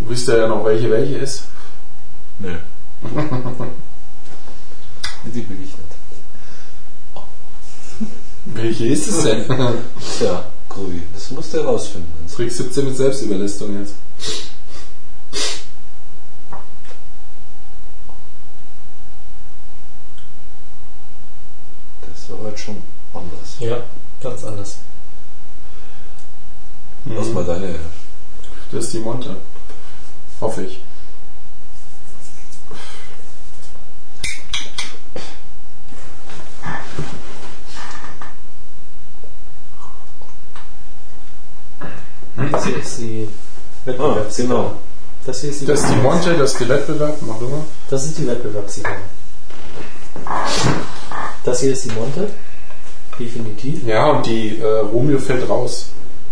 Wisst 0.00 0.28
ihr 0.28 0.38
ja 0.38 0.48
noch, 0.48 0.64
welche 0.64 0.90
welche 0.90 1.16
ist? 1.16 1.44
Nee. 2.38 2.56
Die 5.24 5.48
will 5.48 5.58
ich 5.62 5.76
nicht. 5.76 5.87
Welche 8.54 8.86
ist 8.86 9.08
es 9.08 9.22
denn? 9.24 9.44
Tja, 10.18 10.44
Grubi, 10.68 11.02
das 11.12 11.30
musst 11.30 11.52
du 11.52 11.58
herausfinden. 11.58 12.26
Trick 12.34 12.50
17 12.50 12.84
mit 12.86 12.96
Selbstüberlistung 12.96 13.78
jetzt. 13.80 13.94
Das 22.00 22.30
war 22.30 22.44
halt 22.44 22.58
schon 22.58 22.82
anders. 23.12 23.56
Ja, 23.60 23.82
ganz 24.22 24.44
anders. 24.44 24.78
Lass 27.04 27.28
mal 27.28 27.44
deine. 27.44 27.76
Das 28.72 28.84
ist 28.84 28.94
die 28.94 28.98
Monte. 28.98 29.36
Hoffe 30.40 30.64
ich. 30.64 30.80
Das 42.52 42.64
hier 42.64 42.76
ist 42.78 42.98
die 42.98 43.28
Ah, 43.28 43.86
Wettbewerbszigarre. 43.90 44.58
genau. 44.62 44.74
Das 45.26 45.40
hier 45.40 45.50
ist 45.50 45.60
die, 45.62 45.66
Das 45.66 45.80
ist 45.82 45.90
die 45.90 45.96
Monte, 45.96 46.36
das 46.36 46.52
ist 46.52 46.60
der 46.60 46.68
Wettbewerb, 46.68 47.16
mach 47.22 47.38
du 47.38 47.48
mal. 47.48 47.60
Das 47.90 48.04
ist 48.04 48.18
die 48.18 48.26
Wettbewerbszigarre. 48.26 48.96
Das 51.44 51.60
hier 51.60 51.72
ist 51.72 51.84
die 51.84 51.90
Monte. 51.92 52.30
Definitiv. 53.18 53.84
Ja, 53.86 54.10
und 54.10 54.26
die 54.26 54.58
äh, 54.58 54.64
Romeo 54.80 55.18
fällt 55.18 55.48
raus. 55.48 55.86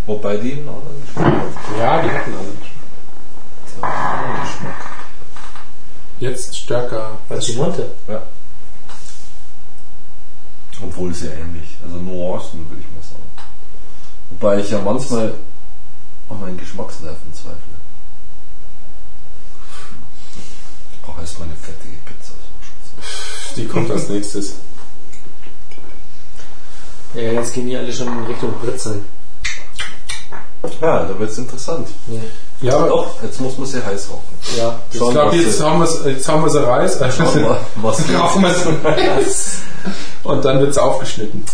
Wobei 0.05 0.37
die 0.37 0.53
einen 0.53 0.69
anderen 0.69 1.01
Geschmack 1.05 1.25
hat. 1.33 1.77
Ja, 1.79 2.01
die 2.01 2.09
hatten 2.11 2.31
einen 2.33 2.37
anderen 3.83 4.41
Geschmack. 4.41 4.85
Jetzt 6.19 6.57
stärker. 6.57 7.11
Als 7.29 7.45
die 7.47 7.53
Monte. 7.55 7.89
Ja. 8.07 8.21
Obwohl 10.81 11.13
sehr 11.13 11.33
ähnlich. 11.37 11.77
Also 11.83 11.97
Nuancen 11.97 12.69
würde 12.69 12.81
ich 12.81 12.95
mal 12.95 13.03
sagen. 13.03 13.49
Wobei 14.29 14.59
ich 14.59 14.69
ja 14.69 14.79
manchmal 14.81 15.33
an 16.29 16.39
meinen 16.39 16.57
Geschmacksnerven 16.57 17.33
zweifle. 17.33 17.57
Ich 20.93 21.01
brauche 21.01 21.21
erstmal 21.21 21.47
eine 21.47 21.57
fettige 21.57 21.97
Pizza. 22.05 22.33
Die 23.55 23.67
kommt 23.67 23.89
als 23.91 24.09
nächstes. 24.09 24.53
Ja, 27.13 27.21
jetzt 27.31 27.53
gehen 27.53 27.67
die 27.67 27.75
alle 27.77 27.91
schon 27.93 28.07
in 28.07 28.25
Richtung 28.25 28.53
Britzeln. 28.61 29.05
ja, 30.81 31.05
da 31.05 31.17
wird 31.19 31.31
es 31.31 31.37
interessant. 31.37 31.87
Ja, 32.61 32.75
aber 32.75 32.87
Doch, 32.89 33.23
jetzt 33.23 33.39
muss 33.39 33.57
man 33.57 33.67
sie 33.67 33.83
heiß 33.83 34.09
rauchen. 34.09 34.37
Ja, 34.57 34.79
ich 34.91 34.99
glaube, 34.99 35.35
jetzt 35.35 35.61
haben 35.61 35.79
wir's- 35.79 36.01
jetzt 36.05 36.27
haben 36.27 36.43
wir 36.43 36.49
sie 36.49 36.63
reiß. 36.65 36.99
Rauchen 37.01 38.41
wir 38.43 38.53
sie 38.53 38.69
reiß. 38.85 39.57
Und 40.23 40.43
dann 40.43 40.59
wird 40.59 40.71
es 40.71 40.77
aufgeschnitten. 40.77 41.45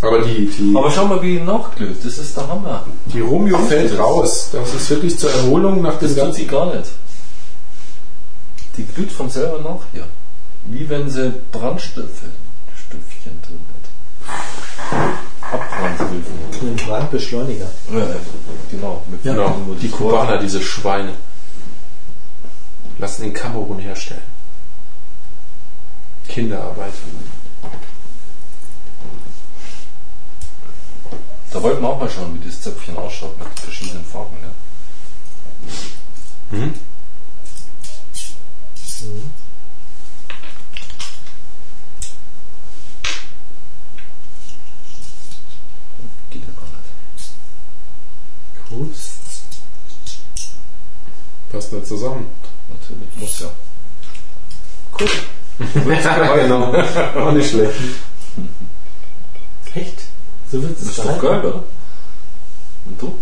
Aber 0.00 0.20
die, 0.22 0.46
die, 0.46 0.74
Aber 0.76 0.90
schau 0.90 1.06
mal, 1.06 1.20
wie 1.22 1.38
die 1.38 1.44
nachglüht. 1.44 2.04
Das 2.04 2.18
ist 2.18 2.36
der 2.36 2.46
Hammer. 2.48 2.86
die 3.12 3.20
Romeo 3.20 3.58
fällt 3.58 3.98
raus. 3.98 4.50
Das 4.52 4.72
ist 4.74 4.88
wirklich 4.90 5.18
zur 5.18 5.32
Erholung 5.32 5.82
nach 5.82 5.98
dem 5.98 6.02
Das 6.08 6.14
tut 6.14 6.24
ganzen. 6.24 6.36
sie 6.40 6.46
gar 6.46 6.66
nicht. 6.74 6.90
Die 8.76 8.84
glüht 8.86 9.10
von 9.10 9.28
selber 9.28 9.58
nach 9.58 9.80
hier. 9.92 10.04
Wie 10.66 10.88
wenn 10.88 11.10
sie 11.10 11.32
Stiftchen 12.86 13.40
drin 13.42 13.60
hat. 13.72 15.52
Abbrandhilfen. 15.52 16.34
Ein 16.62 16.76
Brandbeschleuniger. 16.76 17.68
Ja, 17.92 18.06
genau. 18.70 19.02
Mit 19.10 19.24
Ja. 19.24 19.32
Genau, 19.32 19.56
die 19.80 19.88
Kubaner, 19.88 20.38
diese 20.38 20.60
Schweine. 20.60 21.12
Lassen 22.98 23.22
den 23.22 23.32
Kamerun 23.32 23.78
herstellen. 23.78 24.22
Kinderarbeit. 26.28 26.92
Da 31.50 31.62
wollten 31.62 31.80
wir 31.82 31.88
auch 31.88 31.98
mal 31.98 32.10
schauen, 32.10 32.38
wie 32.40 32.46
das 32.46 32.60
Zöpfchen 32.60 32.96
ausschaut 32.96 33.38
mit 33.38 33.48
verschiedenen 33.58 34.04
Farben. 34.04 34.36
Ja? 34.42 34.50
Mhm. 36.58 36.74
Geht 46.30 46.42
ja 46.42 46.52
gar 46.52 46.68
nicht. 46.76 47.30
Gut. 48.68 48.94
Passt 51.50 51.72
nicht 51.72 51.86
zusammen. 51.86 52.26
Natürlich, 52.68 53.16
muss 53.16 53.40
ja. 53.40 53.50
ja, 55.88 56.36
genau. 56.42 56.74
Auch 57.20 57.32
nicht 57.32 57.50
schlecht. 57.50 57.74
Echt? 59.74 60.07
So 60.50 60.62
wird 60.62 60.72
Das 60.72 60.82
es 60.82 60.88
ist 60.88 60.98
doch 60.98 61.20
geil, 61.20 61.44
oder? 61.44 61.64
Und 62.86 63.02
du? 63.02 63.14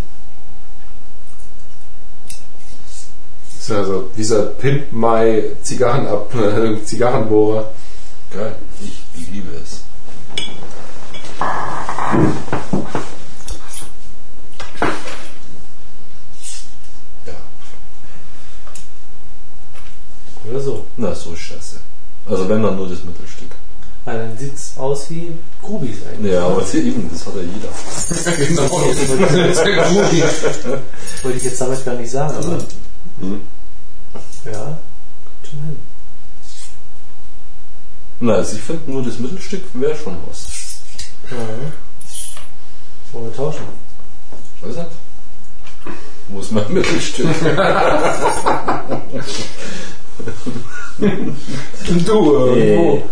Das 3.56 3.62
ist 3.62 3.70
also 3.72 4.10
dieser 4.16 4.46
Pimp 4.46 4.92
My 4.92 5.42
Zigarren 5.62 6.06
ab, 6.06 6.32
äh, 6.36 6.80
Zigarrenbohrer. 6.84 7.72
Geil. 8.32 8.54
Ich 8.80 9.28
liebe 9.32 9.50
es. 9.56 9.82
Ja. 17.26 17.34
Oder 20.48 20.60
so. 20.60 20.86
Na, 20.96 21.12
so 21.12 21.32
ist 21.32 21.40
scheiße. 21.40 21.80
Also 22.26 22.48
wenn 22.48 22.62
dann 22.62 22.76
nur 22.76 22.88
das 22.88 23.02
Mittelstück. 23.02 23.55
Weil 24.06 24.18
dann 24.18 24.38
sieht 24.38 24.54
es 24.54 24.78
aus 24.78 25.10
wie 25.10 25.32
Grubis 25.60 25.96
eigentlich. 26.06 26.32
Ja, 26.32 26.46
aber 26.46 26.62
eben, 26.74 27.10
das 27.10 27.26
hat 27.26 27.34
ja 27.34 27.42
jeder. 27.42 28.46
genau. 28.46 28.70
Wollte 31.24 31.36
ich 31.38 31.42
jetzt 31.42 31.60
damit 31.60 31.84
gar 31.84 31.94
nicht 31.94 32.12
sagen, 32.12 32.36
aber. 32.36 32.58
Mhm. 33.18 33.40
Ja, 34.44 34.78
schon 35.42 35.60
hin. 35.60 35.76
Na, 38.20 38.34
also 38.34 38.56
ich 38.56 38.62
finde 38.62 38.92
nur 38.92 39.02
das 39.02 39.18
Mittelstück 39.18 39.62
wäre 39.74 39.96
schon 39.96 40.16
was. 40.28 40.46
Ja. 41.28 41.36
Wollen 43.12 43.24
wir 43.24 43.34
tauschen? 43.34 43.64
Weiß 44.60 44.76
nicht. 44.76 44.88
Wo 46.28 46.38
ist 46.40 46.52
mein 46.52 46.72
Mittelstück? 46.72 47.26
Du, 50.98 52.34
irgendwo. 52.46 53.02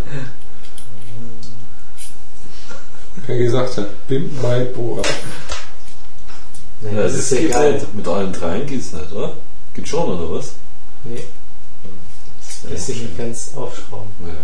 Wie 3.26 3.38
gesagt 3.38 3.76
hat, 3.78 3.86
My 4.08 4.64
Bohrer. 4.74 5.02
Nee, 6.82 6.94
Ja, 6.96 7.02
das, 7.04 7.30
geht 7.30 7.46
egal. 7.50 7.72
nicht. 7.74 7.94
Mit 7.94 8.06
allen 8.08 8.32
dreien 8.32 8.66
geht's 8.66 8.92
nicht, 8.92 9.10
oder? 9.12 9.32
Geht 9.74 9.88
schon, 9.88 10.10
oder 10.18 10.30
was? 10.30 10.52
Nee. 11.04 11.22
Das 12.40 12.70
lässt 12.70 12.86
sich 12.86 13.00
nicht 13.02 13.16
ganz 13.18 13.52
aufschrauben. 13.56 14.08
Ja, 14.20 14.34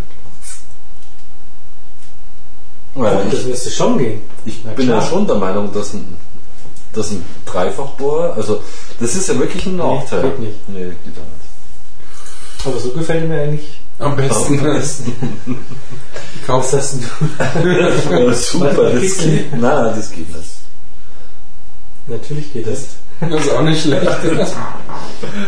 klar. 2.94 3.12
Ja, 3.24 3.24
das 3.30 3.40
ich 3.40 3.46
müsste 3.46 3.70
schon 3.70 3.98
gehen. 3.98 4.22
ich 4.44 4.60
Na 4.64 4.72
bin 4.72 4.86
klar. 4.86 5.02
ja 5.02 5.08
schon 5.08 5.26
der 5.26 5.36
Meinung, 5.36 5.72
dass 5.72 5.92
ein, 5.94 6.16
dass 6.92 7.10
ein 7.10 7.24
Dreifachbohrer, 7.46 8.34
also 8.34 8.62
das 8.98 9.14
ist 9.14 9.28
ja 9.28 9.38
wirklich 9.38 9.66
ein 9.66 9.76
Nachteil. 9.76 10.22
geht 10.22 10.38
nicht. 10.40 10.68
Nee, 10.68 10.84
geht 11.04 11.16
auch 11.18 11.28
nicht. 11.36 12.66
Aber 12.66 12.78
so 12.80 12.90
gefällt 12.90 13.28
mir 13.28 13.40
eigentlich. 13.42 13.79
Am 14.00 14.16
besten. 14.16 14.58
Am 14.58 14.64
besten. 14.64 15.12
Was 16.46 16.46
Kauf 16.46 16.72
hast 16.72 16.94
denn 16.94 17.04
du? 17.62 17.68
Ja, 17.68 18.34
super, 18.34 18.90
das 18.90 19.18
geht. 19.18 19.52
Nein, 19.52 19.94
das 19.94 20.10
geht 20.10 20.34
nicht. 20.34 20.50
Natürlich 22.06 22.52
geht 22.52 22.66
das. 22.66 22.80
Das 23.20 23.44
ist 23.44 23.52
auch 23.52 23.62
nicht 23.62 23.82
schlecht. 23.82 24.10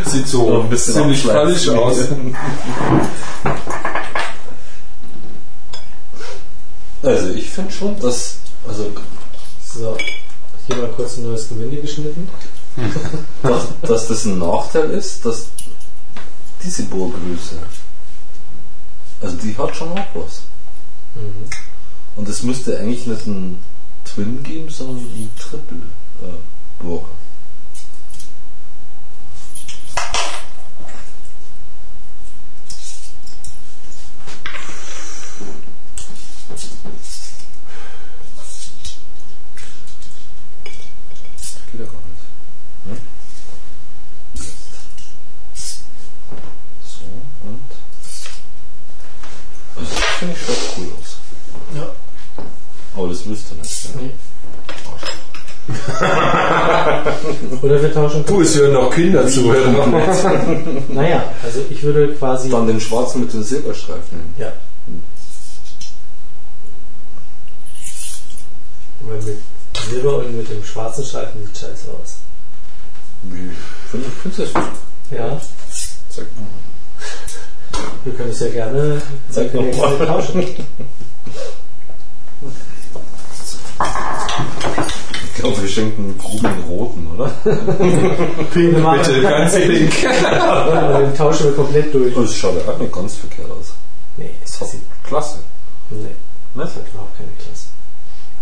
Sieht 0.05 0.27
so 0.27 0.61
ein 0.61 0.69
bisschen 0.69 0.93
ziemlich 0.93 1.23
falsch 1.23 1.67
aus. 1.69 1.97
Also 7.01 7.29
ich 7.31 7.49
finde 7.49 7.71
schon, 7.71 7.99
dass, 7.99 8.37
also, 8.67 8.91
So. 9.73 9.97
Hier 10.67 10.77
mal 10.77 10.89
kurz 10.95 11.17
ein 11.17 11.23
neues 11.23 11.49
Gewinde 11.49 11.77
geschnitten. 11.77 12.29
dass, 13.43 13.63
dass 13.81 14.07
das 14.07 14.25
ein 14.25 14.39
Nachteil 14.39 14.91
ist, 14.91 15.25
dass 15.25 15.47
diese 16.63 16.83
Bohrgröße, 16.83 17.57
also 19.23 19.37
die 19.37 19.57
hat 19.57 19.75
schon 19.75 19.91
auch 19.91 20.07
was. 20.13 20.43
Mhm. 21.15 21.49
Und 22.15 22.27
es 22.29 22.43
müsste 22.43 22.77
eigentlich 22.79 23.07
nicht 23.07 23.25
ein 23.25 23.57
Twin 24.05 24.43
geben, 24.43 24.69
sondern 24.69 24.97
ein 24.97 25.29
Triple 25.37 25.77
äh, 26.21 26.83
Bohrer. 26.83 27.07
Geht 41.71 41.79
ja 41.79 41.85
gar 41.87 41.93
nicht. 41.93 42.23
Ne? 42.85 42.97
So, 46.83 47.03
und. 47.47 47.63
Also, 49.75 49.95
das 49.95 50.05
finde 50.19 50.35
ich 50.35 50.45
schaut 50.45 50.77
cool 50.77 50.91
aus. 51.01 51.17
Ja. 51.75 51.87
Aber 52.95 53.02
das 53.13 53.23
du 53.23 53.29
nicht. 53.29 53.49
Ja. 53.51 54.01
Nee. 54.01 54.11
Oder 57.61 57.81
wir 57.81 57.93
tauschen. 57.93 58.25
Du, 58.25 58.41
es 58.41 58.55
hören 58.55 58.73
noch 58.73 58.93
Kinder 58.93 59.25
zu. 59.27 59.41
Naja, 60.89 61.23
also 61.43 61.61
ich 61.69 61.81
würde 61.83 62.13
quasi. 62.15 62.49
Dann 62.49 62.67
den 62.67 62.81
schwarzen 62.81 63.21
mit 63.21 63.33
den 63.33 63.43
Silberstreifen. 63.43 64.19
Ja. 64.37 64.51
Weil 69.01 69.21
mit 69.21 69.37
Silber 69.89 70.17
und 70.17 70.35
mit 70.37 70.49
dem 70.49 70.63
schwarzen 70.63 71.05
Streifen 71.05 71.45
sieht 71.45 71.57
scheiße 71.57 71.87
aus. 71.91 72.17
Wie 73.23 73.51
finde 73.89 74.07
ich 74.07 74.13
finde 74.21 74.37
das 74.43 74.53
gut. 74.53 74.63
Ja, 75.11 75.41
Zeig 76.09 76.25
mal. 76.37 76.47
wir 78.03 78.13
können 78.13 78.29
es 78.31 78.39
ja 78.39 78.49
gerne, 78.49 79.01
Zeig 79.29 79.53
ja 79.53 79.61
noch 79.61 79.77
mal. 79.77 79.97
gerne 79.97 80.07
tauschen. 80.07 80.45
Ich 85.35 85.41
glaube, 85.41 85.61
wir 85.61 85.67
schenken 85.69 86.03
einen 86.03 86.17
grünen 86.17 86.63
roten, 86.67 87.07
oder? 87.15 87.29
Pink 88.53 88.75
Bitte, 88.75 89.21
ganz 89.21 89.55
pink. 89.55 90.03
Ja, 90.03 90.97
den 90.99 91.15
tauschen 91.15 91.47
wir 91.47 91.53
komplett 91.55 91.93
durch. 91.93 92.13
Das 92.13 92.35
schaut 92.35 92.55
ja 92.65 92.71
auch 92.71 92.77
nicht 92.77 92.93
ganz 92.93 93.15
verkehrt 93.15 93.51
aus. 93.51 93.73
Nee, 94.17 94.29
Das 94.43 94.61
hat 94.61 94.67
klasse. 95.07 95.39
nee, 95.89 95.97
Ne? 96.55 96.63
das 96.65 96.75
hat 96.75 96.83
überhaupt 96.93 97.17
keine 97.17 97.29
Klasse. 97.39 97.65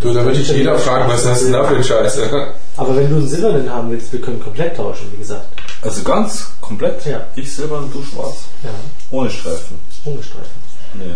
Du, 0.02 0.14
da 0.14 0.26
würde 0.26 0.40
ich 0.42 0.50
jeder 0.50 0.78
fragen, 0.80 1.08
was 1.10 1.26
hast 1.26 1.42
du 1.42 1.46
denn 1.46 1.54
da 1.54 1.64
für 1.64 1.76
ein 1.78 1.84
Scheiße? 1.84 2.54
Aber 2.78 2.96
wenn 2.96 3.10
du 3.10 3.16
einen 3.18 3.28
silbernen 3.28 3.70
haben 3.72 3.90
willst, 3.92 4.12
wir 4.12 4.20
können 4.20 4.42
komplett 4.42 4.76
tauschen, 4.76 5.12
wie 5.14 5.18
gesagt. 5.18 5.46
Also 5.82 6.04
ganz 6.04 6.48
komplett. 6.60 7.06
Ja. 7.06 7.22
Ich 7.36 7.54
silbern, 7.56 7.90
du 7.94 8.04
schwarz. 8.04 8.46
Ja, 8.64 8.70
Ohne 9.12 9.30
Streifen. 9.30 9.80
ohne 10.06 10.22
Streifen. 10.22 10.50
Nee. 10.96 11.16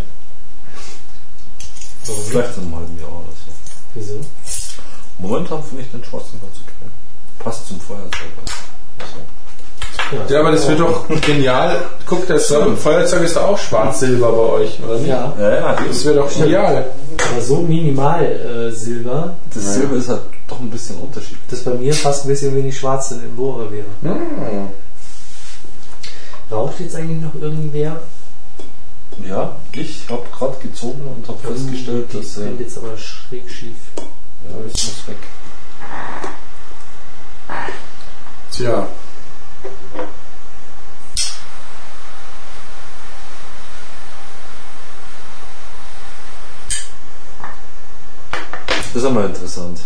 Warum 2.05 2.19
nicht? 2.21 2.29
Vielleicht 2.31 2.57
in 2.57 2.63
einem 2.63 2.75
halben 2.75 2.99
Jahr 2.99 3.09
oder 3.09 3.27
so. 3.31 3.35
Wieso? 3.95 4.19
Momentan 5.17 5.63
finde 5.63 5.84
ich 5.84 5.91
den 5.91 6.03
schwarzen 6.03 6.39
ganz 6.41 6.53
okay. 6.57 6.89
Passt 7.39 7.67
zum 7.67 7.80
Feuerzeug. 7.80 8.11
So. 8.99 10.34
Ja, 10.34 10.39
aber 10.41 10.51
das 10.51 10.67
wird 10.67 10.80
doch 10.80 11.07
genial. 11.22 11.77
Guck, 12.05 12.27
das 12.27 12.47
Feuerzeug 12.47 13.23
ist 13.23 13.35
doch 13.35 13.43
auch 13.43 13.57
schwarz-silber 13.57 14.31
bei 14.31 14.38
euch, 14.38 14.80
oder 14.84 14.97
nicht? 14.97 15.07
Ja, 15.07 15.34
Ja, 15.39 15.53
ja, 15.55 15.76
Das 15.88 16.05
wäre 16.05 16.15
doch 16.17 16.31
genial. 16.31 16.85
aber 17.31 17.41
so 17.41 17.57
minimal 17.61 18.23
äh, 18.23 18.72
Silber, 18.72 19.35
Das 19.53 19.73
Silber 19.73 19.95
ist 19.95 20.09
halt 20.09 20.22
doch 20.47 20.59
ein 20.59 20.69
bisschen 20.69 20.97
Unterschied. 20.97 21.38
dass 21.49 21.61
bei 21.63 21.72
mir 21.73 21.93
fast 21.93 22.26
ein 22.26 22.27
bisschen 22.27 22.55
wenig 22.55 22.77
schwarz 22.77 23.11
in 23.11 23.22
den 23.22 23.35
Bohrer 23.35 23.72
wäre. 23.72 23.85
Hm. 24.03 24.67
Raucht 26.51 26.80
jetzt 26.81 26.95
eigentlich 26.95 27.22
noch 27.23 27.41
irgendwer? 27.41 27.99
Ja, 29.23 29.55
ich 29.71 30.07
habe 30.09 30.25
gerade 30.31 30.57
gezogen 30.59 31.01
und 31.07 31.27
habe 31.27 31.39
festgestellt, 31.39 32.13
dass 32.13 32.35
Die 32.35 32.41
äh, 32.41 32.43
sind 32.43 32.59
jetzt 32.59 32.77
aber 32.77 32.97
schräg 32.97 33.49
schief. 33.49 33.75
ja, 33.97 34.57
ich 34.65 34.83
muss 34.83 35.07
weg. 35.07 35.17
Tja, 38.51 38.87
Das 48.95 49.03
ist 49.03 49.07
einmal 49.09 49.25
interessant. 49.25 49.81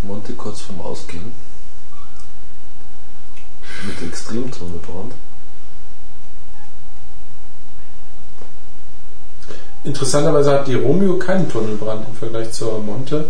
Monte 0.00 0.32
kurz 0.32 0.62
vorm 0.62 0.80
Ausgehen. 0.80 1.32
Mit 3.86 4.00
Extremtonnebrand. 4.08 5.12
Interessanterweise 9.86 10.52
hat 10.52 10.66
die 10.66 10.74
Romeo 10.74 11.16
keinen 11.16 11.48
Tunnelbrand 11.48 12.08
im 12.08 12.14
Vergleich 12.14 12.52
zur 12.52 12.80
Monte. 12.80 13.28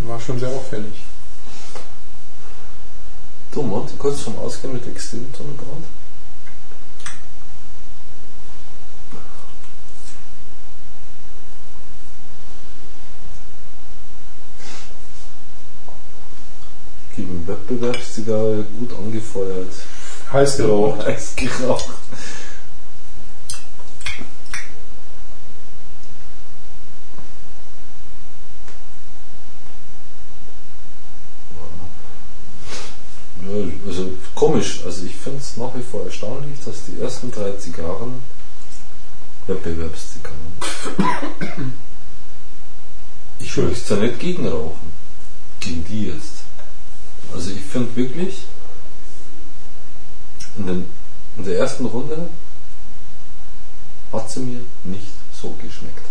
War 0.00 0.20
schon 0.20 0.38
sehr 0.38 0.50
auffällig. 0.50 0.92
Du, 3.50 3.62
Monte 3.62 3.94
kurz 3.96 4.20
vorm 4.20 4.38
Ausgehen 4.38 4.74
mit 4.74 4.86
Extremtonnebrand. 4.86 5.84
Gegen 17.16 17.48
Wettbewerbssieger 17.48 18.62
gut 18.78 18.92
angefeuert. 18.96 19.72
Heiß 20.32 20.58
geraucht. 20.58 21.04
Heiß 21.06 21.34
geraucht. 21.34 21.90
Also 33.86 34.10
komisch. 34.34 34.82
Also 34.84 35.04
ich 35.04 35.14
finde 35.14 35.38
es 35.38 35.56
nach 35.56 35.74
wie 35.74 35.82
vor 35.82 36.04
erstaunlich, 36.04 36.58
dass 36.64 36.86
die 36.86 37.00
ersten 37.00 37.30
drei 37.30 37.52
Zigarren 37.52 38.22
Wettbewerbszigarren. 39.46 40.36
Ich 43.40 43.52
Schön. 43.52 43.68
möchte 43.68 43.94
ja 43.94 44.00
nicht 44.00 44.18
gegen 44.18 44.46
rauchen. 44.46 44.92
Gegen 45.60 45.84
die 45.84 46.08
jetzt. 46.08 46.42
Also 47.32 47.50
ich 47.50 47.60
finde 47.60 47.94
wirklich, 47.96 48.46
in, 50.56 50.66
den, 50.66 50.84
in 51.36 51.44
der 51.44 51.58
ersten 51.58 51.86
Runde 51.86 52.28
hat 54.12 54.30
sie 54.30 54.40
mir 54.40 54.60
nicht 54.84 55.12
so 55.40 55.54
geschmeckt. 55.62 56.04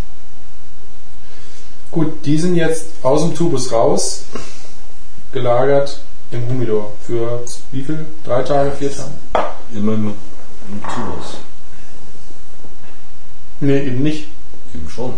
Gut, 1.91 2.25
die 2.25 2.37
sind 2.37 2.55
jetzt 2.55 3.03
aus 3.03 3.21
dem 3.21 3.35
Tubus 3.35 3.71
raus, 3.71 4.23
gelagert 5.31 6.01
im 6.31 6.47
Humidor. 6.49 6.91
Für 7.05 7.41
wie 7.71 7.83
viel? 7.83 8.05
Drei 8.25 8.41
Tage, 8.43 8.71
vier 8.71 8.91
Tage? 8.95 9.11
Immer 9.73 9.93
im, 9.93 10.07
im 10.07 10.81
Tubus. 10.83 11.37
Nee, 13.59 13.79
eben 13.87 14.03
nicht. 14.03 14.27
Eben 14.73 14.89
schon. 14.89 15.13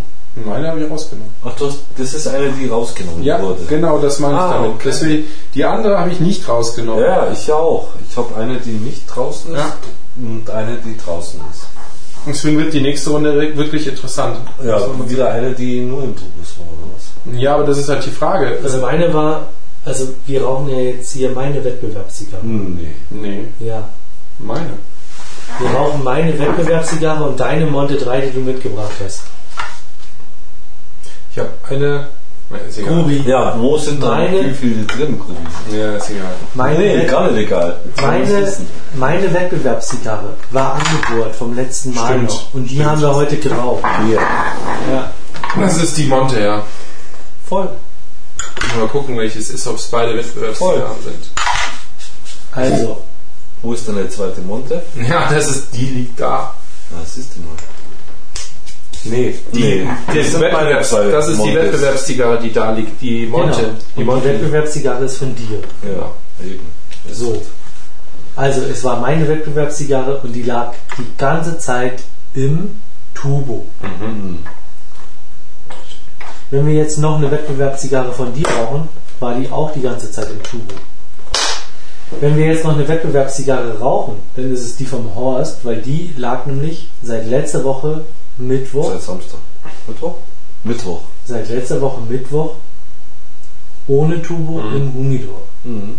Meine 0.45 0.69
habe 0.69 0.81
ich 0.83 0.89
rausgenommen. 0.89 1.33
Ach, 1.43 1.53
du 1.55 1.67
hast, 1.67 1.79
das 1.97 2.13
ist 2.13 2.27
eine, 2.27 2.49
die 2.51 2.67
rausgenommen 2.67 3.23
Ja, 3.23 3.41
wurde. 3.41 3.63
genau, 3.67 3.97
das 3.97 4.19
meine 4.19 4.35
ich 4.35 4.39
Ah, 4.39 4.53
damit. 4.53 4.69
okay. 4.71 4.83
Deswegen, 4.85 5.23
die 5.53 5.65
andere 5.65 5.97
habe 5.97 6.11
ich 6.11 6.19
nicht 6.19 6.47
rausgenommen. 6.47 7.03
Ja, 7.03 7.29
ich 7.31 7.47
ja 7.47 7.55
auch. 7.55 7.89
Ich 8.09 8.15
habe 8.15 8.35
eine, 8.37 8.57
die 8.57 8.71
nicht 8.71 9.05
draußen 9.07 9.51
ist 9.53 9.57
Ja. 9.59 9.73
und 10.17 10.49
eine, 10.49 10.77
die 10.77 10.95
draußen 10.95 11.41
ist. 11.51 11.63
Und 12.25 12.35
deswegen 12.35 12.57
wird 12.59 12.73
die 12.73 12.81
nächste 12.81 13.09
Runde 13.09 13.55
wirklich 13.57 13.87
interessant. 13.87 14.37
Ja, 14.63 14.77
und 14.77 15.09
wieder 15.09 15.31
eine, 15.31 15.51
die 15.53 15.81
nur 15.81 16.03
im 16.03 16.15
Tubus 16.15 16.55
war, 16.59 16.67
oder 16.67 16.93
was? 16.95 17.39
Ja, 17.41 17.55
aber 17.55 17.63
das 17.65 17.77
ist 17.79 17.89
halt 17.89 18.05
die 18.05 18.11
Frage. 18.11 18.59
Also 18.63 18.77
meine 18.79 19.13
war, 19.13 19.47
also 19.89 20.13
wir 20.25 20.43
rauchen 20.43 20.69
ja 20.69 20.77
jetzt 20.77 21.11
hier 21.13 21.31
meine 21.31 21.63
Wettbewerbszigarre. 21.63 22.43
Hm, 22.43 22.75
nee. 22.75 22.89
nee, 23.59 23.65
Ja. 23.67 23.89
meine. 24.39 24.69
Wir 25.59 25.69
rauchen 25.71 26.03
meine 26.03 26.37
Wettbewerbszigarre 26.37 27.23
und 27.27 27.39
deine 27.39 27.65
Monte 27.65 27.97
3, 27.97 28.21
die 28.21 28.31
du 28.31 28.39
mitgebracht 28.39 28.91
hast. 29.03 29.23
Ich 31.31 31.39
habe 31.39 31.49
eine. 31.69 32.07
Na, 32.51 32.57
Ist 32.67 32.79
egal. 32.79 32.93
Grubi. 32.93 33.23
Ja, 33.27 33.55
wo 33.59 33.77
sind 33.77 34.01
da 34.01 34.09
Meine- 34.09 34.43
wie 34.49 34.53
viele 34.53 34.83
drin, 34.85 35.19
Grubi? 35.19 35.77
Ja, 35.77 35.95
ist 35.97 36.09
egal. 36.09 36.31
Meine, 36.55 36.79
Nee, 36.79 37.05
gar 37.05 37.29
nicht 37.29 37.45
egal. 37.45 37.79
Meine, 38.01 38.53
meine 38.95 39.33
Wettbewerbszigarre 39.33 40.33
war 40.49 40.75
angebohrt 40.75 41.35
vom 41.35 41.55
letzten 41.55 41.93
Mal 41.93 42.07
Stimmt. 42.07 42.29
noch. 42.29 42.53
Und 42.55 42.65
die 42.71 42.83
haben 42.83 43.01
wir 43.01 43.13
heute 43.13 43.37
geraucht. 43.37 43.83
Hier. 44.07 44.15
Ja. 44.91 45.11
Das 45.59 45.77
ist 45.77 45.95
die 45.97 46.05
Monte, 46.05 46.39
ja. 46.41 46.63
Voll. 47.47 47.69
Mal 48.77 48.87
gucken, 48.87 49.17
welches 49.17 49.49
ist, 49.49 49.67
ob 49.67 49.77
es 49.77 49.87
beide 49.87 50.15
Wettbewerbszigarren 50.17 51.01
sind. 51.03 51.31
Also, 52.51 53.01
Wo 53.61 53.73
ist 53.73 53.87
denn 53.87 53.95
der 53.95 54.09
zweite 54.09 54.41
Monte? 54.41 54.81
Ja, 54.95 55.29
das 55.29 55.49
ist, 55.49 55.67
die 55.75 55.85
liegt 55.85 56.19
da. 56.19 56.53
Ah, 56.91 56.99
das 57.01 57.17
ist 57.17 57.35
die 57.35 57.39
mal. 57.39 57.55
Nee, 59.03 59.35
die, 59.53 59.59
Nee, 59.59 59.87
das, 60.07 60.15
das 60.15 60.31
sind 60.31 60.41
meine 60.41 60.53
Wettbewerbs, 60.53 60.89
zwei 60.89 61.07
das 61.09 61.27
ist 61.27 61.33
die 61.35 61.47
Montes. 61.47 61.63
Wettbewerbszigarre, 61.63 62.39
die 62.41 62.51
da 62.53 62.71
liegt. 62.71 63.01
Die 63.01 63.25
Monte. 63.27 63.57
genau. 63.61 63.73
Die 63.97 64.03
Monte. 64.03 64.27
die 64.27 64.33
Wettbewerbszigarre 64.33 65.05
ist 65.05 65.17
von 65.17 65.35
dir. 65.35 65.59
Ja, 65.83 66.11
eben. 66.45 66.65
So. 67.11 67.41
Also, 68.35 68.61
es 68.61 68.83
war 68.83 68.99
meine 68.99 69.27
Wettbewerbszigarre 69.27 70.17
und 70.21 70.33
die 70.33 70.43
lag 70.43 70.73
die 70.97 71.05
ganze 71.17 71.57
Zeit 71.59 72.03
im 72.33 72.79
Tubo. 73.13 73.65
Mhm. 73.81 74.39
Wenn 76.51 76.65
wir 76.65 76.73
jetzt 76.73 76.97
noch 76.97 77.17
eine 77.17 77.29
Wettbewerbszigarre 77.29 78.11
von 78.11 78.33
dir 78.33 78.47
rauchen, 78.47 78.89
war 79.19 79.35
die 79.35 79.49
auch 79.51 79.71
die 79.71 79.81
ganze 79.81 80.11
Zeit 80.11 80.29
im 80.31 80.41
Tubo. 80.43 80.73
Wenn 82.19 82.37
wir 82.37 82.47
jetzt 82.47 82.63
noch 82.63 82.73
eine 82.73 82.87
Wettbewerbszigarre 82.87 83.79
rauchen, 83.79 84.15
dann 84.35 84.51
ist 84.51 84.61
es 84.61 84.75
die 84.77 84.85
vom 84.85 85.13
Horst, 85.15 85.63
weil 85.63 85.81
die 85.81 86.13
lag 86.17 86.45
nämlich 86.47 86.87
seit 87.03 87.27
letzter 87.27 87.63
Woche 87.63 88.03
Mittwoch, 88.37 88.91
Seit 88.93 89.01
Samstag. 89.03 89.39
Mittwoch? 89.87 90.15
Mittwoch. 90.63 91.01
seit 91.25 91.49
letzter 91.49 91.79
Woche 91.81 92.01
Mittwoch 92.09 92.55
ohne 93.87 94.21
Tubo 94.21 94.59
im 94.59 94.93
Humidor. 94.93 95.41
Mhm. 95.63 95.95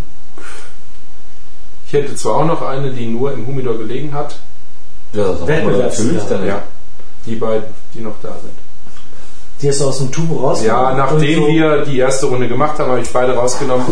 Ich 1.87 1.93
hätte 1.93 2.15
zwar 2.15 2.37
auch 2.39 2.45
noch 2.47 2.63
eine, 2.63 2.93
die 2.93 3.07
nur 3.07 3.33
im 3.33 3.47
Humidor 3.47 3.79
gelegen 3.79 4.13
hat. 4.13 4.37
Ja, 5.13 5.33
das 5.33 5.47
Wettbewerbszigarre. 5.47 6.15
natürlich 6.15 6.29
dann. 6.29 6.47
Ja. 6.47 6.63
Die 7.27 7.37
beiden, 7.37 7.69
die 7.95 8.01
noch 8.01 8.15
da 8.23 8.31
sind. 8.41 8.53
Die 9.63 9.69
hast 9.69 9.81
du 9.81 9.89
aus 9.89 9.99
dem 9.99 10.11
Tubo 10.11 10.37
raus. 10.47 10.63
Ja, 10.65 10.95
nachdem 10.95 11.47
wir 11.49 11.85
die 11.85 11.99
erste 11.99 12.27
Runde 12.27 12.49
gemacht 12.49 12.79
haben, 12.79 12.91
habe 12.91 13.01
ich 13.01 13.11
beide 13.13 13.35
rausgenommen. 13.35 13.85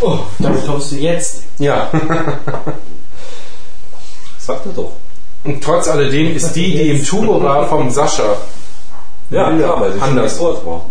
Oh, 0.00 0.18
damit 0.38 0.64
kommst 0.66 0.92
du 0.92 0.96
jetzt. 0.96 1.42
Ja. 1.58 1.90
Sag 4.38 4.64
mir 4.64 4.72
doch. 4.72 4.92
Und 5.44 5.62
trotz 5.62 5.88
alledem 5.88 6.34
ist 6.36 6.52
die, 6.52 6.72
die 6.72 6.90
im 6.90 7.04
Tubo 7.04 7.42
war, 7.42 7.66
vom 7.68 7.90
Sascha. 7.90 8.36
Ja, 9.30 9.50
Milder. 9.50 9.64
klar, 9.66 9.80
weil 9.80 9.92
die 9.92 10.00
Anders. 10.00 10.36
schon 10.36 10.46
Geburt 10.54 10.66
war. 10.66 10.86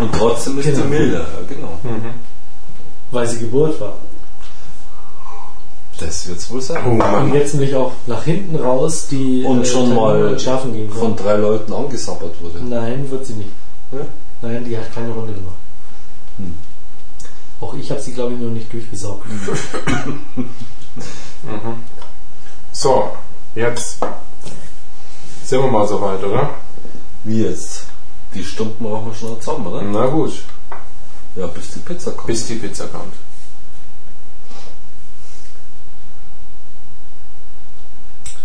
Und 0.00 0.14
trotzdem 0.16 0.58
ist 0.58 0.66
Genau. 0.66 0.80
die 0.82 0.88
milder. 0.88 1.18
Ja, 1.20 1.24
genau. 1.48 1.78
Weil 3.12 3.28
sie 3.28 3.38
Geburt 3.38 3.80
war. 3.80 3.94
Das 6.00 6.26
wird's 6.26 6.50
wohl 6.50 6.62
sein. 6.62 6.82
Oh 6.86 7.18
Und 7.18 7.34
jetzt 7.34 7.52
nämlich 7.54 7.74
auch 7.74 7.92
nach 8.06 8.24
hinten 8.24 8.56
raus 8.56 9.06
die 9.08 9.44
Und 9.44 9.66
schon 9.66 9.82
Tanninen 9.82 9.96
mal 9.96 10.24
und 10.28 10.40
Schafen 10.40 10.72
gehen 10.72 10.90
Von 10.90 11.14
drei 11.14 11.36
Leuten 11.36 11.72
angesappert 11.72 12.40
wurde. 12.40 12.58
Nein, 12.64 13.10
wird 13.10 13.26
sie 13.26 13.34
nicht. 13.34 13.50
Ja? 13.92 13.98
Nein, 14.40 14.64
die 14.64 14.76
hat 14.78 14.92
keine 14.94 15.12
Runde 15.12 15.34
gemacht. 15.34 15.56
Hm. 16.38 16.54
Auch 17.60 17.74
ich 17.74 17.90
habe 17.90 18.00
sie, 18.00 18.14
glaube 18.14 18.32
ich, 18.32 18.40
noch 18.40 18.50
nicht 18.50 18.72
durchgesaugt. 18.72 19.26
So, 22.72 23.10
jetzt 23.54 23.98
sind 25.44 25.60
wir 25.60 25.70
mal 25.70 25.86
soweit, 25.86 26.22
oder? 26.22 26.50
Wie 27.24 27.42
jetzt? 27.42 27.84
Die 28.32 28.44
Stunden 28.44 28.82
brauchen 28.82 29.06
wir 29.08 29.14
schon 29.14 29.30
noch 29.30 29.40
zusammen, 29.40 29.66
oder? 29.66 29.82
Na 29.82 30.06
gut, 30.06 30.32
Ja, 31.36 31.46
bis 31.48 31.72
die 31.72 31.80
Pizza 31.80 32.12
kommt. 32.12 32.26
bis 32.26 32.46
die 32.46 32.54
Pizza 32.54 32.86
kommt. 32.86 33.12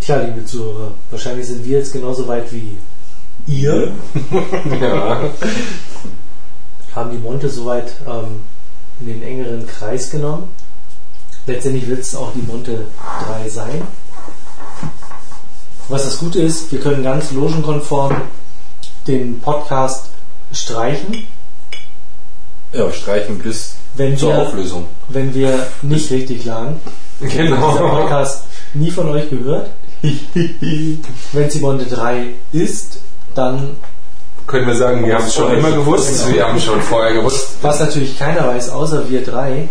Tja, 0.06 0.18
liebe 0.22 0.45
Zuhörer, 0.45 0.91
wahrscheinlich 1.10 1.48
sind 1.48 1.65
wir 1.65 1.80
jetzt 1.80 1.91
genauso 1.94 2.27
weit 2.27 2.52
wie 2.52 2.77
ihr. 3.48 3.91
Ja. 4.82 5.30
Haben 6.95 7.11
die 7.11 7.18
Monte 7.18 7.49
soweit 7.49 7.94
ähm, 8.07 8.41
in 9.02 9.07
den 9.07 9.23
engeren 9.23 9.68
Kreis 9.68 10.10
genommen. 10.11 10.49
Letztendlich 11.48 11.88
wird 11.88 11.99
es 12.02 12.15
auch 12.15 12.32
die 12.34 12.41
Monte 12.41 12.86
3 13.27 13.49
sein. 13.49 13.82
Was 15.90 16.06
das 16.06 16.19
Gute 16.19 16.40
ist, 16.41 16.72
wir 16.72 16.80
können 16.80 17.03
ganz 17.03 17.32
logenkonform 17.32 18.22
den 19.07 19.40
Podcast 19.41 20.10
streichen, 20.53 21.27
Ja, 22.72 22.91
streichen 22.91 23.40
bis 23.40 23.76
wenn 23.95 24.18
zur 24.18 24.34
wir, 24.34 24.41
Auflösung. 24.41 24.86
wenn 25.10 25.34
wir 25.34 25.68
nicht 25.82 26.10
richtig 26.11 26.45
lagen. 26.45 26.80
Dieser 27.19 27.44
Genau. 27.44 27.72
Podcast 27.76 28.45
Nie 28.73 28.91
von 28.91 29.10
euch 29.10 29.30
gehört. 29.30 29.69
Wenn 31.34 31.49
sie 31.49 31.59
Monte 31.59 31.85
3 31.85 32.27
ist, 32.51 32.99
dann, 33.34 33.76
Können 34.47 34.67
wir 34.67 34.76
sagen, 34.76 35.05
wir 35.05 35.15
haben 35.15 35.26
es 35.26 35.34
schon 35.34 35.51
immer 35.51 35.72
gewusst. 35.72 36.31
Wir 36.31 36.47
haben 36.47 36.59
schon 36.59 36.81
vorher 36.81 37.13
gewusst. 37.13 37.57
was 37.61 37.80
natürlich 37.80 38.17
keiner 38.17 38.47
weiß, 38.47 38.69
außer 38.69 39.09
wir 39.09 39.23
drei, 39.23 39.67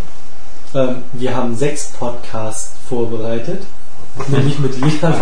ähm, 0.74 0.96
wir 1.12 1.36
haben 1.36 1.54
sechs 1.56 1.92
Podcasts 1.98 2.72
vorbereitet. 2.88 3.62
Nämlich 4.28 4.58
mit 4.60 4.74
jeder 4.76 5.12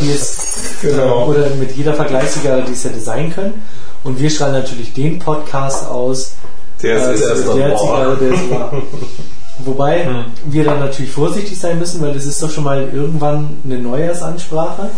die 0.00 0.10
es 0.10 0.36
Genau. 0.82 1.26
oder 1.26 1.48
mit 1.50 1.72
jeder 1.76 1.94
Vergleichsliga, 1.94 2.60
die 2.60 2.72
es 2.72 2.84
hätte 2.84 3.00
sein 3.00 3.32
können. 3.34 3.62
Und 4.02 4.18
wir 4.20 4.28
strahlen 4.30 4.54
natürlich 4.54 4.92
den 4.92 5.18
Podcast 5.18 5.86
aus, 5.86 6.32
Der 6.82 6.96
äh, 7.10 7.14
ist 7.14 7.24
der 7.24 7.36
Zigarre, 7.36 8.16
der 8.20 8.32
es 8.32 8.50
war. 8.50 8.72
Wobei 9.60 10.06
wir 10.46 10.64
dann 10.64 10.80
natürlich 10.80 11.12
vorsichtig 11.12 11.58
sein 11.58 11.78
müssen, 11.78 12.00
weil 12.02 12.12
das 12.12 12.24
ist 12.26 12.42
doch 12.42 12.50
schon 12.50 12.64
mal 12.64 12.88
irgendwann 12.92 13.56
eine 13.64 13.78
Neujahrsansprache. 13.78 14.90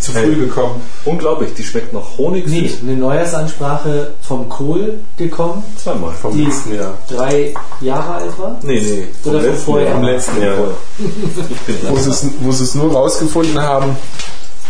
zu 0.00 0.12
früh 0.12 0.34
gekommen. 0.36 0.82
Unglaublich, 1.06 1.54
die 1.54 1.62
schmeckt 1.62 1.94
nach 1.94 2.18
Honig. 2.18 2.46
Nee, 2.46 2.70
eine 2.82 2.94
Neujahrsansprache 2.94 4.12
vom 4.20 4.48
Kohl 4.50 4.98
gekommen, 5.16 5.62
Zweimal. 5.82 6.12
Vom 6.20 6.36
Die- 6.36 6.44
letzten 6.44 6.74
Jahr. 6.74 6.92
drei 7.08 7.54
Jahre 7.80 8.14
alt 8.16 8.38
war. 8.38 8.58
Nee, 8.62 8.80
nee. 8.82 9.08
Oder 9.30 9.40
von 9.40 9.54
vorher? 9.56 9.92
Vom 9.92 10.02
letzten 10.02 10.42
Jahr. 10.42 10.56
Wo 11.88 11.96
sie, 11.96 12.10
es, 12.10 12.26
wo 12.40 12.52
sie 12.52 12.64
es 12.64 12.74
nur 12.74 12.92
rausgefunden 12.92 13.58
haben, 13.58 13.96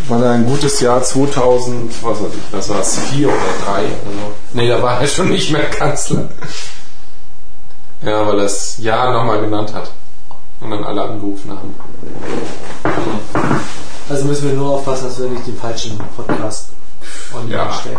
war 0.08 0.20
da 0.20 0.32
ein 0.32 0.46
gutes 0.46 0.78
Jahr 0.80 1.02
2000, 1.02 1.90
was 2.02 2.20
weiß 2.20 2.28
ich, 2.32 2.50
das 2.52 2.68
war 2.68 2.80
es, 2.80 2.96
4 2.98 3.26
oder 3.26 3.36
3 3.66 3.80
oder. 3.82 4.32
Nee, 4.52 4.68
da 4.68 4.80
war 4.82 5.00
er 5.00 5.06
schon 5.08 5.30
nicht 5.30 5.50
mehr 5.50 5.64
Kanzler. 5.70 6.28
Ja, 8.04 8.26
weil 8.26 8.38
er 8.38 8.42
das 8.44 8.78
Jahr 8.78 9.12
nochmal 9.12 9.40
genannt 9.40 9.72
hat. 9.72 9.90
Und 10.60 10.70
dann 10.70 10.84
alle 10.84 11.02
angerufen 11.02 11.50
haben. 11.50 11.74
Also 14.08 14.24
müssen 14.26 14.48
wir 14.48 14.54
nur 14.56 14.70
aufpassen, 14.74 15.04
dass 15.08 15.18
wir 15.20 15.28
nicht 15.28 15.46
den 15.46 15.56
falschen 15.56 15.98
Podcast 16.16 16.68
online 17.34 17.52
Ja. 17.54 17.72
stellen. 17.72 17.98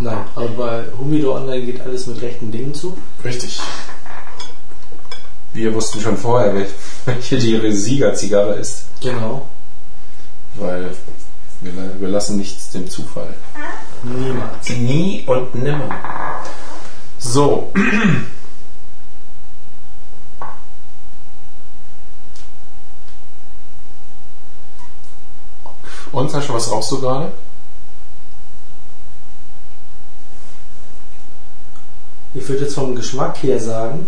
Nein, 0.00 0.18
aber 0.34 0.48
bei 0.48 0.84
Humido 0.98 1.34
Online 1.36 1.64
geht 1.64 1.80
alles 1.80 2.06
mit 2.06 2.20
rechten 2.20 2.50
Dingen 2.50 2.74
zu. 2.74 2.96
Richtig. 3.24 3.60
Wir 5.52 5.72
wussten 5.74 6.00
schon 6.00 6.16
vorher, 6.18 6.52
wel- 6.54 6.66
welche 7.06 7.38
die 7.38 7.52
ihre 7.52 7.72
Siegerzigarre 7.72 8.54
ist. 8.54 8.86
Genau. 9.00 9.46
Weil 10.56 10.90
wir, 11.60 11.72
wir 12.00 12.08
lassen 12.08 12.36
nichts 12.36 12.70
dem 12.70 12.90
Zufall. 12.90 13.32
Niemals. 14.02 14.68
Nie 14.70 15.24
und 15.26 15.54
nimmer. 15.54 15.88
So. 17.18 17.72
Und 26.16 26.30
Sascha, 26.30 26.54
was 26.54 26.70
rauchst 26.70 26.90
du 26.92 26.98
gerade? 26.98 27.30
Ich 32.32 32.48
würde 32.48 32.64
jetzt 32.64 32.74
vom 32.74 32.94
Geschmack 32.94 33.42
her 33.42 33.60
sagen, 33.60 34.06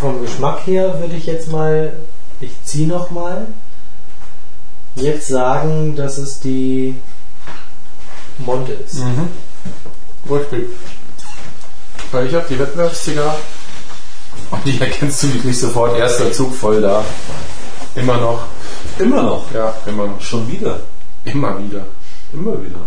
vom 0.00 0.22
Geschmack 0.22 0.66
her 0.66 0.98
würde 0.98 1.14
ich 1.14 1.26
jetzt 1.26 1.52
mal, 1.52 1.92
ich 2.40 2.50
ziehe 2.64 2.88
noch 2.88 3.12
mal, 3.12 3.46
jetzt 4.96 5.28
sagen, 5.28 5.94
dass 5.94 6.18
es 6.18 6.40
die 6.40 6.96
Monte 8.38 8.72
ist. 8.72 8.94
Mhm. 8.94 9.28
Richtig. 10.28 10.66
Weil 12.10 12.26
ich 12.26 12.34
habe 12.34 12.46
die 12.48 12.58
Wettbewerbszigarre. 12.58 13.36
Und 14.50 14.64
die 14.64 14.80
erkennst 14.80 15.22
du 15.22 15.32
wirklich 15.34 15.58
sofort. 15.58 15.96
Erster 15.98 16.32
Zug 16.32 16.54
voll 16.54 16.80
da. 16.80 17.04
Immer 17.94 18.16
noch. 18.18 18.40
Immer 18.98 19.22
noch. 19.22 19.50
Ja, 19.52 19.74
immer 19.86 20.06
noch. 20.06 20.20
Schon 20.20 20.50
wieder. 20.50 20.80
Immer 21.24 21.58
wieder. 21.58 21.86
Immer 22.32 22.62
wieder. 22.62 22.80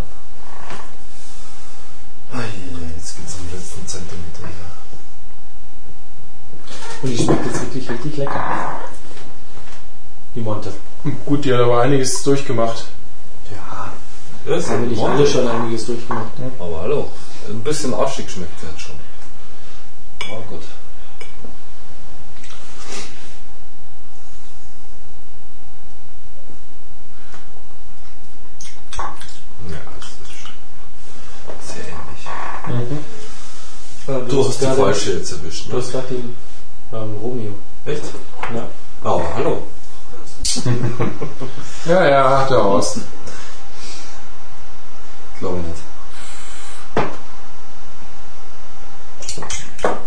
Jetzt 2.95 3.17
geht's 3.17 3.35
am 3.39 3.57
letzten 3.57 3.87
Zentimeter 3.87 4.41
her. 4.43 4.71
Und 7.01 7.09
die 7.09 7.17
schmeckt 7.17 7.45
jetzt 7.45 7.61
wirklich 7.61 7.89
richtig 7.89 8.17
lecker. 8.17 8.79
Die 10.35 10.41
Monte. 10.41 10.73
Gut, 11.25 11.45
die 11.45 11.53
hat 11.53 11.61
aber 11.61 11.81
einiges 11.81 12.21
durchgemacht. 12.23 12.85
Ja, 13.51 13.91
Das 14.45 14.69
haben 14.69 14.81
wir 14.83 14.89
nicht 14.89 15.01
alle 15.01 15.25
schon 15.27 15.47
einiges 15.47 15.85
durchgemacht. 15.85 16.37
Ne? 16.39 16.51
Aber 16.59 16.81
hallo, 16.81 17.11
ein 17.47 17.61
bisschen 17.63 17.93
arschig 17.93 18.29
schmeckt 18.29 18.61
jetzt 18.63 18.81
schon. 18.81 18.95
Oh 20.29 20.41
gut. 20.49 20.63
Ja, 29.69 29.77
das 29.99 30.07
ist 31.65 31.73
sehr 31.73 31.83
ähnlich. 31.83 32.99
Äh, 34.07 34.19
Du 34.29 34.47
hast 34.47 34.61
die 34.61 34.65
falsche 34.65 35.13
jetzt 35.13 35.31
erwischt. 35.31 35.67
Du 35.69 35.75
Ne? 35.75 35.81
hast 35.81 35.91
gerade 35.91 36.07
den 36.07 36.35
ähm, 36.93 37.15
Romeo. 37.21 37.53
Echt? 37.85 38.03
Ja. 38.53 38.67
Aber 39.03 39.23
hallo. 39.35 39.63
Ja, 41.85 42.05
ja, 42.09 42.39
hat 42.39 42.51
er 42.51 42.63
aus. 42.65 42.99
Glaube 45.39 45.57
nicht. 45.59 45.81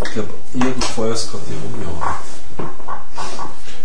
Ich 0.04 0.10
glaube, 0.12 0.28
ihr 0.54 0.74
feuerst 0.94 1.30
gerade 1.30 1.44
die 1.48 1.54
Romeo. 1.54 2.02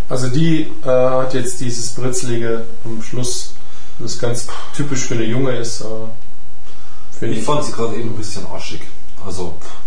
Also 0.10 0.30
die 0.30 0.72
äh, 0.84 0.88
hat 0.88 1.34
jetzt 1.34 1.60
dieses 1.62 1.92
Britzelige 1.92 2.66
am 2.84 3.02
Schluss, 3.02 3.54
das 4.00 4.20
ganz 4.20 4.48
typisch 4.76 5.06
für 5.06 5.14
eine 5.16 5.24
Junge 5.24 5.56
ist. 5.58 5.82
Äh, 5.82 7.26
Ich 7.28 7.44
fand 7.44 7.64
sie 7.64 7.72
gerade 7.72 7.96
eben 7.96 8.10
ein 8.10 8.18
bisschen 8.18 8.46
arschig. 8.48 8.82
Also, 9.26 9.54
Mhm. 9.54 9.85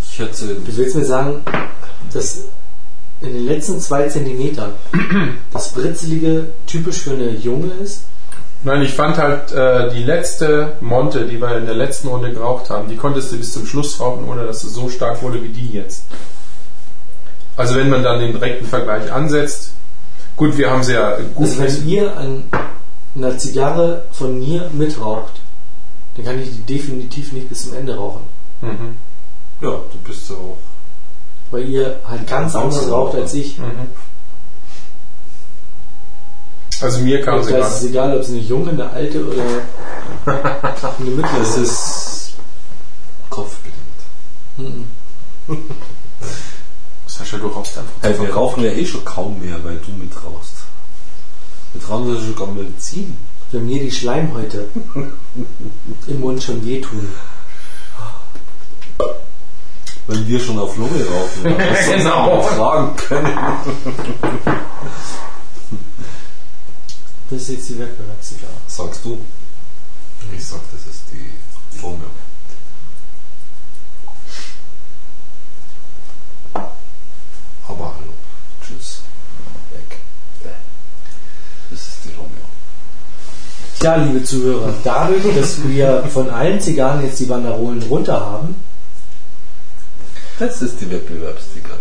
Ich 0.00 0.18
hätte. 0.18 0.46
Du 0.46 0.76
willst 0.76 0.96
mir 0.96 1.04
sagen, 1.04 1.42
dass 2.12 2.44
in 3.20 3.34
den 3.34 3.46
letzten 3.46 3.80
zwei 3.80 4.08
Zentimetern 4.08 4.72
das 5.52 5.72
Britzelige 5.72 6.48
typisch 6.66 7.00
für 7.00 7.12
eine 7.12 7.30
Junge 7.30 7.72
ist? 7.82 8.04
Nein, 8.64 8.82
ich 8.82 8.92
fand 8.92 9.16
halt 9.18 9.50
äh, 9.52 9.92
die 9.92 10.04
letzte 10.04 10.74
Monte, 10.80 11.26
die 11.26 11.40
wir 11.40 11.56
in 11.56 11.66
der 11.66 11.74
letzten 11.74 12.08
Runde 12.08 12.32
geraucht 12.32 12.70
haben, 12.70 12.88
die 12.88 12.96
konntest 12.96 13.32
du 13.32 13.36
bis 13.36 13.52
zum 13.52 13.66
Schluss 13.66 13.98
rauchen, 13.98 14.24
ohne 14.28 14.46
dass 14.46 14.62
es 14.62 14.74
so 14.74 14.88
stark 14.88 15.22
wurde 15.22 15.42
wie 15.42 15.48
die 15.48 15.70
jetzt. 15.70 16.04
Also 17.56 17.74
wenn 17.76 17.90
man 17.90 18.02
dann 18.02 18.20
den 18.20 18.32
direkten 18.32 18.66
Vergleich 18.66 19.10
ansetzt, 19.12 19.72
gut, 20.36 20.56
wir 20.56 20.70
haben 20.70 20.84
sie 20.84 20.94
ja 20.94 21.18
gut 21.34 21.48
Also 21.48 21.60
wenn 21.60 21.88
ihr 21.88 22.16
an 22.16 22.44
einer 23.16 23.36
Zigarre 23.36 24.04
von 24.12 24.38
mir 24.38 24.70
mitraucht, 24.72 25.40
dann 26.16 26.24
kann 26.24 26.40
ich 26.40 26.50
die 26.50 26.62
definitiv 26.62 27.32
nicht 27.32 27.48
bis 27.48 27.64
zum 27.64 27.74
Ende 27.74 27.96
rauchen. 27.96 28.22
Mhm. 28.62 28.96
Ja, 29.60 29.70
du 29.70 29.98
bist 30.04 30.28
ja 30.30 30.36
auch. 30.36 30.58
Weil 31.50 31.68
ihr 31.68 32.00
halt 32.08 32.26
ganz 32.26 32.54
anders 32.56 32.90
raucht 32.90 33.14
als 33.14 33.34
ich. 33.34 33.58
Mhm. 33.58 33.88
Also 36.80 36.98
mir 37.00 37.22
kam 37.22 37.38
Und 37.38 37.44
sie 37.44 37.54
ist 37.54 37.66
es 37.66 37.72
gerade. 37.74 37.86
egal, 37.88 38.16
ob 38.16 38.22
es 38.22 38.28
eine 38.30 38.38
junge, 38.38 38.70
eine 38.70 38.90
alte 38.90 39.24
oder 39.24 39.42
eine 40.26 41.10
mittlere 41.10 41.38
Das 41.38 41.56
ist 41.56 42.34
kopfbedingt. 43.30 43.76
Mhm. 44.56 44.86
Sascha, 47.06 47.36
du 47.36 47.46
rauchst 47.46 47.78
einfach. 47.78 47.92
Hey, 48.00 48.18
wir 48.18 48.34
rauchen 48.34 48.64
ja 48.64 48.70
eh 48.72 48.86
schon 48.86 49.04
kaum 49.04 49.38
mehr, 49.38 49.62
weil 49.62 49.76
du 49.76 49.92
mit 49.92 50.12
rauchst. 50.24 50.54
Wir 51.74 51.86
rauchen 51.86 52.14
ja 52.14 52.20
sogar 52.20 52.48
Medizin. 52.48 53.16
Wenn 53.52 53.66
mir 53.66 53.80
die 53.80 53.90
Schleimhäute 53.90 54.68
im 56.06 56.20
Mund 56.20 56.42
schon 56.42 56.64
wehtun. 56.66 57.08
Wenn 60.06 60.26
wir 60.26 60.40
schon 60.40 60.58
auf 60.58 60.76
Lunge 60.76 61.04
rauchen, 61.06 61.44
dann 61.44 61.58
was 61.70 61.86
soll 61.86 61.96
Genau. 61.96 62.36
man 62.36 62.44
fragen 62.44 62.96
können. 62.96 63.38
Das 67.30 67.42
ist 67.42 67.48
jetzt 67.50 67.68
die 67.70 67.78
Wettbewerbszigarre. 67.78 68.52
Sagst 68.66 69.04
du? 69.04 69.18
Ich 70.36 70.44
sag, 70.44 70.60
das 70.72 70.80
ist 70.92 71.02
die 71.12 71.80
Romeo. 71.80 72.08
Aber 77.68 77.84
hallo. 77.98 78.12
Tschüss. 78.66 79.02
Weg. 79.72 79.98
Das 81.70 81.80
ist 81.80 81.98
die 82.04 82.10
Romeo. 82.16 82.28
Tja, 83.78 83.96
liebe 83.96 84.22
Zuhörer, 84.24 84.74
dadurch, 84.84 85.22
dass 85.34 85.62
wir 85.66 86.04
von 86.12 86.28
allen 86.30 86.60
Zigarren 86.60 87.02
jetzt 87.04 87.18
die 87.20 87.24
Banderolen 87.24 87.82
runter 87.84 88.20
haben, 88.20 88.54
Das 90.42 90.60
ist 90.60 90.80
die 90.80 90.90
Wettbewerbszigarre. 90.90 91.78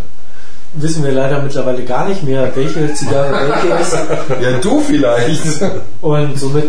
wissen 0.73 1.03
wir 1.03 1.13
leider 1.13 1.41
mittlerweile 1.41 1.83
gar 1.83 2.07
nicht 2.07 2.21
mehr, 2.23 2.55
welche 2.55 2.93
Zigarre 2.93 3.49
welche 3.49 3.81
ist. 3.81 3.93
Ja, 4.39 4.59
du 4.59 4.79
vielleicht. 4.81 5.43
Und 6.01 6.39
somit 6.39 6.65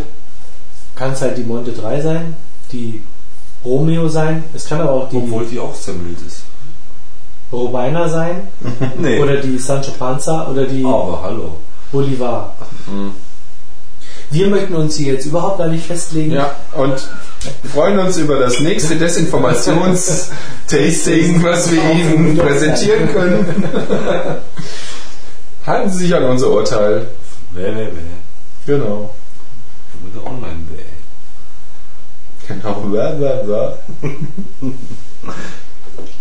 kann 0.95 1.13
es 1.13 1.21
halt 1.21 1.37
die 1.37 1.43
Monte 1.43 1.71
3 1.73 2.01
sein, 2.01 2.35
die 2.73 3.03
Romeo 3.63 4.09
sein, 4.09 4.43
es 4.55 4.65
kann 4.67 4.81
aber 4.81 4.93
auch 4.93 5.09
die 5.11 5.17
Obwohl 5.17 5.45
die 5.45 5.59
auch 5.61 5.75
sehr 5.75 5.95
mild 5.95 6.19
ist. 6.27 6.43
Robina 7.53 8.09
sein 8.09 8.49
Nee. 8.99 9.21
oder 9.21 9.37
die 9.37 9.59
Sancho 9.59 9.91
Panza 9.99 10.49
oder 10.49 10.65
die 10.65 10.83
aber 10.85 11.21
hallo. 11.23 11.57
Bolivar. 11.93 12.55
Wir 14.31 14.49
möchten 14.49 14.75
uns 14.75 14.97
hier 14.97 15.13
jetzt 15.15 15.25
überhaupt 15.27 15.59
gar 15.59 15.69
nicht 15.69 15.87
festlegen. 15.87 16.33
Ja, 16.33 16.57
und 16.75 16.95
freuen 17.73 17.99
uns 17.99 18.17
über 18.17 18.39
das 18.39 18.61
nächste 18.61 18.97
Desinformations-Tasting, 18.97 21.43
was 21.43 21.71
wir 21.71 21.83
Ihnen 21.91 22.39
präsentieren 22.39 23.13
können. 23.13 23.45
Halten 25.67 25.91
Sie 25.91 26.07
sich 26.07 26.15
an 26.15 26.25
unser 26.25 26.49
Urteil. 26.51 27.09
www. 27.53 27.91
Genau. 28.67 29.15
Oder 30.15 30.27
online 30.27 30.63
weh. 30.71 30.83
Genau. 32.49 32.81
Blah, 32.81 33.11
blah, 33.13 33.37
blah. 33.43 33.79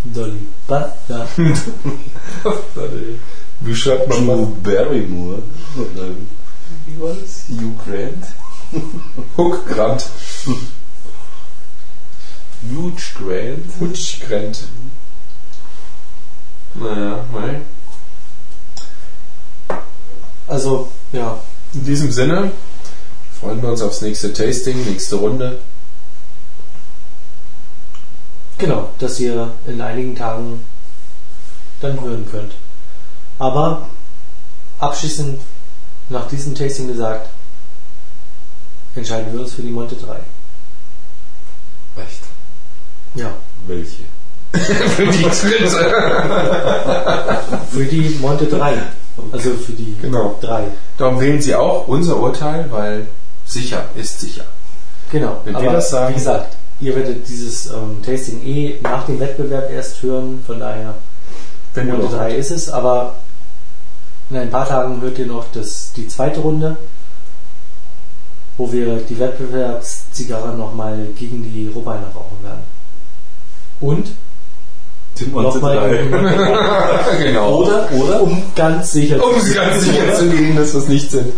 Dolly. 0.04 0.42
Ba, 0.68 0.94
da. 1.08 1.26
Wie 3.62 3.76
schreibt 3.76 4.10
man 4.10 4.26
mal? 4.26 4.48
Barrymore. 4.64 5.44
Wie 6.86 7.02
war 7.02 7.14
das? 7.14 7.46
Hugh 7.50 7.76
Grant? 7.84 8.26
Hook 9.38 9.68
Grant. 9.68 10.06
Hugh 12.64 12.94
Grant? 13.16 13.66
Hutsch 13.80 14.20
Grant. 14.22 14.64
Naja, 16.74 17.26
nein. 17.34 17.62
Also, 20.48 20.92
ja. 21.12 21.40
In 21.74 21.86
diesem 21.86 22.12
Sinne 22.12 22.52
freuen 23.40 23.62
wir 23.62 23.70
uns 23.70 23.82
aufs 23.82 24.02
nächste 24.02 24.34
Tasting, 24.34 24.84
nächste 24.86 25.16
Runde. 25.16 25.60
Genau, 28.58 28.90
dass 29.00 29.20
ihr 29.20 29.54
in 29.66 29.82
einigen 29.82 30.16
Tagen 30.16 30.64
dann 31.80 32.00
hören 32.00 32.28
könnt. 32.30 32.54
Aber 33.40 33.90
abschließend 34.80 35.40
nach 36.12 36.28
diesem 36.28 36.54
Tasting 36.54 36.88
gesagt, 36.88 37.30
entscheiden 38.96 39.32
wir 39.34 39.42
uns 39.42 39.54
für 39.54 39.62
die 39.62 39.70
Monte 39.72 39.96
3. 39.96 40.16
Echt? 42.02 42.22
Ja, 43.16 43.32
Welche? 43.68 44.04
Für 44.54 45.08
die 45.08 45.24
dritte. 45.24 45.94
für 47.72 47.86
die 47.86 48.18
Monte 48.20 48.46
3. 48.48 48.74
Also 49.32 49.52
für 49.54 49.72
die 49.72 49.96
Genau. 50.02 50.38
3. 50.42 50.64
Darum 50.98 51.22
wählen 51.22 51.42
Sie 51.42 51.56
auch 51.56 51.88
unser 51.88 52.18
Urteil, 52.18 52.66
weil 52.70 53.08
sicher 53.46 53.86
ist 53.96 54.20
sicher. 54.20 54.44
Genau. 55.10 55.40
Wenn 55.46 55.56
Aber 55.56 55.64
wir 55.66 55.72
das 55.72 55.90
sagen- 55.90 56.10
wie 56.14 56.18
gesagt, 56.20 56.58
ihr 56.82 56.94
werdet 56.98 57.26
dieses 57.30 57.68
ähm, 57.68 58.02
Tasting 58.06 58.44
eh 58.46 58.76
nach 58.82 59.06
dem 59.06 59.22
Wettbewerb 59.22 59.72
erst 59.72 60.02
hören, 60.04 60.44
von 60.46 60.60
daher 60.60 60.96
Wenn 61.74 61.90
Runde 61.90 62.08
3 62.14 62.36
ist 62.36 62.52
es, 62.52 62.70
aber 62.70 63.16
in 64.32 64.38
ein 64.38 64.50
paar 64.50 64.68
Tagen 64.68 65.02
hört 65.02 65.20
ihr 65.20 65.26
noch 65.28 65.46
das, 65.52 65.92
die 65.94 66.08
zweite 66.08 66.40
Runde, 66.40 66.78
wo 68.58 68.72
wir 68.72 68.98
die 68.98 69.20
Wettbewerbszigarre 69.20 70.56
nochmal 70.56 71.08
gegen 71.18 71.44
die 71.44 71.68
Robeiner 71.68 72.08
rauchen 72.08 72.38
werden. 72.42 72.64
Und 73.82 74.12
nochmal 75.32 75.78
3. 75.78 75.98
gegen 75.98 76.12
die 77.20 77.24
genau. 77.24 77.58
Oder, 77.58 77.92
oder 77.92 78.22
um 78.22 78.42
ganz 78.56 78.94
sicher 78.94 79.22
Um 79.22 79.40
sie 79.42 79.54
ganz 79.54 79.84
sicher 79.84 80.14
zu 80.16 80.30
gehen, 80.30 80.56
dass 80.56 80.74
wir 80.74 80.82
es 80.82 80.88
nicht 80.88 81.12
sind. 81.12 81.34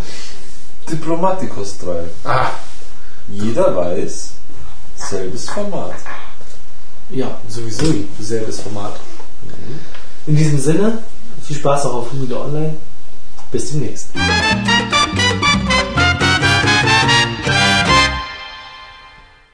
Diplomaticos 0.90 1.80
3. 1.80 2.04
Ah, 2.26 2.52
Jeder 3.28 3.76
weiß, 3.76 4.34
selbes 4.96 5.50
Format. 5.50 5.96
Ja, 7.10 7.40
sowieso 7.48 7.86
selbes 8.20 8.60
Format. 8.60 9.00
In 10.28 10.36
diesem 10.36 10.60
Sinne, 10.60 11.00
viel 11.46 11.58
Spaß 11.58 11.86
auch 11.86 11.94
auf 11.96 12.10
Fußball 12.10 12.38
Online. 12.38 12.76
Bis 13.52 13.72
demnächst. 13.72 14.10